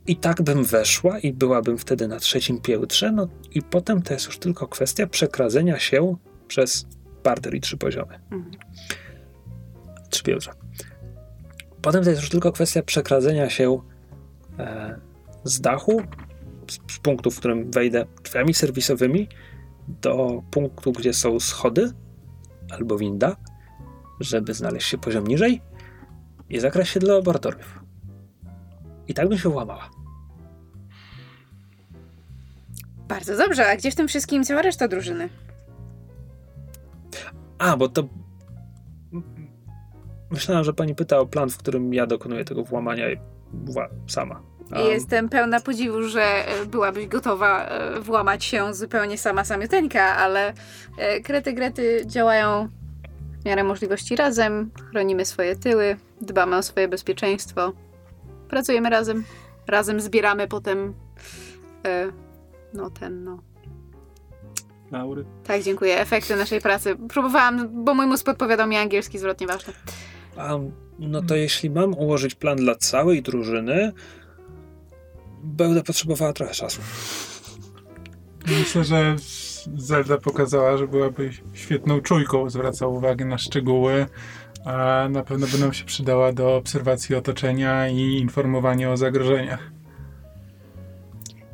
I 0.08 0.16
tak 0.16 0.42
bym 0.42 0.64
weszła 0.64 1.20
i 1.20 1.34
byłabym 1.34 1.78
wtedy 1.78 2.08
na 2.08 2.20
trzecim 2.20 2.62
piętrze, 2.62 3.12
no 3.12 3.28
i 3.52 3.62
potem 3.62 4.02
to 4.02 4.14
jest 4.14 4.26
już 4.26 4.40
tylko 4.40 4.68
kwestia 4.68 5.08
przekradzenia 5.08 5.80
się 5.80 6.16
przez 6.48 6.88
parter 7.24 7.56
i 7.56 7.62
trzy 7.62 7.78
poziomy. 7.78 8.20
Trzy 10.10 10.24
piętra. 10.24 10.54
Potem 11.82 12.04
to 12.04 12.10
jest 12.10 12.22
już 12.22 12.30
tylko 12.30 12.52
kwestia 12.52 12.84
przekradzenia 12.84 13.50
się 13.50 13.82
e, 14.60 15.00
z 15.44 15.62
dachu, 15.62 16.02
z, 16.72 16.94
z 16.94 17.00
punktu, 17.00 17.32
w 17.32 17.38
którym 17.38 17.72
wejdę 17.72 18.06
drzwiami 18.24 18.54
serwisowymi, 18.54 19.28
do 19.88 20.44
punktu, 20.52 20.92
gdzie 20.92 21.14
są 21.14 21.40
schody 21.40 21.92
albo 22.72 22.98
winda, 22.98 23.36
żeby 24.20 24.54
znaleźć 24.54 24.88
się 24.88 24.98
poziom 24.98 25.28
niżej 25.28 25.62
i 26.50 26.60
zakraść 26.60 26.92
się 26.92 27.00
do 27.00 27.14
laboratoriów. 27.18 27.80
I 29.08 29.14
tak 29.14 29.30
bym 29.30 29.38
się 29.38 29.50
włamała. 29.50 29.90
Bardzo 33.08 33.38
dobrze, 33.38 33.68
a 33.68 33.76
gdzie 33.76 33.92
w 33.92 33.96
tym 33.96 34.08
wszystkim 34.08 34.44
cała 34.44 34.62
reszta 34.62 34.88
drużyny? 34.88 35.30
A, 37.58 37.78
bo 37.78 37.90
to. 37.90 38.08
Myślałem, 40.32 40.64
że 40.64 40.74
pani 40.74 40.96
pyta 40.96 41.20
o 41.20 41.26
plan, 41.26 41.50
w 41.50 41.58
którym 41.58 41.94
ja 41.94 42.08
dokonuję 42.08 42.46
tego 42.46 42.64
włamania 42.64 43.06
sama. 44.08 44.42
A, 44.72 44.80
Jestem 44.80 45.30
pełna 45.30 45.60
podziwu, 45.60 46.04
że 46.04 46.22
e, 46.22 46.66
byłabyś 46.66 47.08
gotowa 47.08 47.66
e, 47.66 48.00
włamać 48.00 48.46
się 48.46 48.74
zupełnie 48.74 49.18
sama 49.18 49.46
samiuteńka, 49.46 50.04
ale 50.04 50.54
e, 50.98 51.20
krety 51.22 51.54
grety 51.54 52.04
działają 52.06 52.70
w 53.42 53.46
miarę 53.46 53.64
możliwości 53.64 54.16
razem, 54.16 54.72
chronimy 54.92 55.26
swoje 55.26 55.56
tyły, 55.56 55.98
dbamy 56.22 56.56
o 56.56 56.64
swoje 56.64 56.88
bezpieczeństwo, 56.88 57.74
pracujemy 58.50 58.90
razem, 58.90 59.24
razem 59.68 60.02
zbieramy 60.02 60.48
potem 60.48 60.94
e, 61.86 62.12
no 62.74 62.90
ten, 62.90 63.24
no. 63.24 63.40
Laury. 64.92 65.26
Tak, 65.44 65.62
dziękuję. 65.62 66.00
Efekty 66.00 66.36
naszej 66.36 66.62
pracy. 66.62 66.96
Próbowałam, 67.10 67.84
bo 67.84 67.94
mój 67.94 68.06
mózg 68.06 68.26
podpowiadał 68.26 68.68
mi 68.68 68.78
angielski 68.78 69.20
zwrot, 69.20 69.42
nieważne. 69.42 69.74
A, 70.38 70.60
no 71.00 71.22
to 71.22 71.36
jeśli 71.36 71.70
mam 71.70 71.94
ułożyć 71.94 72.36
plan 72.36 72.58
dla 72.58 72.76
całej 72.76 73.22
drużyny, 73.22 73.92
będę 75.44 75.84
potrzebowała 75.84 76.34
trochę 76.34 76.54
czasu. 76.54 76.82
Myślę, 78.48 78.84
że 78.84 79.16
Zelda 79.76 80.18
pokazała, 80.18 80.78
że 80.78 80.88
byłaby 80.88 81.30
świetną 81.54 82.02
czujką, 82.02 82.50
zwraca 82.50 82.88
uwagę 82.88 83.26
na 83.26 83.38
szczegóły, 83.38 84.06
a 84.66 85.08
na 85.10 85.24
pewno 85.24 85.48
by 85.48 85.60
nam 85.60 85.74
się 85.74 85.86
przydała 85.86 86.34
do 86.34 86.56
obserwacji 86.56 87.16
otoczenia 87.16 87.88
i 87.88 88.00
informowania 88.00 88.92
o 88.92 88.98
zagrożeniach. 88.98 89.72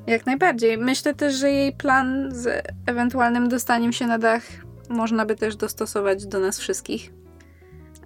Jak 0.07 0.26
najbardziej. 0.26 0.77
Myślę 0.77 1.14
też, 1.14 1.35
że 1.35 1.51
jej 1.51 1.73
plan 1.73 2.30
z 2.31 2.68
ewentualnym 2.85 3.49
dostaniem 3.49 3.93
się 3.93 4.07
na 4.07 4.18
dach 4.18 4.43
można 4.89 5.26
by 5.26 5.35
też 5.35 5.55
dostosować 5.55 6.26
do 6.26 6.39
nas 6.39 6.60
wszystkich. 6.60 7.23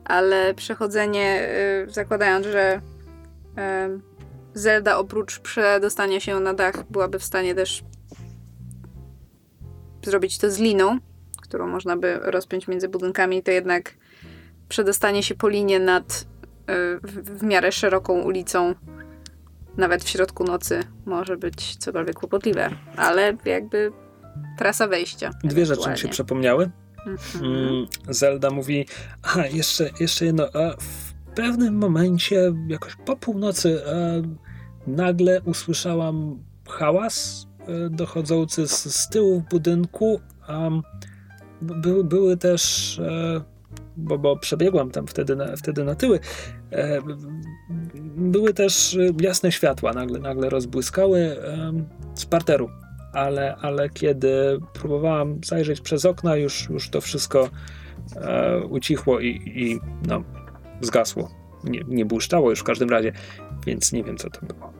Ale 0.07 0.53
przechodzenie, 0.53 1.49
y, 1.87 1.91
zakładając, 1.91 2.45
że 2.45 2.81
y, 3.57 3.99
Zelda 4.53 4.97
oprócz 4.97 5.39
przedostania 5.39 6.19
się 6.19 6.39
na 6.39 6.53
dach 6.53 6.83
byłaby 6.89 7.19
w 7.19 7.23
stanie 7.23 7.55
też 7.55 7.83
zrobić 10.05 10.37
to 10.37 10.51
z 10.51 10.59
liną, 10.59 10.97
którą 11.41 11.67
można 11.67 11.97
by 11.97 12.19
rozpiąć 12.21 12.67
między 12.67 12.89
budynkami, 12.89 13.43
to 13.43 13.51
jednak 13.51 13.93
przedostanie 14.69 15.23
się 15.23 15.35
po 15.35 15.49
linie 15.49 15.79
nad 15.79 16.25
y, 16.69 16.99
w, 17.03 17.43
miarę 17.43 17.71
szeroką 17.71 18.21
ulicą 18.21 18.75
nawet 19.77 20.03
w 20.03 20.09
środku 20.09 20.43
nocy 20.43 20.83
może 21.05 21.37
być 21.37 21.75
cokolwiek 21.75 22.15
kłopotliwe, 22.15 22.69
ale 22.95 23.37
jakby 23.45 23.91
trasa 24.57 24.87
wejścia. 24.87 25.31
Dwie 25.43 25.65
rzeczy 25.65 25.89
mi 25.89 25.97
się 25.97 26.07
przypomniały. 26.07 26.69
Mm, 27.41 27.87
Zelda 28.09 28.49
mówi, 28.49 28.85
a 29.35 29.45
jeszcze, 29.45 29.89
jeszcze 29.99 30.25
jedno, 30.25 30.43
a 30.53 30.75
w 30.77 31.13
pewnym 31.35 31.75
momencie, 31.75 32.53
jakoś 32.67 32.95
po 33.05 33.15
północy, 33.15 33.85
e, 33.85 34.21
nagle 34.87 35.41
usłyszałam 35.41 36.39
hałas 36.69 37.47
e, 37.59 37.89
dochodzący 37.89 38.67
z, 38.67 38.95
z 38.95 39.09
tyłu 39.09 39.39
w 39.39 39.49
budynku. 39.49 40.19
By, 41.61 42.03
były 42.03 42.37
też, 42.37 42.99
e, 42.99 43.41
bo, 43.97 44.17
bo 44.17 44.37
przebiegłam 44.37 44.91
tam 44.91 45.07
wtedy 45.07 45.35
na, 45.35 45.55
wtedy 45.55 45.83
na 45.83 45.95
tyły, 45.95 46.19
były 48.17 48.53
też 48.53 48.97
jasne 49.21 49.51
światła, 49.51 49.93
nagle, 49.93 50.19
nagle 50.19 50.49
rozbłyskały 50.49 51.37
z 52.15 52.25
parteru. 52.25 52.69
Ale, 53.17 53.55
ale 53.55 53.89
kiedy 53.89 54.59
próbowałam 54.73 55.39
zajrzeć 55.45 55.81
przez 55.81 56.05
okna, 56.05 56.35
już, 56.35 56.69
już 56.69 56.89
to 56.89 57.01
wszystko 57.01 57.49
e, 58.15 58.59
ucichło 58.59 59.19
i, 59.19 59.41
i 59.45 59.79
no, 60.07 60.23
zgasło. 60.81 61.31
Nie, 61.63 61.81
nie 61.87 62.05
błyszczało 62.05 62.49
już 62.49 62.59
w 62.59 62.63
każdym 62.63 62.89
razie, 62.89 63.11
więc 63.65 63.91
nie 63.91 64.03
wiem, 64.03 64.17
co 64.17 64.29
to 64.29 64.45
było. 64.45 64.73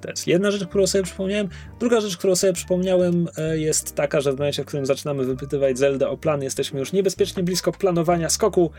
To 0.00 0.10
jest 0.10 0.26
jedna 0.26 0.50
rzecz, 0.50 0.68
którą 0.68 0.86
sobie 0.86 1.04
przypomniałem. 1.04 1.48
Druga 1.80 2.00
rzecz, 2.00 2.16
którą 2.16 2.36
sobie 2.36 2.52
przypomniałem, 2.52 3.28
e, 3.38 3.58
jest 3.58 3.94
taka, 3.94 4.20
że 4.20 4.32
w 4.32 4.38
momencie, 4.38 4.62
w 4.62 4.66
którym 4.66 4.86
zaczynamy 4.86 5.24
wypytywać 5.24 5.78
Zeldę 5.78 6.08
o 6.08 6.16
plan, 6.16 6.42
jesteśmy 6.42 6.80
już 6.80 6.92
niebezpiecznie 6.92 7.42
blisko 7.42 7.72
planowania 7.72 8.28
skoku, 8.28 8.70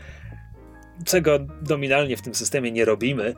czego 1.04 1.38
nominalnie 1.68 2.16
w 2.16 2.22
tym 2.22 2.34
systemie 2.34 2.72
nie 2.72 2.84
robimy. 2.84 3.34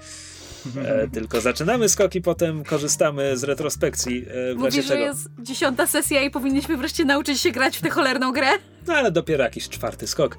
E, 0.84 1.08
tylko 1.08 1.40
zaczynamy 1.40 1.88
skoki, 1.88 2.20
potem 2.20 2.64
korzystamy 2.64 3.36
z 3.36 3.44
retrospekcji. 3.44 4.26
E, 4.50 4.54
w 4.54 4.64
razie 4.64 4.82
że 4.82 4.88
czego. 4.88 5.04
jest 5.04 5.28
dziesiąta 5.42 5.86
sesja 5.86 6.22
i 6.22 6.30
powinniśmy 6.30 6.76
wreszcie 6.76 7.04
nauczyć 7.04 7.40
się 7.40 7.50
grać 7.50 7.78
w 7.78 7.82
tę 7.82 7.90
cholerną 7.90 8.32
grę? 8.32 8.48
No 8.86 8.94
ale 8.94 9.10
dopiero 9.10 9.44
jakiś 9.44 9.68
czwarty 9.68 10.06
skok. 10.06 10.36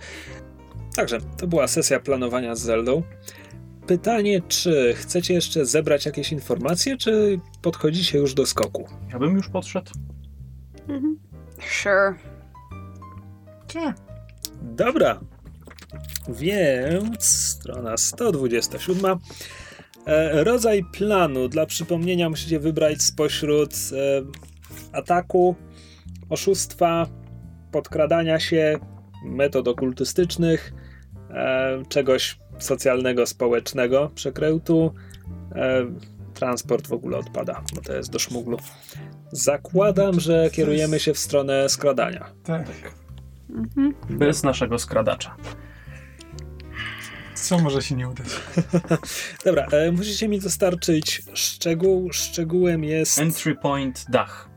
Także 0.95 1.17
to 1.37 1.47
była 1.47 1.67
sesja 1.67 1.99
planowania 1.99 2.55
z 2.55 2.61
Zeldą. 2.61 3.03
Pytanie, 3.87 4.41
czy 4.47 4.93
chcecie 4.97 5.33
jeszcze 5.33 5.65
zebrać 5.65 6.05
jakieś 6.05 6.31
informacje, 6.31 6.97
czy 6.97 7.39
podchodzicie 7.61 8.17
już 8.17 8.33
do 8.33 8.45
skoku? 8.45 8.87
Ja 9.13 9.19
bym 9.19 9.35
już 9.35 9.49
podszedł. 9.49 9.91
Sure. 11.81 12.15
Tak. 13.73 13.95
Dobra. 14.61 15.19
Więc 16.29 17.25
strona 17.25 17.97
127. 17.97 19.19
E, 20.05 20.43
rodzaj 20.43 20.83
planu. 20.83 21.47
Dla 21.47 21.65
przypomnienia 21.65 22.29
musicie 22.29 22.59
wybrać 22.59 23.01
spośród 23.01 23.73
e, 23.73 24.21
ataku, 24.97 25.55
oszustwa, 26.29 27.07
podkradania 27.71 28.39
się, 28.39 28.79
metod 29.25 29.67
okultystycznych, 29.67 30.73
e, 31.29 31.83
czegoś 31.89 32.39
socjalnego, 32.59 33.25
społecznego, 33.25 34.11
przekrętu. 34.15 34.93
E, 35.55 35.85
transport 36.33 36.87
w 36.87 36.93
ogóle 36.93 37.17
odpada, 37.17 37.61
bo 37.75 37.81
to 37.81 37.93
jest 37.93 38.11
do 38.11 38.19
szmuglu. 38.19 38.57
Zakładam, 39.31 40.19
że 40.19 40.49
kierujemy 40.49 40.99
się 40.99 41.13
w 41.13 41.17
stronę 41.19 41.69
skradania. 41.69 42.25
Tak. 42.43 42.65
Bez 44.09 44.43
naszego 44.43 44.79
skradacza. 44.79 45.35
Co 47.41 47.59
może 47.59 47.81
się 47.81 47.95
nie 47.95 48.09
udać? 48.09 48.27
Dobra, 49.45 49.65
e, 49.71 49.91
musicie 49.91 50.27
mi 50.27 50.39
dostarczyć 50.39 51.21
szczegół. 51.33 52.09
Szczegółem 52.13 52.83
jest. 52.83 53.19
Entry 53.19 53.55
point 53.55 54.05
dach. 54.09 54.49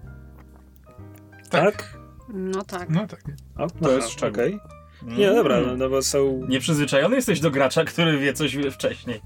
tak? 1.50 1.98
No 2.28 2.64
tak. 2.64 2.90
No 2.90 3.06
tak. 3.06 3.24
O, 3.58 3.70
To 3.70 3.92
jest 3.96 4.08
szczegół. 4.10 4.28
okej. 4.30 4.58
Nie, 5.02 5.30
dobra, 5.30 5.60
no, 5.60 5.76
no 5.76 5.88
bo 5.88 6.02
są. 6.02 6.40
Nieprzyzwyczajony 6.48 7.16
jesteś 7.16 7.40
do 7.40 7.50
gracza, 7.50 7.84
który 7.84 8.18
wie 8.18 8.32
coś 8.32 8.56
wcześniej. 8.70 9.20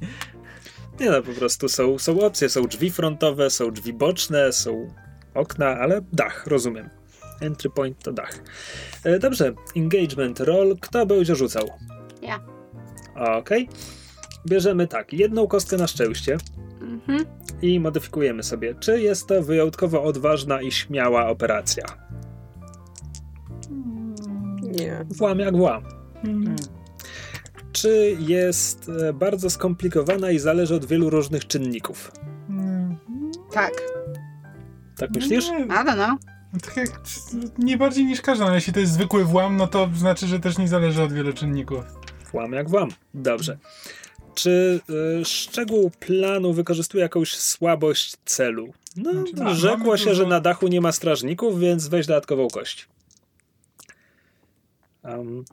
Nie 1.01 1.11
no, 1.11 1.23
po 1.23 1.33
prostu 1.33 1.69
są, 1.69 1.99
są 1.99 2.21
opcje. 2.21 2.49
Są 2.49 2.63
drzwi 2.63 2.91
frontowe, 2.91 3.51
są 3.51 3.71
drzwi 3.71 3.93
boczne, 3.93 4.53
są 4.53 4.95
okna, 5.35 5.67
ale 5.67 6.01
dach, 6.13 6.47
rozumiem. 6.47 6.89
Entry 7.41 7.71
point 7.71 8.03
to 8.03 8.13
dach. 8.13 8.39
E, 9.05 9.19
dobrze, 9.19 9.53
engagement 9.77 10.41
roll. 10.41 10.77
Kto 10.81 11.07
będzie 11.07 11.37
rzucał? 11.37 11.69
Ja. 12.23 12.58
Okej. 13.19 13.69
Bierzemy 14.49 14.87
tak, 14.87 15.13
jedną 15.13 15.47
kostkę 15.47 15.77
na 15.77 15.87
szczęście 15.87 16.37
Mhm. 16.81 17.25
i 17.63 17.81
modyfikujemy 17.81 18.43
sobie. 18.43 18.75
Czy 18.75 19.01
jest 19.01 19.27
to 19.27 19.43
wyjątkowo 19.43 20.03
odważna 20.03 20.63
i 20.63 20.73
śmiała 20.73 21.27
operacja? 21.29 21.85
Nie. 24.63 25.07
Włam 25.11 25.39
jak 25.39 25.57
włam. 25.57 25.83
Czy 27.73 28.17
jest 28.19 28.91
e, 29.09 29.13
bardzo 29.13 29.51
skomplikowana 29.51 30.31
i 30.31 30.39
zależy 30.39 30.75
od 30.75 30.85
wielu 30.85 31.11
różnych 31.11 31.47
czynników? 31.47 32.13
Mm, 32.49 32.97
Tak. 33.53 33.73
Tak 34.97 35.11
myślisz? 35.11 35.49
Nie, 35.51 35.59
I 35.65 35.69
don't 35.69 35.95
know. 35.95 36.19
tak 36.65 36.77
jak, 36.77 37.01
nie 37.59 37.77
bardziej 37.79 38.05
niż 38.05 38.21
każda, 38.21 38.45
ale 38.45 38.55
jeśli 38.55 38.73
to 38.73 38.81
jest 38.81 38.93
zwykły 38.93 39.25
włam, 39.25 39.57
no 39.57 39.67
to 39.67 39.89
znaczy, 39.97 40.27
że 40.27 40.41
też 40.41 40.59
nie 40.59 40.69
zależy 40.69 41.03
od 41.03 41.13
wielu 41.13 41.33
czynników. 41.33 41.85
Włam 42.33 42.53
jak 42.53 42.69
włam. 42.71 42.89
Dobrze. 43.15 43.59
Czy 44.35 44.81
y, 45.21 45.25
szczegół 45.25 45.91
planu 45.91 46.53
wykorzystuje 46.53 47.03
jakąś 47.03 47.37
słabość 47.37 48.17
celu? 48.25 48.73
No, 48.97 49.13
Znaczy, 49.13 49.37
ma- 49.37 49.55
rzekło 49.55 49.97
się, 49.97 50.05
dużo- 50.05 50.15
że 50.15 50.27
na 50.27 50.41
dachu 50.41 50.69
nie 50.69 50.81
ma 50.81 50.93
strażników, 50.93 51.61
więc 51.61 51.89
weź 51.89 52.07
dodatkową 52.07 52.49
kość. 52.49 52.89
Um, 55.05 55.45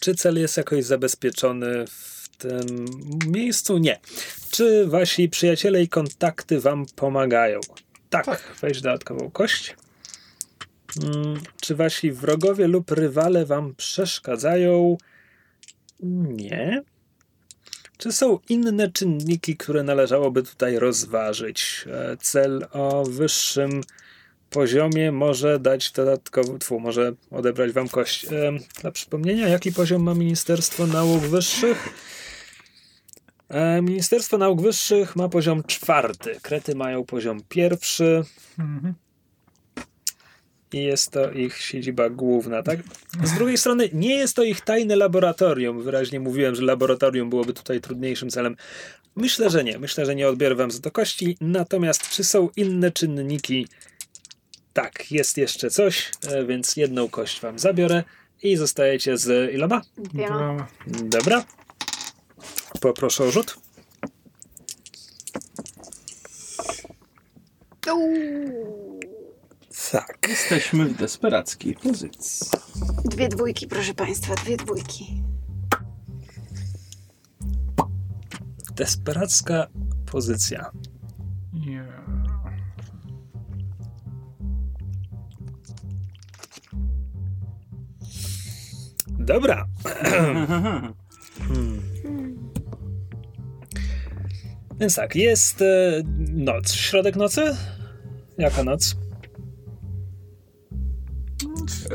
czy 0.00 0.14
cel 0.14 0.38
jest 0.38 0.56
jakoś 0.56 0.84
zabezpieczony 0.84 1.84
w 1.86 2.28
tym 2.38 2.84
miejscu? 3.26 3.78
Nie. 3.78 4.00
Czy 4.50 4.86
wasi 4.86 5.28
przyjaciele 5.28 5.82
i 5.82 5.88
kontakty 5.88 6.60
wam 6.60 6.86
pomagają? 6.96 7.60
Tak, 8.10 8.24
Tak. 8.26 8.56
weź 8.62 8.80
dodatkową 8.80 9.30
kość. 9.30 9.76
Mm, 11.02 11.40
czy 11.60 11.74
wasi 11.74 12.12
wrogowie 12.12 12.66
lub 12.68 12.90
rywale 12.90 13.46
wam 13.46 13.74
przeszkadzają? 13.74 14.96
Nie. 16.00 16.82
Czy 17.98 18.12
są 18.12 18.38
inne 18.48 18.90
czynniki, 18.90 19.56
które 19.56 19.82
należałoby 19.82 20.42
tutaj 20.42 20.78
rozważyć? 20.78 21.84
E, 21.90 22.16
Cel 22.16 22.66
o 22.72 23.04
wyższym 23.04 23.80
poziomie 24.50 25.12
może 25.12 25.58
dać 25.58 25.92
dodatkowy, 25.92 26.58
tfu, 26.58 26.80
może 26.80 27.12
odebrać 27.30 27.72
wam 27.72 27.88
kość. 27.88 28.24
E, 28.24 28.52
Dla 28.80 28.90
przypomnienia, 28.90 29.48
jaki 29.48 29.72
poziom 29.72 30.02
ma 30.02 30.14
Ministerstwo 30.14 30.86
Nauk 30.86 31.22
Wyższych? 31.22 31.88
E, 33.48 33.82
Ministerstwo 33.82 34.38
Nauk 34.38 34.62
Wyższych 34.62 35.16
ma 35.16 35.28
poziom 35.28 35.62
czwarty. 35.64 36.38
Krety 36.42 36.74
mają 36.74 37.04
poziom 37.04 37.40
pierwszy 37.48 38.24
Mhm. 38.58 38.94
I 40.74 40.84
jest 40.84 41.10
to 41.10 41.30
ich 41.30 41.56
siedziba 41.56 42.10
główna, 42.10 42.62
tak? 42.62 42.78
Z 43.24 43.32
drugiej 43.32 43.58
strony 43.58 43.88
nie 43.92 44.14
jest 44.14 44.36
to 44.36 44.42
ich 44.42 44.60
tajne 44.60 44.96
laboratorium. 44.96 45.82
Wyraźnie 45.82 46.20
mówiłem, 46.20 46.54
że 46.54 46.62
laboratorium 46.62 47.30
byłoby 47.30 47.52
tutaj 47.52 47.80
trudniejszym 47.80 48.30
celem. 48.30 48.56
Myślę, 49.16 49.50
że 49.50 49.64
nie. 49.64 49.78
Myślę, 49.78 50.06
że 50.06 50.14
nie 50.14 50.28
odbiorę 50.28 50.54
wam 50.54 50.70
za 50.70 50.80
to 50.80 50.90
kości. 50.90 51.36
Natomiast 51.40 52.10
czy 52.10 52.24
są 52.24 52.48
inne 52.56 52.90
czynniki? 52.90 53.68
Tak, 54.72 55.12
jest 55.12 55.36
jeszcze 55.36 55.70
coś, 55.70 56.10
e, 56.28 56.44
więc 56.44 56.76
jedną 56.76 57.08
kość 57.08 57.40
wam 57.40 57.58
zabiorę 57.58 58.04
i 58.42 58.56
zostajecie 58.56 59.16
z 59.16 59.54
iloma? 59.54 59.82
Dobra. 60.86 61.44
Poproszę 62.80 63.24
o 63.24 63.30
rzut. 63.30 63.56
Uuu. 67.92 69.13
Tak. 69.92 70.26
Jesteśmy 70.28 70.84
w 70.84 70.96
desperackiej 70.96 71.74
pozycji. 71.74 72.46
Dwie 73.04 73.28
dwójki, 73.28 73.66
proszę 73.66 73.94
państwa, 73.94 74.34
dwie 74.34 74.56
dwójki. 74.56 75.22
Desperacka 78.74 79.66
pozycja. 80.06 80.70
Nie. 81.52 81.84
Dobra. 89.08 89.66
Więc 94.80 94.94
tak, 94.94 95.16
jest 95.16 95.62
e, 95.62 96.02
noc. 96.32 96.72
Środek 96.72 97.16
nocy? 97.16 97.56
Jaka 98.38 98.64
noc? 98.64 98.96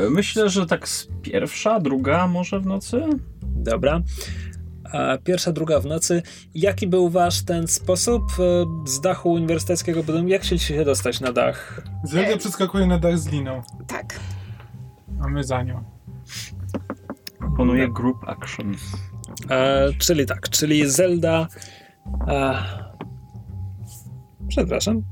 Myślę, 0.09 0.49
że 0.49 0.65
tak 0.65 0.87
z 0.87 1.07
pierwsza, 1.21 1.79
druga 1.79 2.27
może 2.27 2.59
w 2.59 2.65
nocy? 2.65 3.03
Dobra. 3.43 4.01
A 4.93 5.17
pierwsza, 5.17 5.51
druga 5.51 5.79
w 5.79 5.85
nocy. 5.85 6.23
Jaki 6.55 6.87
był 6.87 7.09
wasz 7.09 7.45
ten 7.45 7.67
sposób 7.67 8.23
e, 8.39 8.65
z 8.89 9.01
dachu 9.01 9.31
uniwersyteckiego 9.31 10.03
budynku? 10.03 10.27
Jak 10.27 10.41
chcieliście 10.41 10.75
się 10.75 10.85
dostać 10.85 11.19
na 11.19 11.31
dach? 11.31 11.81
Zelda 12.03 12.37
przeskakuje 12.37 12.87
na 12.87 12.99
dach 12.99 13.19
z 13.19 13.27
liną. 13.27 13.61
Tak. 13.87 14.19
A 15.23 15.27
my 15.27 15.43
za 15.43 15.63
nią. 15.63 15.83
Proponuję 17.39 17.87
group 17.87 18.17
action. 18.27 18.75
E, 19.49 19.89
czyli 19.99 20.25
tak, 20.25 20.49
czyli 20.49 20.89
Zelda. 20.89 21.47
E, 22.27 22.63
przepraszam. 24.47 25.03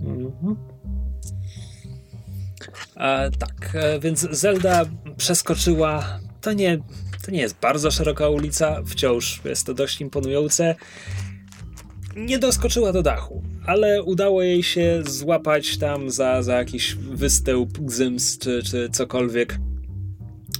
Mhm. 0.00 0.67
E, 2.96 3.30
tak, 3.30 3.70
e, 3.74 4.00
więc 4.00 4.20
Zelda 4.30 4.84
przeskoczyła. 5.16 6.20
To 6.40 6.52
nie, 6.52 6.78
to 7.24 7.30
nie 7.30 7.40
jest 7.40 7.56
bardzo 7.60 7.90
szeroka 7.90 8.28
ulica, 8.28 8.82
wciąż 8.86 9.40
jest 9.44 9.66
to 9.66 9.74
dość 9.74 10.00
imponujące. 10.00 10.74
Nie 12.16 12.38
doskoczyła 12.38 12.92
do 12.92 13.02
dachu, 13.02 13.42
ale 13.66 14.02
udało 14.02 14.42
jej 14.42 14.62
się 14.62 15.02
złapać 15.06 15.78
tam 15.78 16.10
za, 16.10 16.42
za 16.42 16.54
jakiś 16.54 16.94
występ, 16.94 17.78
gzyms 17.78 18.38
czy, 18.38 18.62
czy 18.62 18.88
cokolwiek. 18.92 19.58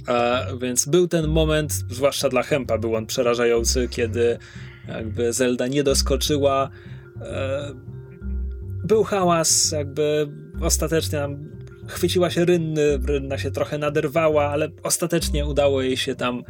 A, 0.07 0.41
więc 0.61 0.85
był 0.85 1.07
ten 1.07 1.27
moment, 1.27 1.73
zwłaszcza 1.73 2.29
dla 2.29 2.43
Hempa 2.43 2.77
był 2.77 2.95
on 2.95 3.05
przerażający, 3.05 3.87
kiedy 3.87 4.37
jakby 4.87 5.33
Zelda 5.33 5.67
nie 5.67 5.83
doskoczyła. 5.83 6.69
E, 7.21 7.73
był 8.83 9.03
hałas, 9.03 9.71
jakby 9.71 10.27
ostatecznie 10.61 11.27
chwyciła 11.89 12.29
się 12.29 12.45
rynny, 12.45 12.97
rynna 12.97 13.37
się 13.37 13.51
trochę 13.51 13.77
naderwała, 13.77 14.49
ale 14.49 14.69
ostatecznie 14.83 15.45
udało 15.45 15.81
jej 15.81 15.97
się 15.97 16.15
tam 16.15 16.43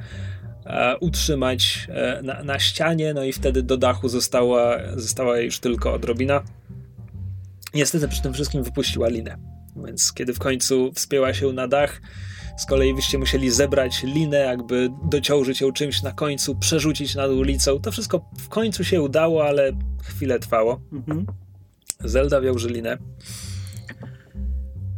e, 0.66 0.98
utrzymać 0.98 1.88
e, 1.90 2.22
na, 2.24 2.44
na 2.44 2.60
ścianie, 2.60 3.14
no 3.14 3.24
i 3.24 3.34
wtedy 3.34 3.64
do 3.64 3.78
dachu 3.78 4.10
została, 4.10 4.78
została 4.96 5.38
jej 5.38 5.46
już 5.46 5.60
tylko 5.60 5.94
odrobina. 5.94 6.44
Niestety 7.74 8.08
przy 8.08 8.22
tym 8.22 8.34
wszystkim 8.34 8.64
wypuściła 8.64 9.10
linę, 9.10 9.38
więc 9.86 10.14
kiedy 10.14 10.34
w 10.34 10.40
końcu 10.40 10.92
wspięła 10.94 11.34
się 11.34 11.54
na 11.54 11.68
dach, 11.68 12.02
z 12.58 12.66
kolei 12.66 12.94
byście 12.94 13.18
musieli 13.18 13.52
zebrać 13.52 14.04
linę, 14.04 14.38
jakby 14.38 14.90
dociążyć 15.04 15.62
ją 15.62 15.72
czymś 15.72 16.02
na 16.02 16.12
końcu, 16.12 16.56
przerzucić 16.56 17.16
nad 17.16 17.32
ulicą. 17.32 17.80
To 17.80 17.92
wszystko 17.92 18.30
w 18.38 18.50
końcu 18.50 18.84
się 18.84 19.02
udało, 19.02 19.48
ale 19.48 19.72
chwilę 20.04 20.40
trwało. 20.40 20.82
Mhm. 20.92 21.26
Zelda 22.00 22.42
wiąże 22.42 22.70
linę. 22.70 22.98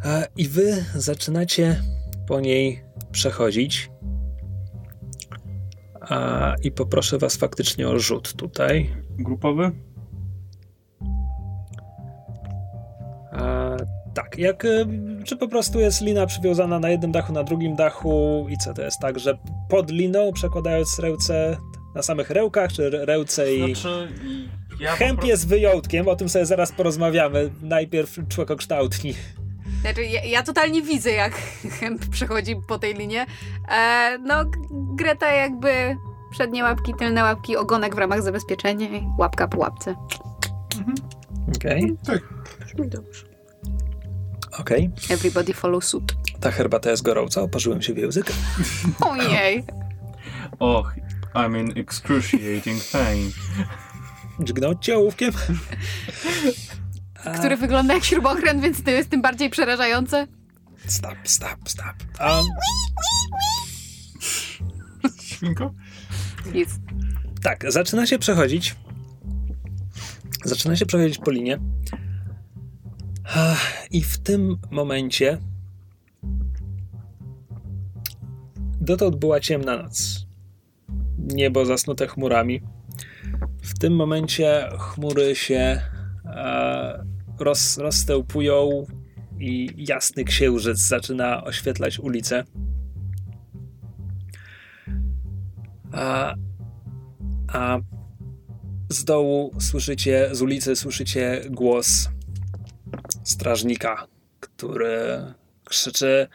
E, 0.05 0.27
I 0.37 0.47
wy 0.47 0.85
zaczynacie 0.95 1.81
po 2.27 2.39
niej 2.39 2.83
przechodzić. 3.11 3.91
A, 6.01 6.55
I 6.63 6.71
poproszę 6.71 7.17
was 7.17 7.35
faktycznie 7.35 7.87
o 7.89 7.99
rzut 7.99 8.33
tutaj. 8.33 8.89
Grupowy? 9.19 9.71
A, 13.31 13.77
tak, 14.13 14.37
jak, 14.37 14.65
e, 14.65 14.69
czy 15.23 15.37
po 15.37 15.47
prostu 15.47 15.79
jest 15.79 16.01
lina 16.01 16.25
przywiązana 16.25 16.79
na 16.79 16.89
jednym 16.89 17.11
dachu, 17.11 17.33
na 17.33 17.43
drugim 17.43 17.75
dachu 17.75 18.47
i 18.49 18.57
co 18.57 18.73
to 18.73 18.81
jest 18.81 18.99
tak, 18.99 19.19
że 19.19 19.37
pod 19.69 19.91
liną 19.91 20.31
przekładając 20.33 20.99
ręce 20.99 21.57
na 21.95 22.01
samych 22.01 22.29
rełkach, 22.29 22.73
czy 22.73 22.83
re- 22.85 23.05
ręce 23.05 23.55
i... 23.55 23.75
Znaczy, 23.75 24.07
ja 24.79 24.91
Hemp 24.91 25.19
pro- 25.19 25.27
jest 25.29 25.47
wyjątkiem, 25.47 26.07
o 26.07 26.15
tym 26.15 26.29
sobie 26.29 26.45
zaraz 26.45 26.71
porozmawiamy. 26.71 27.49
Najpierw 27.61 28.19
człekokształtni. 28.29 29.13
Znaczy, 29.81 30.03
ja, 30.03 30.23
ja 30.23 30.43
totalnie 30.43 30.81
widzę, 30.81 31.11
jak 31.11 31.33
Hemp 31.79 32.05
przechodzi 32.15 32.55
po 32.67 32.79
tej 32.79 32.93
linie. 32.93 33.25
E, 33.69 34.17
no, 34.17 34.35
Greta 34.95 35.31
jakby 35.31 35.97
przednie 36.31 36.63
łapki, 36.63 36.93
tylne 36.99 37.23
łapki, 37.23 37.57
ogonek 37.57 37.95
w 37.95 37.97
ramach 37.97 38.21
zabezpieczenia 38.23 38.87
i 38.89 39.07
łapka 39.19 39.47
po 39.47 39.57
łapce. 39.57 39.95
Okej, 41.55 41.97
Brzmi 42.65 42.89
dobrze. 42.89 43.25
okej. 44.59 44.89
Everybody 45.09 45.53
follow 45.53 45.83
suit. 45.85 46.13
Ta 46.39 46.51
herbata 46.51 46.91
jest 46.91 47.03
gorąca, 47.03 47.41
oparzyłem 47.41 47.81
się 47.81 47.93
w 47.93 47.97
język. 47.97 48.31
Ojej. 49.09 49.63
Och, 50.59 50.93
I'm 51.33 51.59
in 51.59 51.77
excruciating 51.77 52.81
pain. 52.91 53.31
Dźgnąć. 54.39 54.89
A, 54.89 54.93
Który 57.39 57.57
wygląda 57.57 57.93
jak 57.93 58.03
śrubokręt, 58.03 58.61
więc 58.61 58.83
to 58.83 58.91
jest 58.91 59.09
tym 59.09 59.21
bardziej 59.21 59.49
przerażające. 59.49 60.27
Stop, 60.87 61.17
stop, 61.23 61.69
stop. 61.69 61.95
Um, 62.19 62.45
Świnko? 65.21 65.73
Nic. 66.53 66.69
tak, 67.43 67.71
zaczyna 67.71 68.05
się 68.05 68.19
przechodzić. 68.19 68.75
Zaczyna 70.43 70.75
się 70.75 70.85
przechodzić 70.85 71.17
po 71.17 71.31
linie. 71.31 71.59
I 73.91 74.01
w 74.01 74.17
tym 74.19 74.57
momencie 74.71 75.37
dotąd 78.81 79.15
była 79.15 79.39
ciemna 79.39 79.77
noc. 79.77 80.25
Niebo 81.17 81.65
zasnute 81.65 82.07
chmurami. 82.07 82.61
W 83.61 83.79
tym 83.79 83.95
momencie 83.95 84.69
chmury 84.79 85.35
się 85.35 85.81
e, 86.25 87.10
roz, 87.41 87.77
rozstępują 87.77 88.85
i 89.39 89.69
jasny 89.77 90.23
księżyc 90.23 90.77
zaczyna 90.77 91.43
oświetlać 91.43 91.99
ulicę. 91.99 92.43
A, 95.91 96.35
a 97.47 97.79
z 98.89 99.03
dołu 99.03 99.55
słyszycie, 99.59 100.29
z 100.31 100.41
ulicy 100.41 100.75
słyszycie 100.75 101.41
głos 101.49 102.09
strażnika, 103.23 104.07
który 104.39 105.23
krzyczy: 105.63 106.27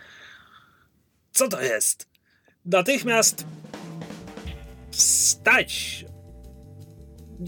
Co 1.32 1.48
to 1.48 1.62
jest? 1.62 2.08
Natychmiast 2.64 3.46
wstać! 4.90 6.04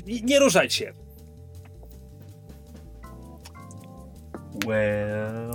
Nie- 0.07 0.39
ruszać 0.39 0.75
się! 0.75 0.93
Well... 4.67 5.51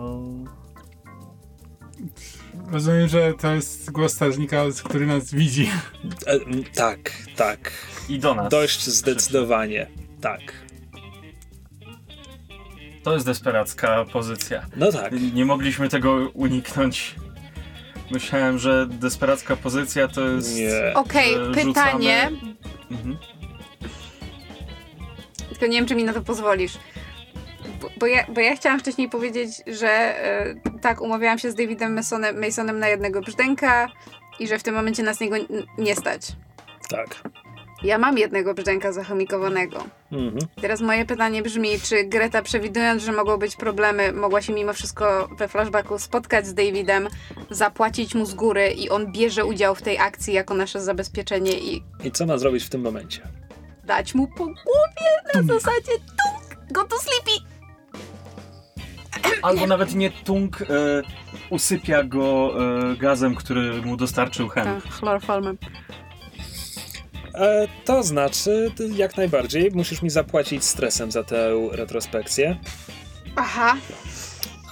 Rozumiem, 2.72 3.08
że 3.08 3.34
to 3.34 3.54
jest 3.56 3.92
głos 3.92 4.14
strażnika, 4.14 4.64
który 4.84 5.06
nas 5.08 5.34
widzi. 5.34 5.70
E, 6.28 6.40
tak, 6.76 7.12
tak. 7.36 7.72
I 8.10 8.20
do 8.20 8.36
nas. 8.36 8.50
Dość 8.52 8.86
zdecydowanie. 8.90 9.88
Tak. 10.22 10.40
To 13.04 13.14
jest 13.14 13.26
desperacka 13.26 14.06
pozycja. 14.14 14.66
No 14.76 14.92
tak. 14.92 15.14
Nie 15.34 15.46
mogliśmy 15.46 15.90
tego 15.90 16.30
uniknąć. 16.34 17.16
Myślałem, 18.12 18.58
że 18.58 18.88
desperacka 18.88 19.56
pozycja 19.56 20.08
to 20.08 20.28
jest... 20.30 20.56
Nie. 20.56 20.94
Okej, 20.96 21.34
że 21.34 21.52
pytanie. 21.52 22.30
rzucamy- 22.32 22.56
Mhm. 22.92 23.18
Tylko 25.50 25.66
nie 25.66 25.78
wiem, 25.78 25.86
czy 25.86 25.96
mi 25.96 26.04
na 26.04 26.14
to 26.14 26.22
pozwolisz. 26.22 26.74
Bo, 27.84 27.90
bo, 27.98 28.08
ja, 28.08 28.26
bo 28.30 28.42
ja 28.42 28.56
chciałam 28.56 28.80
wcześniej 28.80 29.10
powiedzieć, 29.10 29.50
że 29.68 29.90
e, 29.90 30.56
tak, 30.82 31.02
umawiałam 31.02 31.40
się 31.40 31.52
z 31.52 31.56
Davidem 31.56 31.94
Masonem, 31.94 32.40
Masonem 32.42 32.80
na 32.80 32.88
jednego 32.88 33.22
brzdęka 33.22 33.90
i 34.40 34.48
że 34.48 34.60
w 34.60 34.64
tym 34.64 34.76
momencie 34.76 35.04
nas 35.04 35.20
niego 35.20 35.36
nie 35.78 35.96
stać. 35.96 36.28
Tak. 36.90 37.22
Ja 37.84 37.98
mam 37.98 38.18
jednego 38.18 38.54
brzdęka 38.54 38.92
zachomikowanego. 38.92 39.84
Mhm. 40.12 40.38
Teraz 40.62 40.82
moje 40.82 41.06
pytanie 41.06 41.42
brzmi, 41.42 41.70
czy 41.80 42.04
Greta 42.04 42.42
przewidując, 42.42 43.04
że 43.04 43.12
mogą 43.12 43.38
być 43.38 43.56
problemy, 43.56 44.14
mogła 44.14 44.42
się 44.42 44.54
mimo 44.54 44.74
wszystko 44.74 45.30
we 45.38 45.48
flashbacku 45.48 46.00
spotkać 46.00 46.48
z 46.48 46.54
Davidem, 46.54 47.08
zapłacić 47.50 48.16
mu 48.16 48.26
z 48.26 48.34
góry 48.34 48.72
i 48.72 48.90
on 48.90 49.12
bierze 49.12 49.46
udział 49.46 49.76
w 49.76 49.82
tej 49.82 49.98
akcji 49.98 50.34
jako 50.34 50.54
nasze 50.54 50.82
zabezpieczenie 50.82 51.60
i 51.60 51.84
I 52.04 52.12
co 52.12 52.26
ma 52.26 52.38
zrobić 52.38 52.64
w 52.64 52.70
tym 52.70 52.82
momencie? 52.82 53.22
dać 53.84 54.16
mu 54.16 54.28
po 54.28 54.46
głowie 54.46 55.12
na 55.34 55.44
zasadzie 55.54 55.92
tunk, 55.92 56.72
go 56.72 56.84
to 56.84 56.96
sleepy. 57.00 57.53
Albo 59.42 59.68
nawet 59.68 59.96
nie 59.96 60.12
tung 60.12 60.62
e, 60.62 60.66
usypia 61.50 62.04
go 62.04 62.54
e, 62.92 62.96
gazem, 62.98 63.36
który 63.36 63.82
mu 63.82 63.98
dostarczył 63.98 64.48
Hemp. 64.50 64.84
Tak, 64.84 64.94
chlorofalmem. 64.94 65.58
E, 67.36 67.68
to 67.86 68.04
znaczy, 68.04 68.72
ty 68.76 68.90
jak 68.96 69.18
najbardziej, 69.18 69.72
musisz 69.74 70.02
mi 70.02 70.10
zapłacić 70.10 70.64
stresem 70.64 71.12
za 71.12 71.24
tę 71.24 71.52
retrospekcję. 71.72 72.58
Aha, 73.36 73.76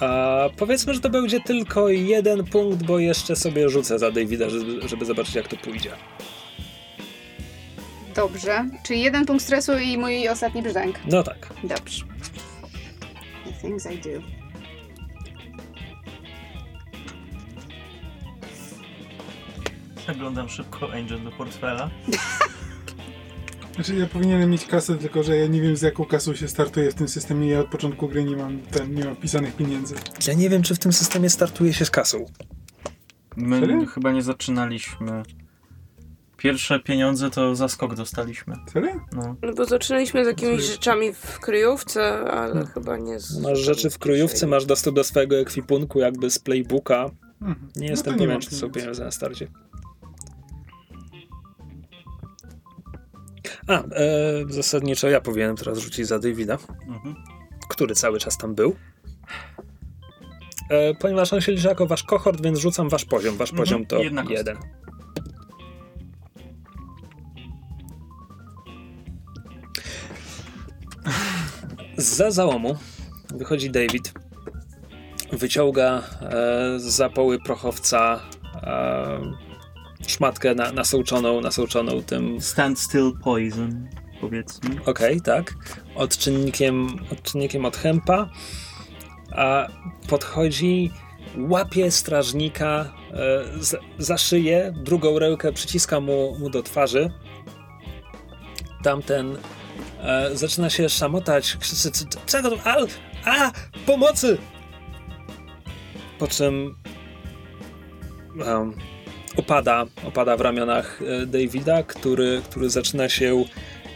A 0.02 0.50
powiedzmy, 0.58 0.94
że 0.94 1.00
to 1.00 1.10
będzie 1.10 1.40
tylko 1.40 1.90
jeden 1.90 2.44
punkt, 2.46 2.84
bo 2.84 3.00
jeszcze 3.00 3.36
sobie 3.36 3.70
rzucę 3.70 4.00
za 4.00 4.12
Davida, 4.12 4.50
żeby, 4.50 4.88
żeby 4.88 5.06
zobaczyć, 5.06 5.36
jak 5.36 5.48
to 5.48 5.58
pójdzie. 5.58 5.92
dobrze. 8.16 8.66
Czyli 8.84 9.02
jeden 9.02 9.26
punkt 9.26 9.44
stresu 9.44 9.78
i 9.78 9.98
mój 9.98 10.30
ostatni 10.30 10.62
brzdęk. 10.62 10.96
No 11.06 11.24
tak. 11.24 11.54
Dobrze. 11.64 12.06
Things 13.62 13.86
I 13.86 13.98
do. 13.98 14.22
Zaglądam 20.08 20.50
szybko 20.50 20.94
Angel 20.94 21.24
do 21.24 21.32
portfela. 21.32 21.90
Znaczy 23.76 23.96
ja 23.96 24.08
powinienem 24.08 24.50
mieć 24.50 24.66
kasę, 24.66 24.98
tylko 24.98 25.24
że 25.24 25.38
ja 25.38 25.48
nie 25.48 25.62
wiem 25.62 25.78
z 25.78 25.82
jaką 25.82 26.06
kasą 26.06 26.36
się 26.36 26.48
startuje 26.48 26.92
w 26.92 26.94
tym 26.94 27.08
systemie. 27.08 27.48
Ja 27.48 27.60
od 27.60 27.68
początku 27.68 28.08
gry 28.08 28.24
nie 28.24 28.36
mam, 28.36 28.60
ten, 28.60 28.96
nie 28.96 29.06
mam 29.06 29.16
wpisanych 29.16 29.56
pieniędzy. 29.56 29.96
Ja 30.28 30.34
nie 30.34 30.50
wiem, 30.50 30.64
czy 30.64 30.76
w 30.76 30.80
tym 30.80 30.94
systemie 30.94 31.30
startuje 31.30 31.74
się 31.74 31.86
z 31.86 31.92
kasą. 31.92 32.26
My 33.36 33.60
Serio? 33.60 33.86
chyba 33.86 34.12
nie 34.12 34.22
zaczynaliśmy. 34.22 35.24
Pierwsze 36.42 36.80
pieniądze 36.80 37.30
to 37.32 37.56
za 37.56 37.68
skok 37.68 37.96
dostaliśmy. 37.96 38.56
Serio? 38.74 38.90
No. 39.16 39.36
No 39.42 39.54
bo 39.54 39.66
zaczynaliśmy 39.66 40.24
z 40.26 40.28
jakimiś 40.28 40.62
rzeczami 40.64 41.14
w 41.14 41.40
kryjówce, 41.40 42.20
ale 42.20 42.66
chyba 42.66 42.98
nie 42.98 43.20
z... 43.20 43.40
Masz 43.40 43.60
rzeczy 43.60 43.90
w 43.90 44.00
kryjówce, 44.00 44.48
masz 44.48 44.66
dostęp 44.66 44.96
do 44.96 45.04
swojego 45.04 45.36
ekwipunku 45.40 46.00
jakby 46.00 46.30
z 46.32 46.40
playbooka. 46.40 47.10
Mhm. 47.42 47.68
Nie 47.76 47.82
No 47.88 47.92
jestem 47.92 48.18
pewien, 48.18 48.40
czy 48.42 48.50
to 48.50 48.56
są 48.56 48.70
pieniądze 48.72 49.04
na 49.04 49.12
starcie. 49.12 49.48
A, 53.68 53.74
e, 53.74 53.84
zasadniczo 54.50 55.10
ja 55.10 55.22
powinienem 55.22 55.56
teraz 55.56 55.78
rzucić 55.78 56.08
za 56.08 56.20
Davida, 56.20 56.58
Mhm. 56.88 57.16
który 57.70 57.96
cały 57.96 58.20
czas 58.20 58.38
tam 58.38 58.56
był. 58.56 58.76
E, 60.70 60.94
ponieważ 60.96 61.34
on 61.34 61.42
się 61.42 61.52
liczy 61.52 61.68
jako 61.68 61.86
wasz 61.88 62.04
kohort, 62.04 62.42
więc 62.44 62.60
rzucam 62.60 62.90
wasz 62.90 63.06
poziom. 63.06 63.38
Wasz 63.38 63.50
Mhm, 63.52 63.66
poziom 63.66 63.86
to 63.86 63.98
jedna 64.04 64.24
kostka. 64.24 64.54
Za 71.98 72.32
załomu 72.32 72.76
wychodzi 73.36 73.70
David. 73.70 74.14
Wyciąga 75.32 76.04
e, 76.22 76.80
z 76.80 76.84
zapoły 76.84 77.40
prochowca 77.40 78.20
e, 78.64 79.20
szmatkę 80.08 80.56
na, 80.56 80.72
nasączoną, 80.72 81.42
nasączoną 81.42 82.04
tym 82.04 82.42
Stand 82.42 82.80
still 82.80 83.14
poison, 83.24 83.88
powiedzmy. 84.22 84.70
Okej, 84.86 85.22
tak. 85.22 85.54
Odczynnikiem, 85.96 86.88
odczynnikiem 87.12 87.66
od 87.66 87.78
hempa. 87.78 88.30
A 89.32 89.68
podchodzi, 90.10 90.92
łapie 91.38 91.92
strażnika 91.92 92.94
e, 93.14 93.64
za, 93.64 93.78
za 93.98 94.18
szyję, 94.18 94.74
drugą 94.84 95.20
rękę 95.20 95.54
przyciska 95.54 96.00
mu, 96.00 96.40
mu 96.40 96.50
do 96.50 96.64
twarzy. 96.64 97.12
Tamten 98.84 99.38
e, 100.02 100.30
zaczyna 100.38 100.70
się 100.70 100.90
szamotać, 100.90 101.58
krzyczy, 101.58 101.76
"C- 101.76 101.92
c- 101.92 102.06
czego 102.26 102.52
to? 102.52 102.58
A, 102.64 102.78
a, 103.26 103.52
pomocy! 103.86 104.38
Po 106.20 106.28
czym 106.28 106.76
em, 108.46 108.74
opada, 109.38 109.86
opada 110.08 110.38
w 110.38 110.42
ramionach 110.42 111.00
e, 111.02 111.26
Davida, 111.26 111.84
który, 111.84 112.42
który 112.50 112.70
zaczyna 112.70 113.10
się 113.10 113.44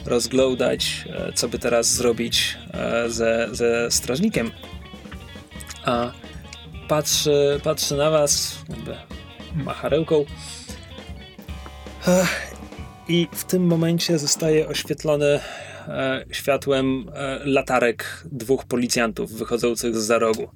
rozglądać, 0.06 1.06
e, 1.10 1.34
co 1.34 1.48
by 1.50 1.60
teraz 1.60 1.88
zrobić 1.94 2.58
e, 2.74 3.10
ze, 3.10 3.48
ze 3.52 3.92
strażnikiem. 3.92 4.52
A 5.86 6.12
patrzy, 6.88 7.60
patrzy 7.64 7.96
na 7.96 8.10
was, 8.10 8.58
jakby 8.70 8.96
macharełką. 9.56 10.26
I 13.08 13.28
w 13.32 13.44
tym 13.44 13.68
momencie 13.68 14.20
zostaje 14.20 14.68
oświetlony 14.68 15.40
światłem 16.32 17.06
e, 17.16 17.40
latarek 17.46 18.24
dwóch 18.32 18.66
policjantów 18.66 19.32
wychodzących 19.34 19.96
z 19.96 20.06
za 20.06 20.20
rogu. 20.20 20.50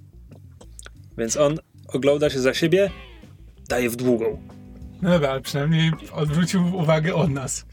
Więc 1.18 1.38
on 1.38 1.57
ogląda 1.88 2.30
się 2.30 2.39
za 2.39 2.53
siebie, 2.53 2.91
daje 3.69 3.89
w 3.89 3.95
długą. 3.95 4.41
No 5.01 5.10
dobra, 5.10 5.30
ale 5.30 5.41
przynajmniej 5.41 5.91
odwrócił 6.11 6.76
uwagę 6.77 7.15
od 7.15 7.30
nas. 7.31 7.65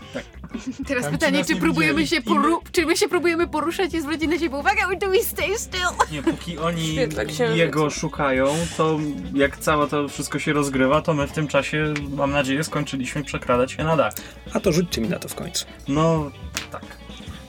Teraz 0.87 1.03
Tam 1.05 1.13
pytanie, 1.13 1.45
czy 1.45 1.55
nie 1.55 1.61
próbujemy 1.61 2.07
się 2.07 2.21
poru- 2.21 2.59
czy 2.73 2.87
my 2.87 2.97
się 2.97 3.09
próbujemy 3.09 3.49
poruszać 3.49 3.95
i 3.95 4.01
zwrócić 4.01 4.29
na 4.29 4.39
siebie 4.39 4.57
uwagę, 4.57 4.87
or 4.87 4.99
do 4.99 5.11
we 5.11 5.19
stay 5.23 5.59
still? 5.59 5.81
Nie, 6.13 6.23
póki 6.23 6.59
oni 6.59 6.97
księżyca. 7.27 7.45
jego 7.57 7.91
szukają, 7.91 8.47
to 8.77 8.99
jak 9.35 9.57
całe 9.57 9.89
to 9.89 10.09
wszystko 10.09 10.39
się 10.39 10.53
rozgrywa, 10.53 11.03
to 11.03 11.15
my 11.15 11.27
w 11.27 11.33
tym 11.33 11.49
czasie, 11.49 11.95
mam 12.11 12.31
nadzieję, 12.31 12.65
skończyliśmy 12.65 13.25
przekradać 13.25 13.73
się 13.73 13.85
na 13.85 13.97
dach. 13.97 14.15
A 14.53 14.61
to 14.61 14.73
rzućcie 14.73 15.01
mi 15.01 15.09
na 15.09 15.19
to 15.19 15.29
w 15.29 15.35
końcu. 15.35 15.67
No, 15.89 16.31
tak. 16.73 16.96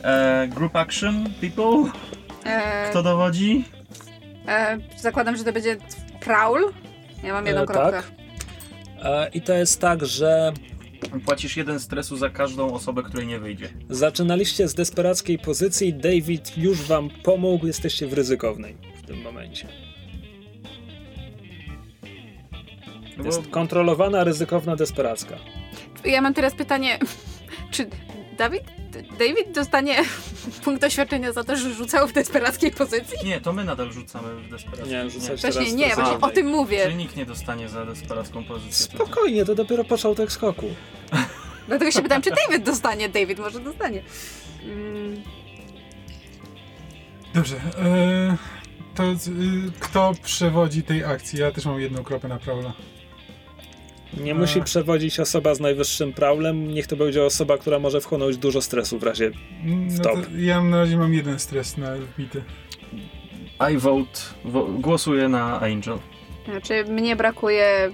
E, 0.04 0.48
group 0.48 0.76
action, 0.76 1.26
people? 1.42 1.92
E, 2.46 2.90
Kto 2.90 3.04
dowodzi? 3.04 3.64
e, 4.48 4.78
zakładam, 4.98 5.38
że 5.38 5.44
to 5.44 5.54
będzie 5.54 5.78
Prowl. 6.20 6.74
Ja 7.24 7.34
mam 7.34 7.46
jedną 7.46 7.62
E, 7.62 7.66
kropkę. 7.66 7.92
tak. 7.92 8.12
E, 9.04 9.30
I 9.34 9.42
to 9.42 9.54
jest 9.54 9.82
tak, 9.82 10.06
że 10.06 10.54
Płacisz 11.26 11.58
jeden 11.58 11.80
stresu 11.80 12.18
za 12.18 12.30
każdą 12.30 12.74
osobę, 12.74 13.04
której 13.04 13.28
nie 13.28 13.40
wyjdzie. 13.40 13.70
Zaczynaliście 13.90 14.68
z 14.68 14.74
desperackiej 14.74 15.40
pozycji, 15.40 15.94
David 15.94 16.58
już 16.58 16.82
wam 16.82 17.10
pomógł, 17.24 17.68
jesteście 17.68 18.08
w 18.08 18.14
ryzykownej 18.14 18.78
w 19.04 19.08
tym 19.08 19.22
momencie. 19.22 19.68
No 23.18 23.24
Jest 23.26 23.42
bo 23.42 23.52
kontrolowana, 23.52 24.24
ryzykowna, 24.24 24.76
desperacka. 24.76 25.36
Ja 26.06 26.22
mam 26.22 26.34
teraz 26.34 26.56
pytanie, 26.56 27.00
czy 27.72 27.90
Dawid, 28.38 28.64
David 29.04 29.52
dostanie 29.52 29.96
punkt 30.64 30.82
doświadczenia 30.82 31.34
za 31.34 31.44
to, 31.44 31.56
że 31.56 31.74
rzucał 31.74 32.08
w 32.08 32.14
desperackiej 32.14 32.72
pozycji? 32.72 33.18
Nie, 33.26 33.42
to 33.42 33.54
my 33.54 33.64
nadal 33.64 33.92
rzucamy 33.92 34.36
w 34.36 34.50
desperacką. 34.50 34.88
Nie, 34.88 35.10
rzucać 35.10 35.42
Właśnie 35.42 35.52
teraz 35.52 35.74
nie, 35.74 35.96
właśnie 35.96 36.22
o 36.22 36.30
tym 36.30 36.48
mówię. 36.48 36.84
Czyli 36.84 36.96
nikt 36.96 37.16
nie 37.16 37.26
dostanie 37.26 37.70
za 37.70 37.86
desperacką 37.86 38.44
pozycję. 38.44 38.74
Spokojnie, 38.96 39.46
to 39.46 39.56
dopiero 39.56 39.84
początek 39.84 40.32
skoku. 40.32 40.66
Dlatego 41.68 41.92
się 41.92 42.02
pytam, 42.02 42.22
czy 42.22 42.30
David 42.30 42.66
dostanie. 42.66 43.10
David 43.10 43.40
może 43.40 43.60
dostanie. 43.60 44.04
Mm, 44.64 45.24
Dobrze, 47.34 47.56
e, 47.80 48.38
to 48.96 49.04
y, 49.04 49.16
kto 49.80 50.14
przewodzi 50.24 50.84
tej 50.84 51.04
akcji? 51.04 51.40
Ja 51.40 51.52
też 51.52 51.66
mam 51.66 51.82
jedną 51.82 52.04
kropę 52.04 52.28
na 52.28 52.40
Prowla. 52.40 52.74
Nie 54.24 54.34
musi 54.36 54.60
A. 54.60 54.64
przewodzić 54.64 55.20
osoba 55.20 55.56
z 55.56 55.60
najwyższym 55.60 56.14
praulem, 56.14 56.74
niech 56.74 56.88
to 56.88 56.96
będzie 56.96 57.24
osoba, 57.24 57.58
która 57.58 57.80
może 57.80 58.02
wchłonąć 58.02 58.38
dużo 58.38 58.62
stresu 58.62 59.00
w 59.00 59.04
razie. 59.04 59.32
No 59.64 59.92
Stop. 59.98 60.14
to 60.14 60.22
ja 60.38 60.64
na 60.64 60.78
razie 60.78 60.98
mam 60.98 61.14
jeden 61.14 61.40
stres 61.40 61.78
na 61.78 61.96
wbity. 61.96 62.44
I 63.74 63.78
vote, 63.78 64.20
wo, 64.46 64.64
głosuję 64.66 65.30
na 65.30 65.60
Angel. 65.60 65.98
Znaczy, 66.46 66.84
mnie 66.90 67.16
brakuje 67.16 67.64
e, 67.66 67.92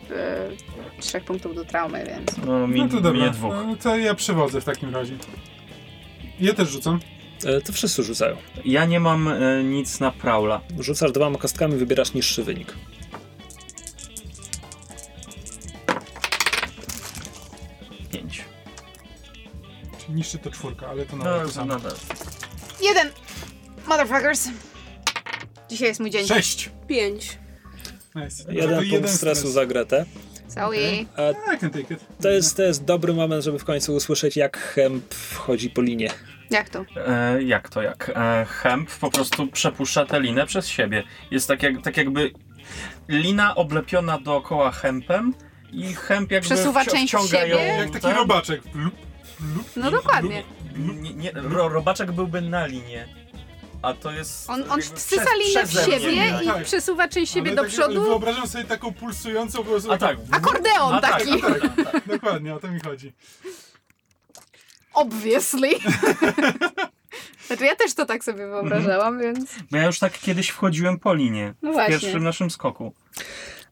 trzech 1.00 1.24
punktów 1.24 1.56
do 1.56 1.66
traumy, 1.66 2.04
więc... 2.08 2.38
No, 2.46 2.68
mi, 2.68 2.80
No 2.80 2.88
to 2.88 3.02
dobra, 3.02 3.12
mnie 3.22 3.30
dwóch. 3.32 3.54
no, 3.68 3.76
to 3.84 3.98
ja 3.98 4.16
przewodzę 4.16 4.62
w 4.62 4.66
takim 4.66 4.94
razie. 4.96 5.14
Ja 6.40 6.54
też 6.54 6.70
rzucam. 6.70 7.00
E, 7.46 7.62
To 7.62 7.74
wszyscy 7.74 8.04
rzucają. 8.04 8.38
Ja 8.66 8.86
nie 8.86 9.00
mam 9.00 9.28
e, 9.28 9.64
nic 9.64 10.00
na 10.00 10.12
Praula. 10.12 10.62
Rzucasz 10.80 11.12
dwoma 11.12 11.38
kostkami, 11.38 11.76
wybierasz 11.78 12.14
niższy 12.14 12.44
wynik. 12.44 12.74
Niższy 20.14 20.38
to 20.38 20.52
czwórka, 20.52 20.88
ale 20.88 21.06
to 21.06 21.18
No, 21.18 21.24
nadal 21.24 21.40
to 21.42 21.48
to 21.48 21.54
samo. 21.54 21.66
nadal. 21.74 21.92
Jeden! 22.82 23.10
Motherfuckers! 23.88 24.50
Dzisiaj 25.70 25.88
jest 25.88 26.00
mój 26.00 26.10
dzień. 26.10 26.28
Sześć! 26.28 26.70
Pięć. 26.88 27.38
Nice. 28.16 28.54
Jeden 28.54 28.90
punkt 28.90 29.10
stresu 29.10 29.40
stres. 29.40 29.54
za 29.54 29.66
Gretę. 29.66 30.06
Sorry. 30.48 31.06
A 31.18 31.54
I 31.54 31.60
can 31.60 31.70
take 31.72 31.94
it. 31.94 32.00
to 32.22 32.30
jest, 32.30 32.58
to 32.58 32.64
jest 32.64 32.84
dobry 32.84 33.14
moment, 33.14 33.44
żeby 33.44 33.60
w 33.60 33.66
końcu 33.66 33.96
usłyszeć, 33.96 34.36
jak 34.38 34.58
Hemp 34.58 35.14
wchodzi 35.14 35.70
po 35.70 35.82
linie. 35.82 36.10
Jak 36.50 36.70
to? 36.70 36.86
E, 37.08 37.44
jak 37.44 37.70
to 37.70 37.82
jak? 37.82 38.12
E, 38.16 38.46
hemp 38.50 38.92
po 38.92 39.12
prostu 39.12 39.48
przepuszcza 39.48 40.06
tę 40.06 40.20
linę 40.20 40.46
przez 40.46 40.68
siebie. 40.68 41.04
Jest 41.32 41.48
tak, 41.48 41.64
jak, 41.64 41.82
tak 41.84 41.98
jakby 41.98 42.32
lina 43.10 43.56
oblepiona 43.56 44.20
dookoła 44.20 44.72
hempem 44.72 45.34
i 45.72 45.94
hemp 45.94 46.32
jakby 46.32 46.46
Przesuwa 46.50 46.84
wci- 46.84 46.92
część 46.92 47.08
wciąga 47.14 47.28
siebie? 47.40 47.50
ją. 47.68 47.78
Jak 47.78 47.92
taki 47.92 48.02
tak? 48.08 48.16
robaczek. 48.16 48.62
No 49.76 49.92
dokładnie. 49.92 50.44
Nie, 50.78 51.14
nie, 51.14 51.32
ro, 51.32 51.70
robaczek 51.70 52.12
byłby 52.12 52.42
na 52.42 52.66
linie. 52.66 53.08
A 53.82 53.94
to 53.94 54.12
jest. 54.12 54.50
On, 54.50 54.64
on 54.72 54.80
jakby 54.80 54.96
wsysa 54.96 55.22
przez- 55.26 55.48
linę 55.48 55.66
w 55.66 55.70
przeze 55.70 55.88
mnie. 55.88 56.00
siebie 56.00 56.40
i 56.44 56.48
tak. 56.48 56.64
przesuwa 56.64 57.08
część 57.08 57.34
siebie 57.34 57.48
Ale 57.50 57.56
do 57.56 57.62
tak, 57.62 57.72
przodu. 57.72 58.04
Wyobrażam 58.04 58.48
sobie 58.48 58.64
taką 58.64 58.94
pulsującą 58.94 59.58
po 59.58 59.64
prostu. 59.64 59.92
A 59.92 59.98
tak. 59.98 60.18
Akordeon 60.32 60.94
A 60.94 61.02
tak, 61.02 61.12
taki. 61.12 61.32
a 61.34 61.38
tak, 61.50 61.66
a 61.80 61.92
tak. 61.92 62.08
Dokładnie, 62.18 62.56
o 62.56 62.60
to 62.60 62.68
mi 62.68 62.80
chodzi. 62.80 63.14
Obviously. 64.94 65.70
Znaczy 67.48 67.66
ja 67.66 67.76
też 67.76 67.94
to 67.94 68.06
tak 68.06 68.24
sobie 68.24 68.48
wyobrażałam, 68.48 69.20
więc... 69.20 69.50
Bo 69.72 69.78
ja 69.78 69.86
już 69.86 70.00
tak 70.00 70.20
kiedyś 70.20 70.50
wchodziłem 70.50 71.00
po 71.00 71.14
linie. 71.14 71.54
No 71.62 71.70
w 71.70 71.74
właśnie. 71.74 72.00
pierwszym 72.00 72.24
naszym 72.24 72.52
skoku. 72.52 72.94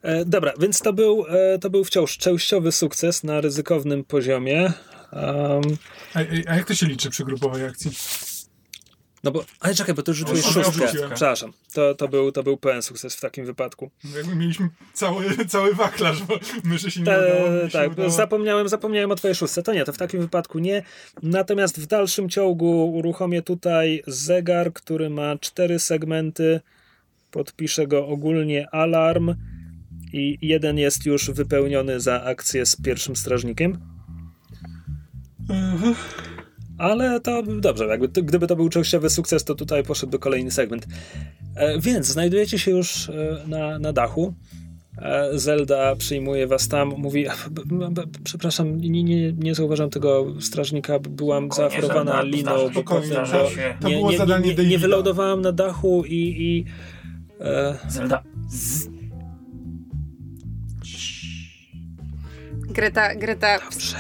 E, 0.02 0.26
dobra, 0.26 0.54
więc 0.60 0.80
to 0.80 0.94
był, 0.94 1.26
e, 1.30 1.60
to 1.60 1.70
był 1.70 1.84
wciąż 1.84 2.18
częściowy 2.18 2.72
sukces 2.72 3.24
na 3.24 3.42
ryzykownym 3.42 4.04
poziomie. 4.04 4.72
Um, 5.12 5.62
A, 6.14 6.20
a 6.48 6.56
jak 6.56 6.68
to 6.68 6.76
się 6.76 6.86
liczy 6.86 7.10
przy 7.10 7.26
grupowej 7.26 7.66
akcji? 7.66 7.92
No 9.24 9.32
bo, 9.32 9.46
ale 9.60 9.76
czekaj, 9.76 9.96
bo 9.96 10.02
ty 10.04 10.14
rzuciłeś 10.14 10.46
No, 10.46 10.52
szóstkę. 10.52 10.88
Przepraszam, 10.88 11.54
to, 11.74 11.96
to, 11.96 12.08
był, 12.08 12.32
to 12.32 12.44
był 12.44 12.58
pełen 12.58 12.82
sukces 12.82 13.16
w 13.16 13.22
takim 13.22 13.46
wypadku. 13.46 13.92
Jakby 14.18 14.36
mieliśmy 14.36 14.70
cały, 14.94 15.46
cały 15.48 15.74
wachlarz, 15.76 16.24
bo 16.24 16.40
myszy 16.64 16.92
się 16.92 17.00
nie 17.00 17.04
udało. 17.04 17.66
się 17.68 17.70
tak, 17.72 17.92
udało. 17.92 18.10
zapomniałem, 18.10 18.70
zapomniałem 18.70 19.12
o 19.12 19.16
twojej 19.16 19.36
szóstce. 19.36 19.64
To 19.64 19.74
nie, 19.74 19.86
to 19.86 19.94
w 19.94 19.98
takim 19.98 20.22
wypadku 20.22 20.60
nie. 20.60 20.84
Natomiast 21.24 21.80
w 21.82 21.86
dalszym 21.86 22.30
ciągu 22.30 22.92
uruchomię 22.94 23.42
tutaj 23.42 24.04
zegar, 24.08 24.74
który 24.74 25.10
ma 25.10 25.38
cztery 25.38 25.80
segmenty. 25.80 26.62
Podpiszę 27.32 27.88
go 27.88 28.08
ogólnie 28.08 28.70
alarm 28.70 29.36
i 30.14 30.38
jeden 30.42 30.78
jest 30.78 31.06
już 31.06 31.32
wypełniony 31.32 32.00
za 32.00 32.24
akcję 32.24 32.66
z 32.66 32.76
pierwszym 32.82 33.16
strażnikiem. 33.16 33.91
Mhm. 35.50 35.96
Ale 36.78 37.20
to 37.20 37.44
dobrze, 37.44 37.86
jakby 37.88 38.10
to, 38.10 38.24
gdyby 38.24 38.48
to 38.48 38.56
był 38.56 38.70
częściowy 38.70 39.10
sukces, 39.10 39.44
to 39.44 39.56
tutaj 39.56 39.84
poszedłby 39.84 40.20
kolejny 40.20 40.52
segment. 40.52 40.88
E, 41.56 41.80
więc 41.80 42.08
znajdujecie 42.08 42.60
się 42.60 42.72
już 42.72 43.10
e, 43.10 43.14
na, 43.48 43.80
na 43.80 43.94
dachu. 43.94 44.34
E, 44.98 45.30
Zelda 45.40 45.96
przyjmuje 45.96 46.48
was 46.48 46.68
tam, 46.68 46.88
mówi: 46.90 47.26
"B- 47.52 47.62
b- 47.66 47.90
b- 47.92 48.04
Przepraszam, 48.24 48.78
nie, 48.78 49.04
nie, 49.04 49.34
nie 49.34 49.56
zauważam 49.56 49.90
tego 49.90 50.28
strażnika, 50.40 51.00
byłam 51.00 51.46
Spokojnie, 51.52 51.72
zaoferowana 51.72 52.12
Zelda, 52.12 52.38
liną, 52.38 52.52
bo 52.52 52.70
spokojnie, 52.72 52.84
potem, 53.10 53.26
zdarza 53.26 53.44
bo 53.44 53.50
się. 53.50 53.76
To 53.82 53.90
nie, 53.90 53.96
było 53.96 54.12
nie, 54.12 54.18
zadanie 54.18 54.44
nie, 54.44 54.50
nie, 54.52 54.56
Davida. 54.56 54.80
wylądowałam 54.80 55.42
na 55.42 55.52
dachu 55.52 56.04
i. 56.08 56.36
i 56.40 56.66
e, 57.40 57.78
Zelda. 57.90 58.24
Z... 58.50 58.88
Greta, 62.70 63.16
Greta 63.16 63.60
dobrze. 63.72 63.98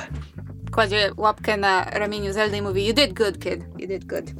Kładzie 0.71 1.11
łapkę 1.17 1.57
na 1.57 1.83
ramieniu 1.83 2.33
Zeldy 2.33 2.57
i 2.57 2.61
mówi 2.61 2.87
You 2.87 2.93
did 2.93 3.13
good, 3.13 3.39
kid. 3.39 3.63
You 3.79 3.87
did 3.87 4.05
good. 4.05 4.31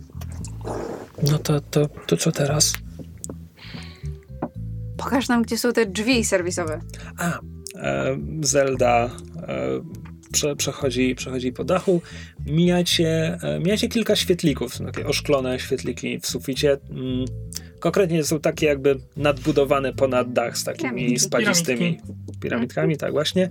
No 1.31 1.39
to, 1.39 1.61
to, 1.61 1.87
to 2.07 2.17
co 2.17 2.31
teraz? 2.31 2.73
Pokaż 4.97 5.27
nam, 5.27 5.41
gdzie 5.41 5.57
są 5.57 5.73
te 5.73 5.85
drzwi 5.85 6.25
serwisowe. 6.25 6.81
A, 7.17 7.39
e, 7.75 8.17
Zelda 8.41 9.09
e, 9.47 9.81
prze, 10.31 10.55
przechodzi, 10.55 11.15
przechodzi 11.15 11.51
po 11.51 11.63
dachu. 11.63 12.01
Mijacie, 12.45 13.37
e, 13.43 13.59
mijacie 13.59 13.87
kilka 13.87 14.15
świetlików, 14.15 14.75
są 14.75 14.85
takie 14.85 15.07
oszklone 15.07 15.59
świetliki 15.59 16.19
w 16.19 16.27
suficie. 16.27 16.77
Mm, 16.89 17.25
konkretnie 17.79 18.23
są 18.23 18.39
takie 18.39 18.65
jakby 18.65 18.97
nadbudowane 19.17 19.93
ponad 19.93 20.33
dach 20.33 20.57
z 20.57 20.63
takimi 20.63 20.89
Piramidki. 20.89 21.19
spadzistymi 21.19 21.99
piramidkami, 22.41 22.97
tak 22.97 23.11
właśnie. 23.11 23.49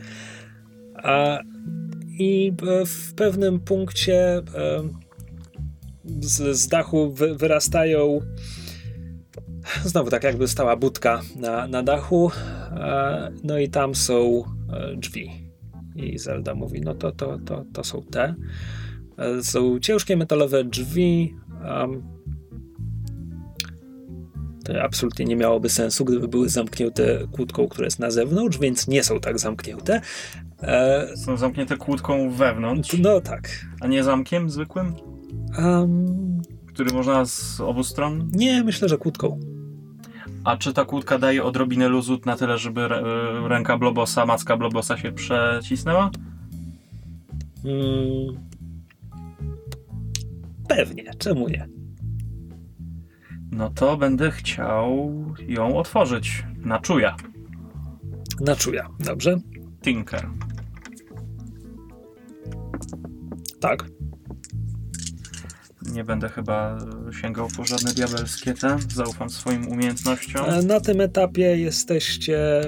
A, 0.94 1.38
I 2.20 2.52
e, 2.68 2.86
w 2.86 3.14
pewnym 3.14 3.60
punkcie 3.60 4.36
e, 4.36 4.42
z, 6.20 6.56
z 6.56 6.68
dachu 6.68 7.12
wy, 7.12 7.34
wyrastają 7.34 8.20
Znowu 9.84 10.10
tak 10.10 10.24
jakby 10.24 10.48
stała 10.48 10.76
budka 10.76 11.20
na, 11.36 11.66
na 11.66 11.82
dachu, 11.82 12.30
e, 12.72 13.32
no 13.44 13.58
i 13.58 13.68
tam 13.68 13.94
są 13.94 14.42
drzwi. 14.96 15.30
I 15.96 16.18
Zelda 16.18 16.54
mówi, 16.54 16.80
no 16.80 16.94
to, 16.94 17.12
to, 17.12 17.38
to, 17.38 17.64
to 17.72 17.84
są 17.84 18.02
te. 18.02 18.34
Są 19.42 19.78
ciężkie 19.78 20.16
metalowe 20.16 20.64
drzwi. 20.64 21.34
to 24.64 24.82
absolutnie 24.82 25.24
nie 25.24 25.36
miałoby 25.36 25.68
sensu, 25.68 26.04
gdyby 26.04 26.28
były 26.28 26.48
zamknięte 26.48 27.26
kłódką, 27.32 27.68
która 27.68 27.84
jest 27.84 27.98
na 27.98 28.10
zewnątrz, 28.10 28.58
więc 28.58 28.88
nie 28.88 29.02
są 29.02 29.20
tak 29.20 29.38
zamknięte. 29.38 30.00
E, 30.62 31.06
Są 31.16 31.36
zamknięte 31.36 31.76
kłódką 31.76 32.30
wewnątrz, 32.30 32.96
No 32.98 33.20
tak. 33.20 33.48
a 33.80 33.86
nie 33.86 34.04
zamkiem 34.04 34.50
zwykłym, 34.50 34.94
Em, 35.58 36.42
który 36.66 36.92
można 36.94 37.24
z 37.24 37.60
obu 37.60 37.84
stron. 37.84 38.28
nie, 38.32 38.64
myślę, 38.64 38.88
że 38.88 38.98
kłódką. 38.98 39.40
A 40.44 40.56
czy 40.56 40.72
ta 40.72 40.84
kłódka 40.84 41.18
daje 41.18 41.44
odrobinę 41.44 41.88
luzu 41.88 42.18
na 42.26 42.36
tyle, 42.36 42.58
żeby 42.58 42.88
ręka 43.48 43.78
Blobosa, 43.78 44.26
macka 44.26 44.56
Blobosa 44.56 44.96
się 44.96 45.12
przecisnęła? 45.12 46.10
Mm, 47.64 48.36
pewnie, 50.68 51.04
czemu 51.18 51.48
nie? 51.48 51.68
No 53.52 53.70
to 53.70 53.96
będę 53.96 54.30
chciał 54.30 55.10
ją 55.48 55.76
otworzyć 55.76 56.44
na 56.64 56.78
czuja. 56.78 57.16
Na 58.40 58.56
czuja, 58.56 58.88
dobrze? 59.00 59.36
Tinker. 59.82 60.28
Tak. 63.60 63.84
Nie 65.92 66.04
będę 66.04 66.28
chyba 66.28 66.78
sięgał 67.22 67.48
po 67.56 67.64
żadne 67.64 67.92
diabelskie 67.92 68.54
te. 68.54 68.76
Zaufam 68.94 69.30
swoim 69.30 69.68
umiejętnościom. 69.68 70.44
E, 70.50 70.62
Na 70.62 70.80
tym 70.80 71.00
etapie 71.00 71.42
jesteście. 71.58 72.60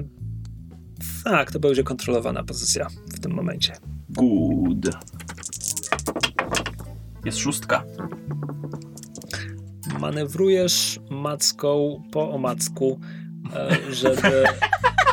Tak, 1.24 1.52
to 1.52 1.60
będzie 1.60 1.84
kontrolowana 1.84 2.44
pozycja 2.44 2.86
w 3.14 3.20
tym 3.20 3.32
momencie. 3.32 3.72
Good. 4.08 4.96
Jest 7.24 7.38
szóstka. 7.38 7.84
Manewrujesz 10.00 11.00
macką 11.10 12.02
po 12.12 12.30
omacku, 12.30 13.00
e, 13.54 13.92
żeby, 13.92 14.44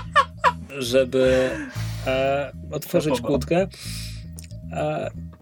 żeby 0.92 1.50
e, 2.08 2.52
otworzyć 2.72 3.22
kłódkę. 3.22 3.68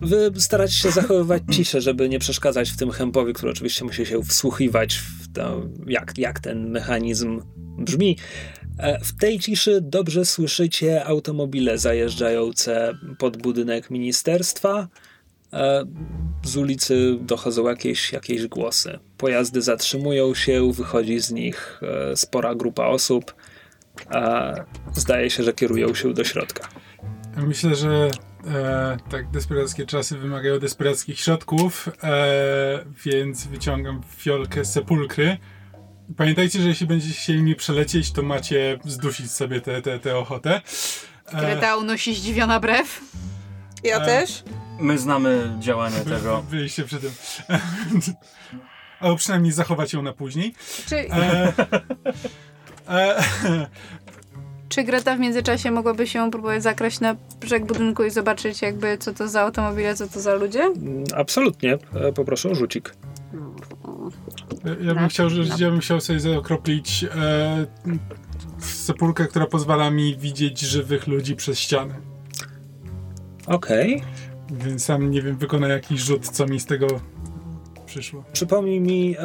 Wy 0.01 0.31
staracie 0.37 0.73
się 0.73 0.91
zachowywać 0.91 1.43
ciszę, 1.51 1.81
żeby 1.81 2.09
nie 2.09 2.19
przeszkadzać 2.19 2.71
w 2.71 2.77
tym 2.77 2.91
chępowi, 2.91 3.33
który 3.33 3.51
oczywiście 3.51 3.85
musi 3.85 4.05
się 4.05 4.23
wsłuchiwać 4.23 4.95
w 4.95 5.33
to, 5.33 5.61
jak, 5.87 6.17
jak 6.17 6.39
ten 6.39 6.69
mechanizm 6.69 7.41
brzmi. 7.77 8.17
E, 8.79 8.99
W 8.99 9.15
tej 9.17 9.39
ciszy 9.39 9.79
dobrze 9.81 10.25
słyszycie 10.25 11.05
automobile 11.05 11.77
zajeżdżające 11.77 12.93
pod 13.17 13.37
budynek 13.37 13.89
ministerstwa. 13.89 14.87
E, 15.53 15.85
Z 16.43 16.57
ulicy 16.57 17.17
dochodzą 17.21 17.67
jakieś, 17.67 18.13
jakieś 18.13 18.47
głosy. 18.47 18.99
Pojazdy 19.17 19.61
zatrzymują 19.61 20.33
się, 20.35 20.71
wychodzi 20.71 21.19
z 21.19 21.31
nich 21.31 21.81
e, 22.11 22.15
spora 22.15 22.55
grupa 22.55 22.85
osób. 22.85 23.35
Zdaje 24.95 25.29
się, 25.29 25.43
że 25.43 25.53
kierują 25.53 25.93
się 25.93 26.13
do 26.13 26.23
środka. 26.23 26.69
Myślę, 27.37 27.75
że 27.75 28.11
e, 28.47 28.97
tak 29.11 29.31
desperackie 29.31 29.85
czasy 29.85 30.17
wymagają 30.17 30.59
desperackich 30.59 31.19
środków, 31.19 31.89
e, 32.03 32.85
więc 33.05 33.47
wyciągam 33.47 34.01
fiolkę 34.17 34.65
sepulkry. 34.65 35.37
Pamiętajcie, 36.17 36.61
że 36.61 36.67
jeśli 36.69 36.87
będziecie 36.87 37.13
chcieli 37.13 37.43
mi 37.43 37.55
przelecieć, 37.55 38.11
to 38.11 38.21
macie 38.21 38.79
zdusić 38.85 39.31
sobie 39.31 39.61
tę 39.61 39.81
te, 39.81 39.99
te 39.99 40.17
ochotę. 40.17 40.61
E, 41.25 41.39
Greta 41.41 41.75
unosi 41.77 42.13
zdziwiona 42.15 42.59
brew. 42.59 43.01
Ja 43.83 43.97
E, 43.97 44.05
też? 44.05 44.43
My 44.79 44.97
znamy 44.97 45.51
działanie 45.59 45.97
wy- 46.03 46.11
tego. 46.15 46.43
Byliście 46.51 46.83
przy 46.83 46.97
tym. 46.99 47.11
Albo 48.99 49.15
przynajmniej 49.15 49.51
zachować 49.51 49.93
ją 49.93 50.01
na 50.01 50.13
później. 50.13 50.53
Czy, 50.89 50.95
E, 51.11 51.53
e, 52.89 53.23
czy 54.69 54.83
Greta 54.83 55.15
w 55.15 55.19
międzyczasie 55.19 55.71
mogłaby 55.71 56.07
się 56.07 56.31
próbować 56.31 56.63
zakraść 56.63 56.99
na 56.99 57.15
brzeg 57.41 57.65
budynku 57.65 58.03
i 58.03 58.09
zobaczyć 58.09 58.61
jakby 58.61 58.97
co 58.97 59.13
to 59.13 59.27
za 59.27 59.41
automobile, 59.41 59.95
co 59.95 60.07
to 60.07 60.19
za 60.19 60.33
ludzie? 60.33 60.63
Mm, 60.63 61.03
Absolutnie, 61.15 61.77
e, 61.93 62.13
poproszę 62.13 62.49
o 62.49 62.55
rzucik. 62.55 62.95
Ja 64.81 64.95
bym 64.95 65.09
chciał, 65.09 65.29
że 65.29 65.43
ja 65.59 65.71
bym 65.71 65.79
chciał 65.79 66.01
sobie 66.01 66.19
zaokroplić 66.19 67.05
e, 67.15 67.67
sepulkę, 68.59 69.25
która 69.25 69.45
pozwala 69.45 69.91
mi 69.91 70.17
widzieć 70.17 70.59
żywych 70.59 71.07
ludzi 71.07 71.35
przez 71.35 71.59
ściany. 71.59 71.93
Okej. 73.47 74.01
Więc 74.51 74.85
sam 74.85 75.11
nie 75.11 75.21
wiem, 75.21 75.37
wykonaj 75.37 75.69
jakiś 75.69 76.01
rzut, 76.01 76.29
co 76.29 76.45
mi 76.45 76.59
z 76.59 76.65
tego 76.65 76.87
przyszło. 77.97 78.23
Przypomnij 78.33 78.79
mi. 78.79 79.15
E, 79.19 79.23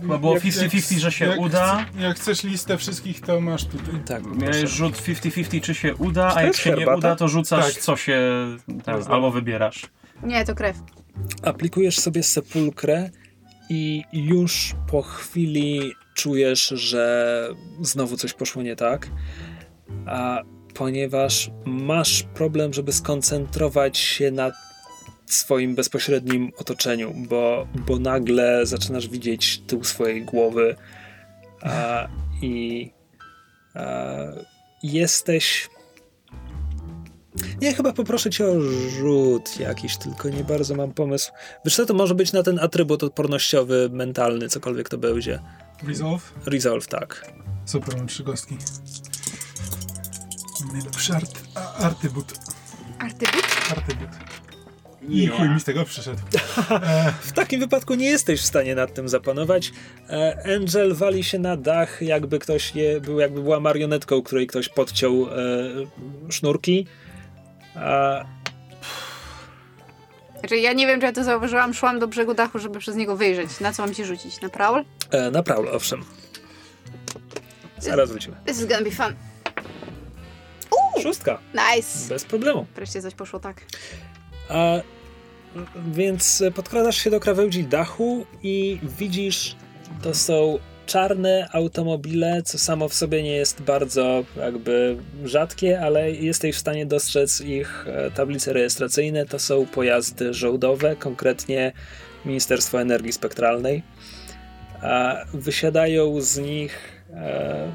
Chyba 0.00 0.18
było 0.18 0.34
jak- 0.34 0.42
50-50, 0.42 0.98
że 0.98 1.12
się 1.12 1.24
jak 1.26 1.40
uda. 1.40 1.86
Jak 1.98 2.16
chcesz 2.16 2.42
listę 2.44 2.78
wszystkich, 2.78 3.20
to 3.20 3.40
masz 3.40 3.64
tutaj. 3.64 3.94
Tak, 4.06 4.22
Miałeś 4.36 4.70
rzut 4.70 4.94
50-50, 4.96 5.60
czy 5.60 5.74
się 5.74 5.94
uda, 5.94 6.32
a 6.36 6.42
jak 6.42 6.56
się 6.56 6.70
nie 6.70 6.76
herbata? 6.76 6.98
uda, 6.98 7.16
to 7.16 7.28
rzucasz 7.28 7.74
Tak. 7.74 7.82
co 7.82 7.96
się. 7.96 8.20
Ten, 8.84 8.94
albo 9.08 9.30
wybierasz. 9.30 9.82
Nie, 10.22 10.44
to 10.44 10.54
krew. 10.54 10.76
aplikujesz 11.42 11.98
sobie 11.98 12.22
sepulkrę 12.22 13.10
i 13.70 14.02
już 14.12 14.74
po 14.90 15.02
chwili 15.02 15.92
czujesz, 16.14 16.68
że 16.68 17.48
znowu 17.80 18.16
coś 18.16 18.32
poszło 18.32 18.62
nie 18.62 18.76
tak. 18.76 19.10
A 20.06 20.42
ponieważ 20.74 21.50
masz 21.66 22.22
problem, 22.22 22.72
żeby 22.74 22.92
skoncentrować 22.92 23.98
się 23.98 24.30
na 24.30 24.52
swoim 25.34 25.74
bezpośrednim 25.74 26.52
otoczeniu, 26.56 27.14
bo, 27.16 27.66
bo 27.86 27.98
nagle 27.98 28.66
zaczynasz 28.66 29.08
widzieć 29.08 29.58
tył 29.66 29.84
swojej 29.84 30.24
głowy 30.24 30.76
a, 31.62 32.08
i 32.42 32.90
a, 33.74 34.16
jesteś 34.82 35.68
Nie, 37.60 37.74
chyba 37.74 37.92
poproszę 37.92 38.30
cię 38.30 38.46
o 38.46 38.60
rzut 38.60 39.60
jakiś, 39.60 39.96
tylko 39.96 40.28
nie 40.28 40.44
bardzo 40.44 40.74
mam 40.74 40.92
pomysł. 40.92 41.32
Wiesz 41.64 41.76
co, 41.76 41.86
to 41.86 41.94
może 41.94 42.14
być 42.14 42.32
na 42.32 42.42
ten 42.42 42.58
atrybut 42.58 43.02
odpornościowy, 43.02 43.88
mentalny, 43.92 44.48
cokolwiek 44.48 44.88
to 44.88 44.98
będzie. 44.98 45.40
Resolve? 45.82 46.32
Resolve, 46.46 46.86
tak. 46.86 47.32
Super, 47.64 47.96
mam 47.96 48.06
trzy 48.06 48.24
kostki. 48.24 48.56
Najlepszy 50.72 51.12
art, 51.12 51.40
a, 51.54 51.74
artybut. 51.74 52.32
Artybut? 52.98 53.44
Artybut. 53.70 54.29
I 55.08 55.26
chuj 55.26 55.48
mi 55.48 55.60
z 55.60 55.64
tego 55.64 55.84
przyszedł. 55.84 56.18
W 57.22 57.32
takim 57.32 57.60
wypadku 57.60 57.94
nie 57.94 58.06
jesteś 58.10 58.40
w 58.40 58.46
stanie 58.46 58.74
nad 58.74 58.94
tym 58.94 59.08
zapanować. 59.08 59.72
E, 60.10 60.54
Angel 60.56 60.94
wali 60.94 61.24
się 61.24 61.38
na 61.38 61.56
dach, 61.56 62.02
jakby 62.02 62.38
ktoś 62.38 62.74
je, 62.74 63.00
był, 63.00 63.20
jakby 63.20 63.42
była 63.42 63.60
marionetką, 63.60 64.22
której 64.22 64.46
ktoś 64.46 64.68
podciął 64.68 65.26
e, 65.26 65.32
sznurki. 66.32 66.86
A, 67.74 68.24
Znaczy, 70.40 70.56
ja 70.56 70.72
nie 70.72 70.86
wiem, 70.86 71.00
czy 71.00 71.06
ja 71.06 71.12
to 71.12 71.24
zauważyłam. 71.24 71.74
Szłam 71.74 71.98
do 71.98 72.08
brzegu 72.08 72.34
dachu, 72.34 72.58
żeby 72.58 72.78
przez 72.78 72.96
niego 72.96 73.16
wyjrzeć. 73.16 73.60
Na 73.60 73.72
co 73.72 73.82
mam 73.82 73.94
ci 73.94 74.04
rzucić? 74.04 74.40
Na 74.40 74.48
prowl? 74.48 74.84
e, 75.10 75.30
na 75.30 75.42
prawl, 75.42 75.68
owszem. 75.68 76.04
Zaraz 77.78 78.10
wrócimy. 78.10 78.36
This 78.46 78.58
is 78.60 78.66
gonna 78.66 78.82
be 78.84 78.90
fun. 78.90 79.14
Szóstka, 81.02 81.38
Nice! 81.54 82.08
bez 82.08 82.24
problemu. 82.24 82.66
Wreszcie 82.76 83.02
coś 83.02 83.14
poszło 83.14 83.40
tak. 83.40 83.60
A, 84.50 84.80
więc 85.92 86.42
podkradasz 86.54 86.96
się 86.96 87.10
do 87.10 87.20
krawędzi 87.20 87.64
dachu 87.64 88.26
i 88.42 88.78
widzisz, 88.98 89.56
to 90.02 90.14
są 90.14 90.58
czarne 90.86 91.48
automobile, 91.52 92.42
co 92.42 92.58
samo 92.58 92.88
w 92.88 92.94
sobie 92.94 93.22
nie 93.22 93.32
jest 93.32 93.62
bardzo 93.62 94.24
jakby 94.36 94.96
rzadkie, 95.24 95.80
ale 95.80 96.10
jesteś 96.10 96.56
w 96.56 96.58
stanie 96.58 96.86
dostrzec 96.86 97.40
ich 97.40 97.86
e, 97.88 98.10
tablice 98.10 98.52
rejestracyjne. 98.52 99.26
To 99.26 99.38
są 99.38 99.66
pojazdy 99.66 100.34
żołdowe, 100.34 100.96
konkretnie 100.96 101.72
Ministerstwo 102.24 102.80
Energii 102.80 103.12
Spektralnej. 103.12 103.82
Wysiadają 105.34 106.20
z 106.20 106.38
nich 106.38 107.02
e, 107.14 107.70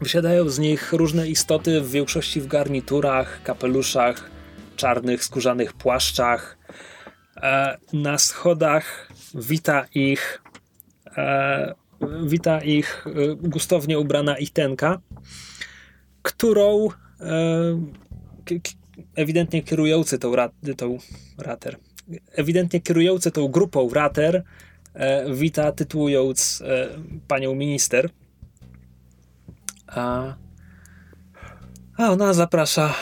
wysiadają 0.00 0.48
z 0.48 0.58
nich 0.58 0.92
różne 0.92 1.28
istoty, 1.28 1.80
w 1.80 1.90
większości 1.90 2.40
w 2.40 2.46
garniturach, 2.46 3.42
kapeluszach, 3.42 4.30
czarnych, 4.76 5.24
skórzanych 5.24 5.72
płaszczach. 5.72 6.58
E, 7.36 7.78
na 7.92 8.18
schodach 8.18 9.08
wita 9.34 9.86
ich 9.94 10.42
e, 11.16 11.74
wita 12.26 12.60
ich 12.60 13.06
e, 13.06 13.36
gustownie 13.36 13.98
ubrana 13.98 14.38
Itenka, 14.38 15.00
którą 16.22 16.88
ewidentnie 19.14 19.62
kierujący 19.62 20.18
tą, 20.18 20.32
tą 20.76 20.98
rater, 21.38 21.76
ewidentnie 22.32 22.80
kierujący 22.80 23.30
tą 23.30 23.48
grupą 23.48 23.88
rater 23.88 24.42
wita 25.34 25.72
tytułując 25.72 26.62
panią 27.28 27.54
minister. 27.54 28.10
A, 29.86 30.34
a 31.96 32.10
ona 32.10 32.32
zaprasza 32.32 32.94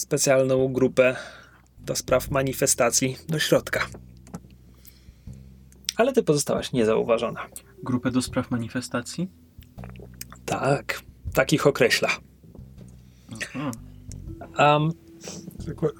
specjalną 0.00 0.72
grupę 0.72 1.16
do 1.78 1.96
spraw 1.96 2.30
manifestacji 2.30 3.16
do 3.28 3.38
środka. 3.38 3.86
Ale 5.96 6.12
ty 6.12 6.22
pozostałaś 6.22 6.72
niezauważona. 6.72 7.46
Grupę 7.82 8.10
do 8.10 8.22
spraw 8.22 8.50
manifestacji? 8.50 9.28
Tak, 10.44 11.02
takich 11.34 11.66
określa. 11.66 12.08
Aha. 13.42 13.70
Um, 14.58 14.90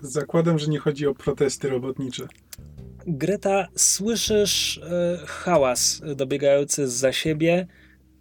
zakładam, 0.02 0.58
że 0.58 0.66
nie 0.66 0.78
chodzi 0.78 1.06
o 1.06 1.14
protesty 1.14 1.68
robotnicze. 1.68 2.28
Greta, 3.06 3.66
słyszysz 3.76 4.78
e, 4.78 5.18
hałas 5.26 6.02
dobiegający 6.16 6.88
za 6.88 7.12
siebie. 7.12 7.66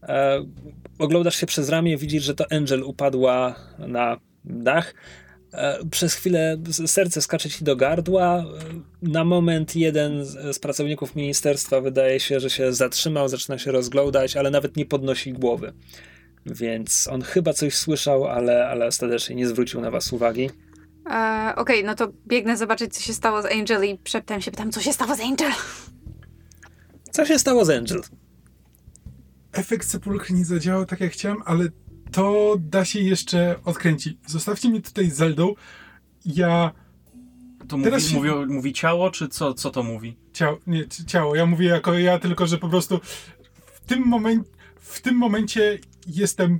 E, 0.04 0.46
oglądasz 1.00 1.36
się 1.36 1.46
przez 1.46 1.70
ramię, 1.70 1.98
widzisz, 1.98 2.24
że 2.24 2.36
to 2.36 2.46
Angel 2.52 2.84
upadła 2.84 3.56
na 3.80 4.18
dach. 4.46 4.94
E, 5.54 5.86
przez 5.92 6.14
chwilę 6.14 6.58
serce 6.86 7.22
skacze 7.22 7.50
ci 7.50 7.64
do 7.64 7.76
gardła. 7.76 8.38
E, 8.38 8.44
Na 9.02 9.24
moment 9.24 9.76
jeden 9.76 10.26
z, 10.26 10.60
pracowników 10.60 11.16
ministerstwa 11.16 11.82
wydaje 11.82 12.20
się, 12.20 12.40
że 12.40 12.50
się 12.50 12.74
zatrzymał, 12.74 13.30
zaczyna 13.30 13.58
się 13.58 13.72
rozglądać, 13.72 14.38
ale 14.38 14.52
nawet 14.52 14.78
nie 14.78 14.86
podnosi 14.86 15.34
głowy. 15.34 15.74
Więc 16.46 17.08
on 17.12 17.22
chyba 17.22 17.54
coś 17.54 17.76
słyszał, 17.76 18.26
ale, 18.28 18.68
ale 18.68 18.86
ostatecznie 18.88 19.36
nie 19.36 19.48
zwrócił 19.48 19.82
na 19.82 19.92
was 19.92 20.14
uwagi. 20.14 20.50
E, 21.12 21.54
Okej, 21.56 21.84
no 21.84 21.96
to 21.96 22.12
biegnę 22.28 22.58
zobaczyć, 22.58 22.94
co 22.94 23.02
się 23.02 23.14
stało 23.14 23.42
z 23.42 23.46
Angel 23.46 23.86
i 23.86 24.00
szeptem 24.08 24.42
się 24.42 24.52
pytam, 24.52 24.72
co 24.72 24.82
się 24.82 24.94
stało 24.94 25.16
z 25.16 25.20
Angel? 25.20 25.52
Co 27.12 27.26
się 27.26 27.40
stało 27.40 27.66
z 27.66 27.70
Angel? 27.70 28.02
Efekt 29.54 29.88
sepulchry 29.90 30.36
nie 30.36 30.46
zadziałał 30.46 30.86
tak 30.86 31.00
jak 31.00 31.12
chciałem, 31.12 31.38
ale 31.46 31.66
to 32.12 32.56
da 32.60 32.86
się 32.86 33.00
jeszcze 33.00 33.56
odkręcić. 33.66 34.18
Zostawcie 34.28 34.70
mnie 34.70 34.82
tutaj 34.82 35.10
z 35.10 35.14
Zeldą. 35.16 35.54
Ja 36.26 36.72
To 37.68 37.78
mówi, 37.78 37.90
Teraz 37.90 38.04
się- 38.08 38.16
mówi, 38.16 38.30
mówi 38.48 38.74
ciało, 38.74 39.12
czy 39.12 39.28
co, 39.28 39.54
co 39.54 39.70
to 39.72 39.84
mówi? 39.84 40.18
Ciało, 40.34 40.58
nie, 40.68 40.88
ci- 40.88 41.06
ciało. 41.06 41.36
Ja 41.36 41.46
mówię 41.46 41.68
jako 41.68 41.94
ja, 42.00 42.20
tylko 42.20 42.48
że 42.48 42.58
po 42.58 42.70
prostu 42.70 43.00
w 43.74 43.80
tym, 43.86 44.04
momen, 44.08 44.44
w 44.80 45.02
tym 45.02 45.16
momencie 45.16 45.80
jestem. 46.08 46.60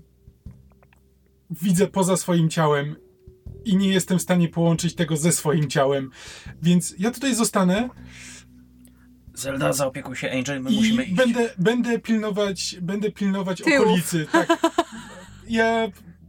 Widzę 1.62 1.88
poza 1.88 2.18
swoim 2.18 2.50
ciałem 2.50 2.96
i 3.66 3.78
nie 3.78 3.88
jestem 3.90 4.20
w 4.20 4.22
stanie 4.22 4.48
połączyć 4.50 4.96
tego 4.96 5.18
ze 5.18 5.32
swoim 5.32 5.68
ciałem. 5.70 6.12
Więc 6.62 6.96
ja 7.00 7.12
tutaj 7.12 7.36
zostanę 7.36 7.90
Zelda, 9.34 9.74
zaopiekuj 9.74 10.16
się 10.16 10.32
Angel, 10.32 10.62
my 10.62 10.72
i 10.72 10.76
musimy 10.76 11.04
iść. 11.04 11.14
będę, 11.14 11.50
będę 11.58 12.00
pilnować, 12.00 12.76
będę 12.82 13.12
pilnować 13.12 13.62
Tyłów. 13.62 13.82
okolicy. 13.88 14.28
Tak. 14.32 14.48
Ja. 15.50 15.88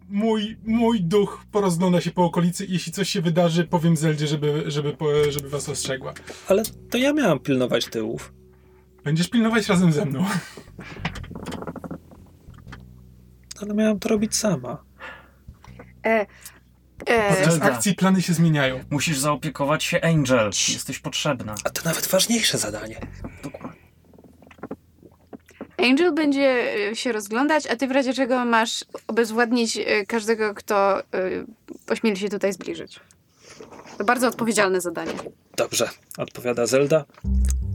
Mój, 0.09 0.57
mój 0.65 1.01
duch 1.03 1.45
porozgląda 1.53 2.01
się 2.01 2.11
po 2.11 2.25
okolicy 2.25 2.65
i 2.65 2.73
jeśli 2.73 2.93
coś 2.93 3.09
się 3.09 3.21
wydarzy, 3.23 3.65
powiem 3.65 3.97
Zeldzie, 3.97 4.27
żeby, 4.27 4.65
żeby, 4.67 4.97
żeby 5.29 5.49
was 5.49 5.69
ostrzegła. 5.69 6.13
Ale 6.49 6.63
to 6.91 6.99
ja 6.99 7.13
miałam 7.13 7.39
pilnować 7.39 7.87
tyłów. 7.87 8.33
Będziesz 9.05 9.29
pilnować 9.29 9.69
razem 9.69 9.93
ze 9.93 10.05
mną. 10.07 10.25
Ale 13.63 13.75
miałam 13.75 13.99
to 13.99 14.09
robić 14.09 14.37
sama. 14.37 14.85
E, 16.07 16.27
e, 17.07 17.29
Podczas 17.29 17.51
Zelda. 17.51 17.65
akcji 17.65 17.95
plany 17.95 18.23
się 18.23 18.33
zmieniają. 18.35 18.81
Musisz 18.91 19.19
zaopiekować 19.19 19.85
się 19.85 20.01
Angel. 20.01 20.47
Jesteś 20.47 20.99
potrzebna. 20.99 21.55
A 21.65 21.71
to 21.71 21.83
nawet 21.85 22.07
ważniejsze 22.07 22.59
zadanie. 22.59 23.01
Angel 25.83 26.15
będzie 26.15 26.75
e, 26.91 26.97
się 26.97 27.13
rozglądać, 27.13 27.67
a 27.67 27.77
ty 27.77 27.87
w 27.87 27.91
razie 27.91 28.15
czego 28.15 28.45
masz 28.45 28.85
obezwładnić 29.07 29.77
e, 29.77 30.07
każdego, 30.07 30.55
kto 30.55 31.01
e, 31.01 31.05
ośmieli 31.89 32.17
się 32.17 32.29
tutaj 32.29 32.53
zbliżyć. 32.53 33.01
To 33.99 34.05
bardzo 34.05 34.29
odpowiedzialne 34.29 34.81
zadanie. 34.81 35.13
Dobrze, 35.57 35.89
odpowiada 36.19 36.67
Zelda. 36.67 37.05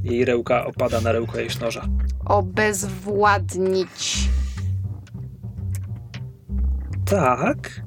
Jej 0.04 0.26
rełka 0.26 0.66
opada 0.66 1.02
na 1.02 1.12
rełko 1.12 1.40
jej 1.40 1.50
noża. 1.62 1.88
Obezwładnić. 2.26 4.18
Tak. 7.06 7.82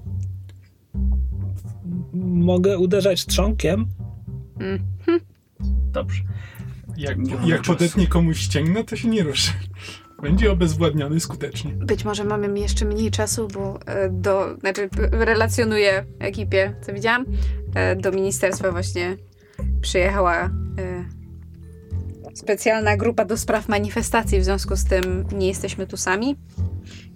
Mogę 2.24 2.78
uderzać 2.78 3.27
trzonkiem? 3.27 3.86
Mm. 4.61 4.81
Dobrze. 5.93 6.23
Jak, 6.97 7.19
Nie 7.19 7.35
mamy 7.35 7.49
jak 7.49 7.61
czasu. 7.61 7.73
podetnie 7.73 8.07
komuś 8.07 8.39
ścięgno, 8.39 8.85
to 8.85 8.97
się 8.97 9.09
nie 9.09 9.23
ruszy. 9.23 9.53
Będzie 10.23 10.53
obezwładniony 10.53 11.20
skutecznie. 11.20 11.70
Być 11.73 12.05
może 12.05 12.24
mamy 12.24 12.61
jeszcze 12.61 12.85
mniej 12.85 13.11
czasu, 13.11 13.49
bo 13.55 13.78
e, 13.86 14.09
do, 14.09 14.57
znaczy 14.61 14.89
relacjonuję 15.11 16.05
ekipie, 16.19 16.74
co 16.81 16.93
widziałam, 16.93 17.24
e, 17.74 17.97
do 17.97 18.12
ministerstwa 18.12 18.73
właśnie 18.73 19.16
przyjechała 19.81 20.45
e, 20.45 20.51
specjalna 22.35 22.97
grupa 22.97 23.24
do 23.24 23.36
spraw 23.36 23.69
manifestacji, 23.69 24.40
w 24.40 24.45
związku 24.45 24.77
z 24.77 24.85
tym 24.85 25.24
nie 25.32 25.49
jesteśmy 25.49 25.86
tu 25.86 25.97
sami. 25.97 26.36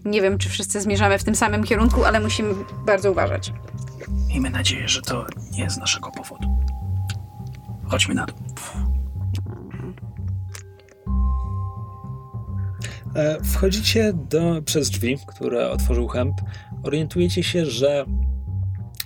Nie 0.05 0.23
wiem, 0.23 0.39
czy 0.39 0.49
wszyscy 0.49 0.81
zmierzamy 0.81 1.19
w 1.19 1.25
tym 1.25 1.35
samym 1.35 1.65
kierunku, 1.65 2.05
ale 2.05 2.21
musimy 2.21 2.55
bardzo 2.87 3.11
uważać. 3.13 3.53
Miejmy 4.29 4.51
nadzieję, 4.51 4.89
że 4.89 5.03
to 5.03 5.27
nie 5.53 5.71
z 5.71 5.77
naszego 5.77 6.11
powodu. 6.11 6.49
Chodźmy 7.85 8.15
na 8.15 8.27
dół. 8.27 8.37
Wchodzicie 13.45 14.13
do, 14.31 14.63
przez 14.65 14.91
drzwi, 14.91 15.19
które 15.27 15.71
otworzył 15.71 16.09
Hemp. 16.09 16.35
Orientujecie 16.83 17.43
się, 17.43 17.67
że 17.67 18.05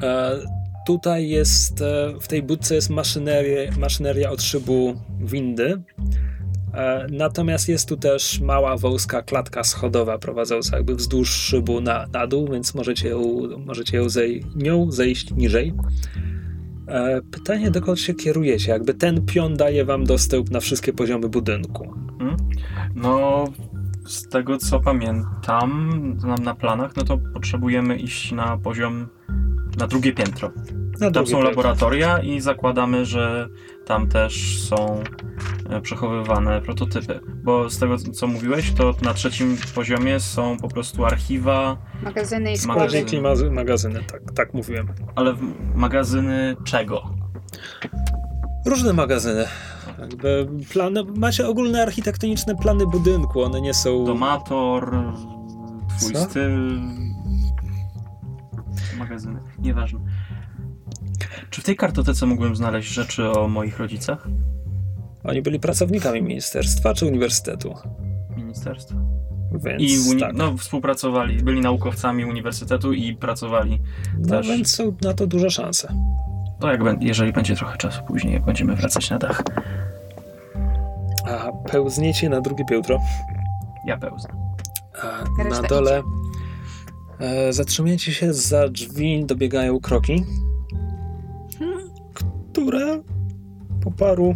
e, 0.02 0.38
tutaj 0.86 1.28
jest, 1.28 1.82
e, 1.82 2.14
w 2.20 2.28
tej 2.28 2.42
budce 2.42 2.74
jest 2.74 2.90
maszyneria, 2.90 3.72
maszyneria 3.78 4.30
od 4.30 4.42
szybu 4.42 4.94
windy. 5.20 5.82
E, 6.74 7.06
Natomiast 7.10 7.68
jest 7.68 7.88
tu 7.88 7.96
też 7.96 8.40
mała 8.40 8.76
wąska 8.76 9.22
klatka 9.22 9.64
schodowa 9.64 10.18
prowadząca 10.18 10.76
jakby 10.76 10.94
wzdłuż 10.94 11.30
szybu 11.30 11.80
na, 11.80 12.06
na 12.12 12.26
dół, 12.26 12.48
więc 12.52 12.74
możecie 12.74 13.08
ją, 13.08 13.20
możecie 13.66 13.96
ją 13.96 14.08
zej, 14.08 14.44
nią 14.56 14.90
zejść 14.90 15.30
niżej. 15.30 15.74
E, 16.88 17.20
Pytanie, 17.30 17.70
dokąd 17.70 18.00
się 18.00 18.14
kierujecie? 18.14 18.70
Jakby 18.70 18.94
ten 18.94 19.26
pion 19.26 19.56
daje 19.56 19.84
wam 19.84 20.04
dostęp 20.04 20.50
na 20.50 20.60
wszystkie 20.60 20.92
poziomy 20.92 21.28
budynku. 21.28 21.94
No, 22.94 23.44
z 24.06 24.28
tego 24.28 24.58
co 24.58 24.80
pamiętam, 24.80 25.90
nam 26.24 26.44
na 26.44 26.54
planach, 26.54 26.96
no 26.96 27.02
to 27.04 27.18
potrzebujemy 27.18 27.96
iść 27.96 28.32
na 28.32 28.56
poziom, 28.58 29.08
na 29.78 29.86
drugie 29.86 30.12
piętro. 30.12 30.50
Na 31.00 31.10
Tam 31.10 31.26
są 31.26 31.32
piętro. 31.32 31.48
laboratoria 31.50 32.18
i 32.18 32.40
zakładamy, 32.40 33.04
że 33.04 33.48
tam 33.86 34.08
też 34.08 34.58
są 34.68 35.02
e, 35.70 35.80
przechowywane 35.80 36.60
prototypy. 36.62 37.20
Bo 37.44 37.70
z 37.70 37.78
tego 37.78 37.96
co 37.98 38.26
mówiłeś, 38.26 38.72
to 38.72 38.94
na 39.02 39.14
trzecim 39.14 39.56
poziomie 39.74 40.20
są 40.20 40.56
po 40.56 40.68
prostu 40.68 41.04
archiwa, 41.04 41.76
Magazyny 42.02 42.40
i. 42.40 42.66
Magazyny. 42.66 42.88
Składniki, 42.88 43.20
mazy- 43.20 43.50
magazyny, 43.50 44.00
tak, 44.04 44.20
tak 44.34 44.54
mówiłem. 44.54 44.88
ale 45.14 45.34
w- 45.34 45.74
magazyny 45.74 46.56
czego? 46.64 47.02
Różne 48.66 48.92
magazyny. 48.92 49.44
Jakby 49.98 50.48
plany, 50.72 51.04
macie 51.04 51.48
ogólne 51.48 51.82
architektoniczne 51.82 52.56
plany 52.56 52.86
budynku, 52.86 53.42
one 53.42 53.60
nie 53.60 53.74
są... 53.74 54.04
Domator, 54.04 54.96
twój 55.98 56.12
Co? 56.12 56.24
styl. 56.24 56.80
Magazyny, 58.98 59.40
nieważne. 59.58 60.00
Czy 61.50 61.60
w 61.60 61.64
tej 61.64 61.76
kartotece 61.76 62.26
mógłbym 62.26 62.56
znaleźć 62.56 62.88
rzeczy 62.88 63.30
o 63.30 63.48
moich 63.48 63.78
rodzicach? 63.78 64.28
Oni 65.24 65.42
byli 65.42 65.60
pracownikami 65.60 66.22
ministerstwa 66.22 66.94
czy 66.94 67.06
uniwersytetu. 67.06 67.74
Ministerstwa. 68.36 68.94
Więc 69.64 69.82
I 69.82 70.10
uni- 70.10 70.20
tak. 70.20 70.34
no, 70.34 70.56
współpracowali, 70.56 71.36
byli 71.42 71.60
naukowcami 71.60 72.24
uniwersytetu 72.24 72.92
i 72.92 73.16
pracowali. 73.16 73.80
no 74.18 74.28
też. 74.28 74.48
więc 74.48 74.74
są 74.74 74.96
na 75.02 75.14
to 75.14 75.26
duże 75.26 75.50
szanse. 75.50 75.94
To 76.60 76.72
jak 76.72 76.80
jeżeli 77.00 77.32
będzie 77.32 77.56
trochę 77.56 77.76
czasu 77.76 78.02
później, 78.06 78.34
jak 78.34 78.44
będziemy 78.44 78.76
wracać 78.76 79.10
na 79.10 79.18
dach. 79.18 79.42
A 81.26 81.52
pełzniecie 81.70 82.28
na 82.28 82.40
drugie 82.40 82.64
piętro. 82.64 83.00
Ja 83.86 83.96
pełzę. 83.98 84.28
A 85.38 85.44
na 85.44 85.62
dole 85.62 86.02
e, 87.18 87.52
zatrzymujecie 87.52 88.12
się 88.12 88.34
za 88.34 88.68
drzwi, 88.68 89.24
dobiegają 89.26 89.80
kroki, 89.80 90.24
które 92.52 93.02
po 93.84 93.90
paru, 93.90 94.34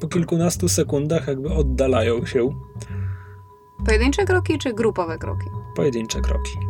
po 0.00 0.08
kilkunastu 0.08 0.68
sekundach 0.68 1.28
jakby 1.28 1.54
oddalają 1.54 2.26
się. 2.26 2.50
Pojedyncze 3.86 4.24
kroki 4.24 4.58
czy 4.58 4.74
grupowe 4.74 5.18
kroki? 5.18 5.46
Pojedyncze 5.76 6.20
kroki. 6.20 6.65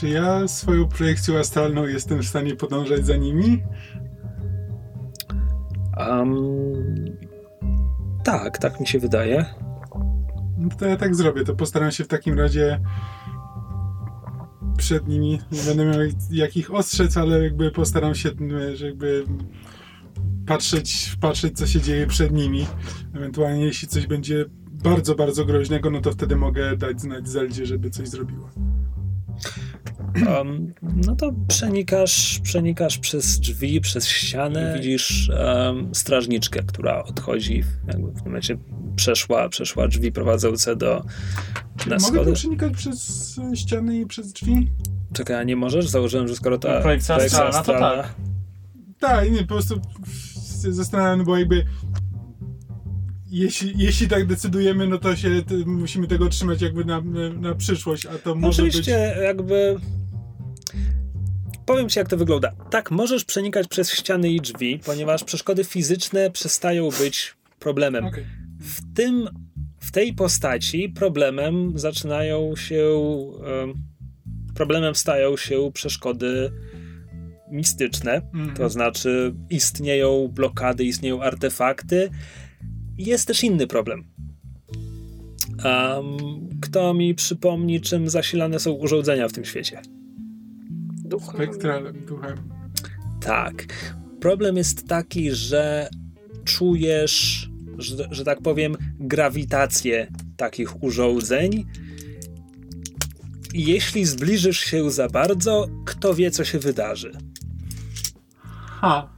Czy 0.00 0.08
ja 0.08 0.48
swoją 0.48 0.88
projekcją 0.88 1.38
astralną 1.38 1.86
jestem 1.86 2.18
w 2.18 2.26
stanie 2.26 2.56
podążać 2.56 3.06
za 3.06 3.16
nimi? 3.16 3.62
Am, 5.96 6.36
tak, 8.24 8.58
tak 8.58 8.80
mi 8.80 8.86
się 8.86 8.98
wydaje. 8.98 9.44
No 10.58 10.68
to 10.78 10.86
ja 10.86 10.96
tak 10.96 11.14
zrobię. 11.14 11.44
To 11.44 11.54
postaram 11.54 11.90
się 11.90 12.04
w 12.04 12.08
takim 12.08 12.38
razie 12.38 12.80
przed 14.78 15.08
nimi. 15.08 15.40
Nie 15.52 15.62
będę 15.62 15.84
miał 15.84 16.00
jak 16.30 16.56
ich 16.56 16.74
ostrzec, 16.74 17.16
ale 17.16 17.44
jakby 17.44 17.70
postaram 17.70 18.14
się, 18.14 18.30
jakby 18.84 19.24
patrzeć, 20.46 21.16
patrzeć, 21.20 21.58
co 21.58 21.66
się 21.66 21.80
dzieje 21.80 22.06
przed 22.06 22.32
nimi. 22.32 22.66
Ewentualnie, 23.14 23.64
jeśli 23.64 23.88
coś 23.88 24.06
będzie 24.06 24.44
bardzo, 24.72 25.14
bardzo 25.14 25.44
groźnego, 25.44 25.90
no 25.90 26.00
to 26.00 26.12
wtedy 26.12 26.36
mogę 26.36 26.76
dać 26.76 27.00
znać 27.00 27.28
Zeldzie, 27.28 27.66
żeby 27.66 27.90
coś 27.90 28.08
zrobiła. 28.08 28.50
Um, 30.38 30.74
no 31.06 31.16
to 31.16 31.32
przenikasz, 31.48 32.40
przenikasz 32.42 32.98
przez 32.98 33.40
drzwi, 33.40 33.80
przez 33.80 34.08
ścianę. 34.08 34.74
Widzisz 34.76 35.30
um, 35.30 35.94
strażniczkę, 35.94 36.62
która 36.62 37.02
odchodzi. 37.04 37.62
Jakby 37.86 38.10
w 38.10 38.14
tym 38.14 38.24
momencie 38.24 38.56
przeszła, 38.96 39.48
przeszła 39.48 39.88
drzwi 39.88 40.12
prowadzące 40.12 40.76
do 40.76 41.04
na 41.86 41.96
mogę 41.96 42.00
schody. 42.00 42.24
tu 42.24 42.32
przenikać 42.32 42.72
przez 42.72 43.36
ściany 43.54 44.00
i 44.00 44.06
przez 44.06 44.32
drzwi? 44.32 44.70
Czekaj, 45.12 45.36
a 45.36 45.42
nie 45.42 45.56
możesz? 45.56 45.88
Założyłem, 45.88 46.28
że 46.28 46.36
skoro 46.36 46.58
ta 46.58 46.74
No, 46.74 46.80
projekcja 46.80 47.14
astralna, 47.14 47.62
to 47.62 47.72
tak. 47.72 48.14
Tak, 48.98 49.32
nie, 49.32 49.38
po 49.38 49.46
prostu 49.46 49.80
zastanawiam, 50.68 51.18
no 51.18 51.24
bo 51.24 51.38
jakby 51.38 51.64
jeśli, 53.30 53.72
jeśli 53.76 54.08
tak 54.08 54.26
decydujemy, 54.26 54.86
no 54.86 54.98
to 54.98 55.16
się 55.16 55.42
to 55.42 55.54
musimy 55.66 56.06
tego 56.08 56.28
trzymać 56.28 56.62
jakby 56.62 56.84
na, 56.84 57.00
na 57.40 57.54
przyszłość, 57.54 58.06
a 58.06 58.18
to 58.18 58.34
może 58.34 58.62
Oczywiście 58.62 59.16
jakby... 59.22 59.76
Powiem 61.66 61.88
ci, 61.88 61.98
jak 61.98 62.08
to 62.08 62.16
wygląda. 62.16 62.52
Tak, 62.70 62.90
możesz 62.90 63.24
przenikać 63.24 63.68
przez 63.68 63.92
ściany 63.92 64.30
i 64.30 64.40
drzwi, 64.40 64.80
ponieważ 64.86 65.24
przeszkody 65.24 65.64
fizyczne 65.64 66.30
przestają 66.30 66.88
być 66.98 67.34
problemem. 67.58 68.04
być... 68.04 68.12
Okej. 68.12 68.26
w 68.60 68.94
tym, 68.94 69.28
w 69.80 69.90
tej 69.92 70.14
postaci 70.14 70.88
problemem 70.88 71.78
zaczynają 71.78 72.56
się, 72.56 72.84
em, 73.62 73.74
problemem 74.54 74.94
stają 74.94 75.36
się 75.36 75.70
przeszkody 75.74 76.52
mistyczne, 77.50 78.22
Mhm. 78.34 78.56
to 78.56 78.70
znaczy 78.70 79.34
istnieją 79.50 80.28
blokady, 80.28 80.84
istnieją 80.84 81.22
artefakty. 81.22 82.10
Jest 83.00 83.26
też 83.26 83.44
inny 83.44 83.66
problem. 83.66 84.04
Em, 85.64 86.04
kto 86.60 86.94
mi 86.94 87.14
przypomni, 87.14 87.80
czym 87.80 88.08
zasilane 88.08 88.58
są 88.60 88.70
urządzenia 88.70 89.28
w 89.28 89.32
tym 89.32 89.44
świecie? 89.44 89.82
Ducha. 91.04 91.32
Spektralem, 91.32 92.04
duchem. 92.06 92.38
Tak. 93.20 93.64
Problem 94.20 94.56
jest 94.56 94.88
taki, 94.88 95.30
że 95.30 95.88
czujesz, 96.44 97.50
że, 97.78 98.08
że 98.10 98.24
tak 98.24 98.42
powiem, 98.42 98.76
grawitację 98.98 100.06
takich 100.36 100.82
urządzeń. 100.82 101.66
I 103.54 103.64
Jeśli 103.66 104.04
zbliżysz 104.04 104.58
się 104.58 104.90
za 104.90 105.08
bardzo, 105.08 105.66
kto 105.84 106.14
wie, 106.14 106.30
co 106.30 106.44
się 106.44 106.58
wydarzy. 106.58 107.12
Ha. 108.80 109.10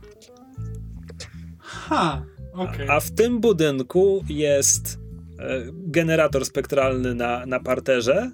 Ha. 1.59 2.32
Okej. 2.53 2.89
A 2.89 3.01
w 3.01 3.11
tym 3.11 3.41
budynku 3.41 4.25
jest 4.29 4.99
e, 5.39 5.63
generator 5.73 6.45
spektralny 6.45 7.15
na, 7.15 7.47
na 7.47 7.61
parterze. 7.61 8.31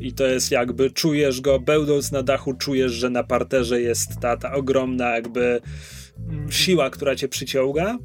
I 0.00 0.12
to 0.12 0.26
jest 0.26 0.50
jakby, 0.50 0.90
czujesz 0.90 1.40
go, 1.40 1.60
będąc 1.60 2.12
na 2.12 2.22
dachu, 2.22 2.54
czujesz, 2.54 2.92
że 2.92 3.10
na 3.10 3.24
parterze 3.24 3.80
jest 3.80 4.20
ta, 4.20 4.36
ta 4.36 4.52
ogromna 4.52 5.10
jakby 5.10 5.60
Mhm. 6.28 6.52
siła, 6.52 6.90
która 6.90 7.16
cię 7.16 7.28
przyciąga, 7.28 7.98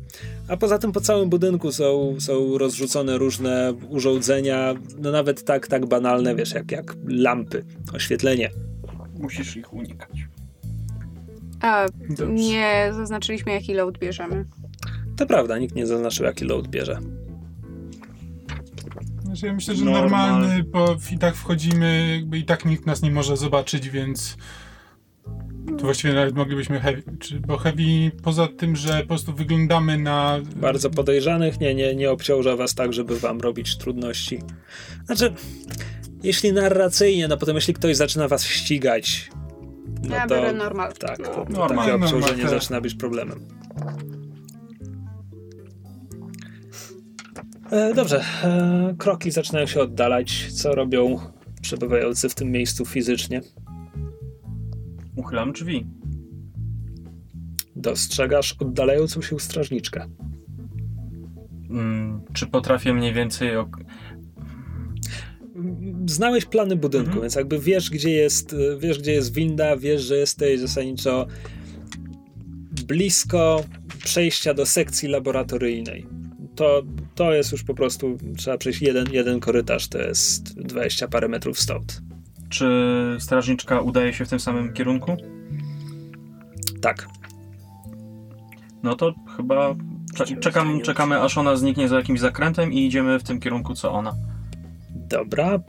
a 0.48 0.58
poza 0.58 0.77
tym 0.77 0.92
po 0.92 1.01
całym 1.01 1.30
budynku 1.30 1.72
są, 1.72 2.16
są 2.19 2.58
rozrzucone 2.58 3.17
różne 3.17 3.74
urządzenia, 3.90 4.74
no 4.98 5.11
nawet 5.11 5.43
tak, 5.43 5.67
tak 5.67 5.85
banalne, 5.85 6.35
wiesz, 6.35 6.53
jak, 6.53 6.72
jak 6.72 6.95
lampy, 7.08 7.64
oświetlenie. 7.93 8.50
Musisz 9.19 9.56
ich 9.58 9.74
unikać. 9.74 10.09
A 11.61 11.85
Dobrze. 12.09 12.27
nie 12.27 12.92
zaznaczyliśmy, 12.95 13.51
jaki 13.51 13.74
load 13.74 13.98
bierzemy. 13.98 14.45
To 15.18 15.26
prawda, 15.26 15.58
nikt 15.58 15.76
nie 15.76 15.88
zaznaczył, 15.88 16.26
jaki 16.26 16.46
load 16.46 16.68
bierze. 16.68 17.00
Znaczy, 19.24 19.46
ja 19.46 19.54
myślę, 19.54 19.76
że 19.76 19.86
Normal. 19.86 20.02
normalny, 20.02 20.64
bo 20.64 20.98
i 21.14 21.18
tak 21.18 21.36
wchodzimy, 21.36 22.16
jakby 22.16 22.38
i 22.38 22.44
tak 22.44 22.66
nikt 22.66 22.86
nas 22.86 23.02
nie 23.02 23.12
może 23.12 23.38
zobaczyć, 23.38 23.90
więc 23.90 24.38
to 25.78 25.84
właściwie 25.84 26.14
nawet 26.14 26.36
moglibyśmy 26.36 26.80
heavy, 26.80 27.04
czy, 27.20 27.40
bo 27.40 27.58
heavy 27.58 28.12
poza 28.24 28.48
tym, 28.48 28.76
że 28.76 29.02
po 29.02 29.08
prostu 29.08 29.34
wyglądamy 29.34 29.98
na 29.98 30.40
Bardzo 30.56 30.90
podejrzanych 30.90 31.60
nie, 31.60 31.76
nie, 31.76 31.96
nie 31.96 32.12
obciąża 32.12 32.56
was 32.56 32.76
tak, 32.76 32.94
żeby 32.94 33.20
wam 33.20 33.40
robić 33.40 33.78
trudności. 33.78 34.40
Znaczy, 35.06 35.34
jeśli 36.24 36.54
narracyjnie, 36.54 37.28
no 37.28 37.38
potem 37.38 37.56
jeśli 37.56 37.74
ktoś 37.74 37.96
zaczyna 37.96 38.28
was 38.28 38.46
ścigać, 38.46 39.30
no 40.04 40.16
ja 40.16 40.28
to... 40.28 40.36
biorę 40.36 40.54
normal. 40.54 40.94
Tak, 40.94 41.18
to, 41.18 41.24
to 41.24 41.44
Normal. 41.44 41.68
takie 41.68 41.92
Normal, 41.92 42.10
obciążenie 42.10 42.42
tak. 42.42 42.50
zaczyna 42.50 42.82
być 42.82 42.96
problemem. 42.96 43.40
E, 47.72 47.94
dobrze, 47.94 48.22
e, 48.44 48.96
kroki 48.98 49.32
zaczynają 49.32 49.66
się 49.66 49.82
oddalać. 49.82 50.48
Co 50.54 50.76
robią 50.76 51.20
przebywający 51.62 52.30
w 52.30 52.36
tym 52.36 52.52
miejscu 52.52 52.86
fizycznie? 52.86 53.42
Uchylam 55.16 55.52
drzwi. 55.54 55.88
Dostrzegasz 57.76 58.56
oddalającą 58.60 59.22
się 59.22 59.40
strażniczkę. 59.40 60.06
Mm, 61.70 62.22
czy 62.34 62.48
potrafię 62.48 62.94
mniej 62.94 63.14
więcej 63.14 63.58
ok- 63.58 63.78
Znałeś 66.06 66.46
plany 66.46 66.76
budynku, 66.76 67.06
Mhm. 67.08 67.22
więc 67.22 67.36
jakby 67.36 67.60
wiesz, 67.60 67.90
gdzie 67.90 68.10
jest, 68.12 68.54
e, 68.54 68.78
wiesz, 68.80 69.00
gdzie 69.00 69.12
jest 69.12 69.34
winda, 69.34 69.78
wiesz, 69.78 70.02
że 70.02 70.18
jesteś 70.18 70.60
zasadniczo 70.60 71.28
blisko 72.88 73.64
przejścia 74.04 74.54
do 74.54 74.66
sekcji 74.66 75.10
laboratoryjnej. 75.10 76.06
To, 76.56 76.84
to 77.18 77.34
jest 77.34 77.52
już 77.52 77.64
po 77.64 77.74
prostu, 77.74 78.18
trzeba 78.38 78.58
przejść 78.58 78.82
jeden, 78.82 79.06
jeden 79.12 79.40
korytarz, 79.40 79.88
to 79.88 79.98
jest 79.98 80.62
20 80.62 81.08
parę 81.08 81.28
metrów 81.28 81.60
stąd. 81.60 82.02
Czy 82.50 82.68
strażniczka 83.20 83.80
udaje 83.82 84.14
się 84.14 84.26
w 84.26 84.30
tym 84.30 84.40
samym 84.40 84.74
kierunku? 84.74 85.18
Tak. 86.82 87.08
No 88.84 88.96
to 88.96 89.14
chyba 89.38 89.76
cze- 90.16 90.38
czekam, 90.38 90.82
czekamy 90.82 91.22
aż 91.22 91.38
ona 91.38 91.56
zniknie 91.56 91.88
za 91.88 91.96
jakimś 91.96 92.20
zakrętem 92.20 92.74
i 92.74 92.86
idziemy 92.86 93.20
w 93.20 93.24
tym 93.24 93.40
kierunku 93.40 93.74
co 93.76 93.92
ona. 93.92 94.14
Dobra, 94.96 95.60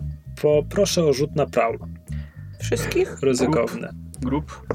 poproszę 0.42 1.04
o 1.04 1.12
rzut 1.12 1.36
na 1.36 1.46
prowl. 1.46 1.78
Wszystkich? 2.60 3.18
Ryzykowny. 3.22 3.88
Grup? 4.20 4.66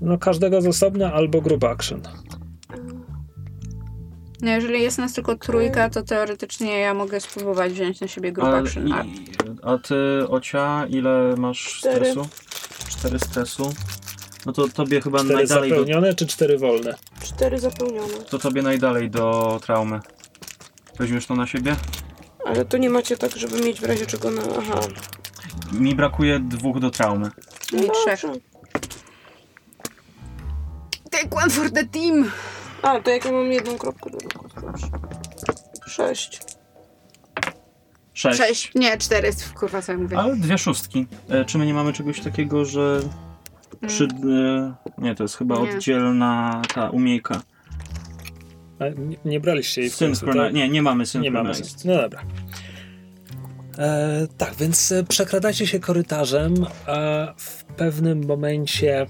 No 0.00 0.18
każdego 0.18 0.62
z 0.62 0.66
osobna 0.66 1.12
albo 1.12 1.40
group 1.40 1.64
action. 1.64 2.00
No, 4.42 4.50
jeżeli 4.50 4.82
jest 4.82 4.98
nas 4.98 5.12
tylko 5.12 5.36
trójka, 5.36 5.90
to 5.90 6.02
teoretycznie 6.02 6.78
ja 6.78 6.94
mogę 6.94 7.20
spróbować 7.20 7.72
wziąć 7.72 8.00
na 8.00 8.08
siebie 8.08 8.32
group 8.32 8.48
A, 8.48 8.56
action. 8.58 8.92
A, 8.92 9.04
i, 9.04 9.24
a 9.62 9.78
ty, 9.78 9.94
Ocia, 10.28 10.86
ile 10.86 11.34
masz 11.36 11.78
Cztery. 11.78 11.96
stresu? 11.96 12.28
Cztery 12.88 13.18
stresu. 13.18 13.72
No 14.46 14.52
to 14.52 14.68
tobie 14.68 15.00
chyba 15.00 15.18
Cztery 15.18 15.34
najdalej 15.34 15.70
do, 15.70 15.76
zapełnione 15.76 16.14
czy 16.14 16.26
cztery 16.26 16.58
wolne? 16.58 16.94
Cztery 17.22 17.58
zapełnione. 17.58 18.14
to 18.30 18.38
tobie 18.38 18.62
najdalej 18.62 19.10
do 19.10 19.60
traumy. 19.62 20.00
Weźmiesz 20.98 21.26
to 21.26 21.34
na 21.34 21.46
siebie? 21.46 21.76
Ale 22.46 22.64
to 22.64 22.76
nie 22.76 22.90
macie 22.90 23.16
tak, 23.16 23.36
żeby 23.36 23.60
mieć 23.60 23.80
w 23.80 23.84
razie 23.84 24.06
czego 24.06 24.30
na... 24.30 24.42
Aha. 24.58 24.80
Mi 25.72 25.94
brakuje 25.94 26.38
dwóch 26.40 26.78
do 26.80 26.90
traumy. 26.90 27.30
Mi 27.72 27.90
trzech. 27.90 28.22
dobrze. 28.22 28.40
Take 31.10 31.36
one 31.36 31.50
for 31.50 31.70
the 31.70 31.84
team! 31.84 32.30
A, 32.82 33.00
to 33.00 33.10
jak 33.10 33.24
ja 33.24 33.32
mam 33.32 33.52
jedną 33.52 33.78
kropkę 33.78 34.10
do 34.10 34.18
ruchu. 34.18 34.48
Sześć. 35.86 36.40
Sześć. 38.14 38.38
Sześć. 38.38 38.72
Nie, 38.74 38.98
cztery. 38.98 39.30
Kurwa, 39.54 39.82
co 39.82 39.92
ja 39.92 39.98
mówię. 39.98 40.18
Ale 40.18 40.36
dwie 40.36 40.58
szóstki. 40.58 41.06
E, 41.28 41.44
czy 41.44 41.58
my 41.58 41.66
nie 41.66 41.74
mamy 41.74 41.92
czegoś 41.92 42.20
takiego, 42.20 42.64
że 42.64 43.00
przy... 43.86 44.04
E, 44.04 44.74
nie, 44.98 45.14
to 45.14 45.24
jest 45.24 45.36
chyba 45.36 45.54
Nie. 45.54 45.60
oddzielna 45.76 46.62
ta 46.74 46.90
umiejka. 46.90 47.42
A 48.78 48.88
nie, 48.88 49.16
nie 49.24 49.40
braliście 49.40 49.80
jej 49.80 49.90
w 49.90 49.98
końcu, 49.98 50.26
tak? 50.26 50.54
Nie, 50.54 50.68
nie 50.68 50.82
mamy 50.82 51.04
Nie 51.20 51.30
mamy. 51.30 51.52
No 51.84 51.94
dobra. 51.96 52.22
E, 53.78 54.26
tak, 54.38 54.54
więc 54.54 54.92
e, 54.92 55.04
przekradacie 55.04 55.66
się 55.66 55.80
korytarzem, 55.80 56.54
a 56.86 57.26
w 57.36 57.64
pewnym 57.64 58.26
momencie 58.26 59.06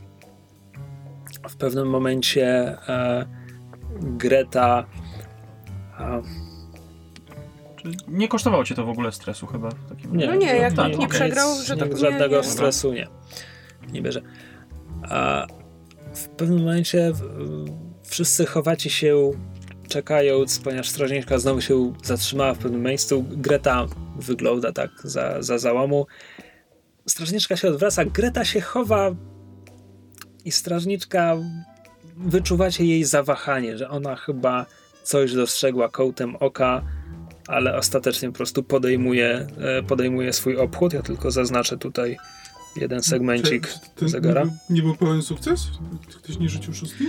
w 1.48 1.56
pewnym 1.56 1.90
momencie 1.90 2.46
e, 2.88 3.26
Greta 4.00 4.84
Czy 7.76 7.90
nie 8.08 8.28
kosztowało 8.28 8.64
cię 8.64 8.74
to 8.74 8.84
w 8.86 8.88
ogóle 8.88 9.12
stresu 9.12 9.46
chyba? 9.46 9.68
W 9.70 9.88
takim 9.88 10.16
nie, 10.16 10.26
No 10.26 10.34
nie, 10.34 10.46
jak 10.46 10.74
tak, 10.74 10.88
nie 10.88 10.96
okej. 10.96 11.08
przegrał, 11.08 11.48
że 11.64 11.74
nie, 11.74 11.80
tak 11.80 11.90
nie- 11.90 11.96
żadnego 11.96 12.36
nie- 12.36 12.44
stresu 12.44 12.92
nie, 12.92 13.08
nie 13.92 14.02
bierze. 14.02 14.22
A 15.02 15.46
w 16.14 16.28
pewnym 16.28 16.58
momencie 16.58 17.12
wszyscy 18.04 18.46
chowacie 18.46 18.90
się 18.90 19.30
czekając, 19.88 20.58
ponieważ 20.58 20.88
strażniczka 20.88 21.38
znowu 21.38 21.60
się 21.60 21.92
zatrzymała 22.04 22.54
w 22.54 22.58
pewnym 22.58 22.82
miejscu. 22.82 23.24
Greta 23.30 23.86
wygląda 24.16 24.72
tak 24.72 24.90
za, 25.04 25.42
za 25.42 25.58
załomu. 25.58 26.06
Strażniczka 27.06 27.56
się 27.56 27.68
odwraca, 27.68 28.04
Greta 28.04 28.44
się 28.44 28.60
chowa 28.60 29.10
i 30.44 30.52
strażniczka 30.52 31.36
wyczuwacie 32.24 32.84
jej 32.84 33.04
zawahanie, 33.04 33.78
że 33.78 33.88
ona 33.88 34.16
chyba 34.16 34.66
coś 35.02 35.32
dostrzegła 35.34 35.88
kołtem 35.88 36.36
oka, 36.36 36.82
ale 37.48 37.76
ostatecznie 37.76 38.28
po 38.28 38.36
prostu 38.36 38.62
podejmuje, 38.62 39.46
e, 39.58 39.82
podejmuje 39.82 40.32
swój 40.32 40.56
obchód. 40.56 40.92
Ja 40.92 41.02
tylko 41.02 41.30
zaznaczę 41.30 41.78
tutaj 41.78 42.16
jeden 42.76 43.02
segmencik 43.02 43.68
Czy- 43.96 44.08
zegara. 44.08 44.40
Nie 44.40 44.46
był, 44.50 44.56
nie 44.70 44.82
był 44.82 44.96
pełen 44.96 45.22
sukces? 45.22 45.66
Ktoś 46.22 46.38
nie 46.38 46.48
rzucił 46.48 46.74
szóstki? 46.74 47.04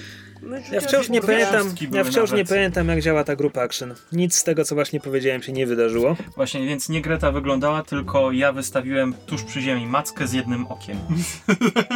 Ja 0.71 0.81
wciąż 0.81 1.09
nie 1.09 1.21
pamiętam, 1.21 1.75
ja 1.91 2.03
wciąż 2.03 2.31
nie 2.31 2.45
pamiętam 2.45 2.87
jak 2.87 3.01
działa 3.01 3.23
ta 3.23 3.35
grupa 3.35 3.61
action. 3.61 3.93
Nic 4.11 4.35
z 4.35 4.43
tego, 4.43 4.65
co 4.65 4.75
właśnie 4.75 4.99
powiedziałem, 4.99 5.43
się 5.43 5.51
nie 5.51 5.67
wydarzyło. 5.67 6.15
Właśnie, 6.35 6.65
więc 6.65 6.89
nie 6.89 7.01
Greta 7.01 7.31
wyglądała, 7.31 7.83
tylko 7.83 8.31
ja 8.31 8.51
wystawiłem 8.51 9.13
tuż 9.25 9.43
przy 9.43 9.61
ziemi 9.61 9.85
mackę 9.85 10.27
z 10.27 10.33
jednym 10.33 10.67
okiem. 10.67 10.97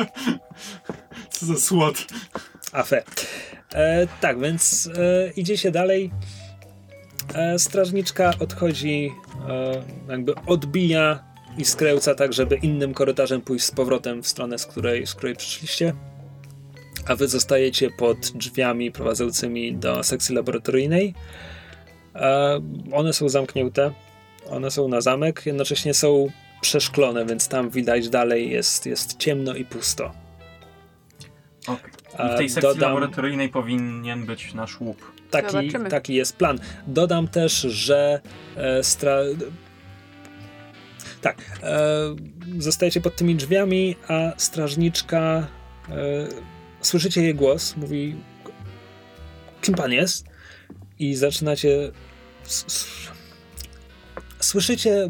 Co 1.30 1.45
za 1.45 1.56
słod. 1.56 2.06
Afe. 2.72 3.03
E, 3.74 4.08
tak, 4.22 4.40
więc 4.40 4.90
e, 4.98 5.32
idzie 5.35 5.58
się 5.58 5.72
dalej. 5.72 6.11
E, 7.34 7.59
strażniczka 7.59 8.34
odchodzi, 8.40 9.11
e, 9.50 9.84
jakby 10.09 10.35
odbija 10.35 11.24
i 11.58 11.66
skręca 11.66 12.16
tak, 12.16 12.34
żeby 12.34 12.56
innym 12.56 12.93
korytarzem 12.93 13.42
pójść 13.42 13.66
z 13.66 13.72
powrotem 13.72 14.24
w 14.24 14.27
stronę, 14.27 14.58
z 14.58 14.66
której, 14.66 15.08
z 15.08 15.14
której 15.14 15.35
przyszliście. 15.35 15.93
A 17.08 17.16
wy 17.16 17.27
zostajecie 17.27 17.92
pod 17.92 18.18
drzwiami 18.18 18.92
prowadzącymi 18.92 19.76
do 19.76 20.03
sekcji 20.03 20.36
laboratoryjnej. 20.36 21.14
E, 22.16 22.61
one 22.94 23.14
są 23.14 23.30
zamknięte. 23.30 23.92
One 24.50 24.72
są 24.72 24.88
na 24.88 25.02
zamek, 25.02 25.45
jednocześnie 25.45 25.94
są 25.94 26.27
przeszklone, 26.61 27.26
więc 27.26 27.48
tam 27.48 27.69
widać 27.69 28.10
dalej 28.10 28.52
jest, 28.52 28.86
jest 28.86 29.18
ciemno 29.18 29.56
i 29.56 29.66
pusto. 29.66 30.11
Okay. 31.68 31.92
A 32.18 32.30
I 32.30 32.34
w 32.34 32.38
tej 32.38 32.50
sekcji 32.50 32.69
dodam- 32.69 32.90
laboratoryjnej 32.90 33.50
powinien 33.50 34.26
być 34.26 34.53
nasz 34.53 34.82
łup. 34.82 35.11
Taki, 35.32 35.52
Zobaczymy. 35.52 35.90
taki 35.90 36.14
jest 36.14 36.36
plan. 36.36 36.60
Dodam 36.88 37.27
też, 37.27 37.61
że 37.61 38.22
e, 38.56 38.84
stra... 38.84 39.18
Tak, 41.22 41.38
e, 41.64 41.80
zostajecie 42.58 43.02
pod 43.02 43.16
tymi 43.16 43.36
drzwiami, 43.36 43.95
a 44.08 44.34
strażniczka 44.38 45.48
e, 45.90 45.94
słyszycie 46.88 47.22
jej 47.22 47.35
głos, 47.35 47.77
mówi 47.77 48.16
kim 49.61 49.75
pan 49.75 49.91
jest? 49.91 50.25
I 50.99 51.16
zaczynacie 51.16 51.91
słyszycie, 54.40 55.09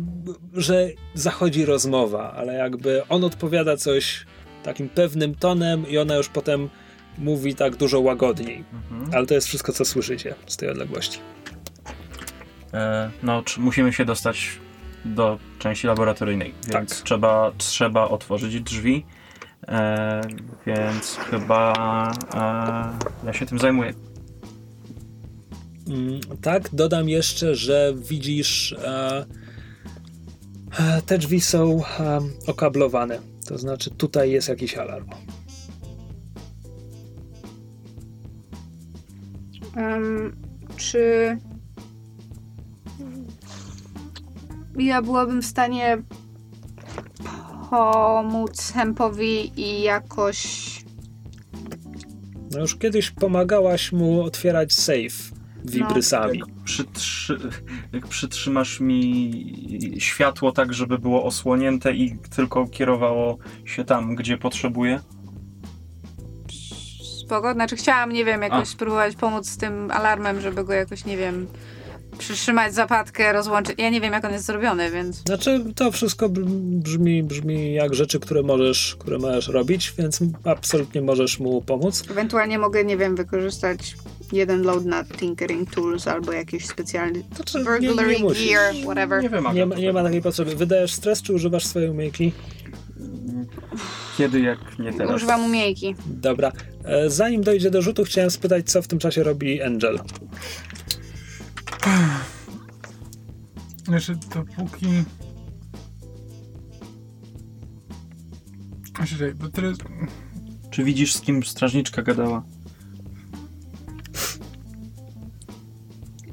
że 0.53 0.89
zachodzi 1.13 1.65
rozmowa, 1.65 2.33
ale 2.33 2.53
jakby 2.53 3.07
on 3.07 3.23
odpowiada 3.23 3.77
coś 3.77 4.25
takim 4.63 4.89
pewnym 4.89 5.35
tonem 5.35 5.89
i 5.89 5.97
ona 5.97 6.15
już 6.15 6.29
potem 6.29 6.69
mówi 7.17 7.55
tak 7.55 7.75
dużo 7.75 7.99
łagodniej. 7.99 8.63
Mhm. 8.73 9.11
Ale 9.13 9.25
to 9.25 9.33
jest 9.33 9.47
wszystko, 9.47 9.73
co 9.73 9.85
słyszycie 9.85 10.35
z 10.47 10.57
tej 10.57 10.69
odległości. 10.69 11.19
E, 12.73 13.11
no, 13.23 13.43
musimy 13.57 13.93
się 13.93 14.05
dostać 14.05 14.49
do 15.05 15.39
części 15.59 15.87
laboratoryjnej, 15.87 16.53
więc 16.73 16.89
Tak. 16.89 17.05
trzeba, 17.05 17.51
trzeba 17.57 18.07
otworzyć 18.07 18.61
drzwi. 18.61 19.05
E, 19.67 20.21
więc 20.65 21.15
chyba 21.15 21.73
e, 22.33 23.25
ja 23.25 23.33
się 23.33 23.45
tym 23.45 23.59
zajmuję. 23.59 23.93
Mm, 25.89 26.19
tak, 26.41 26.69
dodam 26.73 27.09
jeszcze, 27.09 27.55
że 27.55 27.93
widzisz, 27.95 28.73
e, 28.73 29.25
e, 30.79 31.01
te 31.01 31.17
drzwi 31.17 31.41
są 31.41 31.83
e, 31.99 32.19
okablowane. 32.47 33.19
To 33.47 33.57
znaczy, 33.57 33.91
tutaj 33.91 34.31
jest 34.31 34.49
jakiś 34.49 34.75
alarm. 34.75 35.09
Em, 39.75 40.35
czy 40.77 41.37
ja 44.77 45.01
byłabym 45.01 45.41
w 45.41 45.45
stanie 45.45 46.03
pomóc 47.69 48.71
Hempowi 48.73 49.61
i 49.61 49.81
jakoś 49.81 50.67
No 52.51 52.59
już 52.59 52.75
kiedyś 52.75 53.11
pomagałaś 53.11 53.91
mu 53.91 54.21
otwierać 54.21 54.73
safe 54.73 55.37
wibrysami. 55.65 56.39
Jak, 56.39 56.63
przytrzy, 56.63 57.39
jak 57.93 58.07
przytrzymasz 58.07 58.79
mi 58.79 59.95
światło 59.99 60.51
tak, 60.51 60.73
żeby 60.73 60.99
było 60.99 61.23
osłonięte 61.23 61.93
i 61.93 62.17
tylko 62.35 62.67
kierowało 62.67 63.37
się 63.65 63.83
tam, 63.83 64.15
gdzie 64.15 64.37
potrzebuję. 64.37 64.99
spoko. 67.27 67.53
Znaczy 67.53 67.75
chciałam, 67.75 68.11
nie 68.11 68.25
wiem, 68.25 68.41
jakoś 68.41 68.61
A. 68.61 68.65
spróbować 68.65 69.15
pomóc 69.15 69.49
z 69.49 69.57
tym 69.57 69.91
alarmem, 69.91 70.41
żeby 70.41 70.63
go 70.63 70.73
jakoś, 70.73 71.05
nie 71.05 71.17
wiem, 71.17 71.47
przytrzymać 72.17 72.73
zapadkę, 72.73 73.33
rozłączyć. 73.33 73.75
Ja 73.79 73.89
nie 73.89 74.01
wiem, 74.01 74.13
jak 74.13 74.25
on 74.25 74.33
jest 74.33 74.45
zrobiony, 74.45 74.91
więc 74.91 75.15
Znaczy, 75.25 75.63
to 75.75 75.91
wszystko 75.91 76.29
br- 76.29 76.45
brzmi, 76.81 77.23
brzmi 77.23 77.73
jak 77.73 77.93
rzeczy, 77.93 78.19
które 78.19 78.43
możesz, 78.43 78.95
które 78.99 79.17
możesz 79.17 79.47
robić, 79.47 79.93
więc 79.97 80.19
absolutnie 80.43 81.01
możesz 81.01 81.39
mu 81.39 81.61
pomóc. 81.61 82.03
ewentualnie 82.11 82.59
mogę, 82.59 82.83
nie 82.85 82.97
wiem, 82.97 83.15
wykorzystać 83.15 83.95
jeden 84.31 84.61
load 84.63 84.85
na 84.85 85.03
Tinkering 85.05 85.71
Tools 85.75 86.07
albo 86.07 86.31
jakiś 86.31 86.65
specjalny 86.65 87.23
Znaczy, 87.35 87.57
nie, 87.57 87.63
burglary 87.87 88.13
nie 88.15 88.19
musisz. 88.23 88.49
gear, 88.49 88.73
whatever. 88.83 89.23
Nie 89.23 89.29
wymaga 89.29 89.55
Nie 89.55 89.65
ma, 89.65 89.75
nie 89.75 89.93
ma 89.93 90.03
takiej 90.03 90.21
potrzeby. 90.21 90.55
Wydajesz 90.55 90.93
stres, 90.93 91.21
czy 91.21 91.33
używasz 91.33 91.65
swojej 91.65 91.89
umiejki? 91.89 92.31
kiedy, 94.17 94.39
jak 94.39 94.79
nie 94.79 94.93
teraz. 94.93 95.15
Używam 95.15 95.45
umiejki. 95.45 95.95
Dobra. 96.05 96.51
E, 96.85 97.09
Zanim 97.09 97.41
dojdzie 97.43 97.71
do 97.71 97.81
rzutu, 97.81 98.03
chciałem 98.03 98.31
spytać, 98.31 98.71
co 98.71 98.81
w 98.81 98.87
tym 98.87 98.99
czasie 98.99 99.23
robi 99.23 99.61
Angel. 99.61 99.99
Znaczy, 103.85 104.15
dopóki... 104.33 104.87
Czekaj, 109.09 109.33
bo 109.35 109.49
teraz... 109.49 109.77
Czy 110.71 110.83
widzisz, 110.83 111.13
z 111.13 111.21
kim 111.21 111.43
strażniczka 111.43 112.01
gadała? 112.01 112.43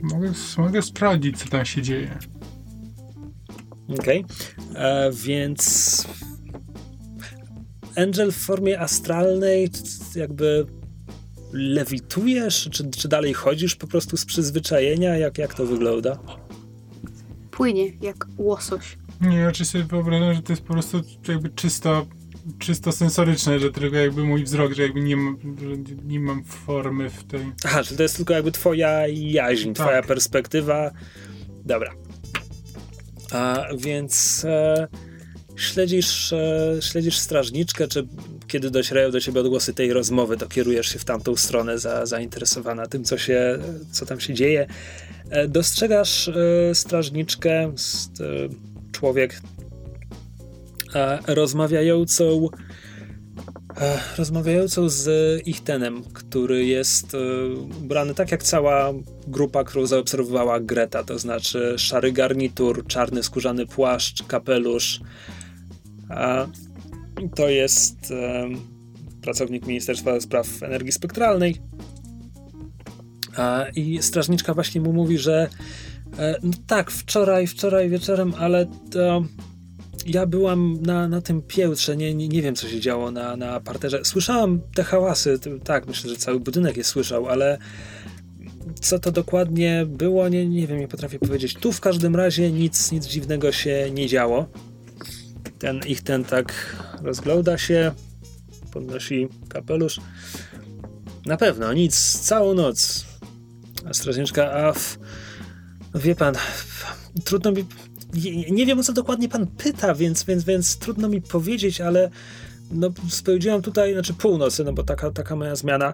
Mogę, 0.03 0.33
mogę 0.59 0.83
sprawdzić, 0.83 1.39
co 1.39 1.49
tam 1.49 1.65
się 1.65 1.83
dzieje. 1.83 2.19
Okej. 3.99 4.25
E, 4.75 5.11
Więc 5.13 6.07
Angel 7.97 8.33
w 8.33 8.37
formie 8.37 8.81
astralnej 8.81 9.71
jakby 10.17 10.67
lewitujesz, 11.55 12.69
czy, 12.73 12.91
czy 12.91 13.09
dalej 13.09 13.35
chodzisz 13.35 13.77
po 13.77 13.87
prostu 13.87 14.17
z 14.17 14.25
przyzwyczajenia? 14.25 15.17
Jak, 15.17 15.39
jak 15.39 15.55
to 15.55 15.67
wygląda? 15.67 16.19
Płynie 17.51 17.93
jak 18.01 18.27
łosoś. 18.39 18.99
Nie, 19.21 19.37
ja 19.37 19.53
czy 19.53 19.65
sobie 19.65 19.85
wyobrażam, 19.85 20.35
że 20.35 20.43
to 20.43 20.53
jest 20.53 20.63
po 20.63 20.73
prostu 20.73 21.01
jakby 21.29 21.49
czysto, 21.49 22.07
czysto 22.59 22.93
sensoryczne, 22.93 23.59
że 23.59 23.73
tylko 23.73 23.97
jakby 23.97 24.25
mój 24.25 24.45
wzrok, 24.45 24.73
że 24.73 24.83
jakby 24.83 25.01
nie, 25.01 25.17
mam, 25.17 25.39
że 25.61 25.95
nie 26.05 26.21
mam 26.21 26.45
formy 26.45 27.11
w 27.11 27.25
tej... 27.25 27.41
Aha, 27.65 27.83
czyli 27.85 27.97
to 27.97 28.03
jest 28.03 28.17
tylko 28.17 28.35
jakby 28.35 28.53
twoja 28.53 29.07
jaźń, 29.09 29.73
Tak. 29.73 29.87
twoja 29.87 30.03
perspektywa. 30.03 30.91
Dobra. 31.65 31.95
A 33.33 33.65
więc 33.79 34.45
e, 34.45 34.89
śledzisz, 35.57 36.33
e, 36.33 36.77
śledzisz 36.81 37.19
strażniczkę, 37.19 37.89
czy 37.89 38.07
kiedy 38.49 38.71
docierają 38.71 39.11
do 39.11 39.21
ciebie 39.21 39.41
odgłosy 39.41 39.75
tej 39.75 39.93
rozmowy, 39.93 40.37
to 40.37 40.49
kierujesz 40.49 40.87
się 40.89 40.99
w 40.99 41.05
tamtą 41.05 41.37
stronę 41.37 41.79
za, 41.79 42.07
zainteresowana 42.07 42.87
tym, 42.87 43.05
co, 43.05 43.19
się, 43.19 43.59
co 43.93 44.07
tam 44.07 44.21
się 44.21 44.35
dzieje. 44.35 44.67
E, 45.31 45.49
dostrzegasz 45.49 46.29
e, 46.29 46.75
strażniczkę, 46.75 47.53
e, 47.63 47.73
człowiek 48.93 49.41
rozmawiającą 51.27 52.49
rozmawiającą 54.19 54.89
z 54.89 55.09
Ichtenem, 55.47 56.03
który 56.03 56.67
jest 56.67 57.17
ubrany 57.83 58.15
tak 58.15 58.33
jak 58.33 58.43
cała 58.43 58.93
grupa, 59.27 59.65
którą 59.65 59.87
zaobserwowała 59.87 60.61
Greta, 60.61 61.05
to 61.05 61.19
znaczy 61.19 61.75
szary 61.79 62.13
garnitur, 62.13 62.87
czarny 62.87 63.23
skórzany 63.23 63.67
płaszcz, 63.67 64.23
kapelusz. 64.23 65.01
A 66.09 66.47
to 67.35 67.49
jest 67.49 68.11
e, 68.11 68.49
pracownik 69.23 69.67
Ministerstwa 69.67 70.21
Spraw 70.21 70.63
Energii 70.63 70.93
Spektralnej. 70.93 71.57
A, 73.37 73.67
I 73.77 74.03
strażniczka 74.03 74.55
właśnie 74.55 74.81
mu 74.81 74.93
mówi, 74.93 75.19
że 75.19 75.49
e, 76.19 76.37
no 76.43 76.53
tak, 76.67 76.91
wczoraj, 76.91 77.47
wczoraj 77.47 77.89
wieczorem, 77.89 78.35
ale 78.39 78.67
to 78.91 79.25
ja 80.07 80.27
byłam 80.27 80.83
na, 80.83 81.09
na 81.09 81.21
tym 81.21 81.43
piełtrze, 81.43 81.97
nie, 81.97 82.15
nie, 82.15 82.29
nie 82.29 82.43
wiem 82.43 82.55
co 82.55 82.69
się 82.69 82.81
działo 82.81 83.11
na, 83.11 83.37
na 83.37 83.61
parterze. 83.61 84.01
Słyszałam 84.05 84.61
te 84.75 84.85
hałasy, 84.85 85.39
tak, 85.65 85.87
myślę, 85.87 86.11
że 86.11 86.17
cały 86.17 86.41
budynek 86.41 86.77
je 86.77 86.85
słyszał, 86.85 87.29
ale 87.29 87.59
co 88.81 88.99
to 88.99 89.13
dokładnie 89.13 89.87
było, 89.89 90.29
nie, 90.29 90.47
nie 90.47 90.67
wiem, 90.67 90.79
nie 90.79 90.89
potrafię 90.89 91.19
powiedzieć. 91.19 91.55
Tu 91.55 91.73
w 91.73 91.81
każdym 91.81 92.17
razie 92.17 92.53
nic, 92.53 92.93
nic 92.93 93.07
dziwnego 93.07 93.53
się 93.53 93.91
nie 93.93 94.07
działo. 94.07 94.47
Ten 95.59 95.81
ich 95.87 96.03
ten 96.03 96.25
tak 96.25 96.77
rozgląda 97.05 97.59
się, 97.59 97.93
podnosi 98.73 99.29
kapelusz. 99.49 100.01
Na 101.27 101.37
pewno, 101.37 101.73
nic, 101.73 102.19
całą 102.19 102.55
noc. 102.55 103.05
A 103.85 103.93
a 104.53 104.73
w, 104.73 104.99
wie 105.95 106.15
pan, 106.15 106.35
trudno 107.25 107.53
mi 107.53 107.65
nie, 108.51 108.67
wiem 108.67 108.79
o 108.79 108.83
co 108.83 108.93
dokładnie 108.93 109.29
pan 109.29 109.47
pyta, 109.47 109.95
więc, 109.95 110.25
więc, 110.25 110.45
więc 110.45 110.77
trudno 110.77 111.09
mi 111.09 111.23
powiedzieć, 111.23 111.81
ale 111.81 112.11
no, 112.71 112.91
spędziłam 113.09 113.63
tutaj, 113.63 113.93
znaczy 113.93 114.15
północy, 114.15 114.65
no 114.65 114.73
bo 114.73 114.83
taka, 114.83 115.11
taka 115.11 115.37
moja 115.37 115.57
zmiana, 115.57 115.93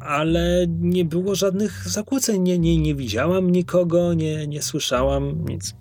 ale 0.00 0.66
nie 0.68 1.04
było 1.04 1.34
żadnych 1.34 1.88
zakłóceń, 1.88 2.42
nie, 2.42 2.58
nie, 2.58 2.78
nie 2.78 2.94
widziałam 2.94 3.50
nikogo, 3.50 4.14
nie, 4.14 4.46
nie 4.46 4.62
słyszałam 4.62 5.44
nic. 5.44 5.74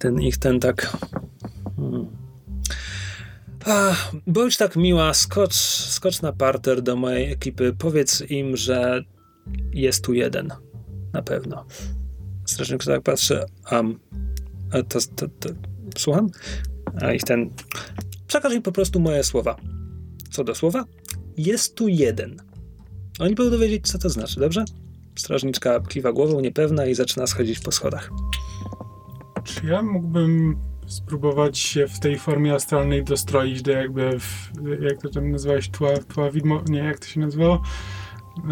Ten 0.00 0.20
ich 0.20 0.38
ten 0.38 0.60
tak... 0.60 0.96
Hmm. 1.76 2.19
Ach, 3.66 4.12
bądź 4.26 4.56
tak 4.56 4.76
miła, 4.76 5.14
skocz, 5.14 5.54
skocz 5.54 6.22
na 6.22 6.32
parter 6.32 6.82
do 6.82 6.96
mojej 6.96 7.32
ekipy, 7.32 7.74
powiedz 7.78 8.30
im, 8.30 8.56
że 8.56 9.04
jest 9.72 10.04
tu 10.04 10.12
jeden. 10.12 10.52
Na 11.12 11.22
pewno. 11.22 11.66
Strażnik 12.46 12.84
tak 12.84 13.02
patrzy, 13.02 13.44
um, 13.72 13.98
a 14.72 14.82
to, 14.82 14.98
to, 15.16 15.26
to, 15.28 15.48
słucham? 15.98 16.30
A 17.00 17.12
ich 17.12 17.22
ten. 17.22 17.50
Przekaż 18.26 18.52
im 18.54 18.62
po 18.62 18.72
prostu 18.72 19.00
moje 19.00 19.24
słowa. 19.24 19.56
Co 20.30 20.44
do 20.44 20.54
słowa? 20.54 20.84
Jest 21.36 21.74
tu 21.74 21.88
jeden. 21.88 22.36
Oni 23.18 23.34
będą 23.34 23.58
wiedzieć, 23.58 23.88
co 23.88 23.98
to 23.98 24.08
znaczy, 24.08 24.40
dobrze? 24.40 24.64
Strażniczka 25.18 25.80
kiwa 25.80 26.12
głową, 26.12 26.40
niepewna 26.40 26.86
i 26.86 26.94
zaczyna 26.94 27.26
schodzić 27.26 27.60
po 27.60 27.72
schodach. 27.72 28.10
Czy 29.44 29.66
ja 29.66 29.82
mógłbym 29.82 30.56
spróbować 30.90 31.58
się 31.58 31.88
w 31.88 32.00
tej 32.00 32.18
formie 32.18 32.54
astralnej 32.54 33.04
dostroić 33.04 33.62
do 33.62 33.72
jakby, 33.72 34.20
w, 34.20 34.50
jak 34.80 35.02
to 35.02 35.08
tam 35.08 35.30
nazwałeś, 35.30 35.68
tła, 35.68 35.90
tła 35.96 36.30
widmo, 36.30 36.62
nie, 36.68 36.78
jak 36.78 36.98
to 36.98 37.06
się 37.06 37.20
nazywało? 37.20 37.62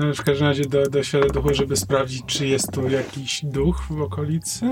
E, 0.02 0.12
W 0.14 0.22
każdym 0.22 0.46
razie 0.46 0.64
do, 0.64 0.86
do 0.86 1.02
świata 1.02 1.28
duchu, 1.28 1.54
żeby 1.54 1.76
sprawdzić, 1.76 2.22
czy 2.26 2.46
jest 2.46 2.72
tu 2.72 2.88
jakiś 2.88 3.44
duch 3.44 3.82
w 3.90 4.02
okolicy. 4.02 4.66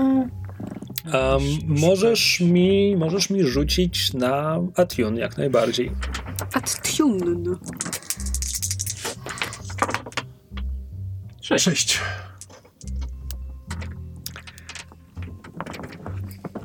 Um, 1.13 1.41
możesz, 1.67 2.39
mi, 2.39 2.95
możesz 2.95 3.29
mi 3.29 3.43
rzucić 3.43 4.13
na 4.13 4.59
Atune 4.75 5.19
jak 5.19 5.37
najbardziej. 5.37 5.91
Attune. 6.53 7.55
Sześć. 11.41 11.63
Sześć. 11.63 11.99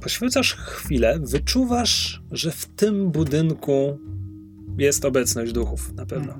Poświęcasz 0.02 0.54
chwilę, 0.54 1.18
wyczuwasz, 1.22 2.22
że 2.32 2.50
w 2.52 2.66
tym 2.66 3.10
budynku 3.10 3.98
jest 4.78 5.04
obecność 5.04 5.52
duchów, 5.52 5.92
na 5.92 6.06
pewno. 6.06 6.38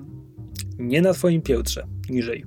Nie 0.79 1.03
na 1.03 1.13
twoim 1.13 1.43
piętrze, 1.43 1.87
niżej. 2.11 2.45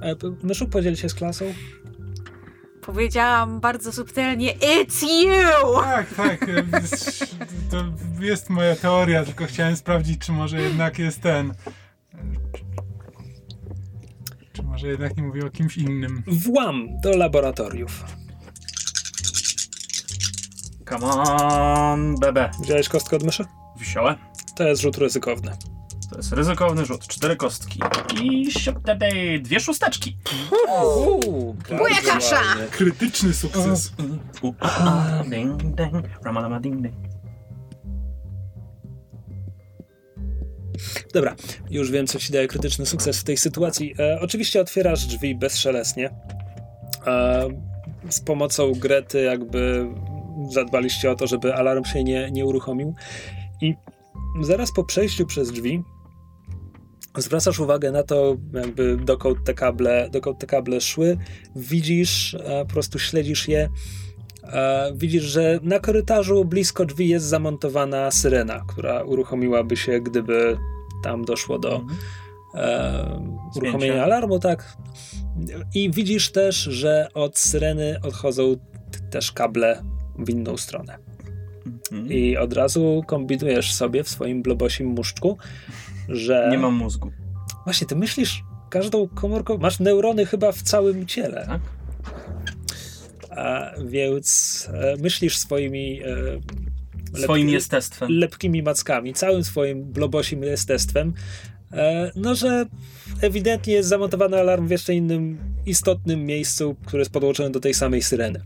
P- 0.00 0.36
Myszu, 0.42 0.68
podziel 0.68 0.96
się 0.96 1.08
z 1.08 1.14
klasą. 1.14 1.44
Powiedziałam 2.80 3.60
bardzo 3.60 3.92
subtelnie 3.92 4.54
It's 4.54 5.02
you! 5.02 5.74
Tak, 5.82 6.14
tak. 6.14 6.42
e, 6.42 6.64
To 7.70 7.84
jest 8.20 8.50
moja 8.50 8.76
teoria, 8.76 9.24
tylko 9.24 9.46
chciałem 9.46 9.76
sprawdzić, 9.76 10.18
czy 10.18 10.32
może 10.32 10.60
jednak 10.62 10.98
jest 10.98 11.20
ten. 11.20 11.52
E, 14.82 14.86
może 14.86 14.90
jednak 14.90 15.16
nie 15.16 15.22
mówię 15.22 15.46
o 15.46 15.50
kimś 15.50 15.76
innym. 15.76 16.22
Włam 16.26 16.88
do 17.00 17.16
laboratoriów. 17.16 18.04
Come 20.88 21.06
on, 21.06 22.14
bebe. 22.20 22.50
Wziąłeś 22.62 22.88
kostkę 22.88 23.16
od 23.16 23.22
myszy? 23.22 23.44
Wziąłem. 23.76 24.16
To 24.56 24.64
jest 24.64 24.82
rzut 24.82 24.98
ryzykowny. 24.98 25.52
To 26.10 26.16
jest 26.16 26.32
ryzykowny 26.32 26.84
rzut. 26.84 27.06
Cztery 27.06 27.36
kostki. 27.36 27.80
I 28.22 28.52
sioptedej, 28.52 29.42
dwie 29.42 29.60
szósteczki. 29.60 30.16
Uuu, 30.68 31.56
Buja 31.78 32.02
kasza! 32.06 32.40
Krytyczny 32.70 33.34
sukces. 33.34 33.92
U, 34.42 34.54
a, 34.60 35.20
a, 35.20 35.24
ding, 35.24 35.62
ding, 35.62 36.06
ramalama, 36.24 36.60
ding, 36.60 36.82
ding. 36.82 37.11
Dobra, 41.14 41.34
już 41.70 41.90
wiem, 41.90 42.06
co 42.06 42.18
ci 42.18 42.32
daje 42.32 42.48
krytyczny 42.48 42.86
sukces 42.86 43.20
w 43.20 43.24
tej 43.24 43.36
sytuacji. 43.36 43.94
E, 43.98 44.18
oczywiście 44.20 44.60
otwierasz 44.60 45.06
drzwi 45.06 45.34
bezszelestnie. 45.34 46.10
E, 47.06 47.48
z 48.10 48.20
pomocą 48.20 48.72
Grety 48.72 49.22
jakby 49.22 49.86
zadbaliście 50.50 51.10
o 51.10 51.14
to, 51.14 51.26
żeby 51.26 51.54
alarm 51.54 51.84
się 51.84 52.04
nie, 52.04 52.30
nie 52.30 52.46
uruchomił. 52.46 52.94
I 53.60 53.74
zaraz 54.42 54.72
po 54.72 54.84
przejściu 54.84 55.26
przez 55.26 55.52
drzwi 55.52 55.82
zwracasz 57.18 57.60
uwagę 57.60 57.92
na 57.92 58.02
to, 58.02 58.36
jakby 58.52 58.96
dokąd 58.96 59.38
te 59.44 59.54
kable, 59.54 60.08
dokąd 60.12 60.38
te 60.38 60.46
kable 60.46 60.80
szły. 60.80 61.18
Widzisz, 61.56 62.34
e, 62.34 62.64
po 62.64 62.72
prostu 62.72 62.98
śledzisz 62.98 63.48
je. 63.48 63.68
E, 64.52 64.92
widzisz, 64.94 65.22
że 65.22 65.58
na 65.62 65.78
korytarzu 65.78 66.44
blisko 66.44 66.84
drzwi 66.84 67.08
jest 67.08 67.26
zamontowana 67.26 68.10
syrena, 68.10 68.64
która 68.68 69.02
uruchomiłaby 69.02 69.76
się, 69.76 70.00
gdyby 70.00 70.58
tam 71.02 71.24
doszło 71.24 71.58
do 71.58 71.80
e, 72.54 73.20
uruchomienia 73.56 74.04
alarmu, 74.04 74.38
tak. 74.38 74.76
I 75.74 75.90
widzisz 75.90 76.32
też, 76.32 76.56
że 76.56 77.08
od 77.14 77.38
syreny 77.38 77.96
odchodzą 78.02 78.56
też 79.10 79.32
kable 79.32 79.82
w 80.18 80.30
inną 80.30 80.56
stronę. 80.56 80.98
Mhm. 81.92 82.12
I 82.12 82.36
od 82.36 82.52
razu 82.52 83.02
kombinujesz 83.06 83.74
sobie 83.74 84.04
w 84.04 84.08
swoim 84.08 84.42
blobosim 84.42 84.86
muszczku, 84.86 85.38
że... 86.08 86.48
Nie 86.50 86.58
mam 86.58 86.74
mózgu. 86.74 87.10
Właśnie, 87.64 87.86
ty 87.86 87.96
myślisz 87.96 88.42
każdą 88.70 89.08
komórką... 89.08 89.58
Masz 89.58 89.80
neurony 89.80 90.26
chyba 90.26 90.52
w 90.52 90.62
całym 90.62 91.06
ciele. 91.06 91.46
Tak? 91.46 91.60
A, 93.36 93.70
więc 93.86 94.68
e, 94.72 94.96
myślisz 95.02 95.36
swoimi... 95.36 96.00
E, 96.02 96.06
Swoim 97.22 97.46
lepki- 97.46 97.52
jestestwem. 97.52 98.08
lepkimi 98.10 98.62
mackami, 98.62 99.14
całym 99.14 99.44
swoim 99.44 99.84
blobosim 99.84 100.42
jestestwem, 100.42 101.12
e, 101.72 102.10
no 102.16 102.34
że 102.34 102.66
ewidentnie 103.20 103.74
jest 103.74 103.88
zamontowany 103.88 104.38
alarm 104.40 104.66
w 104.66 104.70
jeszcze 104.70 104.94
innym 104.94 105.38
istotnym 105.66 106.26
miejscu, 106.26 106.76
które 106.86 107.00
jest 107.00 107.12
podłączone 107.12 107.50
do 107.50 107.60
tej 107.60 107.74
samej 107.74 108.02
syreny. 108.02 108.42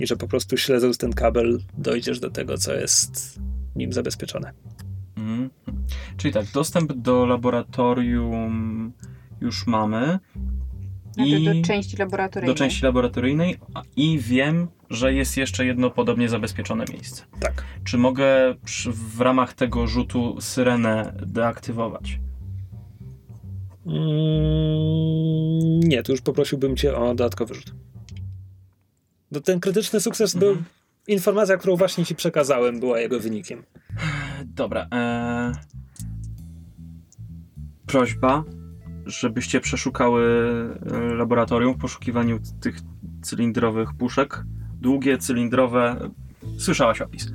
I 0.00 0.06
że 0.06 0.16
po 0.16 0.28
prostu 0.28 0.56
śledząc 0.56 0.98
ten 0.98 1.12
kabel 1.12 1.60
dojdziesz 1.78 2.20
do 2.20 2.30
tego, 2.30 2.58
co 2.58 2.74
jest 2.74 3.40
nim 3.76 3.92
zabezpieczone. 3.92 4.52
Mhm. 5.16 5.50
Czyli 6.16 6.34
tak, 6.34 6.46
dostęp 6.54 6.92
do 6.92 7.26
laboratorium 7.26 8.92
już 9.40 9.66
mamy. 9.66 10.18
Znaczy 11.12 11.30
I 11.30 11.44
do 11.44 11.66
części 11.66 11.96
laboratoryjnej. 11.96 12.54
do 12.54 12.58
części 12.58 12.84
laboratoryjnej 12.84 13.58
i 13.96 14.18
wiem, 14.18 14.68
że 14.90 15.14
jest 15.14 15.36
jeszcze 15.36 15.66
jedno 15.66 15.90
podobnie 15.90 16.28
zabezpieczone 16.28 16.84
miejsce. 16.92 17.22
Tak. 17.40 17.64
Czy 17.84 17.98
mogę 17.98 18.54
przy, 18.64 18.92
w 18.92 19.20
ramach 19.20 19.54
tego 19.54 19.86
rzutu 19.86 20.40
syrenę 20.40 21.12
deaktywować? 21.26 22.20
Mm, 23.86 25.80
nie, 25.80 26.02
tu 26.02 26.12
już 26.12 26.20
poprosiłbym 26.20 26.76
cię 26.76 26.96
o 26.96 27.06
dodatkowy 27.08 27.54
rzut. 27.54 27.74
No 29.30 29.40
ten 29.40 29.60
krytyczny 29.60 30.00
sukces 30.00 30.36
był... 30.36 30.48
Mhm. 30.48 30.66
Informacja, 31.08 31.56
którą 31.56 31.76
właśnie 31.76 32.04
ci 32.04 32.14
przekazałem, 32.14 32.80
była 32.80 33.00
jego 33.00 33.20
wynikiem. 33.20 33.62
Dobra. 34.44 34.86
E... 34.94 35.52
Prośba, 37.86 38.44
żebyście 39.06 39.60
przeszukały 39.60 40.24
e, 40.92 41.14
laboratorium 41.14 41.74
w 41.74 41.78
poszukiwaniu 41.78 42.38
tych 42.60 42.76
cylindrowych 43.22 43.94
puszek. 43.94 44.44
Długie, 44.80 45.18
cylindrowe. 45.18 46.10
Słyszałaś 46.58 47.00
opis. 47.00 47.32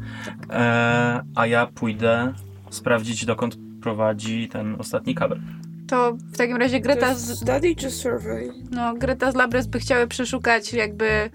E... 0.49 1.23
A 1.35 1.47
ja 1.47 1.67
pójdę 1.67 2.33
sprawdzić, 2.69 3.25
dokąd 3.25 3.57
prowadzi 3.81 4.49
ten 4.49 4.75
ostatni 4.79 5.15
kabel. 5.15 5.41
To 5.87 6.13
w 6.13 6.37
takim 6.37 6.57
razie 6.57 6.79
Greta 6.79 7.15
z, 7.15 7.39
study 7.39 7.75
czy 7.75 7.91
survey? 7.91 8.51
no, 8.71 8.93
Greta 8.93 9.31
z 9.31 9.35
Labres 9.35 9.67
by 9.67 9.79
chciały 9.79 10.07
przeszukać 10.07 10.73
jakby 10.73 11.29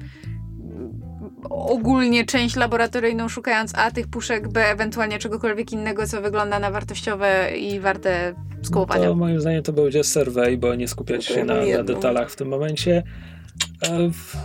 ogólnie 1.51 2.25
część 2.25 2.57
laboratoryjną, 2.57 3.29
szukając 3.29 3.73
A 3.75 3.91
tych 3.91 4.09
puszek, 4.09 4.49
B 4.49 4.67
ewentualnie 4.67 5.19
czegokolwiek 5.19 5.73
innego, 5.73 6.07
co 6.07 6.23
wygląda 6.23 6.59
na 6.59 6.71
wartościowe 6.71 7.59
i 7.59 7.81
warte 7.81 8.35
skołowania. 8.63 9.09
To 9.09 9.15
moim 9.15 9.41
zdaniem 9.41 9.63
to 9.63 9.73
będzie 9.73 10.05
survey, 10.05 10.57
bo 10.57 10.75
nie 10.75 10.89
skupiać 10.89 11.29
No 11.29 11.37
się 11.37 11.45
na, 11.45 11.55
na 11.55 11.83
detalach 11.83 12.31
w 12.31 12.37
tym 12.37 12.49
momencie. 12.49 13.03
E, 13.83 14.11
w, 14.11 14.37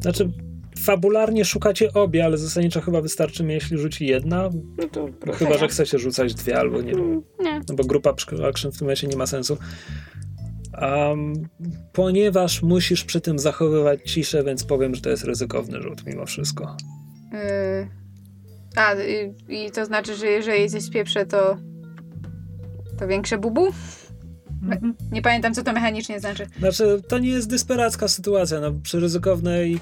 znaczy, 0.00 0.30
fabularnie 0.78 1.44
szukacie 1.44 1.92
obie, 1.92 2.24
ale 2.24 2.38
zasadniczo 2.38 2.80
chyba 2.80 3.00
wystarczy 3.00 3.44
mi, 3.44 3.54
jeśli 3.54 3.78
rzuci 3.78 4.06
jedna. 4.06 4.50
No 4.78 4.88
to. 4.88 5.08
Chyba, 5.32 5.58
że 5.58 5.68
chcecie 5.68 5.98
rzucać 5.98 6.34
dwie 6.34 6.58
albo 6.58 6.82
nie. 6.82 6.92
Nie. 7.38 7.60
No 7.68 7.74
bo 7.74 7.84
grupa 7.84 8.14
action 8.48 8.72
w 8.72 8.78
tym 8.78 8.86
momencie 8.86 9.06
nie 9.06 9.16
ma 9.16 9.26
sensu. 9.26 9.58
Um, 10.80 11.48
ponieważ 11.92 12.62
musisz 12.62 13.04
przy 13.04 13.20
tym 13.20 13.38
zachowywać 13.38 14.00
ciszę, 14.04 14.44
więc 14.44 14.64
powiem, 14.64 14.94
że 14.94 15.00
to 15.00 15.10
jest 15.10 15.24
ryzykowny 15.24 15.82
rzut 15.82 16.06
mimo 16.06 16.26
wszystko. 16.26 16.76
Yy, 17.32 17.88
a, 18.76 18.94
i, 18.94 19.34
i 19.66 19.70
to 19.70 19.86
znaczy, 19.86 20.16
że 20.16 20.26
jeżeli 20.26 20.70
coś 20.70 20.82
spieprze, 20.82 21.26
to 21.26 21.56
to 22.98 23.08
większe 23.08 23.38
bubu? 23.38 23.66
Mhm. 24.62 24.94
Nie 25.12 25.22
pamiętam, 25.22 25.54
co 25.54 25.62
to 25.62 25.72
mechanicznie 25.72 26.20
znaczy. 26.20 26.46
Znaczy, 26.58 27.02
to 27.08 27.18
nie 27.18 27.28
jest 27.28 27.50
desperacka 27.50 28.08
sytuacja. 28.08 28.60
No, 28.60 28.72
przy 28.82 29.00
ryzykownej. 29.00 29.80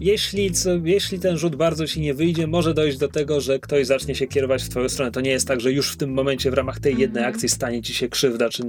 Jeśli, 0.00 0.52
co, 0.52 0.70
jeśli 0.84 1.18
ten 1.18 1.36
rzut 1.38 1.56
bardzo 1.56 1.86
ci 1.86 2.00
nie 2.00 2.14
wyjdzie, 2.14 2.46
może 2.46 2.74
dojść 2.74 2.98
do 2.98 3.08
tego, 3.08 3.40
że 3.40 3.58
ktoś 3.58 3.86
zacznie 3.86 4.14
się 4.14 4.26
kierować 4.26 4.62
w 4.62 4.68
twoją 4.68 4.88
stronę. 4.88 5.12
To 5.12 5.20
nie 5.20 5.30
jest 5.30 5.48
tak, 5.48 5.60
że 5.60 5.72
już 5.72 5.92
w 5.92 5.96
tym 5.96 6.12
momencie 6.12 6.50
w 6.50 6.54
ramach 6.54 6.80
tej 6.80 6.92
jednej 6.92 7.22
Mhm. 7.22 7.34
akcji 7.34 7.48
stanie 7.48 7.82
ci 7.82 7.94
się 7.94 8.08
krzywda, 8.08 8.48
czy 8.48 8.62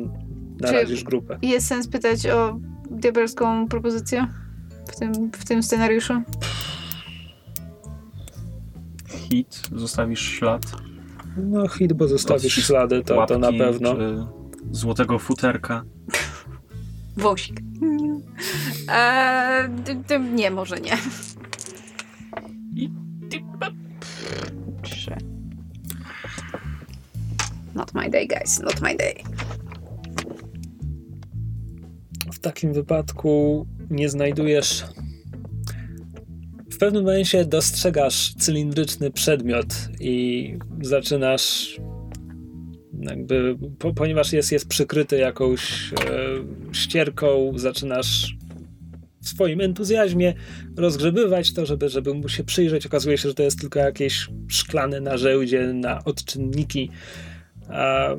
narazisz 0.62 1.04
grupę. 1.04 1.40
Jest 1.42 1.68
sens 1.68 1.88
pytać 1.88 2.28
o 2.28 2.60
diabelską 2.92 3.68
propozycję 3.68 4.28
w 4.92 5.00
tym, 5.00 5.32
w 5.32 5.46
tym 5.46 5.64
scenariuszu? 5.64 6.14
Hit, 9.08 9.62
zostawisz 9.76 10.22
ślad. 10.22 10.62
No, 11.38 11.68
hit, 11.68 11.94
bo 11.94 12.08
zostawisz 12.08 12.58
Od 12.58 12.66
ślady, 12.66 13.04
to, 13.04 13.26
to 13.26 13.40
na 13.40 13.48
łapki, 13.48 13.60
pewno. 13.60 13.96
Czy 13.96 14.26
złotego 14.72 15.20
futerka. 15.20 15.84
Wąsik. 17.18 17.62
Eee, 18.90 19.70
nie, 20.34 20.52
może 20.52 20.80
nie. 20.80 20.98
Trzy. 24.82 25.16
Not 27.76 27.94
my 27.94 28.10
day, 28.10 28.28
guys. 28.28 28.60
Not 28.60 28.82
my 28.82 28.96
day. 28.96 29.24
Takim 32.42 32.74
wypadku 32.74 33.66
nie 33.90 34.10
znajdujesz. 34.10 34.84
W 36.72 36.78
pewnym 36.78 37.04
momencie 37.04 37.46
dostrzegasz 37.46 38.34
cylindryczny 38.34 39.12
przedmiot 39.12 39.68
i 40.00 40.58
zaczynasz 40.82 41.80
jakby, 43.00 43.58
po, 43.80 43.94
ponieważ 43.94 44.34
jest, 44.34 44.52
jest 44.52 44.68
przykryty 44.68 45.18
jakąś 45.18 45.94
e, 45.94 45.96
ścierką, 46.72 47.52
zaczynasz 47.56 48.36
w 49.22 49.28
swoim 49.28 49.62
entuzjazmie 49.62 50.34
rozgrzebywać 50.78 51.54
to, 51.54 51.66
żeby, 51.66 51.90
żeby 51.90 52.14
mu 52.14 52.30
się 52.30 52.44
przyjrzeć. 52.44 52.86
Okazuje 52.86 53.18
się, 53.18 53.30
że 53.30 53.36
to 53.36 53.44
jest 53.44 53.60
tylko 53.60 53.80
jakieś 53.80 54.28
szklane 54.48 55.02
narzędzie 55.02 55.74
na 55.74 56.04
odczynniki. 56.04 56.90
A 57.70 58.10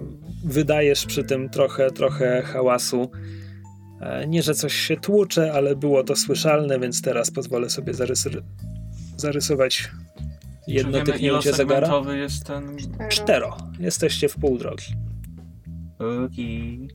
wydajesz 0.44 1.06
przy 1.06 1.24
tym 1.24 1.48
trochę, 1.48 1.90
trochę 1.90 2.42
hałasu. 2.42 3.10
E, 4.02 4.26
Nie, 4.26 4.42
że 4.42 4.54
coś 4.54 4.74
się 4.74 4.96
tłucze, 4.96 5.52
ale 5.52 5.76
było 5.76 6.04
to 6.04 6.16
słyszalne, 6.16 6.80
więc 6.80 7.02
teraz 7.02 7.30
pozwolę 7.30 7.70
sobie 7.70 7.92
zarysy- 7.92 8.42
zarysować 9.16 9.90
jedno 10.66 10.98
Czy 10.98 11.04
tyknięcie 11.12 11.52
zegara. 11.52 12.12
jest 12.12 12.46
ten... 12.46 12.76
Cztero. 13.08 13.56
Jesteście 13.80 14.28
w 14.28 14.34
pół 14.36 14.58
drogi. 14.58 14.84
Okej. 16.24 16.88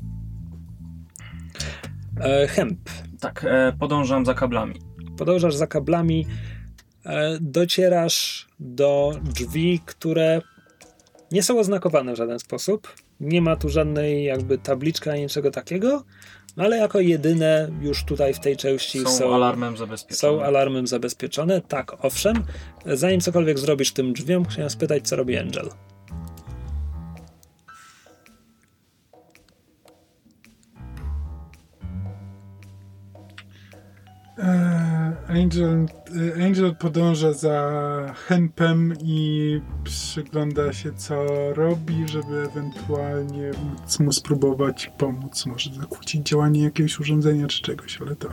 E, 2.21 2.47
hemp. 2.47 2.89
Tak, 3.19 3.45
e, 3.49 3.73
podążam 3.79 4.25
za 4.25 4.33
kablami. 4.33 4.75
Podążasz 5.17 5.55
za 5.55 5.67
kablami, 5.67 6.25
e, 7.05 7.37
docierasz 7.41 8.47
do 8.59 9.11
drzwi, 9.23 9.79
które 9.85 10.41
nie 11.31 11.43
są 11.43 11.59
oznakowane 11.59 12.13
w 12.13 12.17
żaden 12.17 12.39
sposób. 12.39 12.93
Nie 13.19 13.41
ma 13.41 13.55
tu 13.55 13.69
żadnej 13.69 14.23
jakby 14.23 14.57
tabliczka 14.57 15.11
ani 15.11 15.21
niczego 15.21 15.51
takiego, 15.51 16.03
ale 16.57 16.77
jako 16.77 16.99
jedyne 16.99 17.69
już 17.81 18.03
tutaj 18.03 18.33
w 18.33 18.39
tej 18.39 18.57
części 18.57 18.99
Są, 18.99 19.09
są, 19.09 19.35
alarmem 19.35 19.77
zabezpieczone. 19.77 20.17
są 20.37 20.43
alarmem 20.43 20.87
zabezpieczone. 20.87 21.61
Tak, 21.61 22.05
owszem. 22.05 22.43
Zanim 22.85 23.21
cokolwiek 23.21 23.59
zrobisz 23.59 23.91
tym 23.93 24.13
drzwiom, 24.13 24.45
chciałem 24.45 24.69
spytać, 24.69 25.07
co 25.07 25.15
robi 25.15 25.37
Angel. 25.37 25.69
Angel, 35.27 35.85
e, 36.37 36.45
Angel 36.45 36.75
podąża 36.75 37.33
za 37.33 38.15
Henpem 38.27 38.93
i 39.01 39.61
przygląda 39.83 40.73
się, 40.73 40.93
co 40.93 41.25
robi, 41.53 42.07
żeby 42.07 42.41
ewentualnie 42.41 43.51
móc 43.63 43.99
mu 43.99 44.11
spróbować 44.11 44.91
pomóc. 44.97 45.45
Może 45.45 45.73
zakłócić 45.73 46.29
działanie 46.29 46.63
jakiegoś 46.63 46.99
urządzenia 46.99 47.47
czy 47.47 47.61
czegoś, 47.61 48.01
ale 48.01 48.15
to 48.15 48.29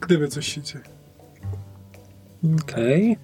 gdyby 0.00 0.28
coś 0.28 0.54
się 0.54 0.62
dzieje. 0.62 0.84
Okej. 2.62 3.16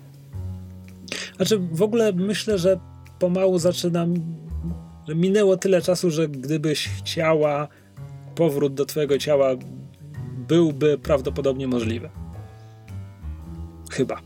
Znaczy, 1.36 1.58
w 1.58 1.82
ogóle 1.82 2.12
myślę, 2.12 2.58
że 2.58 2.80
pomału 3.18 3.58
zaczynam. 3.58 4.14
że 5.08 5.14
minęło 5.14 5.56
tyle 5.56 5.82
czasu, 5.82 6.10
że 6.10 6.28
gdybyś 6.28 6.88
chciała, 6.88 7.68
powrót 8.34 8.74
do 8.74 8.86
twojego 8.86 9.18
ciała 9.18 9.48
byłby 10.54 10.98
prawdopodobnie 10.98 11.68
możliwy. 11.68 12.08
Chyba, 13.90 14.20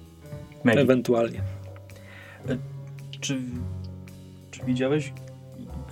Maybe. 0.64 0.80
ewentualnie. 0.82 1.42
Czy, 3.20 3.40
czy 4.50 4.64
widziałeś, 4.64 5.12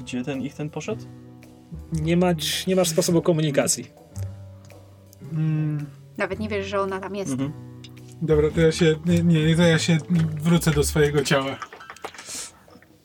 gdzie 0.00 0.24
ten 0.24 0.42
ich 0.42 0.54
ten 0.54 0.70
poszedł? 0.70 1.02
Nie, 1.92 2.16
mać, 2.16 2.66
nie 2.66 2.76
masz 2.76 2.88
sposobu 2.88 3.22
komunikacji. 3.22 3.90
Mm, 5.32 5.86
Nawet 6.18 6.38
nie 6.38 6.48
wiesz, 6.48 6.66
że 6.66 6.80
ona 6.80 7.00
tam 7.00 7.16
jest. 7.16 7.32
Mhm. 7.32 7.52
dobra, 8.22 8.50
to 8.50 8.60
ja 8.60 8.72
się. 8.72 8.94
Nie, 9.06 9.22
nie, 9.22 9.56
to 9.56 9.62
ja 9.62 9.78
się 9.78 9.98
wrócę 10.42 10.70
do 10.70 10.84
swojego 10.84 11.24
ciała. 11.24 11.56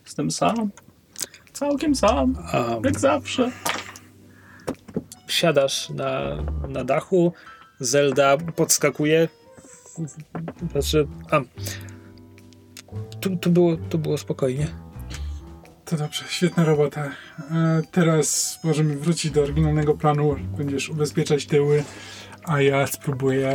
Jestem 0.05 0.31
sam. 0.31 0.71
Całkiem 1.53 1.95
sam. 1.95 2.35
A, 2.53 2.65
Jak 2.83 2.99
zawsze. 2.99 3.51
Siadasz 5.27 5.89
na, 5.89 6.43
na 6.69 6.83
dachu, 6.83 7.33
Zelda 7.79 8.37
podskakuje. 8.37 9.27
Znaczy, 10.71 11.07
a, 11.31 11.41
tu, 13.19 13.37
tu, 13.37 13.49
było, 13.49 13.77
tu 13.77 13.97
było 13.97 14.17
spokojnie. 14.17 14.67
To 15.85 15.97
dobrze, 15.97 16.23
świetna 16.29 16.65
robota. 16.65 17.03
E, 17.51 17.81
teraz 17.91 18.59
możemy 18.63 18.97
wrócić 18.97 19.31
do 19.31 19.43
oryginalnego 19.43 19.93
planu. 19.93 20.35
Będziesz 20.57 20.89
ubezpieczać 20.89 21.45
tyły, 21.45 21.83
a 22.43 22.61
ja 22.61 22.87
spróbuję 22.87 23.49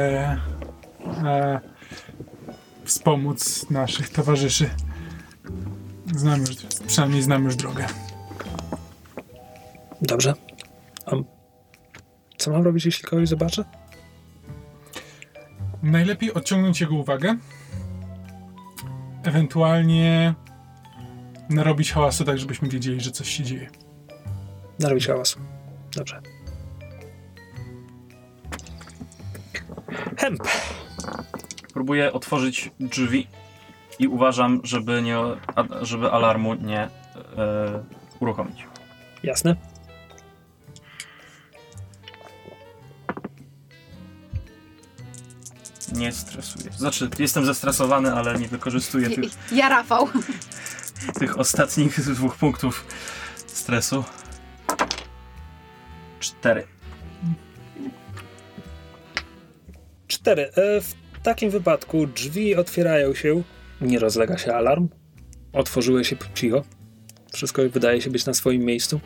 e, 1.24 1.60
wspomóc 2.84 3.70
naszych 3.70 4.08
towarzyszy. 4.08 4.70
Znam 6.16 6.40
już, 6.40 6.50
przynajmniej 6.86 7.22
znam 7.22 7.44
już 7.44 7.56
drogę. 7.56 7.86
Dobrze. 10.02 10.34
Co 12.42 12.50
mam 12.50 12.62
robić, 12.62 12.84
jeśli 12.86 13.08
kogoś 13.08 13.28
zobaczę? 13.28 13.64
Najlepiej 15.82 16.34
odciągnąć 16.34 16.80
jego 16.80 16.94
uwagę. 16.94 17.36
Ewentualnie 19.24 20.34
narobić 21.50 21.92
hałasu 21.92 22.24
tak, 22.24 22.38
żebyśmy 22.38 22.68
wiedzieli, 22.68 23.00
że 23.00 23.10
coś 23.10 23.28
się 23.28 23.44
dzieje. 23.44 23.70
Narobić 24.78 25.06
hałasu. 25.06 25.40
Dobrze. 25.96 26.20
Hemp. 30.18 30.42
Próbuję 31.72 32.12
otworzyć 32.12 32.70
drzwi 32.80 33.26
i 33.98 34.08
uważam, 34.08 34.60
żeby, 34.64 35.02
nie, 35.02 35.16
żeby 35.80 36.10
alarmu 36.10 36.54
nie 36.54 36.80
e, 36.80 36.88
uruchomić. 38.20 38.66
Jasne. 39.22 39.71
Nie 45.94 46.12
stresuję. 46.12 46.70
Znaczy, 46.76 47.10
jestem 47.18 47.44
zestresowany, 47.46 48.12
ale 48.14 48.38
nie 48.38 48.48
wykorzystuję 48.48 49.10
tych, 49.10 49.24
Ja 49.52 49.68
Rafał. 49.68 50.08
tych 51.20 51.38
ostatnich 51.38 52.00
dwóch 52.00 52.36
punktów 52.36 52.86
stresu. 53.46 54.04
Cztery. 56.20 56.66
Cztery. 60.06 60.42
E, 60.42 60.80
w 60.80 60.94
takim 61.22 61.50
wypadku 61.50 62.06
drzwi 62.06 62.56
otwierają 62.56 63.14
się. 63.14 63.42
Nie 63.80 63.98
rozlega 63.98 64.38
się 64.38 64.54
alarm. 64.54 64.88
Otworzyły 65.52 66.04
się 66.04 66.16
cicho. 66.34 66.62
Wszystko 67.32 67.62
wydaje 67.68 68.02
się 68.02 68.10
być 68.10 68.26
na 68.26 68.34
swoim 68.34 68.62
miejscu. 68.62 69.00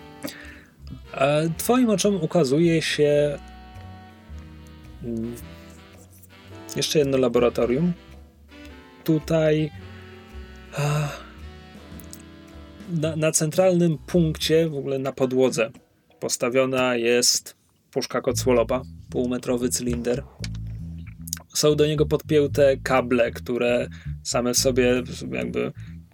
E, 1.15 1.51
twoim 1.59 1.91
oczom 1.91 2.17
ukazuje 2.23 2.83
się 2.83 3.39
jeszcze 6.77 6.99
jedno 6.99 7.19
laboratorium. 7.19 7.93
Tutaj 9.05 9.71
na, 13.01 13.17
na 13.17 13.33
centralnym 13.33 13.99
punkcie, 13.99 14.69
w 14.69 14.75
ogóle 14.75 14.99
na 14.99 15.13
podłodze, 15.13 15.71
postawiona 16.21 16.97
jest 16.97 17.57
puszka 17.91 18.21
kocłoloba, 18.21 18.83
półmetrowy 19.11 19.69
cylinder. 19.69 20.23
Są 21.55 21.77
do 21.77 21.87
niego 21.87 22.07
podpięte 22.07 22.77
kable, 22.83 23.31
które 23.31 23.89
same 24.23 24.55
w 24.55 24.57
sobie 24.57 25.03
jakby 25.33 25.73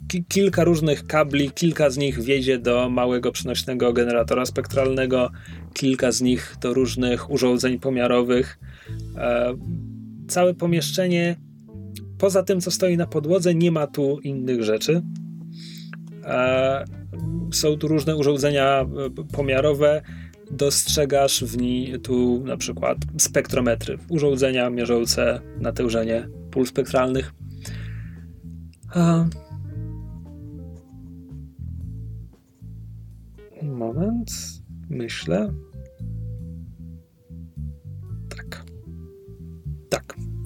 ki- 0.08 0.24
kilka 0.24 0.64
różnych 0.64 1.06
kabli, 1.06 1.50
kilka 1.50 1.90
z 1.90 1.96
nich 1.96 2.20
wiedzie 2.20 2.58
do 2.58 2.88
małego 2.90 3.32
przenośnego 3.32 3.92
generatora 3.92 4.46
spektralnego, 4.46 5.30
kilka 5.74 6.12
z 6.12 6.20
nich 6.20 6.56
do 6.60 6.74
różnych 6.74 7.30
urządzeń 7.30 7.78
pomiarowych. 7.78 8.58
E, 9.16 9.54
całe 10.32 10.54
pomieszczenie, 10.54 11.36
poza 12.18 12.42
tym 12.42 12.60
co 12.60 12.70
stoi 12.70 12.96
na 12.96 13.06
podłodze, 13.06 13.54
nie 13.54 13.70
ma 13.70 13.86
tu 13.86 14.20
innych 14.20 14.62
rzeczy. 14.62 15.02
E, 16.24 16.84
są 17.52 17.76
tu 17.76 17.88
różne 17.88 18.16
urządzenia 18.16 18.80
e, 18.80 18.86
pomiarowe. 19.32 20.02
Dostrzegasz 20.50 21.44
w 21.44 21.56
niej 21.56 22.00
tu 22.00 22.44
na 22.44 22.56
przykład 22.56 22.98
spektrometry, 23.18 23.98
urządzenia 24.08 24.70
mierzące 24.70 25.40
natężenie 25.60 26.28
pól 26.50 26.66
spektralnych. 26.66 27.32
A... 28.94 29.24
Moment, 33.62 34.30
myślę. 34.90 35.52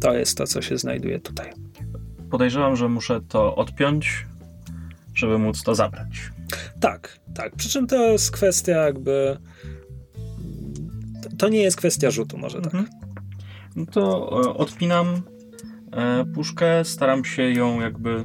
To 0.00 0.14
jest 0.14 0.38
to, 0.38 0.46
co 0.46 0.62
się 0.62 0.78
znajduje 0.78 1.20
tutaj. 1.20 1.52
Podejrzewam, 2.30 2.76
że 2.76 2.88
muszę 2.88 3.20
to 3.28 3.56
odpiąć, 3.56 4.26
żeby 5.14 5.38
móc 5.38 5.62
to 5.62 5.74
zabrać. 5.74 6.30
Tak, 6.80 7.18
tak. 7.34 7.56
Przy 7.56 7.68
czym 7.68 7.86
to 7.86 8.12
jest 8.12 8.30
kwestia 8.30 8.72
jakby. 8.72 9.36
To 11.38 11.48
nie 11.48 11.62
jest 11.62 11.76
kwestia 11.76 12.10
rzutu, 12.10 12.38
może 12.38 12.60
tak. 12.60 12.74
Mhm. 12.74 12.86
No 13.76 13.86
to 13.86 14.30
e, 14.44 14.54
odpinam 14.54 15.22
e, 15.92 16.24
puszkę, 16.34 16.84
staram 16.84 17.24
się 17.24 17.42
ją 17.42 17.80
jakby. 17.80 18.24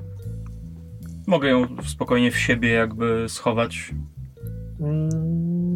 Mogę 1.27 1.49
ją 1.49 1.67
spokojnie 1.85 2.31
w 2.31 2.39
siebie 2.39 2.69
jakby 2.69 3.25
schować. 3.29 3.93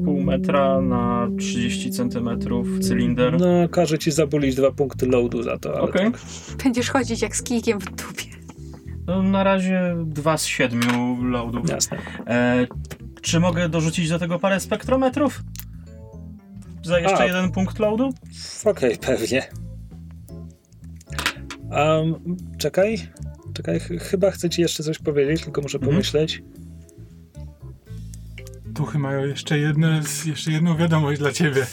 Pół 0.06 0.22
metra 0.22 0.82
na 0.82 1.28
30 1.38 1.92
centymetrów 1.92 2.68
cylinder. 2.80 3.40
No, 3.40 3.70
każe 3.70 3.98
ci 4.00 4.12
zabulić 4.12 4.56
dwa 4.56 4.72
punkty 4.72 5.08
loadu 5.08 5.44
za 5.44 5.58
to, 5.58 5.70
ale 5.74 5.82
Okej. 5.82 6.12
tak. 6.12 6.22
Będziesz 6.64 6.90
chodzić 6.90 7.22
jak 7.22 7.36
z 7.36 7.44
kijkiem 7.44 7.80
w 7.80 7.86
dupie. 7.86 8.26
No, 9.08 9.24
na 9.24 9.44
razie 9.44 9.96
dwa 10.06 10.38
z 10.38 10.46
siedmiu 10.46 11.24
loadów. 11.24 11.70
Jasne. 11.70 11.98
E, 12.28 12.68
czy 13.22 13.40
mogę 13.40 13.70
dorzucić 13.70 14.10
do 14.10 14.20
tego 14.20 14.40
parę 14.40 14.60
spektrometrów? 14.60 15.42
Za 16.84 17.00
jeszcze 17.00 17.18
A. 17.20 17.26
jeden 17.26 17.52
punkt 17.52 17.80
loadu? 17.80 18.10
Okej, 18.66 18.98
pewnie. 18.98 19.44
Um, 21.72 22.38
czekaj. 22.58 22.98
Czekaj, 23.54 23.80
ch- 23.80 24.02
chyba 24.02 24.32
chcę 24.32 24.50
ci 24.50 24.62
jeszcze 24.62 24.84
coś 24.84 25.00
powiedzieć, 25.00 25.44
tylko 25.44 25.62
muszę 25.62 25.78
Mhm. 25.78 25.92
pomyśleć. 25.94 26.44
Tuchy 28.76 29.00
mają 29.00 29.26
jeszcze, 29.26 29.60
jedno, 29.60 29.88
jeszcze 30.26 30.52
jedną 30.52 30.78
wiadomość 30.78 31.20
dla 31.20 31.32
ciebie. 31.32 31.66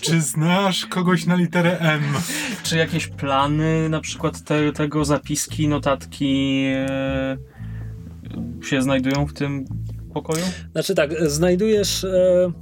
Czy 0.00 0.20
znasz 0.20 0.86
kogoś 0.86 1.26
na 1.26 1.34
literę 1.34 1.78
M? 1.78 2.02
Czy 2.62 2.76
jakieś 2.76 3.06
plany, 3.06 3.88
na 3.88 4.00
przykład 4.00 4.44
te, 4.44 4.72
tego 4.72 5.04
zapiski, 5.04 5.68
notatki 5.68 6.62
e, 6.76 7.36
się 8.64 8.82
znajdują 8.82 9.26
w 9.26 9.32
tym 9.32 9.64
pokoju? 10.14 10.44
Znaczy 10.72 10.94
tak, 10.94 11.30
znajdujesz. 11.30 12.04
E, 12.04 12.52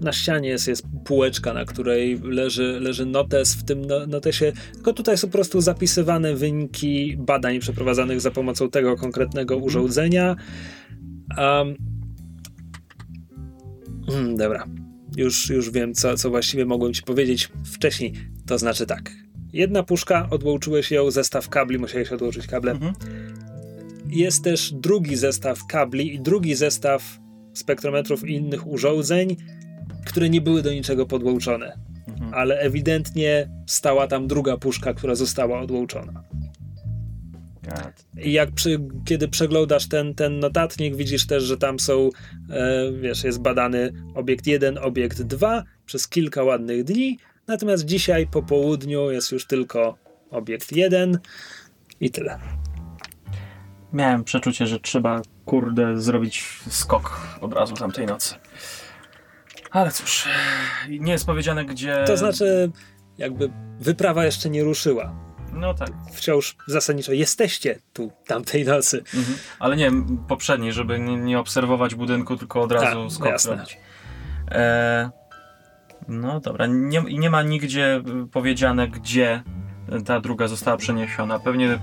na 0.00 0.12
ścianie 0.12 0.48
jest, 0.48 0.68
jest 0.68 0.86
półeczka, 1.04 1.52
na 1.52 1.64
której 1.64 2.20
leży, 2.22 2.80
leży 2.80 3.06
notes. 3.06 3.54
W 3.54 3.64
tym 3.64 3.84
no, 3.84 4.06
notesie, 4.06 4.52
tylko 4.74 4.92
tutaj 4.92 5.18
są 5.18 5.28
po 5.28 5.32
prostu 5.32 5.60
zapisywane 5.60 6.34
wyniki 6.34 7.16
badań 7.18 7.58
przeprowadzanych 7.58 8.20
za 8.20 8.30
pomocą 8.30 8.70
tego 8.70 8.96
konkretnego 8.96 9.56
urządzenia. 9.56 10.36
Um, 11.38 11.76
dobra, 14.36 14.66
już, 15.16 15.50
już 15.50 15.70
wiem, 15.70 15.94
co, 15.94 16.16
co 16.16 16.30
właściwie 16.30 16.66
mogłem 16.66 16.94
ci 16.94 17.02
powiedzieć 17.02 17.48
wcześniej. 17.64 18.12
To 18.46 18.58
znaczy 18.58 18.86
tak. 18.86 19.10
Jedna 19.52 19.82
puszka, 19.82 20.28
odłączyłeś 20.30 20.90
ją, 20.90 21.10
zestaw 21.10 21.48
kabli, 21.48 21.78
musiałeś 21.78 22.12
odłożyć 22.12 22.46
kable 22.46 22.72
Mhm. 22.72 22.94
jest 24.10 24.44
też 24.44 24.72
drugi 24.72 25.16
zestaw 25.16 25.66
kabli 25.66 26.14
i 26.14 26.20
drugi 26.20 26.54
zestaw 26.54 27.18
spektrometrów 27.54 28.28
i 28.28 28.32
innych 28.32 28.66
urządzeń, 28.66 29.36
które 30.06 30.30
nie 30.30 30.40
były 30.40 30.62
do 30.62 30.72
niczego 30.72 31.06
podłączone. 31.06 31.78
Mhm. 32.08 32.34
Ale 32.34 32.58
ewidentnie 32.58 33.50
stała 33.66 34.06
tam 34.06 34.26
druga 34.26 34.56
puszka, 34.56 34.94
która 34.94 35.14
została 35.14 35.60
odłączona. 35.60 36.24
God. 37.66 38.24
I 38.24 38.32
jak 38.32 38.50
przy, 38.50 38.80
kiedy 39.04 39.28
przeglądasz 39.28 39.88
ten, 39.88 40.14
ten 40.14 40.38
notatnik, 40.38 40.96
widzisz 40.96 41.26
też, 41.26 41.42
że 41.42 41.56
tam 41.56 41.80
są, 41.80 42.10
e, 42.50 42.92
wiesz, 42.92 43.24
jest 43.24 43.40
badany 43.40 43.92
obiekt 44.14 44.46
1, 44.46 44.78
obiekt 44.78 45.22
2 45.22 45.62
przez 45.86 46.08
kilka 46.08 46.42
ładnych 46.42 46.84
dni, 46.84 47.18
natomiast 47.46 47.84
dzisiaj 47.84 48.26
po 48.26 48.42
południu 48.42 49.10
jest 49.10 49.32
już 49.32 49.46
tylko 49.46 49.98
obiekt 50.30 50.72
1 50.72 51.18
i 52.00 52.10
tyle. 52.10 52.38
Miałem 53.92 54.24
przeczucie, 54.24 54.66
że 54.66 54.80
trzeba, 54.80 55.22
kurde, 55.44 56.00
zrobić 56.00 56.44
skok 56.68 57.20
od 57.40 57.52
razu 57.52 57.74
tamtej 57.74 58.06
nocy. 58.06 58.34
Ale 59.70 59.90
cóż, 59.90 60.28
nie 60.88 61.12
jest 61.12 61.26
powiedziane 61.26 61.64
gdzie... 61.64 62.04
To 62.06 62.16
znaczy, 62.16 62.70
jakby 63.18 63.50
wyprawa 63.80 64.24
jeszcze 64.24 64.50
nie 64.50 64.64
ruszyła. 64.64 65.25
No 65.56 65.74
tak. 65.74 65.90
Wciąż 66.12 66.56
zasadniczo 66.66 67.12
jesteście 67.12 67.78
tu 67.92 68.12
tamtej 68.26 68.64
nocy. 68.64 68.98
Mhm. 68.98 69.38
Ale 69.58 69.76
nie, 69.76 69.90
poprzedniej, 70.28 70.72
żeby 70.72 70.98
nie, 70.98 71.16
nie 71.16 71.38
obserwować 71.38 71.94
budynku, 71.94 72.36
tylko 72.36 72.62
od 72.62 72.72
razu 72.72 73.20
Tak, 73.24 73.40
zrobić. 73.40 73.78
E, 74.50 75.10
no 76.08 76.40
dobra, 76.40 76.66
nie, 76.66 77.02
nie 77.02 77.30
ma 77.30 77.42
nigdzie 77.42 78.02
y, 78.24 78.26
powiedziane, 78.26 78.88
gdzie 78.88 79.42
ta 80.04 80.20
druga 80.20 80.48
została 80.48 80.76
przeniesiona. 80.76 81.38
Pewnie 81.38 81.78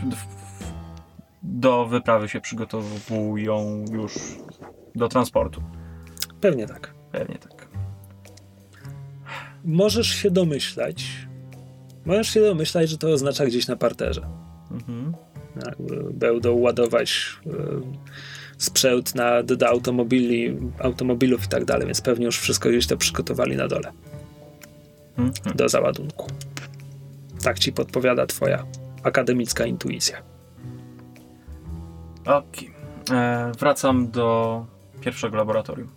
do 1.43 1.85
wyprawy 1.85 2.30
się 2.30 2.42
przygotowują 2.42 3.85
już 3.92 4.14
do 4.95 5.08
transportu. 5.08 5.64
Pewnie 6.42 6.68
tak. 6.68 6.93
Pewnie 7.11 7.35
tak. 7.35 7.68
Możesz 9.66 10.08
się 10.08 10.32
domyślać, 10.32 11.27
możesz 12.06 12.30
się 12.30 12.41
domyślać, 12.41 12.90
że 12.90 12.98
to 12.98 13.09
oznacza 13.09 13.45
gdzieś 13.45 13.67
na 13.67 13.75
parterze. 13.75 14.22
Mhm. 14.72 15.14
Będą 16.14 16.53
ładować 16.53 17.38
e, 17.48 17.51
sprzęt 18.57 19.15
na, 19.15 19.43
do, 19.43 19.56
do 19.56 19.67
automobili, 19.67 20.57
automobilów 20.80 21.45
i 21.45 21.48
tak 21.48 21.65
dalej, 21.65 21.85
więc 21.85 22.01
pewnie 22.01 22.25
już 22.25 22.40
wszystko 22.40 22.69
gdzieś 22.69 22.88
to 22.88 22.98
przygotowali 22.98 23.56
na 23.56 23.67
dole 23.67 23.91
Mhm. 25.17 25.56
do 25.57 25.69
załadunku. 25.69 26.27
Tak 27.43 27.59
ci 27.59 27.73
podpowiada 27.73 28.25
twoja 28.25 28.65
akademicka 29.03 29.65
intuicja. 29.65 30.17
Okej. 32.25 32.73
E, 33.11 33.51
Wracam 33.59 34.11
do 34.11 34.65
pierwszego 35.01 35.38
laboratorium. 35.38 35.90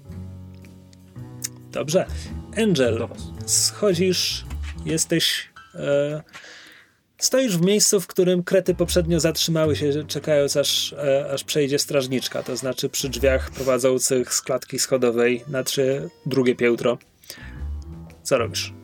Dobrze. 1.72 2.06
Angel, 2.62 3.08
schodzisz, 3.46 4.44
jesteś. 4.84 5.48
E, 5.78 6.22
stoisz 7.18 7.58
w 7.58 7.60
miejscu, 7.60 8.00
w 8.00 8.06
którym 8.06 8.42
krety 8.42 8.74
poprzednio 8.74 9.20
zatrzymały 9.20 9.76
się, 9.76 10.04
czekając 10.04 10.56
aż, 10.56 10.92
e, 10.92 11.30
aż 11.32 11.44
przejdzie 11.44 11.78
strażniczka, 11.78 12.42
to 12.42 12.56
znaczy 12.56 12.88
przy 12.88 13.08
drzwiach 13.08 13.50
prowadzących 13.50 14.34
z 14.34 14.42
klatki 14.42 14.78
schodowej 14.78 15.44
na 15.48 15.62
trzy 15.62 16.10
drugie 16.26 16.54
piętro. 16.54 16.98
Co 18.22 18.38
robisz? 18.38 18.74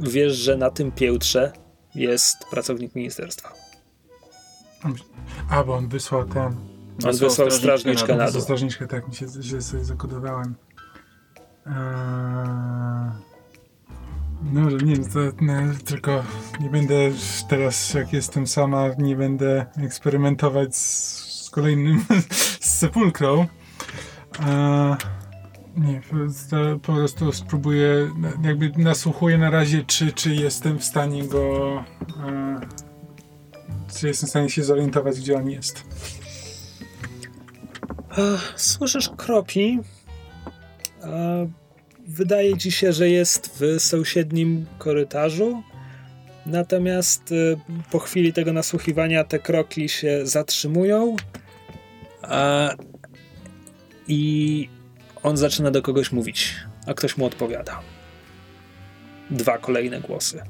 Wiesz, 0.00 0.32
że 0.32 0.56
na 0.56 0.70
tym 0.70 0.92
piętrze 0.92 1.52
jest 1.94 2.36
pracownik 2.50 2.94
ministerstwa. 2.94 3.52
A, 5.50 5.64
bo 5.64 5.74
on 5.74 5.88
wysłał 5.88 6.24
ten. 6.24 6.56
On 7.04 7.16
wysłał 7.16 7.50
strażniczkę 7.50 8.16
na 8.16 8.30
dół. 8.30 8.40
strażniczkę, 8.40 8.86
tak, 8.86 9.08
mi 9.08 9.14
się 9.14 9.26
źle 9.40 9.62
sobie 9.62 9.84
zakodowałem. 9.84 10.54
Eee... 11.66 13.33
No, 14.52 14.70
że 14.70 14.76
nie, 14.76 14.96
to, 14.96 15.18
no, 15.40 15.52
tylko 15.84 16.22
nie 16.60 16.70
będę 16.70 16.94
teraz, 17.48 17.94
jak 17.94 18.12
jestem 18.12 18.46
sama, 18.46 18.88
nie 18.98 19.16
będę 19.16 19.66
eksperymentować 19.76 20.76
z, 20.76 21.44
z 21.44 21.50
kolejnym, 21.50 22.04
z 22.60 22.78
sepulkrą. 22.78 23.46
Eee, 24.46 24.96
nie, 25.76 26.00
po, 26.82 26.92
prostu 26.92 27.32
spróbuję, 27.32 28.10
jakby 28.42 28.72
nasłuchuję 28.76 29.38
na 29.38 29.50
razie, 29.50 29.84
czy, 29.84 30.12
czy 30.12 30.34
jestem 30.34 30.78
w 30.78 30.84
stanie 30.84 31.28
go, 31.28 31.76
eee, 32.26 32.60
czy 33.94 34.08
jestem 34.08 34.26
w 34.26 34.30
stanie 34.30 34.50
się 34.50 34.64
zorientować, 34.64 35.20
gdzie 35.20 35.36
on 35.36 35.50
jest. 35.50 35.84
Słyszysz 38.56 39.10
kroki. 39.16 39.80
A 41.02 41.08
Wydaje 42.06 42.56
ci 42.56 42.72
się, 42.72 42.92
że 42.92 43.08
jest 43.08 43.60
w 43.60 43.80
sąsiednim 43.82 44.66
korytarzu. 44.78 45.62
Natomiast 46.46 47.32
y, 47.32 47.56
po 47.90 47.98
chwili 47.98 48.32
tego 48.32 48.52
nasłuchiwania 48.52 49.24
te 49.24 49.38
kroki 49.38 49.88
się 49.88 50.26
zatrzymują. 50.26 51.16
A, 52.22 52.70
I 54.08 54.68
on 55.22 55.36
zaczyna 55.36 55.70
do 55.70 55.82
kogoś 55.82 56.12
mówić, 56.12 56.54
a 56.86 56.94
ktoś 56.94 57.16
mu 57.16 57.24
odpowiada. 57.26 57.80
Dwa 59.30 59.58
kolejne 59.58 60.00
głosy. 60.00 60.42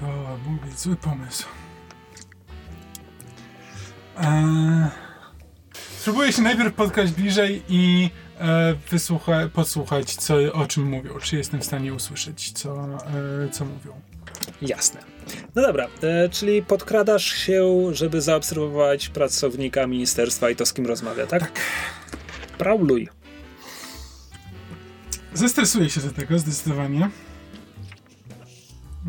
To 0.00 0.06
mógł 0.46 0.66
być 0.66 0.78
zły 0.78 0.96
pomysł. 0.96 1.46
Eee, 4.18 5.05
spróbuję 6.06 6.32
się 6.32 6.42
najpierw 6.42 6.74
podkraść 6.74 7.12
bliżej 7.12 7.62
i 7.68 8.10
e, 8.40 8.74
wysłucha, 8.90 9.48
podsłuchać, 9.52 10.14
co, 10.14 10.34
o 10.52 10.66
czym 10.66 10.84
mówią. 10.84 11.18
Czy 11.22 11.36
jestem 11.36 11.60
w 11.60 11.64
stanie 11.64 11.94
usłyszeć, 11.94 12.52
co, 12.52 12.98
e, 13.44 13.48
co 13.52 13.64
mówią. 13.64 14.00
Jasne. 14.62 15.00
No 15.54 15.62
dobra, 15.62 15.86
e, 16.02 16.28
czyli 16.28 16.62
podkradasz 16.62 17.24
się, 17.24 17.88
żeby 17.92 18.20
zaobserwować 18.20 19.08
pracownika 19.08 19.86
ministerstwa 19.86 20.50
i 20.50 20.56
to 20.56 20.66
z 20.66 20.72
kim 20.72 20.86
rozmawia, 20.86 21.26
tak? 21.26 21.40
Tak. 21.40 21.60
Prauluj. 22.58 23.08
Zestresuję 25.34 25.90
się 25.90 26.00
do 26.00 26.10
tego, 26.10 26.38
zdecydowanie. 26.38 27.10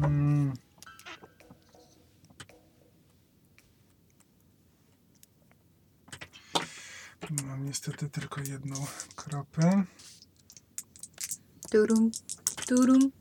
Mm. 0.04 0.54
Mam 7.30 7.66
niestety 7.66 8.10
tylko 8.10 8.42
jedną 8.42 8.76
kropę. 9.16 9.84
Turum, 11.72 12.12
turum, 12.68 13.12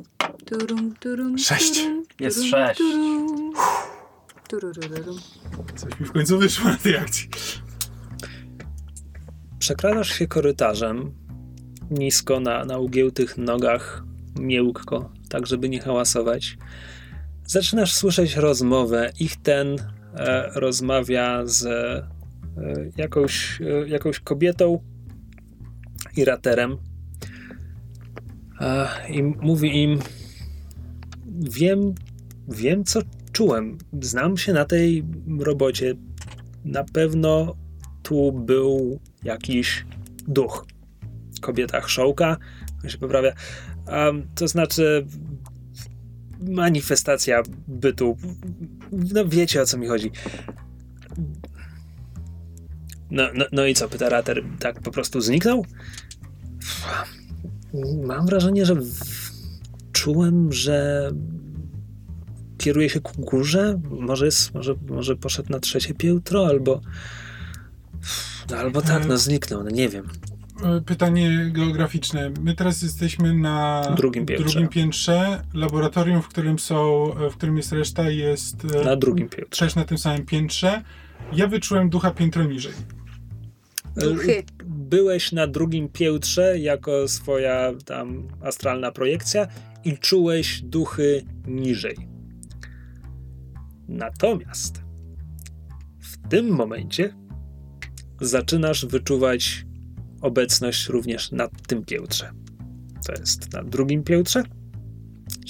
turum, 0.44 0.94
turum. 0.96 1.38
Sześć. 1.38 1.74
turum, 1.82 2.04
Jest 2.20 2.36
turum, 2.36 2.50
sześć. 2.50 2.78
turum. 2.78 3.52
Turururum. 4.48 5.18
Coś 5.76 6.00
mi 6.00 6.06
w 6.06 6.12
końcu 6.12 6.38
wyszło 6.38 6.68
na 6.70 6.76
tej 6.76 6.96
akcji. 6.96 7.28
Przekradasz 9.58 10.08
się 10.08 10.26
korytarzem, 10.26 11.14
nisko 11.90 12.40
na, 12.40 12.64
na 12.64 12.78
ugiętych 12.78 13.38
nogach, 13.38 14.04
miękko, 14.38 15.12
tak 15.28 15.46
żeby 15.46 15.68
nie 15.68 15.80
hałasować. 15.80 16.56
Zaczynasz 17.46 17.94
słyszeć 17.94 18.36
rozmowę. 18.36 19.12
Ich 19.20 19.36
ten 19.36 19.76
e, 20.14 20.50
rozmawia 20.54 21.46
z 21.46 21.66
jakąś, 22.96 23.60
e, 23.60 23.88
jakąś 23.88 24.20
kobietą 24.20 24.78
i 26.16 26.24
raterem. 26.24 26.76
I 29.08 29.22
mówi 29.22 29.82
im: 29.82 29.98
Wiem, 31.26 31.94
wiem, 32.48 32.84
co 32.84 33.00
czułem. 33.32 33.78
Znam 34.00 34.36
się 34.36 34.52
na 34.52 34.64
tej 34.64 35.04
robocie. 35.38 35.94
Na 36.64 36.84
pewno 36.84 37.56
tu 38.02 38.32
był 38.32 39.00
jakiś 39.24 39.86
duch. 40.28 40.66
Kobieta 41.40 41.80
chrząka, 41.80 42.36
on 42.84 42.90
się 42.90 42.98
poprawia. 42.98 43.32
Um, 43.86 44.28
to 44.34 44.48
znaczy 44.48 45.06
manifestacja 46.40 47.42
bytu. 47.68 48.16
No 48.92 49.24
wiecie 49.28 49.62
o 49.62 49.66
co 49.66 49.78
mi 49.78 49.86
chodzi. 49.86 50.10
No, 53.10 53.22
no, 53.34 53.44
no 53.52 53.66
i 53.66 53.74
co, 53.74 53.88
pyta 53.88 54.08
Rater, 54.08 54.44
tak 54.58 54.80
po 54.80 54.90
prostu 54.90 55.20
zniknął? 55.20 55.64
Mam 58.06 58.26
wrażenie, 58.26 58.66
że 58.66 58.74
czułem, 59.92 60.52
że 60.52 61.10
kieruje 62.58 62.90
się 62.90 63.00
ku 63.00 63.22
górze. 63.22 63.80
Może, 63.90 64.24
jest, 64.24 64.54
może, 64.54 64.74
może 64.88 65.16
poszedł 65.16 65.52
na 65.52 65.60
trzecie 65.60 65.94
piętro, 65.94 66.46
albo 66.46 66.80
no, 68.50 68.56
albo 68.56 68.82
tak, 68.82 69.06
no 69.08 69.18
zniknął, 69.18 69.64
no 69.64 69.70
nie 69.70 69.88
wiem. 69.88 70.08
Pytanie 70.86 71.50
geograficzne. 71.52 72.30
My 72.40 72.54
teraz 72.54 72.82
jesteśmy 72.82 73.34
na 73.34 73.82
Drugim 73.96 74.26
piętrze. 74.26 74.44
drugim 74.50 74.68
piętrze. 74.68 75.42
Laboratorium, 75.54 76.22
w 76.22 76.28
którym 76.28 76.58
są, 76.58 77.10
w 77.30 77.36
którym 77.36 77.56
jest 77.56 77.72
reszta, 77.72 78.10
jest 78.10 78.56
e, 78.74 78.84
Na 78.84 78.96
drugim 78.96 79.28
piętrze. 79.28 79.66
też 79.66 79.74
na 79.74 79.84
tym 79.84 79.98
samym 79.98 80.26
piętrze. 80.26 80.82
Ja 81.32 81.46
wyczułem 81.46 81.90
ducha 81.90 82.10
piętro 82.10 82.44
niżej. 82.44 82.72
Duchy. 83.97 84.42
Byłeś 84.66 85.33
na 85.33 85.47
drugim 85.47 85.89
piętrze 85.89 86.58
jako 86.58 87.08
swoja 87.08 87.73
tam 87.84 88.28
astralna 88.41 88.92
projekcja 88.92 89.47
i 89.84 89.99
czułeś 89.99 90.62
duchy 90.62 91.23
niżej. 91.47 91.97
Natomiast 93.89 94.83
w 96.00 96.28
tym 96.28 96.49
momencie 96.49 97.15
zaczynasz 98.20 98.86
wyczuwać 98.86 99.66
obecność 100.20 100.89
również 100.89 101.33
na 101.33 101.49
tym 101.49 101.84
piętrze. 101.84 102.31
To 103.07 103.12
jest 103.12 103.52
na 103.52 103.62
drugim 103.62 104.02
piętrze. 104.02 104.42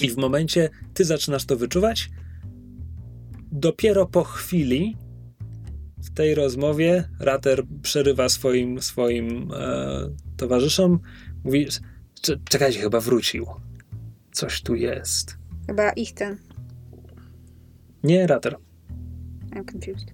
I 0.02 0.10
w 0.10 0.16
momencie 0.16 0.70
ty 0.94 1.04
zaczynasz 1.04 1.44
to 1.44 1.56
wyczuwać, 1.56 2.10
dopiero 3.52 4.06
po 4.06 4.24
chwili 4.24 4.96
w 6.06 6.10
tej 6.10 6.34
rozmowie 6.34 7.08
Rater 7.20 7.62
przerywa 7.82 8.28
swoim, 8.28 8.82
swoim 8.82 9.50
e, 9.52 10.10
towarzyszom. 10.36 10.98
Mówi, 11.44 11.66
"Cze- 12.22 12.36
czekajcie, 12.48 12.80
chyba 12.80 13.00
wrócił. 13.00 13.46
Coś 14.32 14.62
tu 14.62 14.74
jest. 14.74 15.36
Chyba 15.66 15.90
ich 15.90 16.14
ten. 16.14 16.36
Nie, 18.04 18.26
Rater. 18.26 18.56
I'm 19.50 19.72
confused. 19.72 20.08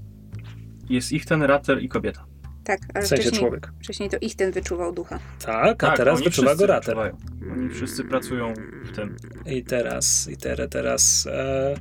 Jest 0.90 1.12
ich 1.12 1.24
ten 1.26 1.42
rater 1.42 1.82
i 1.82 1.88
kobieta. 1.88 2.24
Tak, 2.64 2.80
ale 2.94 3.04
W 3.04 3.08
sensie 3.08 3.22
wcześniej, 3.22 3.40
człowiek. 3.40 3.72
wcześniej 3.82 4.10
to 4.10 4.16
ich 4.20 4.34
ten 4.36 4.52
wyczuwał 4.52 4.92
ducha. 4.92 5.18
Tak, 5.44 5.84
a 5.84 5.96
teraz 5.96 6.16
oni 6.16 6.24
wyczuwa 6.24 6.54
go 6.54 6.66
Rater. 6.66 6.96
wyczuwają. 6.96 7.16
Oni 7.52 7.68
wszyscy 7.70 8.04
pracują 8.04 8.54
w 8.84 8.96
tym. 8.96 9.16
I 9.46 9.64
teraz, 9.64 10.28
i 10.28 10.36
teraz, 10.36 10.68
teraz 10.70 11.26
e, 11.30 11.74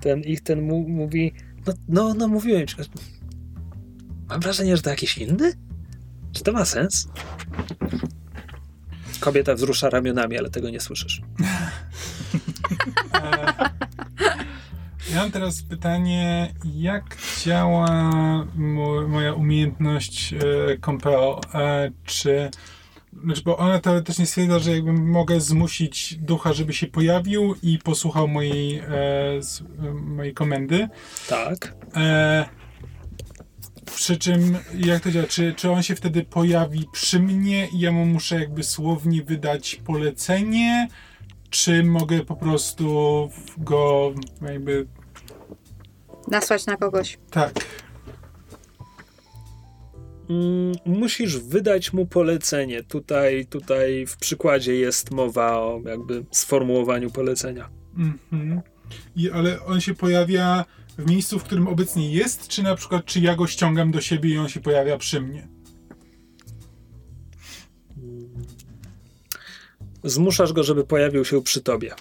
ten 0.00 0.20
ich 0.20 0.40
ten 0.40 0.62
mu, 0.62 0.88
mówi, 0.88 1.32
no, 1.66 1.72
no, 1.88 2.14
no 2.14 2.28
mówiłem. 2.28 2.66
Mam 4.30 4.40
wrażenie, 4.40 4.76
że 4.76 4.82
to 4.82 4.90
jakiś 4.90 5.18
inny? 5.18 5.52
Czy 6.32 6.44
to 6.44 6.52
ma 6.52 6.64
sens? 6.64 7.08
Kobieta 9.20 9.54
wzrusza 9.54 9.90
ramionami, 9.90 10.38
ale 10.38 10.50
tego 10.50 10.70
nie 10.70 10.80
słyszysz. 10.80 11.20
E, 13.14 13.70
ja 15.14 15.16
mam 15.16 15.30
teraz 15.30 15.62
pytanie, 15.62 16.54
jak 16.74 17.16
działa 17.44 17.86
mo- 18.54 19.08
moja 19.08 19.32
umiejętność 19.34 20.32
e, 20.32 20.36
Compel? 20.84 21.20
E, 21.54 21.90
czy, 22.04 22.50
znaczy, 23.24 23.42
bo 23.44 23.56
ona 23.56 23.78
teoretycznie 23.78 24.26
stwierdza, 24.26 24.58
że 24.58 24.70
jakby 24.70 24.92
mogę 24.92 25.40
zmusić 25.40 26.14
ducha, 26.14 26.52
żeby 26.52 26.72
się 26.72 26.86
pojawił 26.86 27.54
i 27.62 27.78
posłuchał 27.78 28.28
mojej, 28.28 28.82
mojej 30.02 30.34
komendy. 30.34 30.88
Tak. 31.28 31.74
E, 31.96 32.59
przy 33.94 34.16
czym, 34.18 34.58
jak 34.74 35.02
to 35.02 35.10
działa? 35.10 35.26
Czy, 35.26 35.54
czy 35.56 35.70
on 35.70 35.82
się 35.82 35.94
wtedy 35.94 36.24
pojawi 36.24 36.84
przy 36.92 37.20
mnie 37.20 37.68
i 37.72 37.80
ja 37.80 37.92
mu 37.92 38.06
muszę 38.06 38.40
jakby 38.40 38.62
słownie 38.62 39.22
wydać 39.22 39.80
polecenie? 39.84 40.88
Czy 41.50 41.84
mogę 41.84 42.24
po 42.24 42.36
prostu 42.36 42.86
go 43.58 44.12
jakby 44.42 44.86
Nasłać 46.28 46.66
na 46.66 46.76
kogoś. 46.76 47.18
tak? 47.30 47.52
Mm, 50.30 50.72
musisz 50.86 51.38
wydać 51.38 51.92
mu 51.92 52.06
polecenie. 52.06 52.82
Tutaj, 52.82 53.46
tutaj 53.46 54.06
w 54.06 54.16
przykładzie 54.16 54.74
jest 54.74 55.10
mowa 55.10 55.58
o 55.58 55.80
jakby 55.86 56.24
sformułowaniu 56.30 57.10
polecenia. 57.10 57.68
Mhm. 57.96 58.60
I, 59.16 59.30
ale 59.30 59.64
on 59.64 59.80
się 59.80 59.94
pojawia 59.94 60.64
w 60.98 61.10
miejscu, 61.10 61.38
w 61.38 61.42
którym 61.42 61.68
obecnie 61.68 62.10
jest, 62.12 62.48
czy 62.48 62.62
na 62.62 62.76
przykład, 62.76 63.04
czy 63.04 63.20
ja 63.20 63.36
go 63.36 63.46
ściągam 63.46 63.90
do 63.90 64.00
siebie 64.00 64.30
i 64.30 64.38
on 64.38 64.48
się 64.48 64.60
pojawia 64.60 64.98
przy 64.98 65.20
mnie? 65.20 65.48
Zmuszasz 70.04 70.52
go, 70.52 70.64
żeby 70.64 70.84
pojawił 70.84 71.24
się 71.24 71.42
przy 71.42 71.60
tobie. 71.60 71.94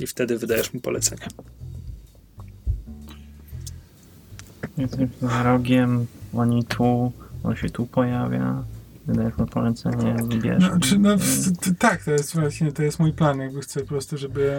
I 0.00 0.06
wtedy 0.06 0.38
wydajesz 0.38 0.74
mu 0.74 0.80
polecenie. 0.80 1.26
Jesteś 4.78 5.08
za 5.22 5.42
rogiem, 5.42 6.06
oni 6.34 6.64
tu, 6.64 7.12
on 7.44 7.56
się 7.56 7.70
tu 7.70 7.86
pojawia. 7.86 8.64
Wydajesz 9.06 9.36
mu 9.36 9.46
polecenie, 9.46 10.16
bierz. 10.42 10.62
No, 10.70 10.80
czy, 10.80 10.98
no, 10.98 11.18
w- 11.18 11.58
t- 11.58 11.74
tak, 11.78 12.04
to 12.04 12.10
jest 12.10 12.34
właśnie, 12.34 12.72
to 12.72 12.82
jest 12.82 12.98
mój 12.98 13.12
plan, 13.12 13.38
jakby 13.38 13.60
chcę 13.60 13.80
po 13.80 13.86
prostu, 13.86 14.18
żeby... 14.18 14.58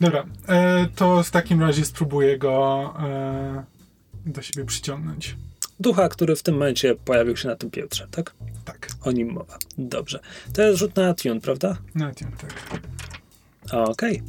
Dobra, 0.00 0.24
e, 0.48 0.86
to 0.94 1.22
w 1.22 1.30
takim 1.30 1.60
razie 1.60 1.84
spróbuję 1.84 2.38
go 2.38 2.94
e, 3.00 3.64
do 4.26 4.42
siebie 4.42 4.64
przyciągnąć. 4.64 5.36
Ducha, 5.80 6.08
który 6.08 6.36
w 6.36 6.42
tym 6.42 6.54
momencie 6.54 6.94
pojawił 6.94 7.36
się 7.36 7.48
na 7.48 7.56
tym 7.56 7.70
piętrze, 7.70 8.06
tak? 8.10 8.34
Tak, 8.64 8.88
O 9.02 9.12
nim 9.12 9.32
mowa. 9.32 9.58
Dobrze. 9.78 10.20
To 10.52 10.62
jest 10.62 10.78
rzut 10.78 10.96
na 10.96 11.14
tune, 11.14 11.40
prawda? 11.40 11.76
na 11.94 12.14
tym, 12.14 12.32
tak. 12.32 12.80
Okej. 13.72 14.22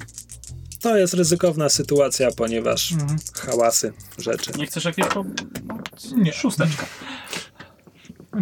To 0.81 0.97
jest 0.97 1.13
ryzykowna 1.13 1.69
sytuacja, 1.69 2.31
ponieważ 2.31 2.91
Mhm. 2.91 3.19
hałasy, 3.35 3.93
rzeczy. 4.17 4.51
Nie 4.57 4.65
chcesz 4.67 4.85
jakieś 4.85 5.05
po... 5.05 5.25
Nie. 6.15 6.33
Szósteczka. 6.33 6.85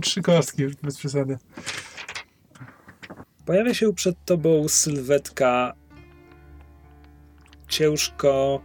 Trzy 0.02 0.22
kostki, 0.22 0.62
już 0.64 0.76
bez 0.76 0.98
przesady. 0.98 1.38
Pojawia 3.46 3.74
się 3.74 3.94
przed 3.94 4.16
tobą 4.26 4.68
sylwetka 4.68 5.74
ciężko 7.68 8.62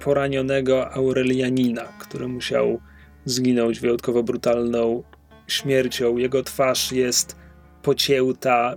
poranionego 0.00 0.92
Aurelianina, 0.92 1.84
który 1.98 2.28
musiał 2.28 2.80
zginąć 3.24 3.80
wyjątkowo 3.80 4.22
brutalną 4.22 5.02
śmiercią. 5.46 6.16
Jego 6.16 6.42
twarz 6.42 6.92
jest 6.92 7.36
pocięta, 7.82 8.74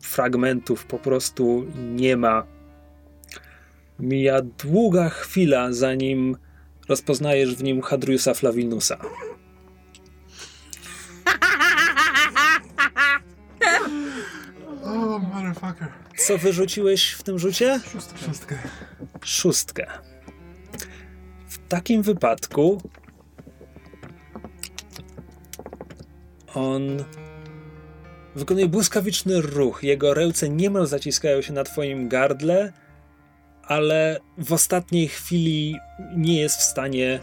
fragmentów 0.00 0.86
po 0.86 0.98
prostu 0.98 1.66
nie 1.76 2.16
ma. 2.16 2.46
Mija 3.98 4.40
długa 4.42 5.08
chwila, 5.08 5.72
zanim 5.72 6.36
rozpoznajesz 6.88 7.54
w 7.54 7.62
nim 7.62 7.82
Hadriusa 7.82 8.34
Flavinusa. 8.34 8.96
O, 14.84 15.18
motherfucker. 15.18 16.01
Co 16.16 16.38
wyrzuciłeś 16.38 17.10
w 17.12 17.22
tym 17.22 17.38
rzucie? 17.38 17.80
Szóstkę. 18.24 18.58
szóstkę. 19.24 19.86
W 21.48 21.68
takim 21.68 22.02
wypadku 22.02 22.82
on 26.54 27.04
wykonuje 28.34 28.68
błyskawiczny 28.68 29.40
ruch. 29.40 29.82
Jego 29.82 30.14
ręce 30.14 30.48
niemal 30.48 30.86
zaciskają 30.86 31.42
się 31.42 31.52
na 31.52 31.64
twoim 31.64 32.08
gardle, 32.08 32.72
ale 33.62 34.20
w 34.38 34.52
ostatniej 34.52 35.08
chwili 35.08 35.76
nie 36.16 36.40
jest 36.40 36.58
w 36.58 36.62
stanie 36.62 37.20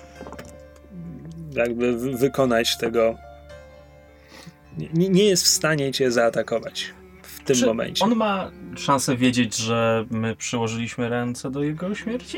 jakby 1.52 1.98
wy- 1.98 2.18
wykonać 2.18 2.78
tego. 2.78 3.18
Nie, 4.94 5.10
nie 5.10 5.24
jest 5.24 5.44
w 5.44 5.48
stanie 5.48 5.92
cię 5.92 6.12
zaatakować 6.12 6.94
tym 7.50 7.60
Czy 7.60 7.66
momencie. 7.66 8.06
On 8.06 8.16
ma 8.16 8.52
szansę 8.76 9.18
wiedzieć, 9.18 9.56
że 9.56 10.06
my 10.10 10.36
przyłożyliśmy 10.36 11.10
ręce 11.10 11.52
do 11.52 11.64
jego 11.64 11.96
śmierci? 11.96 12.38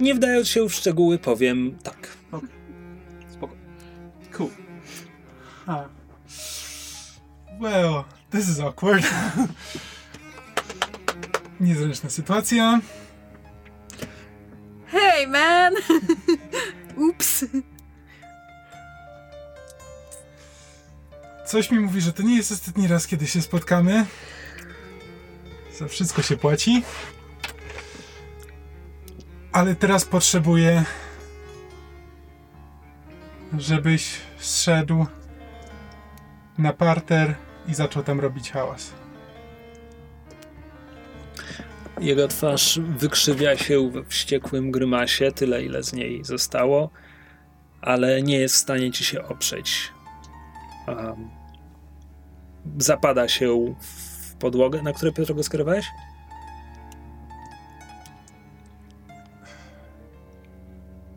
Nie 0.00 0.14
wdając 0.14 0.48
się 0.48 0.68
w 0.68 0.74
szczegóły, 0.74 1.18
powiem 1.18 1.78
tak. 1.82 2.08
Spoko. 3.32 3.54
Cool. 4.32 4.50
A. 5.66 5.84
Well, 7.60 8.04
this 8.30 8.48
is 8.48 8.60
awkward. 8.60 9.04
Niezręczna 11.60 12.10
sytuacja. 12.10 12.80
Hey 14.86 15.26
man! 15.26 15.74
Ups. 17.08 17.44
Coś 21.54 21.70
mi 21.70 21.80
mówi, 21.80 22.00
że 22.00 22.12
to 22.12 22.22
nie 22.22 22.36
jest 22.36 22.52
ostatni 22.52 22.88
raz, 22.88 23.06
kiedy 23.06 23.26
się 23.26 23.42
spotkamy. 23.42 24.06
Za 25.78 25.88
wszystko 25.88 26.22
się 26.22 26.36
płaci. 26.36 26.82
Ale 29.52 29.74
teraz 29.74 30.04
potrzebuję, 30.04 30.84
żebyś 33.58 34.20
zszedł 34.38 35.06
na 36.58 36.72
parter 36.72 37.34
i 37.68 37.74
zaczął 37.74 38.02
tam 38.02 38.20
robić 38.20 38.50
hałas. 38.50 38.92
Jego 42.00 42.28
twarz 42.28 42.78
wykrzywia 42.78 43.56
się 43.56 43.90
we 43.90 44.04
wściekłym 44.04 44.70
grymasie, 44.70 45.32
tyle 45.32 45.64
ile 45.64 45.82
z 45.82 45.92
niej 45.92 46.24
zostało, 46.24 46.90
ale 47.80 48.22
nie 48.22 48.38
jest 48.38 48.54
w 48.54 48.58
stanie 48.58 48.92
ci 48.92 49.04
się 49.04 49.24
oprzeć. 49.24 49.92
Um, 50.88 51.43
zapada 52.78 53.28
się 53.28 53.74
w 53.80 54.34
podłogę. 54.34 54.82
Na 54.82 54.92
które 54.92 55.12
Piotr 55.12 55.34
go 55.34 55.42
skierowałeś? 55.42 55.86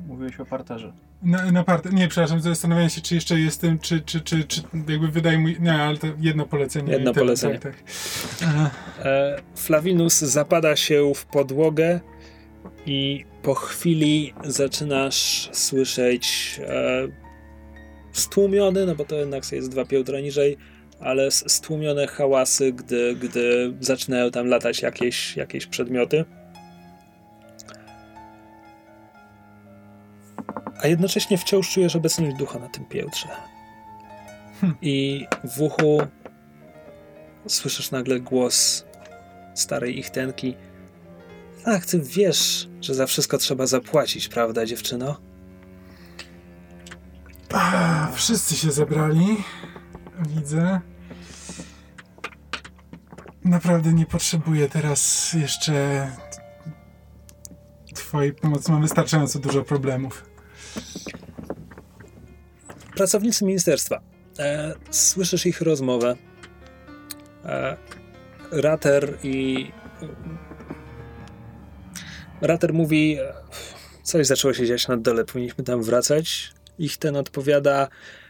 Mówiłeś 0.08 0.40
o 0.40 0.46
parterze. 0.46 0.94
Na, 1.24 1.52
na 1.52 1.64
parter. 1.64 1.94
Nie, 1.94 2.08
przepraszam, 2.08 2.42
zastanawiałem 2.42 2.90
się, 2.90 3.02
czy 3.02 3.16
jeszcze 3.16 3.40
jestem, 3.40 3.80
czy, 3.80 4.02
czy, 4.02 4.22
czy, 4.22 4.44
czy 4.44 4.62
jakby 4.90 5.08
wydaje 5.08 5.38
mi. 5.38 5.56
Nie, 5.60 5.74
ale 5.74 5.98
to 5.98 6.08
jedno 6.20 6.46
polecenie. 6.46 6.94
Jedno 6.94 7.14
tyle, 7.14 7.26
polecenie. 7.26 7.60
Tak, 7.60 7.76
tak. 8.40 8.72
E, 9.06 9.42
Flavinus 9.56 10.20
zapada 10.20 10.76
się 10.76 11.12
w 11.16 11.26
podłogę 11.26 12.00
i 12.86 13.26
po 13.44 13.56
chwili 13.56 14.34
zaczynasz 14.44 15.50
słyszeć 15.54 16.60
e, 16.68 17.08
stłumiony, 18.12 18.86
no 18.86 18.96
bo 18.96 19.06
to 19.06 19.16
jednak 19.16 19.52
jest 19.52 19.72
dwa 19.72 19.86
piętra 19.86 20.20
niżej, 20.20 20.58
ale 21.00 21.32
stłumione 21.32 22.08
hałasy, 22.08 22.74
gdy, 22.74 23.16
gdy 23.16 23.74
zaczynają 23.80 24.32
tam 24.32 24.48
latać 24.48 24.82
jakieś, 24.82 25.38
jakieś 25.38 25.66
przedmioty. 25.66 26.26
a 30.84 30.88
jednocześnie 30.88 31.38
wciąż 31.38 31.74
czujesz 31.74 31.96
obecność 31.96 32.38
ducha 32.38 32.60
na 32.60 32.70
tym 32.70 32.86
piętrze. 32.86 33.28
I 34.82 35.26
w 35.44 35.62
uchu 35.62 36.02
słyszysz 37.48 37.92
nagle 37.92 38.20
głos 38.20 38.86
starej 39.54 40.00
ichtenki. 40.00 40.56
Tak, 41.64 41.86
ty 41.86 42.02
wiesz, 42.02 42.70
że 42.82 42.94
za 42.94 43.08
wszystko 43.08 43.38
trzeba 43.38 43.68
zapłacić, 43.68 44.28
prawda, 44.28 44.66
dziewczyno? 44.66 45.18
A, 47.54 48.08
wszyscy 48.14 48.56
się 48.56 48.72
zebrali. 48.72 49.38
Widzę. 50.20 50.82
Naprawdę 53.46 53.94
nie 53.94 54.06
potrzebuję 54.06 54.70
teraz 54.70 55.34
jeszcze 55.34 56.08
twojej 57.94 58.34
pomocy. 58.34 58.72
Mam 58.72 58.82
wystarczająco 58.82 59.40
dużo 59.40 59.64
problemów. 59.64 60.30
Pracownicy 62.96 63.46
ministerstwa. 63.46 64.02
E, 64.40 64.74
słyszysz 64.90 65.46
ich 65.46 65.62
rozmowę. 65.62 66.16
E, 67.46 67.78
Rater 68.52 69.18
i. 69.24 69.72
Rater 72.42 72.74
mówi: 72.74 73.18
e, 73.20 73.34
Coś 74.04 74.28
zaczęło 74.28 74.54
się 74.54 74.66
dziać 74.66 74.88
na 74.88 74.98
dole, 74.98 75.26
powinniśmy 75.26 75.64
tam 75.64 75.84
wracać. 75.84 76.54
Ich 76.80 76.98
ten 76.98 77.16
odpowiada: 77.16 77.88
"Pff, 77.88 78.27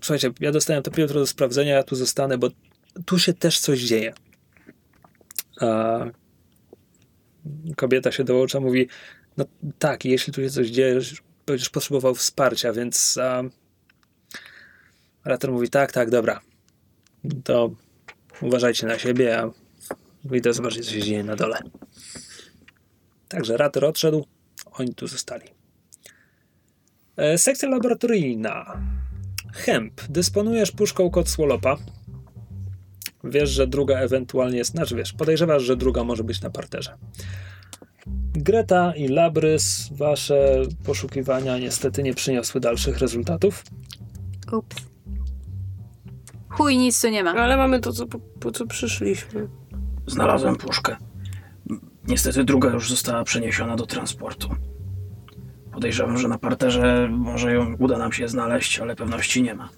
Słuchajcie, 0.00 0.30
ja 0.40 0.52
dostałem 0.52 0.82
to 0.82 1.00
jutro 1.00 1.20
do 1.20 1.26
sprawdzenia, 1.26 1.74
ja 1.74 1.82
tu 1.82 1.96
zostanę, 1.96 2.38
bo 2.38 2.48
tu 3.04 3.18
się 3.18 3.34
też 3.34 3.60
coś 3.60 3.80
dzieje. 3.80 4.14
A 5.60 6.00
kobieta 7.76 8.12
się 8.12 8.24
dołącza, 8.24 8.60
mówi: 8.60 8.88
No 9.36 9.44
tak, 9.78 10.04
jeśli 10.04 10.32
tu 10.32 10.42
się 10.42 10.50
coś 10.50 10.68
dzieje, 10.68 11.00
będziesz 11.46 11.68
potrzebował 11.68 12.14
wsparcia, 12.14 12.72
więc. 12.72 13.18
Rater 15.24 15.52
mówi, 15.52 15.68
tak, 15.68 15.92
tak, 15.92 16.10
dobra. 16.10 16.40
To 17.44 17.70
uważajcie 18.42 18.86
na 18.86 18.98
siebie, 18.98 19.38
a 19.38 19.50
idę 20.34 20.52
zobaczyć, 20.52 20.86
co 20.86 20.92
się 20.92 21.02
dzieje 21.02 21.24
na 21.24 21.36
dole. 21.36 21.58
Także 23.28 23.56
Rater 23.56 23.84
odszedł, 23.84 24.26
oni 24.72 24.94
tu 24.94 25.06
zostali. 25.06 25.46
E, 27.16 27.38
sekcja 27.38 27.68
laboratoryjna. 27.68 28.80
Hemp. 29.52 30.00
Dysponujesz 30.08 30.70
puszką 30.70 31.10
Cotswolopa. 31.10 31.76
Wiesz, 33.24 33.50
że 33.50 33.66
druga 33.66 33.98
ewentualnie 33.98 34.58
jest, 34.58 34.70
znaczy 34.70 34.96
wiesz, 34.96 35.12
podejrzewasz, 35.12 35.62
że 35.62 35.76
druga 35.76 36.04
może 36.04 36.24
być 36.24 36.40
na 36.42 36.50
parterze. 36.50 36.98
Greta 38.32 38.94
i 38.96 39.08
Labrys, 39.08 39.88
wasze 39.92 40.62
poszukiwania 40.84 41.58
niestety 41.58 42.02
nie 42.02 42.14
przyniosły 42.14 42.60
dalszych 42.60 42.98
rezultatów. 42.98 43.64
Ups. 44.52 44.76
Chuj, 46.48 46.78
nic 46.78 47.00
tu 47.00 47.08
nie 47.08 47.24
ma. 47.24 47.30
Ale 47.34 47.56
mamy 47.56 47.80
to, 47.80 47.92
co, 47.92 48.06
po, 48.06 48.18
po 48.18 48.50
co 48.50 48.66
przyszliśmy. 48.66 49.48
Znalazłem 50.06 50.56
puszkę. 50.56 50.96
Niestety 52.08 52.44
druga 52.44 52.70
już 52.70 52.90
została 52.90 53.24
przeniesiona 53.24 53.76
do 53.76 53.86
transportu. 53.86 54.48
Podejrzewam, 55.72 56.18
że 56.18 56.28
na 56.28 56.38
parterze 56.38 57.08
może 57.10 57.52
ją 57.52 57.76
uda 57.78 57.98
nam 57.98 58.12
się 58.12 58.28
znaleźć, 58.28 58.80
ale 58.80 58.96
pewności 58.96 59.42
nie 59.42 59.54
ma. 59.54 59.68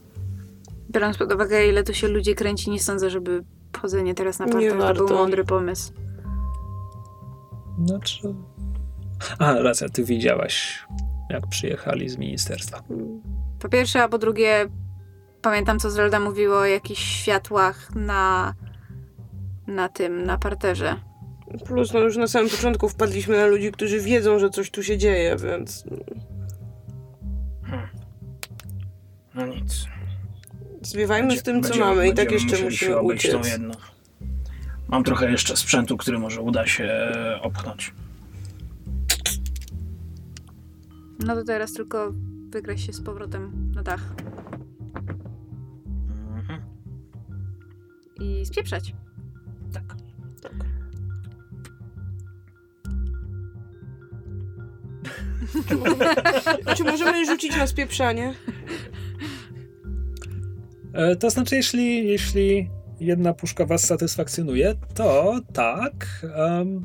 Biorąc 0.90 1.18
pod 1.18 1.32
uwagę, 1.32 1.66
ile 1.66 1.82
tu 1.82 1.94
się 1.94 2.08
ludzi 2.08 2.34
kręci, 2.34 2.70
nie 2.70 2.80
sądzę, 2.80 3.10
żeby 3.10 3.44
chodzenie 3.80 4.14
teraz 4.14 4.38
na 4.38 4.44
Nie 4.44 4.52
parter 4.52 4.96
to 4.96 5.04
był 5.06 5.16
mądry 5.16 5.44
pomysł. 5.44 5.92
Znaczy. 7.86 8.34
A, 9.38 9.54
racja, 9.54 9.88
ty 9.88 10.04
widziałaś, 10.04 10.86
jak 11.30 11.46
przyjechali 11.46 12.08
z 12.08 12.18
ministerstwa. 12.18 12.82
Po 13.60 13.68
pierwsze, 13.68 14.02
a 14.02 14.08
po 14.08 14.18
drugie, 14.18 14.68
pamiętam, 15.42 15.78
co 15.78 15.90
Zelda 15.90 16.20
mówiło 16.20 16.58
o 16.58 16.64
jakichś 16.64 17.02
światłach 17.02 17.94
na, 17.94 18.54
na 19.66 19.88
tym, 19.88 20.24
na 20.24 20.38
parterze. 20.38 20.96
Plus, 21.66 21.92
no 21.92 22.00
już 22.00 22.16
na 22.16 22.26
samym 22.26 22.50
początku 22.50 22.88
wpadliśmy 22.88 23.36
na 23.36 23.46
ludzi, 23.46 23.72
którzy 23.72 24.00
wiedzą, 24.00 24.38
że 24.38 24.50
coś 24.50 24.70
tu 24.70 24.82
się 24.82 24.98
dzieje, 24.98 25.36
więc 25.36 25.84
No 29.34 29.46
nic. 29.46 29.86
zwiewajmy 30.82 31.36
z 31.38 31.42
tym, 31.42 31.62
co 31.62 31.68
Będziemy- 31.68 31.86
mamy 31.90 32.08
i 32.08 32.14
tak 32.14 32.32
jeszcze 32.32 32.64
musimy 32.64 33.00
uciec. 33.00 33.48
jedną. 33.48 33.74
Mam 34.88 35.04
trochę 35.04 35.30
jeszcze 35.30 35.56
sprzętu, 35.56 35.96
który 35.96 36.18
może 36.18 36.40
uda 36.40 36.66
się 36.66 36.90
opchnąć. 37.42 37.94
No 41.18 41.34
to 41.34 41.44
teraz 41.44 41.72
tylko 41.72 42.12
wygrać 42.50 42.80
się 42.80 42.92
z 42.92 43.02
powrotem 43.02 43.72
na 43.74 43.82
dach 43.82 44.14
Mhm. 46.36 46.60
i 48.20 48.46
spieprzać. 48.46 48.94
Czy 56.76 56.84
możemy 56.84 57.26
rzucić 57.26 57.56
na 57.56 57.66
spieprzanie? 57.66 58.34
E, 60.92 61.16
to 61.16 61.30
znaczy, 61.30 61.56
jeśli, 61.56 62.08
jeśli 62.08 62.70
jedna 63.00 63.34
puszka 63.34 63.66
was 63.66 63.84
satysfakcjonuje, 63.84 64.74
to 64.94 65.40
tak. 65.52 66.26
em, 66.34 66.84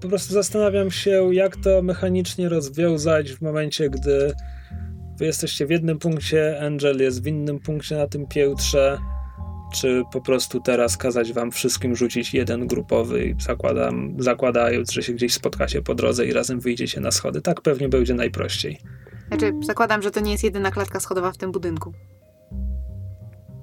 po 0.00 0.08
prostu 0.08 0.34
zastanawiam 0.34 0.90
się, 0.90 1.34
jak 1.34 1.56
to 1.56 1.82
mechanicznie 1.82 2.48
rozwiązać 2.48 3.32
w 3.32 3.42
momencie, 3.42 3.90
gdy 3.90 4.32
wy 5.18 5.26
jesteście 5.26 5.66
w 5.66 5.70
jednym 5.70 5.98
punkcie, 5.98 6.60
Angel 6.60 6.98
jest 6.98 7.22
w 7.22 7.26
innym 7.26 7.58
punkcie 7.58 7.96
na 7.96 8.06
tym 8.06 8.26
piętrze. 8.26 8.98
Czy 9.72 10.02
po 10.12 10.20
prostu 10.20 10.60
teraz 10.60 10.96
kazać 10.96 11.32
wam 11.32 11.50
wszystkim 11.50 11.96
rzucić 11.96 12.34
jeden 12.34 12.66
grupowy 12.66 13.36
zakładam, 13.38 14.14
zakładając, 14.18 14.92
że 14.92 15.02
się 15.02 15.12
gdzieś 15.12 15.34
spotkacie 15.34 15.82
po 15.82 15.94
drodze 15.94 16.26
i 16.26 16.32
razem 16.32 16.60
wyjdziecie 16.60 17.00
na 17.00 17.10
schody. 17.10 17.42
Tak 17.42 17.60
pewnie 17.60 17.88
będzie 17.88 18.14
najprościej. 18.14 18.78
Znaczy, 19.28 19.52
zakładam, 19.60 20.02
że 20.02 20.10
to 20.10 20.20
nie 20.20 20.32
jest 20.32 20.44
jedyna 20.44 20.70
klatka 20.70 21.00
schodowa 21.00 21.32
w 21.32 21.36
tym 21.36 21.52
budynku. 21.52 21.92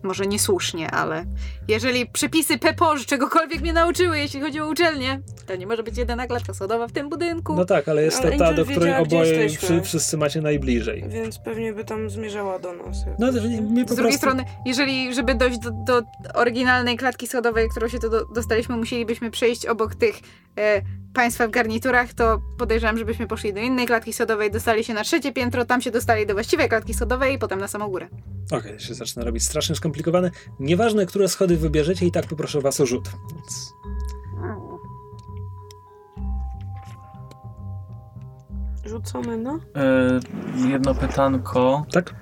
Może 0.04 0.28
niesłusznie, 0.28 0.92
ale 0.92 1.26
jeżeli 1.68 2.06
przepisy 2.06 2.58
PEPOR 2.58 3.06
czegokolwiek 3.06 3.62
mnie 3.62 3.74
nauczyły, 3.74 4.20
jeśli 4.20 4.42
chodzi 4.42 4.62
o 4.62 4.68
uczelnię, 4.68 5.22
to 5.46 5.56
nie 5.56 5.68
może 5.68 5.84
być 5.84 5.98
jedyna 5.98 6.28
klatka 6.28 6.54
schodowa 6.54 6.88
w 6.88 6.92
tym 6.92 7.10
budynku. 7.10 7.56
No 7.56 7.66
tak, 7.66 7.88
ale 7.88 8.04
jest 8.04 8.22
Ale 8.22 8.32
to 8.32 8.38
ta, 8.38 8.54
do 8.54 8.66
której 8.66 8.94
oboje 8.94 9.50
wszy, 9.50 9.82
wszyscy 9.82 10.18
macie 10.18 10.42
najbliżej. 10.42 11.04
Więc 11.08 11.40
pewnie 11.40 11.74
by 11.74 11.86
tam 11.86 12.10
zmierzała 12.10 12.60
do 12.60 12.74
nas. 12.74 13.06
No, 13.20 13.28
jakoś, 13.28 13.42
to 13.42 13.48
nie? 13.48 13.86
po 13.86 13.94
Z 13.94 13.96
drugiej 13.96 14.18
strony, 14.18 14.44
jeżeli, 14.66 15.14
żeby 15.14 15.36
dojść 15.36 15.60
do, 15.60 15.72
do 15.72 16.02
oryginalnej 16.34 16.98
klatki 16.98 17.28
schodowej, 17.28 17.70
którą 17.70 17.88
się 17.88 18.00
tu 18.00 18.10
do, 18.10 18.26
dostaliśmy, 18.26 18.78
musielibyśmy 18.78 19.32
przejść 19.32 19.66
obok 19.66 19.96
tych 19.96 20.20
państwa 21.14 21.48
w 21.48 21.52
garniturach, 21.52 22.14
to 22.14 22.42
podejrzewam, 22.58 22.98
żebyśmy 22.98 23.28
poszli 23.28 23.54
do 23.54 23.60
innej 23.60 23.86
klatki 23.86 24.14
schodowej, 24.14 24.52
dostali 24.52 24.84
się 24.84 24.94
na 24.94 25.04
trzecie 25.04 25.34
piętro, 25.34 25.66
tam 25.66 25.82
się 25.82 25.92
dostali 25.92 26.26
do 26.26 26.34
właściwej 26.34 26.70
klatki 26.70 26.94
schodowej 26.94 27.36
i 27.36 27.40
potem 27.40 27.60
na 27.60 27.68
samą 27.68 27.88
górę. 27.88 28.08
Okej, 28.52 28.80
się 28.80 28.94
zaczyna 28.94 29.26
robić 29.26 29.44
strasznie 29.44 29.76
skomplikowane. 29.76 30.32
Nieważne, 30.60 31.06
które 31.06 31.28
schody 31.28 31.58
wybierzecie, 31.58 32.06
i 32.06 32.12
tak 32.12 32.28
poproszę 32.28 32.62
was 32.62 32.80
o 32.80 32.86
rzut. 32.86 33.10
Więc... 33.34 33.74
Rzucamy, 38.86 39.38
no. 39.38 39.60
E, 39.76 40.70
jedno 40.70 40.96
pytanko. 40.96 41.86
Tak? 41.92 42.16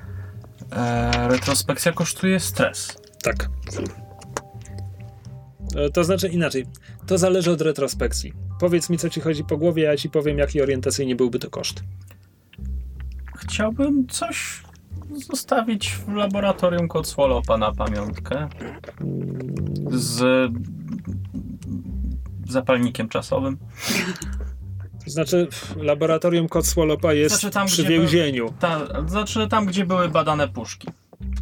E, 0.71 1.27
retrospekcja 1.27 1.91
kosztuje 1.91 2.39
stres. 2.39 2.97
Tak. 3.23 3.49
E, 5.75 5.89
To 5.89 6.03
znaczy 6.03 6.27
inaczej. 6.27 6.65
To 7.07 7.17
zależy 7.17 7.51
od 7.51 7.61
retrospekcji. 7.61 8.33
Powiedz 8.59 8.89
mi, 8.89 8.97
co 8.97 9.09
ci 9.09 9.21
chodzi 9.21 9.43
po 9.43 9.57
głowie, 9.57 9.87
a 9.87 9.91
ja 9.91 9.97
ci 9.97 10.09
powiem, 10.09 10.37
jaki 10.37 10.61
orientacyjnie 10.61 11.15
byłby 11.15 11.39
to 11.39 11.49
koszt. 11.49 11.83
Chciałbym 13.37 14.07
coś 14.07 14.63
zostawić 15.29 15.89
w 15.91 16.13
laboratorium 16.13 16.87
Kocwolopa 16.87 17.57
na 17.57 17.71
pamiątkę. 17.71 18.49
Z 19.91 20.51
zapalnikiem 22.49 23.09
czasowym. 23.09 23.57
To 25.05 25.11
znaczy, 25.11 25.47
laboratorium 25.77 26.47
Cotswolopa 26.47 27.13
jest 27.13 27.35
Znaczy 27.39 27.53
tam, 27.53 27.67
przy 27.67 27.83
gdzie 27.83 27.91
był- 27.91 28.01
więzieniu. 28.01 28.53
Ta, 28.59 28.81
znaczy 29.07 29.47
tam, 29.47 29.65
gdzie 29.65 29.85
były 29.85 30.09
badane 30.09 30.47
puszki. 30.47 30.87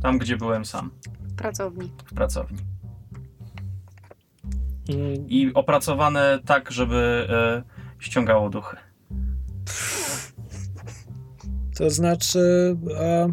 Tam, 0.01 0.17
gdzie 0.17 0.37
byłem 0.37 0.65
sam 0.65 0.91
Pracowni. 1.37 1.91
w 2.05 2.13
pracowni. 2.13 2.57
I 5.27 5.51
opracowane 5.53 6.39
tak, 6.45 6.71
żeby 6.71 7.27
e, 7.29 7.63
ściągało 7.99 8.49
duchy. 8.49 8.77
To 11.77 11.89
znaczy. 11.89 12.75
E, 12.99 13.31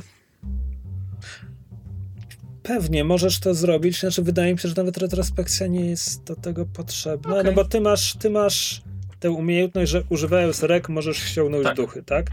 pewnie 2.63 3.05
możesz 3.05 3.41
to 3.41 3.55
zrobić. 3.55 4.01
Znaczy, 4.01 4.23
wydaje 4.23 4.53
mi 4.53 4.59
się, 4.59 4.69
że 4.69 4.75
nawet 4.77 4.99
retrospekcja 4.99 5.67
nie 5.67 5.91
jest 5.91 6.25
do 6.25 6.37
tego 6.37 6.67
potrzebna. 6.67 7.33
Okej. 7.33 7.45
No 7.45 7.53
bo 7.53 7.65
ty 7.65 7.81
masz, 7.81 8.17
ty 8.17 8.31
masz 8.31 8.83
tę 9.21 9.31
umiejętność, 9.31 9.91
że 9.91 10.03
używając 10.09 10.63
rek 10.63 10.89
możesz 10.89 11.17
ściągnąć 11.17 11.65
Tak. 11.65 11.77
duchy, 11.77 12.03
tak? 12.03 12.27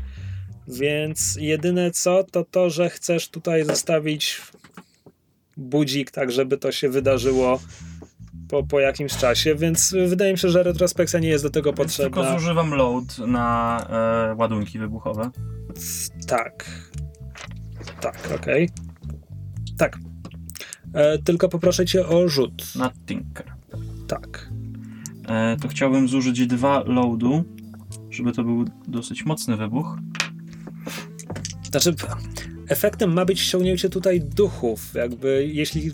Więc 0.68 1.38
jedyne 1.40 1.92
co, 1.92 2.24
to 2.24 2.46
to, 2.46 2.70
że 2.70 2.90
chcesz 2.90 3.30
tutaj 3.30 3.66
zostawić 3.66 4.42
budzik, 5.58 6.12
tak 6.12 6.32
żeby 6.32 6.58
to 6.58 6.72
się 6.72 6.90
wydarzyło 6.90 7.60
po, 8.50 8.64
po 8.64 8.80
jakimś 8.80 9.18
czasie, 9.18 9.56
więc 9.56 9.96
wydaje 10.10 10.32
mi 10.32 10.38
się, 10.38 10.50
że 10.50 10.64
retrospekcja 10.64 11.20
nie 11.20 11.30
jest 11.30 11.44
do 11.44 11.50
tego 11.50 11.74
Więc 11.74 11.98
tylko 11.98 12.10
potrzebna. 12.10 12.40
zużywam 12.40 12.70
load 12.74 13.18
na 13.18 13.80
e, 14.32 14.36
ładunki 14.36 14.80
wybuchowe. 14.80 15.30
Tak. 16.28 16.66
Tak, 18.02 18.30
okej. 18.36 18.70
Tak. 19.78 19.98
E, 20.94 21.18
tylko 21.18 21.50
poproszę 21.50 21.86
cię 21.86 22.08
o 22.08 22.30
rzut. 22.30 22.76
Na 22.76 22.92
Tinker. 23.06 23.46
Tak. 24.08 24.50
E, 25.28 25.58
to 25.62 25.68
chciałbym 25.68 26.08
zużyć 26.08 26.48
dwa 26.48 26.84
loadu, 26.86 27.44
żeby 28.10 28.32
to 28.32 28.44
był 28.44 28.66
dosyć 28.88 29.26
mocny 29.26 29.58
wybuch. 29.58 29.98
Znaczy, 31.72 31.96
efektem 32.70 33.14
ma 33.14 33.26
być 33.26 33.40
ściągnięcie 33.40 33.90
tutaj 33.90 34.22
duchów. 34.22 34.94
Jakby, 34.94 35.50
jeśli, 35.54 35.92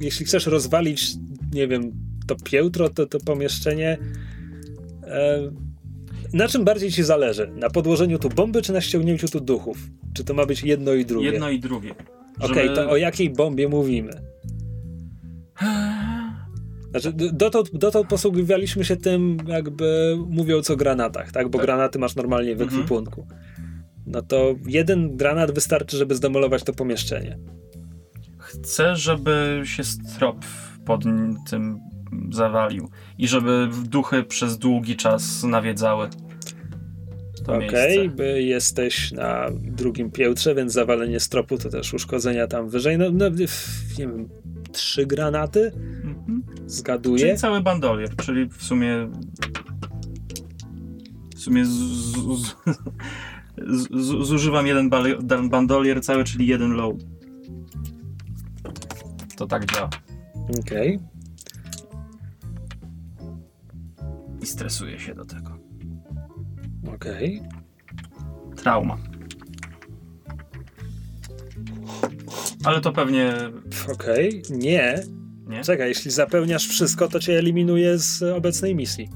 jeśli 0.00 0.26
chcesz 0.26 0.46
rozwalić, 0.46 1.12
nie 1.56 1.68
wiem, 1.68 1.92
to 2.26 2.36
piętro, 2.44 2.88
to, 2.88 3.06
to 3.06 3.18
pomieszczenie. 3.20 3.98
E, 5.02 5.50
na 6.32 6.48
czym 6.48 6.64
bardziej 6.64 6.90
ci 6.92 7.02
zależy? 7.02 7.50
Na 7.56 7.70
podłożeniu 7.70 8.18
tu 8.18 8.28
bomby, 8.28 8.62
czy 8.62 8.72
na 8.72 8.80
ściągnięciu 8.80 9.28
tu 9.28 9.40
duchów? 9.40 9.78
Czy 10.14 10.24
to 10.24 10.34
ma 10.34 10.46
być 10.46 10.62
jedno 10.62 10.92
i 10.92 11.04
drugie? 11.04 11.30
Jedno 11.30 11.50
i 11.50 11.60
drugie. 11.60 11.94
Okej, 12.40 12.64
Żeby- 12.68 12.74
to 12.76 12.90
o 12.90 12.96
jakiej 12.96 13.30
bombie 13.30 13.68
mówimy? 13.68 14.12
Znaczy, 16.90 17.12
dotąd, 17.32 17.70
dotąd 17.72 18.08
posługiwaliśmy 18.08 18.84
się 18.84 18.96
tym, 18.96 19.36
jakby 19.46 20.16
mówiąc 20.28 20.70
o 20.70 20.76
granatach, 20.76 21.32
tak? 21.32 21.48
Bo 21.48 21.58
Tak. 21.58 21.66
granaty 21.66 21.98
masz 21.98 22.16
normalnie 22.16 22.56
w 22.56 22.62
Mhm. 22.62 22.80
ekwipunku. 22.80 23.26
No 24.06 24.22
to 24.22 24.54
jeden 24.66 25.16
granat 25.16 25.50
wystarczy, 25.50 25.96
żeby 25.96 26.14
zdemolować 26.14 26.62
to 26.62 26.72
pomieszczenie. 26.72 27.38
Chcę, 28.38 28.96
żeby 28.96 29.60
się 29.64 29.84
strop 29.84 30.44
pod 30.86 31.04
tym 31.50 31.80
zawalił 32.30 32.88
i 33.18 33.28
żeby 33.28 33.68
duchy 33.84 34.22
przez 34.22 34.58
długi 34.58 34.96
czas 34.96 35.42
nawiedzały 35.42 36.08
to 37.46 37.54
Okej, 37.54 38.10
by 38.10 38.42
jesteś 38.42 39.12
na 39.12 39.46
drugim 39.62 40.10
piętrze, 40.10 40.54
więc 40.54 40.72
zawalenie 40.72 41.20
stropu 41.20 41.58
to 41.58 41.68
też 41.68 41.94
uszkodzenia 41.94 42.46
tam 42.46 42.68
wyżej. 42.68 42.98
No, 42.98 43.10
no 43.12 43.28
nie 43.28 43.46
wiem, 43.98 44.28
trzy 44.72 45.06
granaty? 45.06 45.72
Mhm. 46.04 46.42
Zgaduję. 46.66 47.18
Czyli 47.18 47.36
cały 47.36 47.60
bandolier, 47.60 48.16
czyli 48.16 48.48
w 48.48 48.62
sumie 48.62 49.10
w 51.36 51.40
sumie 51.40 51.64
z, 51.64 51.68
z, 51.68 52.54
z, 53.58 54.26
zużywam 54.26 54.66
jeden 54.66 54.90
bandolier 55.48 56.02
cały, 56.02 56.24
czyli 56.24 56.46
jeden 56.46 56.72
low. 56.72 56.94
To 59.36 59.46
tak 59.46 59.72
działa. 59.72 59.90
Okej. 60.60 60.98
I 64.42 64.46
stresuję 64.46 64.98
się 64.98 65.14
do 65.14 65.24
tego. 65.24 65.58
Okej. 66.94 67.42
Trauma. 68.56 68.98
Ale 72.64 72.80
to 72.80 72.92
pewnie 72.92 73.34
Okej. 73.92 74.42
Nie. 74.50 75.02
nie. 75.46 75.64
Czekaj, 75.64 75.88
jeśli 75.88 76.10
zapełniasz 76.10 76.68
wszystko, 76.68 77.08
to 77.08 77.20
cię 77.20 77.38
eliminuje 77.38 77.98
z 77.98 78.22
obecnej 78.22 78.74
misji. 78.74 79.08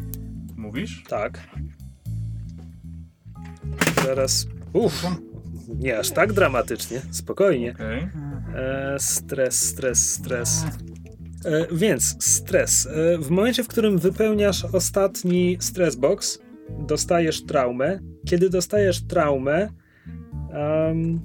Mówisz? 0.56 1.04
Tak. 1.08 1.48
Teraz. 4.04 4.46
Uff. 4.72 5.06
Nie 5.68 5.98
aż 5.98 6.10
tak 6.10 6.32
dramatycznie. 6.32 7.00
Spokojnie. 7.10 7.72
Okej. 7.72 8.08
E, 8.54 8.96
stres, 8.98 9.68
stres, 9.68 10.10
stres. 10.12 10.64
E, 11.44 11.66
więc 11.72 12.24
stres. 12.24 12.86
E, 12.86 13.18
w 13.18 13.30
momencie, 13.30 13.64
w 13.64 13.68
którym 13.68 13.98
wypełniasz 13.98 14.64
ostatni 14.64 15.56
stres 15.60 15.96
box, 15.96 16.38
dostajesz 16.78 17.44
traumę. 17.44 18.00
Kiedy 18.26 18.50
dostajesz 18.50 19.06
traumę, 19.06 19.68
em, 20.52 21.20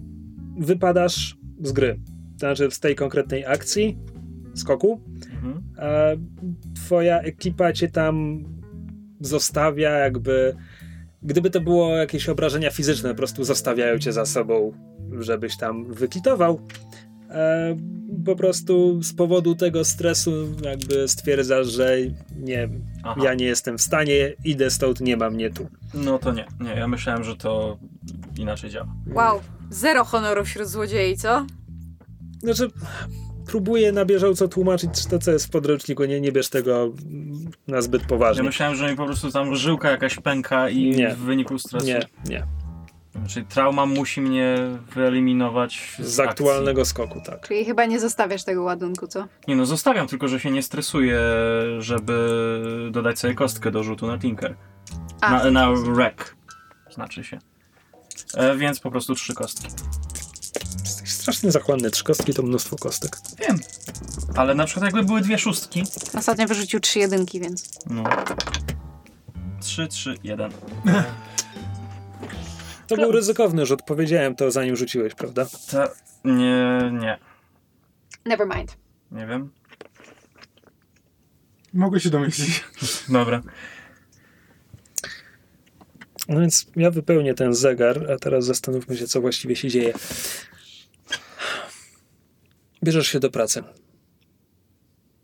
wypadasz 0.60 1.38
z 1.61 1.72
gry. 1.72 2.00
Znaczy 2.38 2.72
z 2.72 2.80
tej 2.80 2.95
konkretnej 2.95 3.45
akcji, 3.45 3.98
skoku. 4.56 5.02
Mhm. 5.34 5.64
E, 5.77 6.18
twoja 6.76 7.19
ekipa 7.19 7.74
cię 7.74 7.88
tam 7.88 8.44
zostawia, 9.19 9.90
jakby. 9.90 10.56
Gdyby 11.24 11.50
to 11.50 11.61
było 11.61 11.95
jakieś 11.95 12.30
obrażenia 12.30 12.72
fizyczne, 12.72 13.10
po 13.10 13.16
prostu 13.16 13.44
zostawiają 13.44 13.98
cię 14.00 14.11
za 14.11 14.26
sobą, 14.26 14.74
żebyś 15.19 15.58
tam 15.58 15.94
wykitował. 15.94 16.60
E, 17.30 17.76
po 18.26 18.36
prostu 18.36 19.04
z 19.04 19.14
powodu 19.14 19.56
tego 19.56 19.86
stresu, 19.86 20.32
jakby 20.64 21.08
stwierdzasz, 21.08 21.68
że 21.68 21.98
nie, 22.40 22.70
Aha. 23.04 23.22
ja 23.24 23.34
nie 23.34 23.45
jestem 23.45 23.78
w 23.78 23.82
stanie, 23.82 24.34
idę 24.44 24.70
stąd, 24.72 25.02
nie 25.02 25.18
ma 25.18 25.30
mnie 25.30 25.50
tu. 25.50 25.68
No 25.94 26.20
to 26.20 26.32
nie. 26.34 26.45
Nie, 26.60 26.70
ja 26.70 26.88
myślałem, 26.88 27.24
że 27.24 27.36
to 27.36 27.78
inaczej 28.38 28.70
działa. 28.70 28.88
Wow, 29.14 29.40
zero 29.70 30.04
honoru 30.06 30.45
wśród 30.45 30.68
złodziei, 30.68 31.18
co? 31.18 31.45
Znaczy, 32.44 32.68
próbuję 33.48 33.92
na 33.92 34.06
bieżąco 34.06 34.48
tłumaczyć 34.48 35.06
to, 35.06 35.20
co 35.20 35.32
jest 35.32 35.45
w 35.45 35.50
podręczniku, 35.50 36.06
nie, 36.06 36.22
nie 36.22 36.32
bierz 36.32 36.50
tego 36.50 36.94
na 37.68 37.82
zbyt 37.82 38.02
Ja 38.02 38.08
poważnie. 38.08 38.44
myślałem, 38.44 38.76
że 38.76 38.92
mi 38.92 38.98
po 38.98 39.06
prostu 39.06 39.32
tam 39.32 39.56
żyłka 39.56 39.92
jakaś 39.92 40.16
pęka 40.16 40.70
i 40.70 40.90
Nie. 40.90 41.10
w 41.16 41.18
wyniku 41.18 41.60
stresu. 41.60 41.86
Nie, 41.86 42.00
nie. 42.30 42.44
Czyli 43.27 43.45
trauma 43.45 43.85
musi 43.85 44.22
mnie 44.22 44.56
wyeliminować 44.95 45.95
z, 46.00 46.06
Z 46.16 46.19
aktualnego 46.19 46.85
skoku, 46.85 47.22
tak. 47.26 47.48
Czyli 47.48 47.66
chyba 47.66 47.85
nie 47.85 48.00
zostawiasz 48.00 48.44
tego 48.44 48.64
ładunku, 48.64 49.08
co? 49.08 49.27
Nie 49.48 49.56
no, 49.56 49.66
zostawiam, 49.66 50.08
tylko 50.08 50.27
że 50.27 50.40
się 50.40 50.52
nie 50.52 50.64
stresuję, 50.64 51.19
żeby 51.80 52.90
dodać 52.92 53.19
sobie 53.19 53.34
kostkę 53.35 53.72
do 53.72 53.84
rzutu 53.84 54.08
na 54.08 54.18
Tinker. 54.18 54.56
A, 55.22 55.32
Na, 55.32 55.52
na 55.52 55.72
wreck, 55.72 56.35
znaczy 56.94 57.24
się. 57.24 57.40
E, 58.34 58.58
więc 58.58 58.80
po 58.80 58.92
prostu 58.92 59.16
trzy 59.16 59.34
kostki. 59.34 59.68
Jesteś 60.84 61.11
strasznie 61.11 61.52
zachłanny. 61.52 61.92
Trzy 61.92 62.03
kostki 62.03 62.34
to 62.34 62.44
mnóstwo 62.44 62.76
kostek. 62.76 63.18
Wiem. 63.40 63.60
Ale 64.35 64.56
na 64.56 64.66
przykład 64.66 64.85
jakby 64.85 65.03
były 65.03 65.22
dwie 65.22 65.38
szóstki. 65.38 65.84
ostatnio 66.18 66.48
wyrzucił 66.48 66.80
trzy 66.80 67.00
jedynki, 67.00 67.40
więc... 67.40 67.69
No. 67.90 68.03
Trzy, 69.61 69.88
trzy, 69.88 70.16
jeden. 70.24 70.52
To 72.88 72.96
był 72.96 73.12
ryzykowny 73.12 73.66
rzut, 73.66 73.82
powiedziałem 73.82 74.36
to 74.36 74.52
zanim 74.52 74.76
rzuciłeś, 74.76 75.16
prawda? 75.16 75.46
Ta... 75.72 75.90
Nie, 76.24 76.92
nie. 76.94 77.20
Never 78.26 78.48
mind. 78.56 78.78
Nie 79.12 79.28
wiem. 79.28 79.50
Mogę 81.74 82.00
się 82.00 82.10
domyślić. 82.10 82.64
Dobra. 83.10 83.42
No 86.28 86.40
więc 86.40 86.68
ja 86.76 86.92
wypełnię 86.92 87.34
ten 87.34 87.54
zegar, 87.54 88.12
a 88.12 88.18
teraz 88.18 88.46
zastanówmy 88.46 88.98
się, 88.98 89.08
co 89.08 89.22
właściwie 89.22 89.56
się 89.56 89.70
dzieje. 89.70 89.94
Bierzesz 92.84 93.08
się 93.08 93.20
do 93.20 93.32
pracy. 93.32 93.64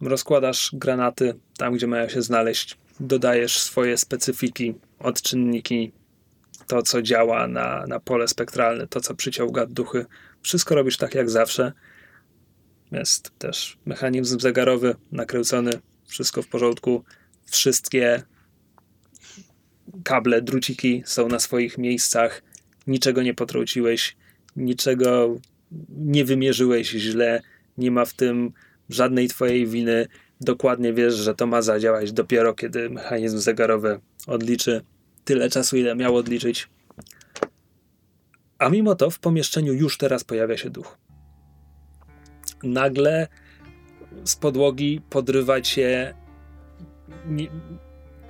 Rozkładasz 0.01 0.71
granaty 0.73 1.35
tam, 1.57 1.73
gdzie 1.73 1.87
mają 1.87 2.09
się 2.09 2.21
znaleźć. 2.21 2.77
Dodajesz 2.99 3.61
swoje 3.61 3.97
specyfiki, 3.97 4.75
odczynniki, 4.99 5.91
to, 6.71 6.81
co 6.81 7.01
działa 7.01 7.47
na, 7.47 7.85
na 7.87 7.99
pole 7.99 8.27
spektralne, 8.27 8.87
to, 8.87 9.01
co 9.01 9.15
przyciąga 9.15 9.65
duchy. 9.65 10.05
Wszystko 10.41 10.75
robisz 10.75 10.97
tak 10.97 11.15
jak 11.15 11.29
zawsze. 11.29 11.71
Jest 12.91 13.31
też 13.37 13.77
mechanizm 13.85 14.39
zegarowy 14.39 14.95
nakręcony, 15.11 15.71
wszystko 16.07 16.41
w 16.41 16.47
porządku. 16.47 17.03
Wszystkie 17.45 18.23
kable, 20.03 20.41
druciki 20.41 21.03
są 21.05 21.27
na 21.27 21.39
swoich 21.39 21.77
miejscach, 21.77 22.43
niczego 22.87 23.23
nie 23.23 23.33
potrąciłeś, 23.33 24.17
niczego 24.55 25.39
nie 25.89 26.25
wymierzyłeś 26.25 26.89
źle, 26.89 27.41
nie 27.77 27.91
ma 27.91 28.05
w 28.05 28.13
tym 28.13 28.51
żadnej 28.89 29.27
twojej 29.27 29.67
winy. 29.67 30.07
Dokładnie 30.41 30.93
wiesz, 30.93 31.13
że 31.13 31.35
to 31.35 31.47
ma 31.47 31.61
zadziałać 31.61 32.11
dopiero 32.11 32.53
kiedy 32.53 32.89
mechanizm 32.89 33.37
zegarowy 33.37 33.99
odliczy 34.27 34.81
tyle 35.25 35.49
czasu, 35.49 35.77
ile 35.77 35.95
miał 35.95 36.15
odliczyć. 36.15 36.69
A 38.59 38.69
mimo 38.69 38.95
to 38.95 39.09
w 39.09 39.19
pomieszczeniu 39.19 39.73
już 39.73 39.97
teraz 39.97 40.23
pojawia 40.23 40.57
się 40.57 40.69
duch. 40.69 40.97
Nagle 42.63 43.27
z 44.23 44.35
podłogi 44.35 45.01
podrywa 45.09 45.61
cię 45.61 46.13
nie, 47.25 47.47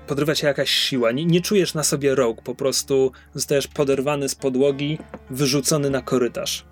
podrywa 0.08 0.36
cię 0.36 0.48
jakaś 0.48 0.70
siła. 0.70 1.12
Nie, 1.12 1.26
nie 1.26 1.42
czujesz 1.42 1.74
na 1.74 1.84
sobie 1.84 2.16
rąk, 2.16 2.42
po 2.42 2.56
prostu 2.56 3.12
zostajesz 3.34 3.68
poderwany 3.68 4.30
z 4.30 4.36
podłogi, 4.36 4.98
wyrzucony 5.30 5.90
na 5.90 6.02
korytarz. 6.02 6.66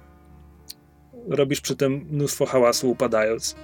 Robisz 1.28 1.62
przy 1.62 1.76
tym 1.76 1.94
mnóstwo 1.94 2.46
hałasu, 2.46 2.92
upadając. 2.92 3.56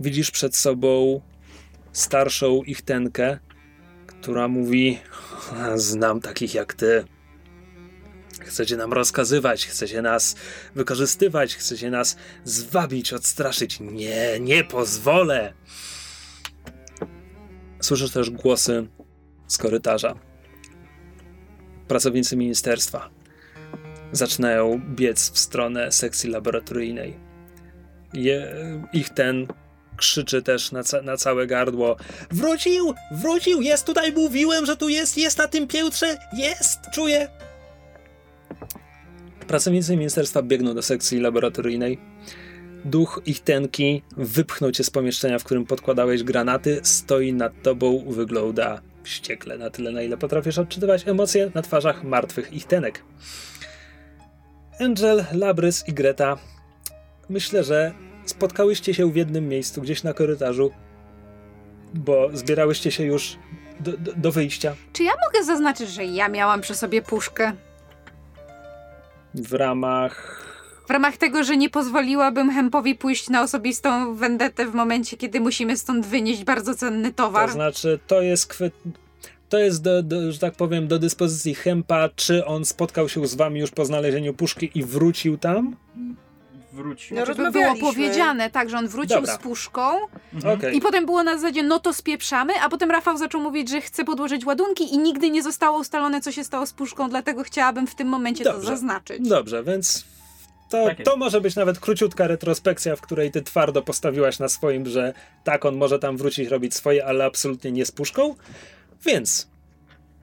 Widzisz 0.00 0.30
przed 0.30 0.56
sobą 0.56 1.20
starszą 1.92 2.62
ich 2.62 2.82
tenkę, 2.82 3.38
która 4.26 4.48
mówi: 4.48 4.98
Znam 5.74 6.20
takich 6.20 6.54
jak 6.54 6.74
ty. 6.74 7.04
Chcecie 8.40 8.76
nam 8.76 8.92
rozkazywać, 8.92 9.66
chcecie 9.66 10.02
nas 10.02 10.36
wykorzystywać, 10.74 11.56
chcecie 11.56 11.90
nas 11.90 12.16
zwabić, 12.44 13.12
odstraszyć. 13.12 13.80
Nie, 13.80 14.40
nie 14.40 14.64
pozwolę! 14.64 15.52
Słyszysz 17.80 18.10
też 18.10 18.30
głosy 18.30 18.86
z 19.46 19.58
korytarza. 19.58 20.14
Pracownicy 21.88 22.36
ministerstwa 22.36 23.10
zaczynają 24.12 24.80
biec 24.94 25.30
w 25.30 25.38
stronę 25.38 25.92
sekcji 25.92 26.30
laboratoryjnej. 26.30 27.16
Je, 28.12 28.52
ich 28.92 29.08
ten 29.10 29.46
krzyczy 29.96 30.42
też 30.42 30.72
na, 30.72 30.82
ca 30.82 31.02
na 31.02 31.16
całe 31.16 31.46
gardło. 31.46 31.96
Wrócił! 32.30 32.94
Wrócił! 33.10 33.62
Jest 33.62 33.86
tutaj! 33.86 34.12
Mówiłem, 34.12 34.66
że 34.66 34.76
tu 34.76 34.88
jest! 34.88 35.18
Jest 35.18 35.38
na 35.38 35.48
tym 35.48 35.66
piętrze! 35.66 36.18
Jest! 36.36 36.78
Czuję! 36.92 37.28
Pracownicy 39.46 39.96
ministerstwa 39.96 40.42
biegną 40.42 40.74
do 40.74 40.82
sekcji 40.82 41.20
laboratoryjnej. 41.20 41.98
Duch 42.84 43.22
ich 43.26 43.40
tenki 43.40 44.02
wypchnął 44.16 44.72
cię 44.72 44.84
z 44.84 44.90
pomieszczenia, 44.90 45.38
w 45.38 45.44
którym 45.44 45.66
podkładałeś 45.66 46.22
granaty. 46.22 46.80
Stoi 46.82 47.32
nad 47.32 47.62
tobą, 47.62 48.04
wygląda 48.08 48.80
wściekle 49.02 49.58
na 49.58 49.70
tyle, 49.70 49.90
na 49.90 50.02
ile 50.02 50.16
potrafisz 50.16 50.58
odczytywać 50.58 51.08
emocje 51.08 51.50
na 51.54 51.62
twarzach 51.62 52.04
martwych 52.04 52.52
ich 52.52 52.64
tenek. 52.64 53.02
Angel, 54.80 55.24
Labrys 55.32 55.88
i 55.88 55.92
Greta. 55.92 56.36
Myślę, 57.28 57.64
że 57.64 57.92
spotkałyście 58.26 58.94
się 58.94 59.12
w 59.12 59.16
jednym 59.16 59.48
miejscu, 59.48 59.82
gdzieś 59.82 60.02
na 60.02 60.12
korytarzu, 60.12 60.70
bo 61.94 62.30
zbierałyście 62.32 62.90
się 62.90 63.04
już 63.04 63.36
do, 63.80 63.92
do, 63.92 64.12
do 64.12 64.32
wyjścia 64.32 64.74
Czy 64.92 65.02
ja 65.02 65.12
mogę 65.26 65.44
zaznaczyć, 65.44 65.88
że 65.88 66.04
ja 66.04 66.28
miałam 66.28 66.60
przy 66.60 66.74
sobie 66.74 67.02
puszkę? 67.02 67.52
w 69.36 69.52
ramach. 69.52 70.42
W 70.86 70.90
ramach 70.90 71.16
tego, 71.16 71.44
że 71.44 71.56
nie 71.56 71.70
pozwoliłabym 71.70 72.50
Hempowi 72.50 72.94
pójść 72.94 73.28
na 73.28 73.42
osobistą 73.42 74.14
vendetę 74.14 74.66
w 74.66 74.74
momencie, 74.74 75.16
kiedy 75.16 75.40
musimy 75.40 75.76
stąd 75.76 76.06
wynieść 76.06 76.44
bardzo 76.44 76.74
cenny 76.74 77.12
towar. 77.12 77.48
To 77.48 77.54
znaczy, 77.54 77.98
to 78.06 78.22
jest 78.22 78.46
kwe... 78.46 78.70
To 79.48 79.58
jest, 79.58 79.82
do, 79.82 80.02
do, 80.02 80.32
że 80.32 80.38
tak 80.38 80.54
powiem, 80.54 80.88
do 80.88 80.98
dyspozycji 80.98 81.54
Hempa, 81.54 82.08
czy 82.16 82.46
on 82.46 82.64
spotkał 82.64 83.08
się 83.08 83.26
z 83.26 83.34
wami 83.34 83.60
już 83.60 83.70
po 83.70 83.84
znalezieniu 83.84 84.34
puszki 84.34 84.70
i 84.74 84.84
wrócił 84.84 85.38
tam? 85.38 85.76
Wrócił. 86.76 87.16
No, 87.16 87.26
Żeby 87.26 87.50
było 87.50 87.76
powiedziane, 87.80 88.50
tak, 88.50 88.70
że 88.70 88.78
on 88.78 88.88
wrócił 88.88 89.16
Dobra. 89.16 89.34
z 89.34 89.38
puszką 89.38 89.82
Okej. 90.54 90.76
i 90.76 90.80
potem 90.80 91.06
było 91.06 91.22
na 91.22 91.38
zasadzie, 91.38 91.62
no 91.62 91.78
to 91.78 91.92
spieprzamy, 91.92 92.52
a 92.62 92.68
potem 92.68 92.90
Rafał 92.90 93.16
zaczął 93.16 93.40
mówić, 93.40 93.70
że 93.70 93.80
chce 93.80 94.04
podłożyć 94.04 94.46
ładunki 94.46 94.94
i 94.94 94.98
nigdy 94.98 95.30
nie 95.30 95.42
zostało 95.42 95.78
ustalone, 95.78 96.20
co 96.20 96.32
się 96.32 96.44
stało 96.44 96.66
z 96.66 96.72
puszką, 96.72 97.08
dlatego 97.08 97.42
chciałabym 97.42 97.86
w 97.86 97.94
tym 97.94 98.08
momencie 98.08 98.44
to 98.44 98.52
Dobrze. 98.52 98.68
zaznaczyć. 98.68 99.28
Dobrze, 99.28 99.64
więc 99.64 100.04
to, 100.70 100.86
Tak 100.86 101.02
to 101.04 101.16
może 101.16 101.40
być 101.40 101.56
nawet 101.56 101.78
króciutka 101.78 102.26
retrospekcja, 102.26 102.96
w 102.96 103.00
której 103.00 103.30
ty 103.30 103.42
twardo 103.42 103.82
postawiłaś 103.82 104.38
na 104.38 104.48
swoim, 104.48 104.86
że 104.86 105.14
tak, 105.44 105.64
on 105.64 105.76
może 105.76 105.98
tam 105.98 106.16
wrócić, 106.16 106.48
robić 106.48 106.74
swoje, 106.74 107.06
ale 107.06 107.24
absolutnie 107.24 107.72
nie 107.72 107.86
z 107.86 107.92
puszką. 107.92 108.34
Więc, 109.04 109.48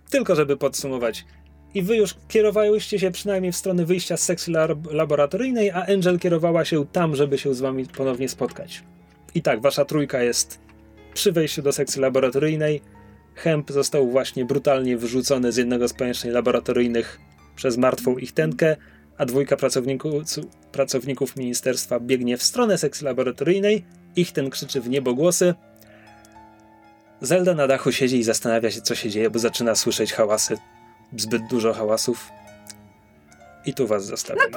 tylko 0.09 0.35
żeby 0.35 0.57
podsumować, 0.57 1.25
i 1.73 1.81
wy 1.81 1.95
już 1.95 2.15
kierowałyście 2.27 2.99
się 2.99 3.11
przynajmniej 3.11 3.51
w 3.51 3.57
stronę 3.57 3.85
wyjścia 3.85 4.17
z 4.17 4.23
sekcji 4.23 4.53
lab- 4.53 4.93
laboratoryjnej, 4.93 5.71
a 5.71 5.85
Angel 5.85 6.19
kierowała 6.19 6.65
się 6.65 6.85
tam, 6.85 7.15
żeby 7.15 7.37
się 7.37 7.53
z 7.53 7.61
wami 7.61 7.85
ponownie 7.85 8.29
spotkać. 8.29 8.83
I 9.35 9.41
tak, 9.41 9.61
wasza 9.61 9.85
trójka 9.85 10.23
jest 10.23 10.59
przy 11.13 11.31
wejściu 11.31 11.61
do 11.61 11.71
sekcji 11.71 12.01
laboratoryjnej. 12.01 12.81
Hemp 13.35 13.71
został 13.71 14.11
właśnie 14.11 14.45
brutalnie 14.45 14.97
wyrzucony 14.97 15.51
z 15.51 15.57
jednego 15.57 15.87
z 15.87 15.93
pomieszczeń 15.93 16.31
laboratoryjnych 16.31 17.19
przez 17.55 17.77
martwą 17.77 18.17
ich 18.17 18.31
tenkę, 18.31 18.75
a 19.17 19.25
dwójka 19.25 19.57
pracowników, 19.57 20.11
pracowników 20.71 21.35
ministerstwa 21.35 21.99
biegnie 21.99 22.37
w 22.37 22.43
stronę 22.43 22.77
sekcji 22.77 23.05
laboratoryjnej. 23.05 23.85
Ich 24.15 24.31
ten 24.31 24.49
krzyczy 24.49 24.81
w 24.81 24.89
niebogłosy. 24.89 25.53
Zelda 27.21 27.53
na 27.53 27.67
dachu 27.67 27.91
siedzi 27.91 28.17
i 28.17 28.23
zastanawia 28.23 28.71
się, 28.71 28.81
co 28.81 28.95
się 28.95 29.09
dzieje, 29.09 29.29
bo 29.29 29.39
zaczyna 29.39 29.75
słyszeć 29.75 30.13
hałasy. 30.13 30.57
Zbyt 31.17 31.47
dużo 31.47 31.73
hałasów. 31.73 32.29
I 33.65 33.73
tu 33.73 33.87
was 33.87 34.05
zostawiam. 34.05 34.47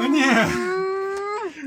O 0.00 0.06
nie! 0.06 0.46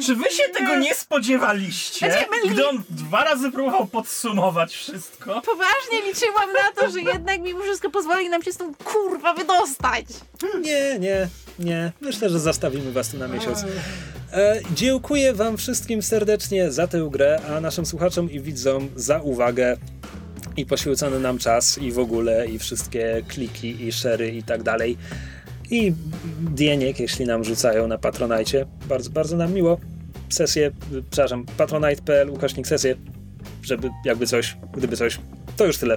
Czy 0.05 0.15
wy 0.15 0.23
się 0.23 0.43
tego 0.53 0.75
nie 0.75 0.95
spodziewaliście? 0.95 2.11
Znaczy, 2.11 2.25
Gdy 2.53 2.69
on 2.69 2.83
dwa 2.89 3.23
razy 3.23 3.51
próbował 3.51 3.87
podsumować 3.87 4.75
wszystko. 4.75 5.41
Poważnie 5.41 6.01
liczyłam 6.07 6.49
na 6.53 6.81
to, 6.81 6.91
że 6.91 7.01
jednak 7.01 7.41
mimo 7.41 7.63
wszystko 7.63 7.89
pozwoli 7.89 8.29
nam 8.29 8.43
się 8.43 8.53
stąd 8.53 8.77
kurwa 8.83 9.33
wydostać. 9.33 10.05
Nie, 10.61 10.99
nie, 10.99 11.27
nie. 11.59 11.91
Myślę, 12.01 12.29
że 12.29 12.39
zostawimy 12.39 12.91
was 12.91 13.09
tu 13.09 13.17
na 13.17 13.27
miesiąc. 13.27 13.65
E, 14.33 14.61
dziękuję 14.73 15.33
wam 15.33 15.57
wszystkim 15.57 16.01
serdecznie 16.01 16.71
za 16.71 16.87
tę 16.87 17.07
grę, 17.11 17.41
a 17.57 17.61
naszym 17.61 17.85
słuchaczom 17.85 18.31
i 18.31 18.39
widzom 18.39 18.89
za 18.95 19.21
uwagę 19.21 19.77
i 20.57 20.65
poświęcony 20.65 21.19
nam 21.19 21.37
czas 21.37 21.77
i 21.77 21.91
w 21.91 21.99
ogóle 21.99 22.47
i 22.47 22.59
wszystkie 22.59 23.23
kliki 23.27 23.83
i 23.85 23.91
szery 23.91 24.31
i 24.31 24.43
tak 24.43 24.63
dalej. 24.63 24.97
I 25.71 25.93
dieniek, 26.41 26.99
jeśli 26.99 27.25
nam 27.25 27.43
rzucają 27.43 27.87
na 27.87 27.97
Patronajcie. 27.97 28.65
Bardzo, 28.89 29.09
bardzo 29.09 29.37
nam 29.37 29.53
miło. 29.53 29.77
Sesję, 30.29 30.71
przepraszam, 31.09 31.45
patronite.pl 31.57 32.29
ukośnik 32.29 32.67
sesję, 32.67 32.95
żeby 33.63 33.89
jakby 34.05 34.27
coś, 34.27 34.57
gdyby 34.77 34.97
coś, 34.97 35.19
to 35.57 35.65
już 35.65 35.77
tyle. 35.77 35.95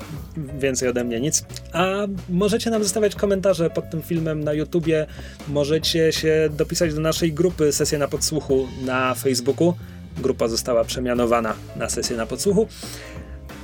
Więcej 0.58 0.88
ode 0.88 1.04
mnie 1.04 1.20
nic. 1.20 1.44
A 1.72 1.94
możecie 2.28 2.70
nam 2.70 2.82
zostawiać 2.82 3.14
komentarze 3.14 3.70
pod 3.70 3.90
tym 3.90 4.02
filmem 4.02 4.44
na 4.44 4.52
YouTubie. 4.52 5.06
Możecie 5.48 6.12
się 6.12 6.48
dopisać 6.50 6.94
do 6.94 7.00
naszej 7.00 7.32
grupy 7.32 7.72
Sesje 7.72 7.98
na 7.98 8.08
Podsłuchu 8.08 8.68
na 8.84 9.14
Facebooku. 9.14 9.74
Grupa 10.18 10.48
została 10.48 10.84
przemianowana 10.84 11.54
na 11.76 11.88
Sesję 11.88 12.16
na 12.16 12.26
Podsłuchu. 12.26 12.68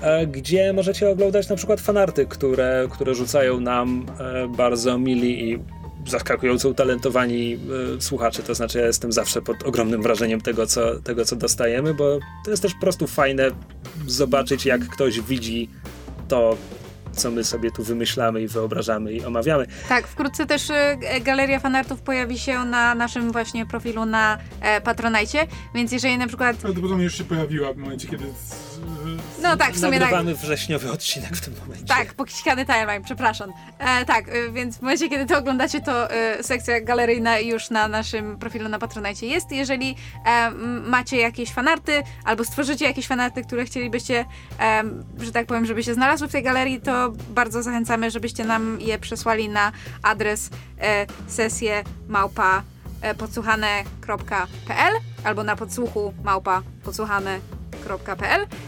E, 0.03 0.27
Gdzie 0.27 0.73
możecie 0.73 1.09
oglądać 1.11 1.49
na 1.49 1.57
przykład 1.57 1.81
fanarty, 1.81 2.27
które, 2.27 2.89
które 2.91 3.15
rzucają 3.15 3.61
nam 3.61 4.07
e, 4.21 4.49
bardzo 4.49 4.99
mili 4.99 5.51
i 5.51 5.59
zaskakująco 6.07 6.69
utalentowani 6.69 7.59
e, 7.97 8.01
słuchacze. 8.01 8.43
To 8.43 8.55
znaczy, 8.55 8.79
ja 8.79 8.87
jestem 8.87 9.13
zawsze 9.13 9.43
pod 9.43 9.63
ogromnym 9.63 10.03
wrażeniem 10.03 10.41
tego 10.41 10.67
co, 10.67 11.01
tego, 11.01 11.25
co 11.25 11.37
dostajemy, 11.37 11.95
bo 11.95 12.19
to 12.45 12.51
jest 12.51 12.63
też 12.63 12.75
po 12.75 12.81
prostu 12.81 13.07
fajne 13.07 13.51
zobaczyć, 14.07 14.67
jak 14.67 14.89
ktoś 14.89 15.21
widzi 15.21 15.69
to, 16.29 16.57
co 17.13 17.31
my 17.31 17.45
sobie 17.45 17.71
tu 17.71 17.83
wymyślamy 17.85 18.43
i 18.43 18.49
wyobrażamy 18.49 19.13
i 19.13 19.25
omawiamy. 19.25 19.67
Tak, 19.89 20.07
wkrótce 20.07 20.47
też 20.47 20.69
galeria 21.25 21.61
fanartów 21.61 22.01
pojawi 22.01 22.39
się 22.39 22.65
na 22.65 22.95
naszym 22.95 23.33
właśnie 23.33 23.67
profilu 23.67 24.05
na 24.07 24.39
e, 24.61 24.81
Patronajcie, 24.81 25.47
więc 25.75 25.93
jeżeli 25.93 26.19
na 26.19 26.27
przykład... 26.27 26.57
Prawdopodobnie 26.57 27.05
już 27.05 27.19
się 27.19 27.25
pojawiła 27.25 27.73
w 27.73 27.77
momencie, 27.77 28.09
kiedy... 28.09 28.25
No 29.43 29.57
tak, 29.57 29.75
w 29.75 29.81
sumie 29.81 30.01
tak. 30.01 30.25
Wrześniowy 30.25 30.93
odcinek 30.93 31.37
w 31.37 31.41
tym 31.41 31.55
momencie. 31.61 31.85
Tak, 31.85 32.15
pokiśkany 32.15 32.67
timeline, 32.67 33.03
przepraszam. 33.05 33.53
E, 33.79 34.05
tak, 34.05 34.29
e, 34.29 34.51
więc 34.53 34.77
w 34.77 34.83
momencie, 34.83 35.09
kiedy 35.09 35.27
to 35.27 35.39
oglądacie, 35.39 35.81
to 35.81 36.11
e, 36.11 36.43
sekcja 36.43 36.81
galeryjna 36.81 37.39
już 37.39 37.71
na 37.71 37.89
naszym 37.89 38.39
profilu 38.39 38.69
na 38.69 38.79
Patronite 38.79 39.27
jest. 39.27 39.53
Jeżeli 39.53 39.97
e, 40.27 40.51
macie 40.87 41.17
jakieś 41.17 41.53
fanarty, 41.53 42.03
albo 42.25 42.45
stworzycie 42.45 42.85
jakieś 42.85 43.07
fanarty, 43.07 43.45
które 43.45 43.65
chcielibyście, 43.65 44.25
e, 44.61 44.83
że 45.21 45.33
tak 45.33 45.47
powiem, 45.47 45.67
żeby 45.67 45.83
się 45.83 45.95
znalazły 45.95 46.29
w 46.29 46.33
tej 46.33 46.43
galerii, 46.43 46.81
to 46.81 47.13
bardzo 47.29 47.63
zachęcamy, 47.63 48.11
żebyście 48.11 48.45
nam 48.45 48.81
je 48.81 48.99
przesłali 48.99 49.49
na 49.49 49.73
adres 50.03 50.51
e, 50.81 51.07
sesje 51.29 51.85
małpa 52.09 52.63
e, 53.03 53.15
podsłuchane.pl 53.15 54.93
albo 55.25 55.45
na 55.45 55.57
podsłuchu 55.57 56.15
małpa 56.25 56.63
podsłuchane.pl 56.85 57.62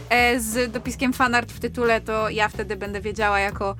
e, 0.09 0.39
z 0.39 0.71
dopiskiem 0.71 1.13
fanart 1.13 1.51
w 1.51 1.59
tytule, 1.59 2.01
to 2.01 2.29
ja 2.29 2.49
wtedy 2.49 2.75
będę 2.75 3.01
wiedziała 3.01 3.39
jako 3.39 3.75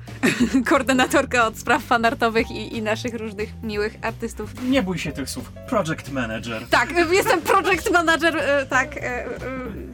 koordynatorka 0.68 1.46
od 1.46 1.58
spraw 1.58 1.82
fanartowych 1.82 2.50
i, 2.50 2.76
i 2.76 2.82
naszych 2.82 3.14
różnych 3.14 3.62
miłych 3.62 3.96
artystów. 4.02 4.62
Nie 4.62 4.82
bój 4.82 4.98
się 4.98 5.12
tych 5.12 5.30
słów. 5.30 5.52
Project 5.68 6.10
Manager. 6.10 6.62
Tak, 6.70 6.92
e, 6.92 7.14
jestem 7.14 7.40
project 7.42 7.90
manager, 7.90 8.36
e, 8.36 8.66
tak, 8.66 8.96
e, 8.96 9.00
e, 9.26 9.28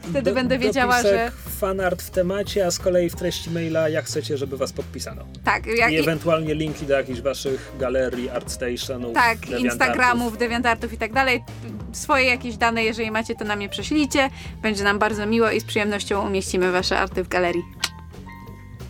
wtedy 0.01 0.21
Do- 0.21 0.33
będę 0.33 0.57
wiedziała, 0.57 1.01
że 1.01 1.31
fanart 1.59 2.01
w 2.01 2.09
temacie, 2.09 2.65
a 2.65 2.71
z 2.71 2.79
kolei 2.79 3.09
w 3.09 3.15
treści 3.15 3.49
maila, 3.49 3.89
jak 3.89 4.05
chcecie, 4.05 4.37
żeby 4.37 4.57
was 4.57 4.73
podpisano. 4.73 5.25
tak, 5.43 5.65
jak, 5.65 5.91
I 5.91 5.99
ewentualnie 5.99 6.55
linki 6.55 6.85
do 6.85 6.93
jakichś 6.93 7.21
waszych 7.21 7.71
galerii, 7.79 8.29
artstationów, 8.29 9.13
tak, 9.13 9.39
deviantartów. 9.39 9.65
Instagramów, 9.65 10.37
dewiantartów 10.37 10.93
i 10.93 10.97
tak 10.97 11.13
dalej. 11.13 11.43
Swoje 11.91 12.25
jakieś 12.25 12.57
dane, 12.57 12.83
jeżeli 12.83 13.11
macie, 13.11 13.35
to 13.35 13.45
nam 13.45 13.61
je 13.61 13.69
prześlijcie. 13.69 14.29
Będzie 14.61 14.83
nam 14.83 14.99
bardzo 14.99 15.25
miło 15.25 15.32
i 15.51 15.59
z 15.59 15.63
przyjemnością 15.63 16.27
umieścimy 16.27 16.71
wasze 16.71 16.99
arty 16.99 17.23
w 17.23 17.27
galerii. 17.27 17.63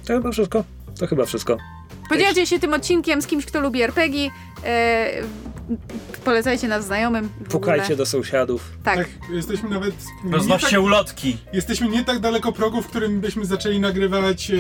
To 0.06 0.14
chyba 0.14 0.32
wszystko. 0.32 0.64
To 1.00 1.08
chyba 1.08 1.26
wszystko. 1.26 1.58
Podzielcie 2.10 2.46
się 2.46 2.60
tym 2.60 2.74
odcinkiem 2.74 3.22
z 3.22 3.28
kimś, 3.28 3.46
kto 3.46 3.60
lubi 3.60 3.82
RPG. 3.82 4.30
E, 4.66 5.12
polecajcie 6.26 6.68
nas 6.68 6.86
znajomym. 6.86 7.30
Pukajcie 7.50 7.96
do 7.96 8.06
sąsiadów. 8.06 8.72
Tak. 8.84 8.98
Tak, 8.98 9.08
jesteśmy 9.32 9.70
nawet... 9.70 9.96
Roznoście 10.32 10.76
tak, 10.76 10.86
ulotki. 10.86 11.38
jesteśmy 11.54 11.90
nie 11.90 12.04
tak 12.04 12.20
daleko 12.20 12.52
progu, 12.52 12.82
w 12.82 12.88
którym 12.88 13.22
byśmy 13.22 13.46
zaczęli 13.46 13.80
nagrywać 13.80 14.52
e, 14.52 14.54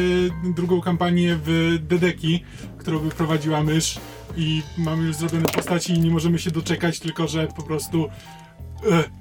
drugą 0.54 0.82
kampanię 0.82 1.38
w 1.46 1.78
Dedeki, 1.82 2.44
którą 2.78 3.00
by 3.00 3.10
prowadziła 3.10 3.64
mysz. 3.64 4.00
i 4.38 4.62
mamy 4.78 5.04
już 5.08 5.16
zrobione 5.16 5.46
postaci 5.46 5.94
i 5.94 6.00
nie 6.00 6.12
możemy 6.12 6.40
się 6.40 6.52
doczekać, 6.52 7.00
tylko 7.00 7.28
że 7.28 7.48
po 7.48 7.64
prostu 7.64 8.10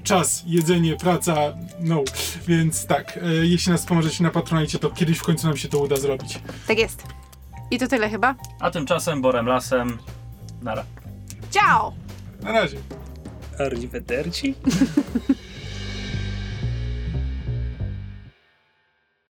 czas, 0.02 0.42
jedzenie, 0.46 0.96
praca, 0.96 1.34
no. 1.80 2.02
Więc 2.48 2.86
tak, 2.86 3.16
e, 3.22 3.46
jeśli 3.46 3.72
nas 3.72 3.86
pomożecie 3.86 4.24
na 4.24 4.30
Patronite, 4.30 4.78
to 4.78 4.90
kiedyś 4.90 5.18
w 5.18 5.22
końcu 5.22 5.46
nam 5.46 5.56
się 5.56 5.68
to 5.68 5.78
uda 5.78 5.96
zrobić. 5.96 6.38
Tak 6.68 6.78
jest. 6.78 7.02
I 7.70 7.78
to 7.78 7.88
tyle 7.88 8.10
chyba. 8.10 8.34
A 8.60 8.70
tymczasem 8.70 9.22
Borem 9.22 9.46
Lasem. 9.46 9.98
Nara. 10.62 10.84
Ciao! 11.50 11.92
Na 12.42 12.52
razie. 12.52 12.76
Arrivederci? 13.58 14.54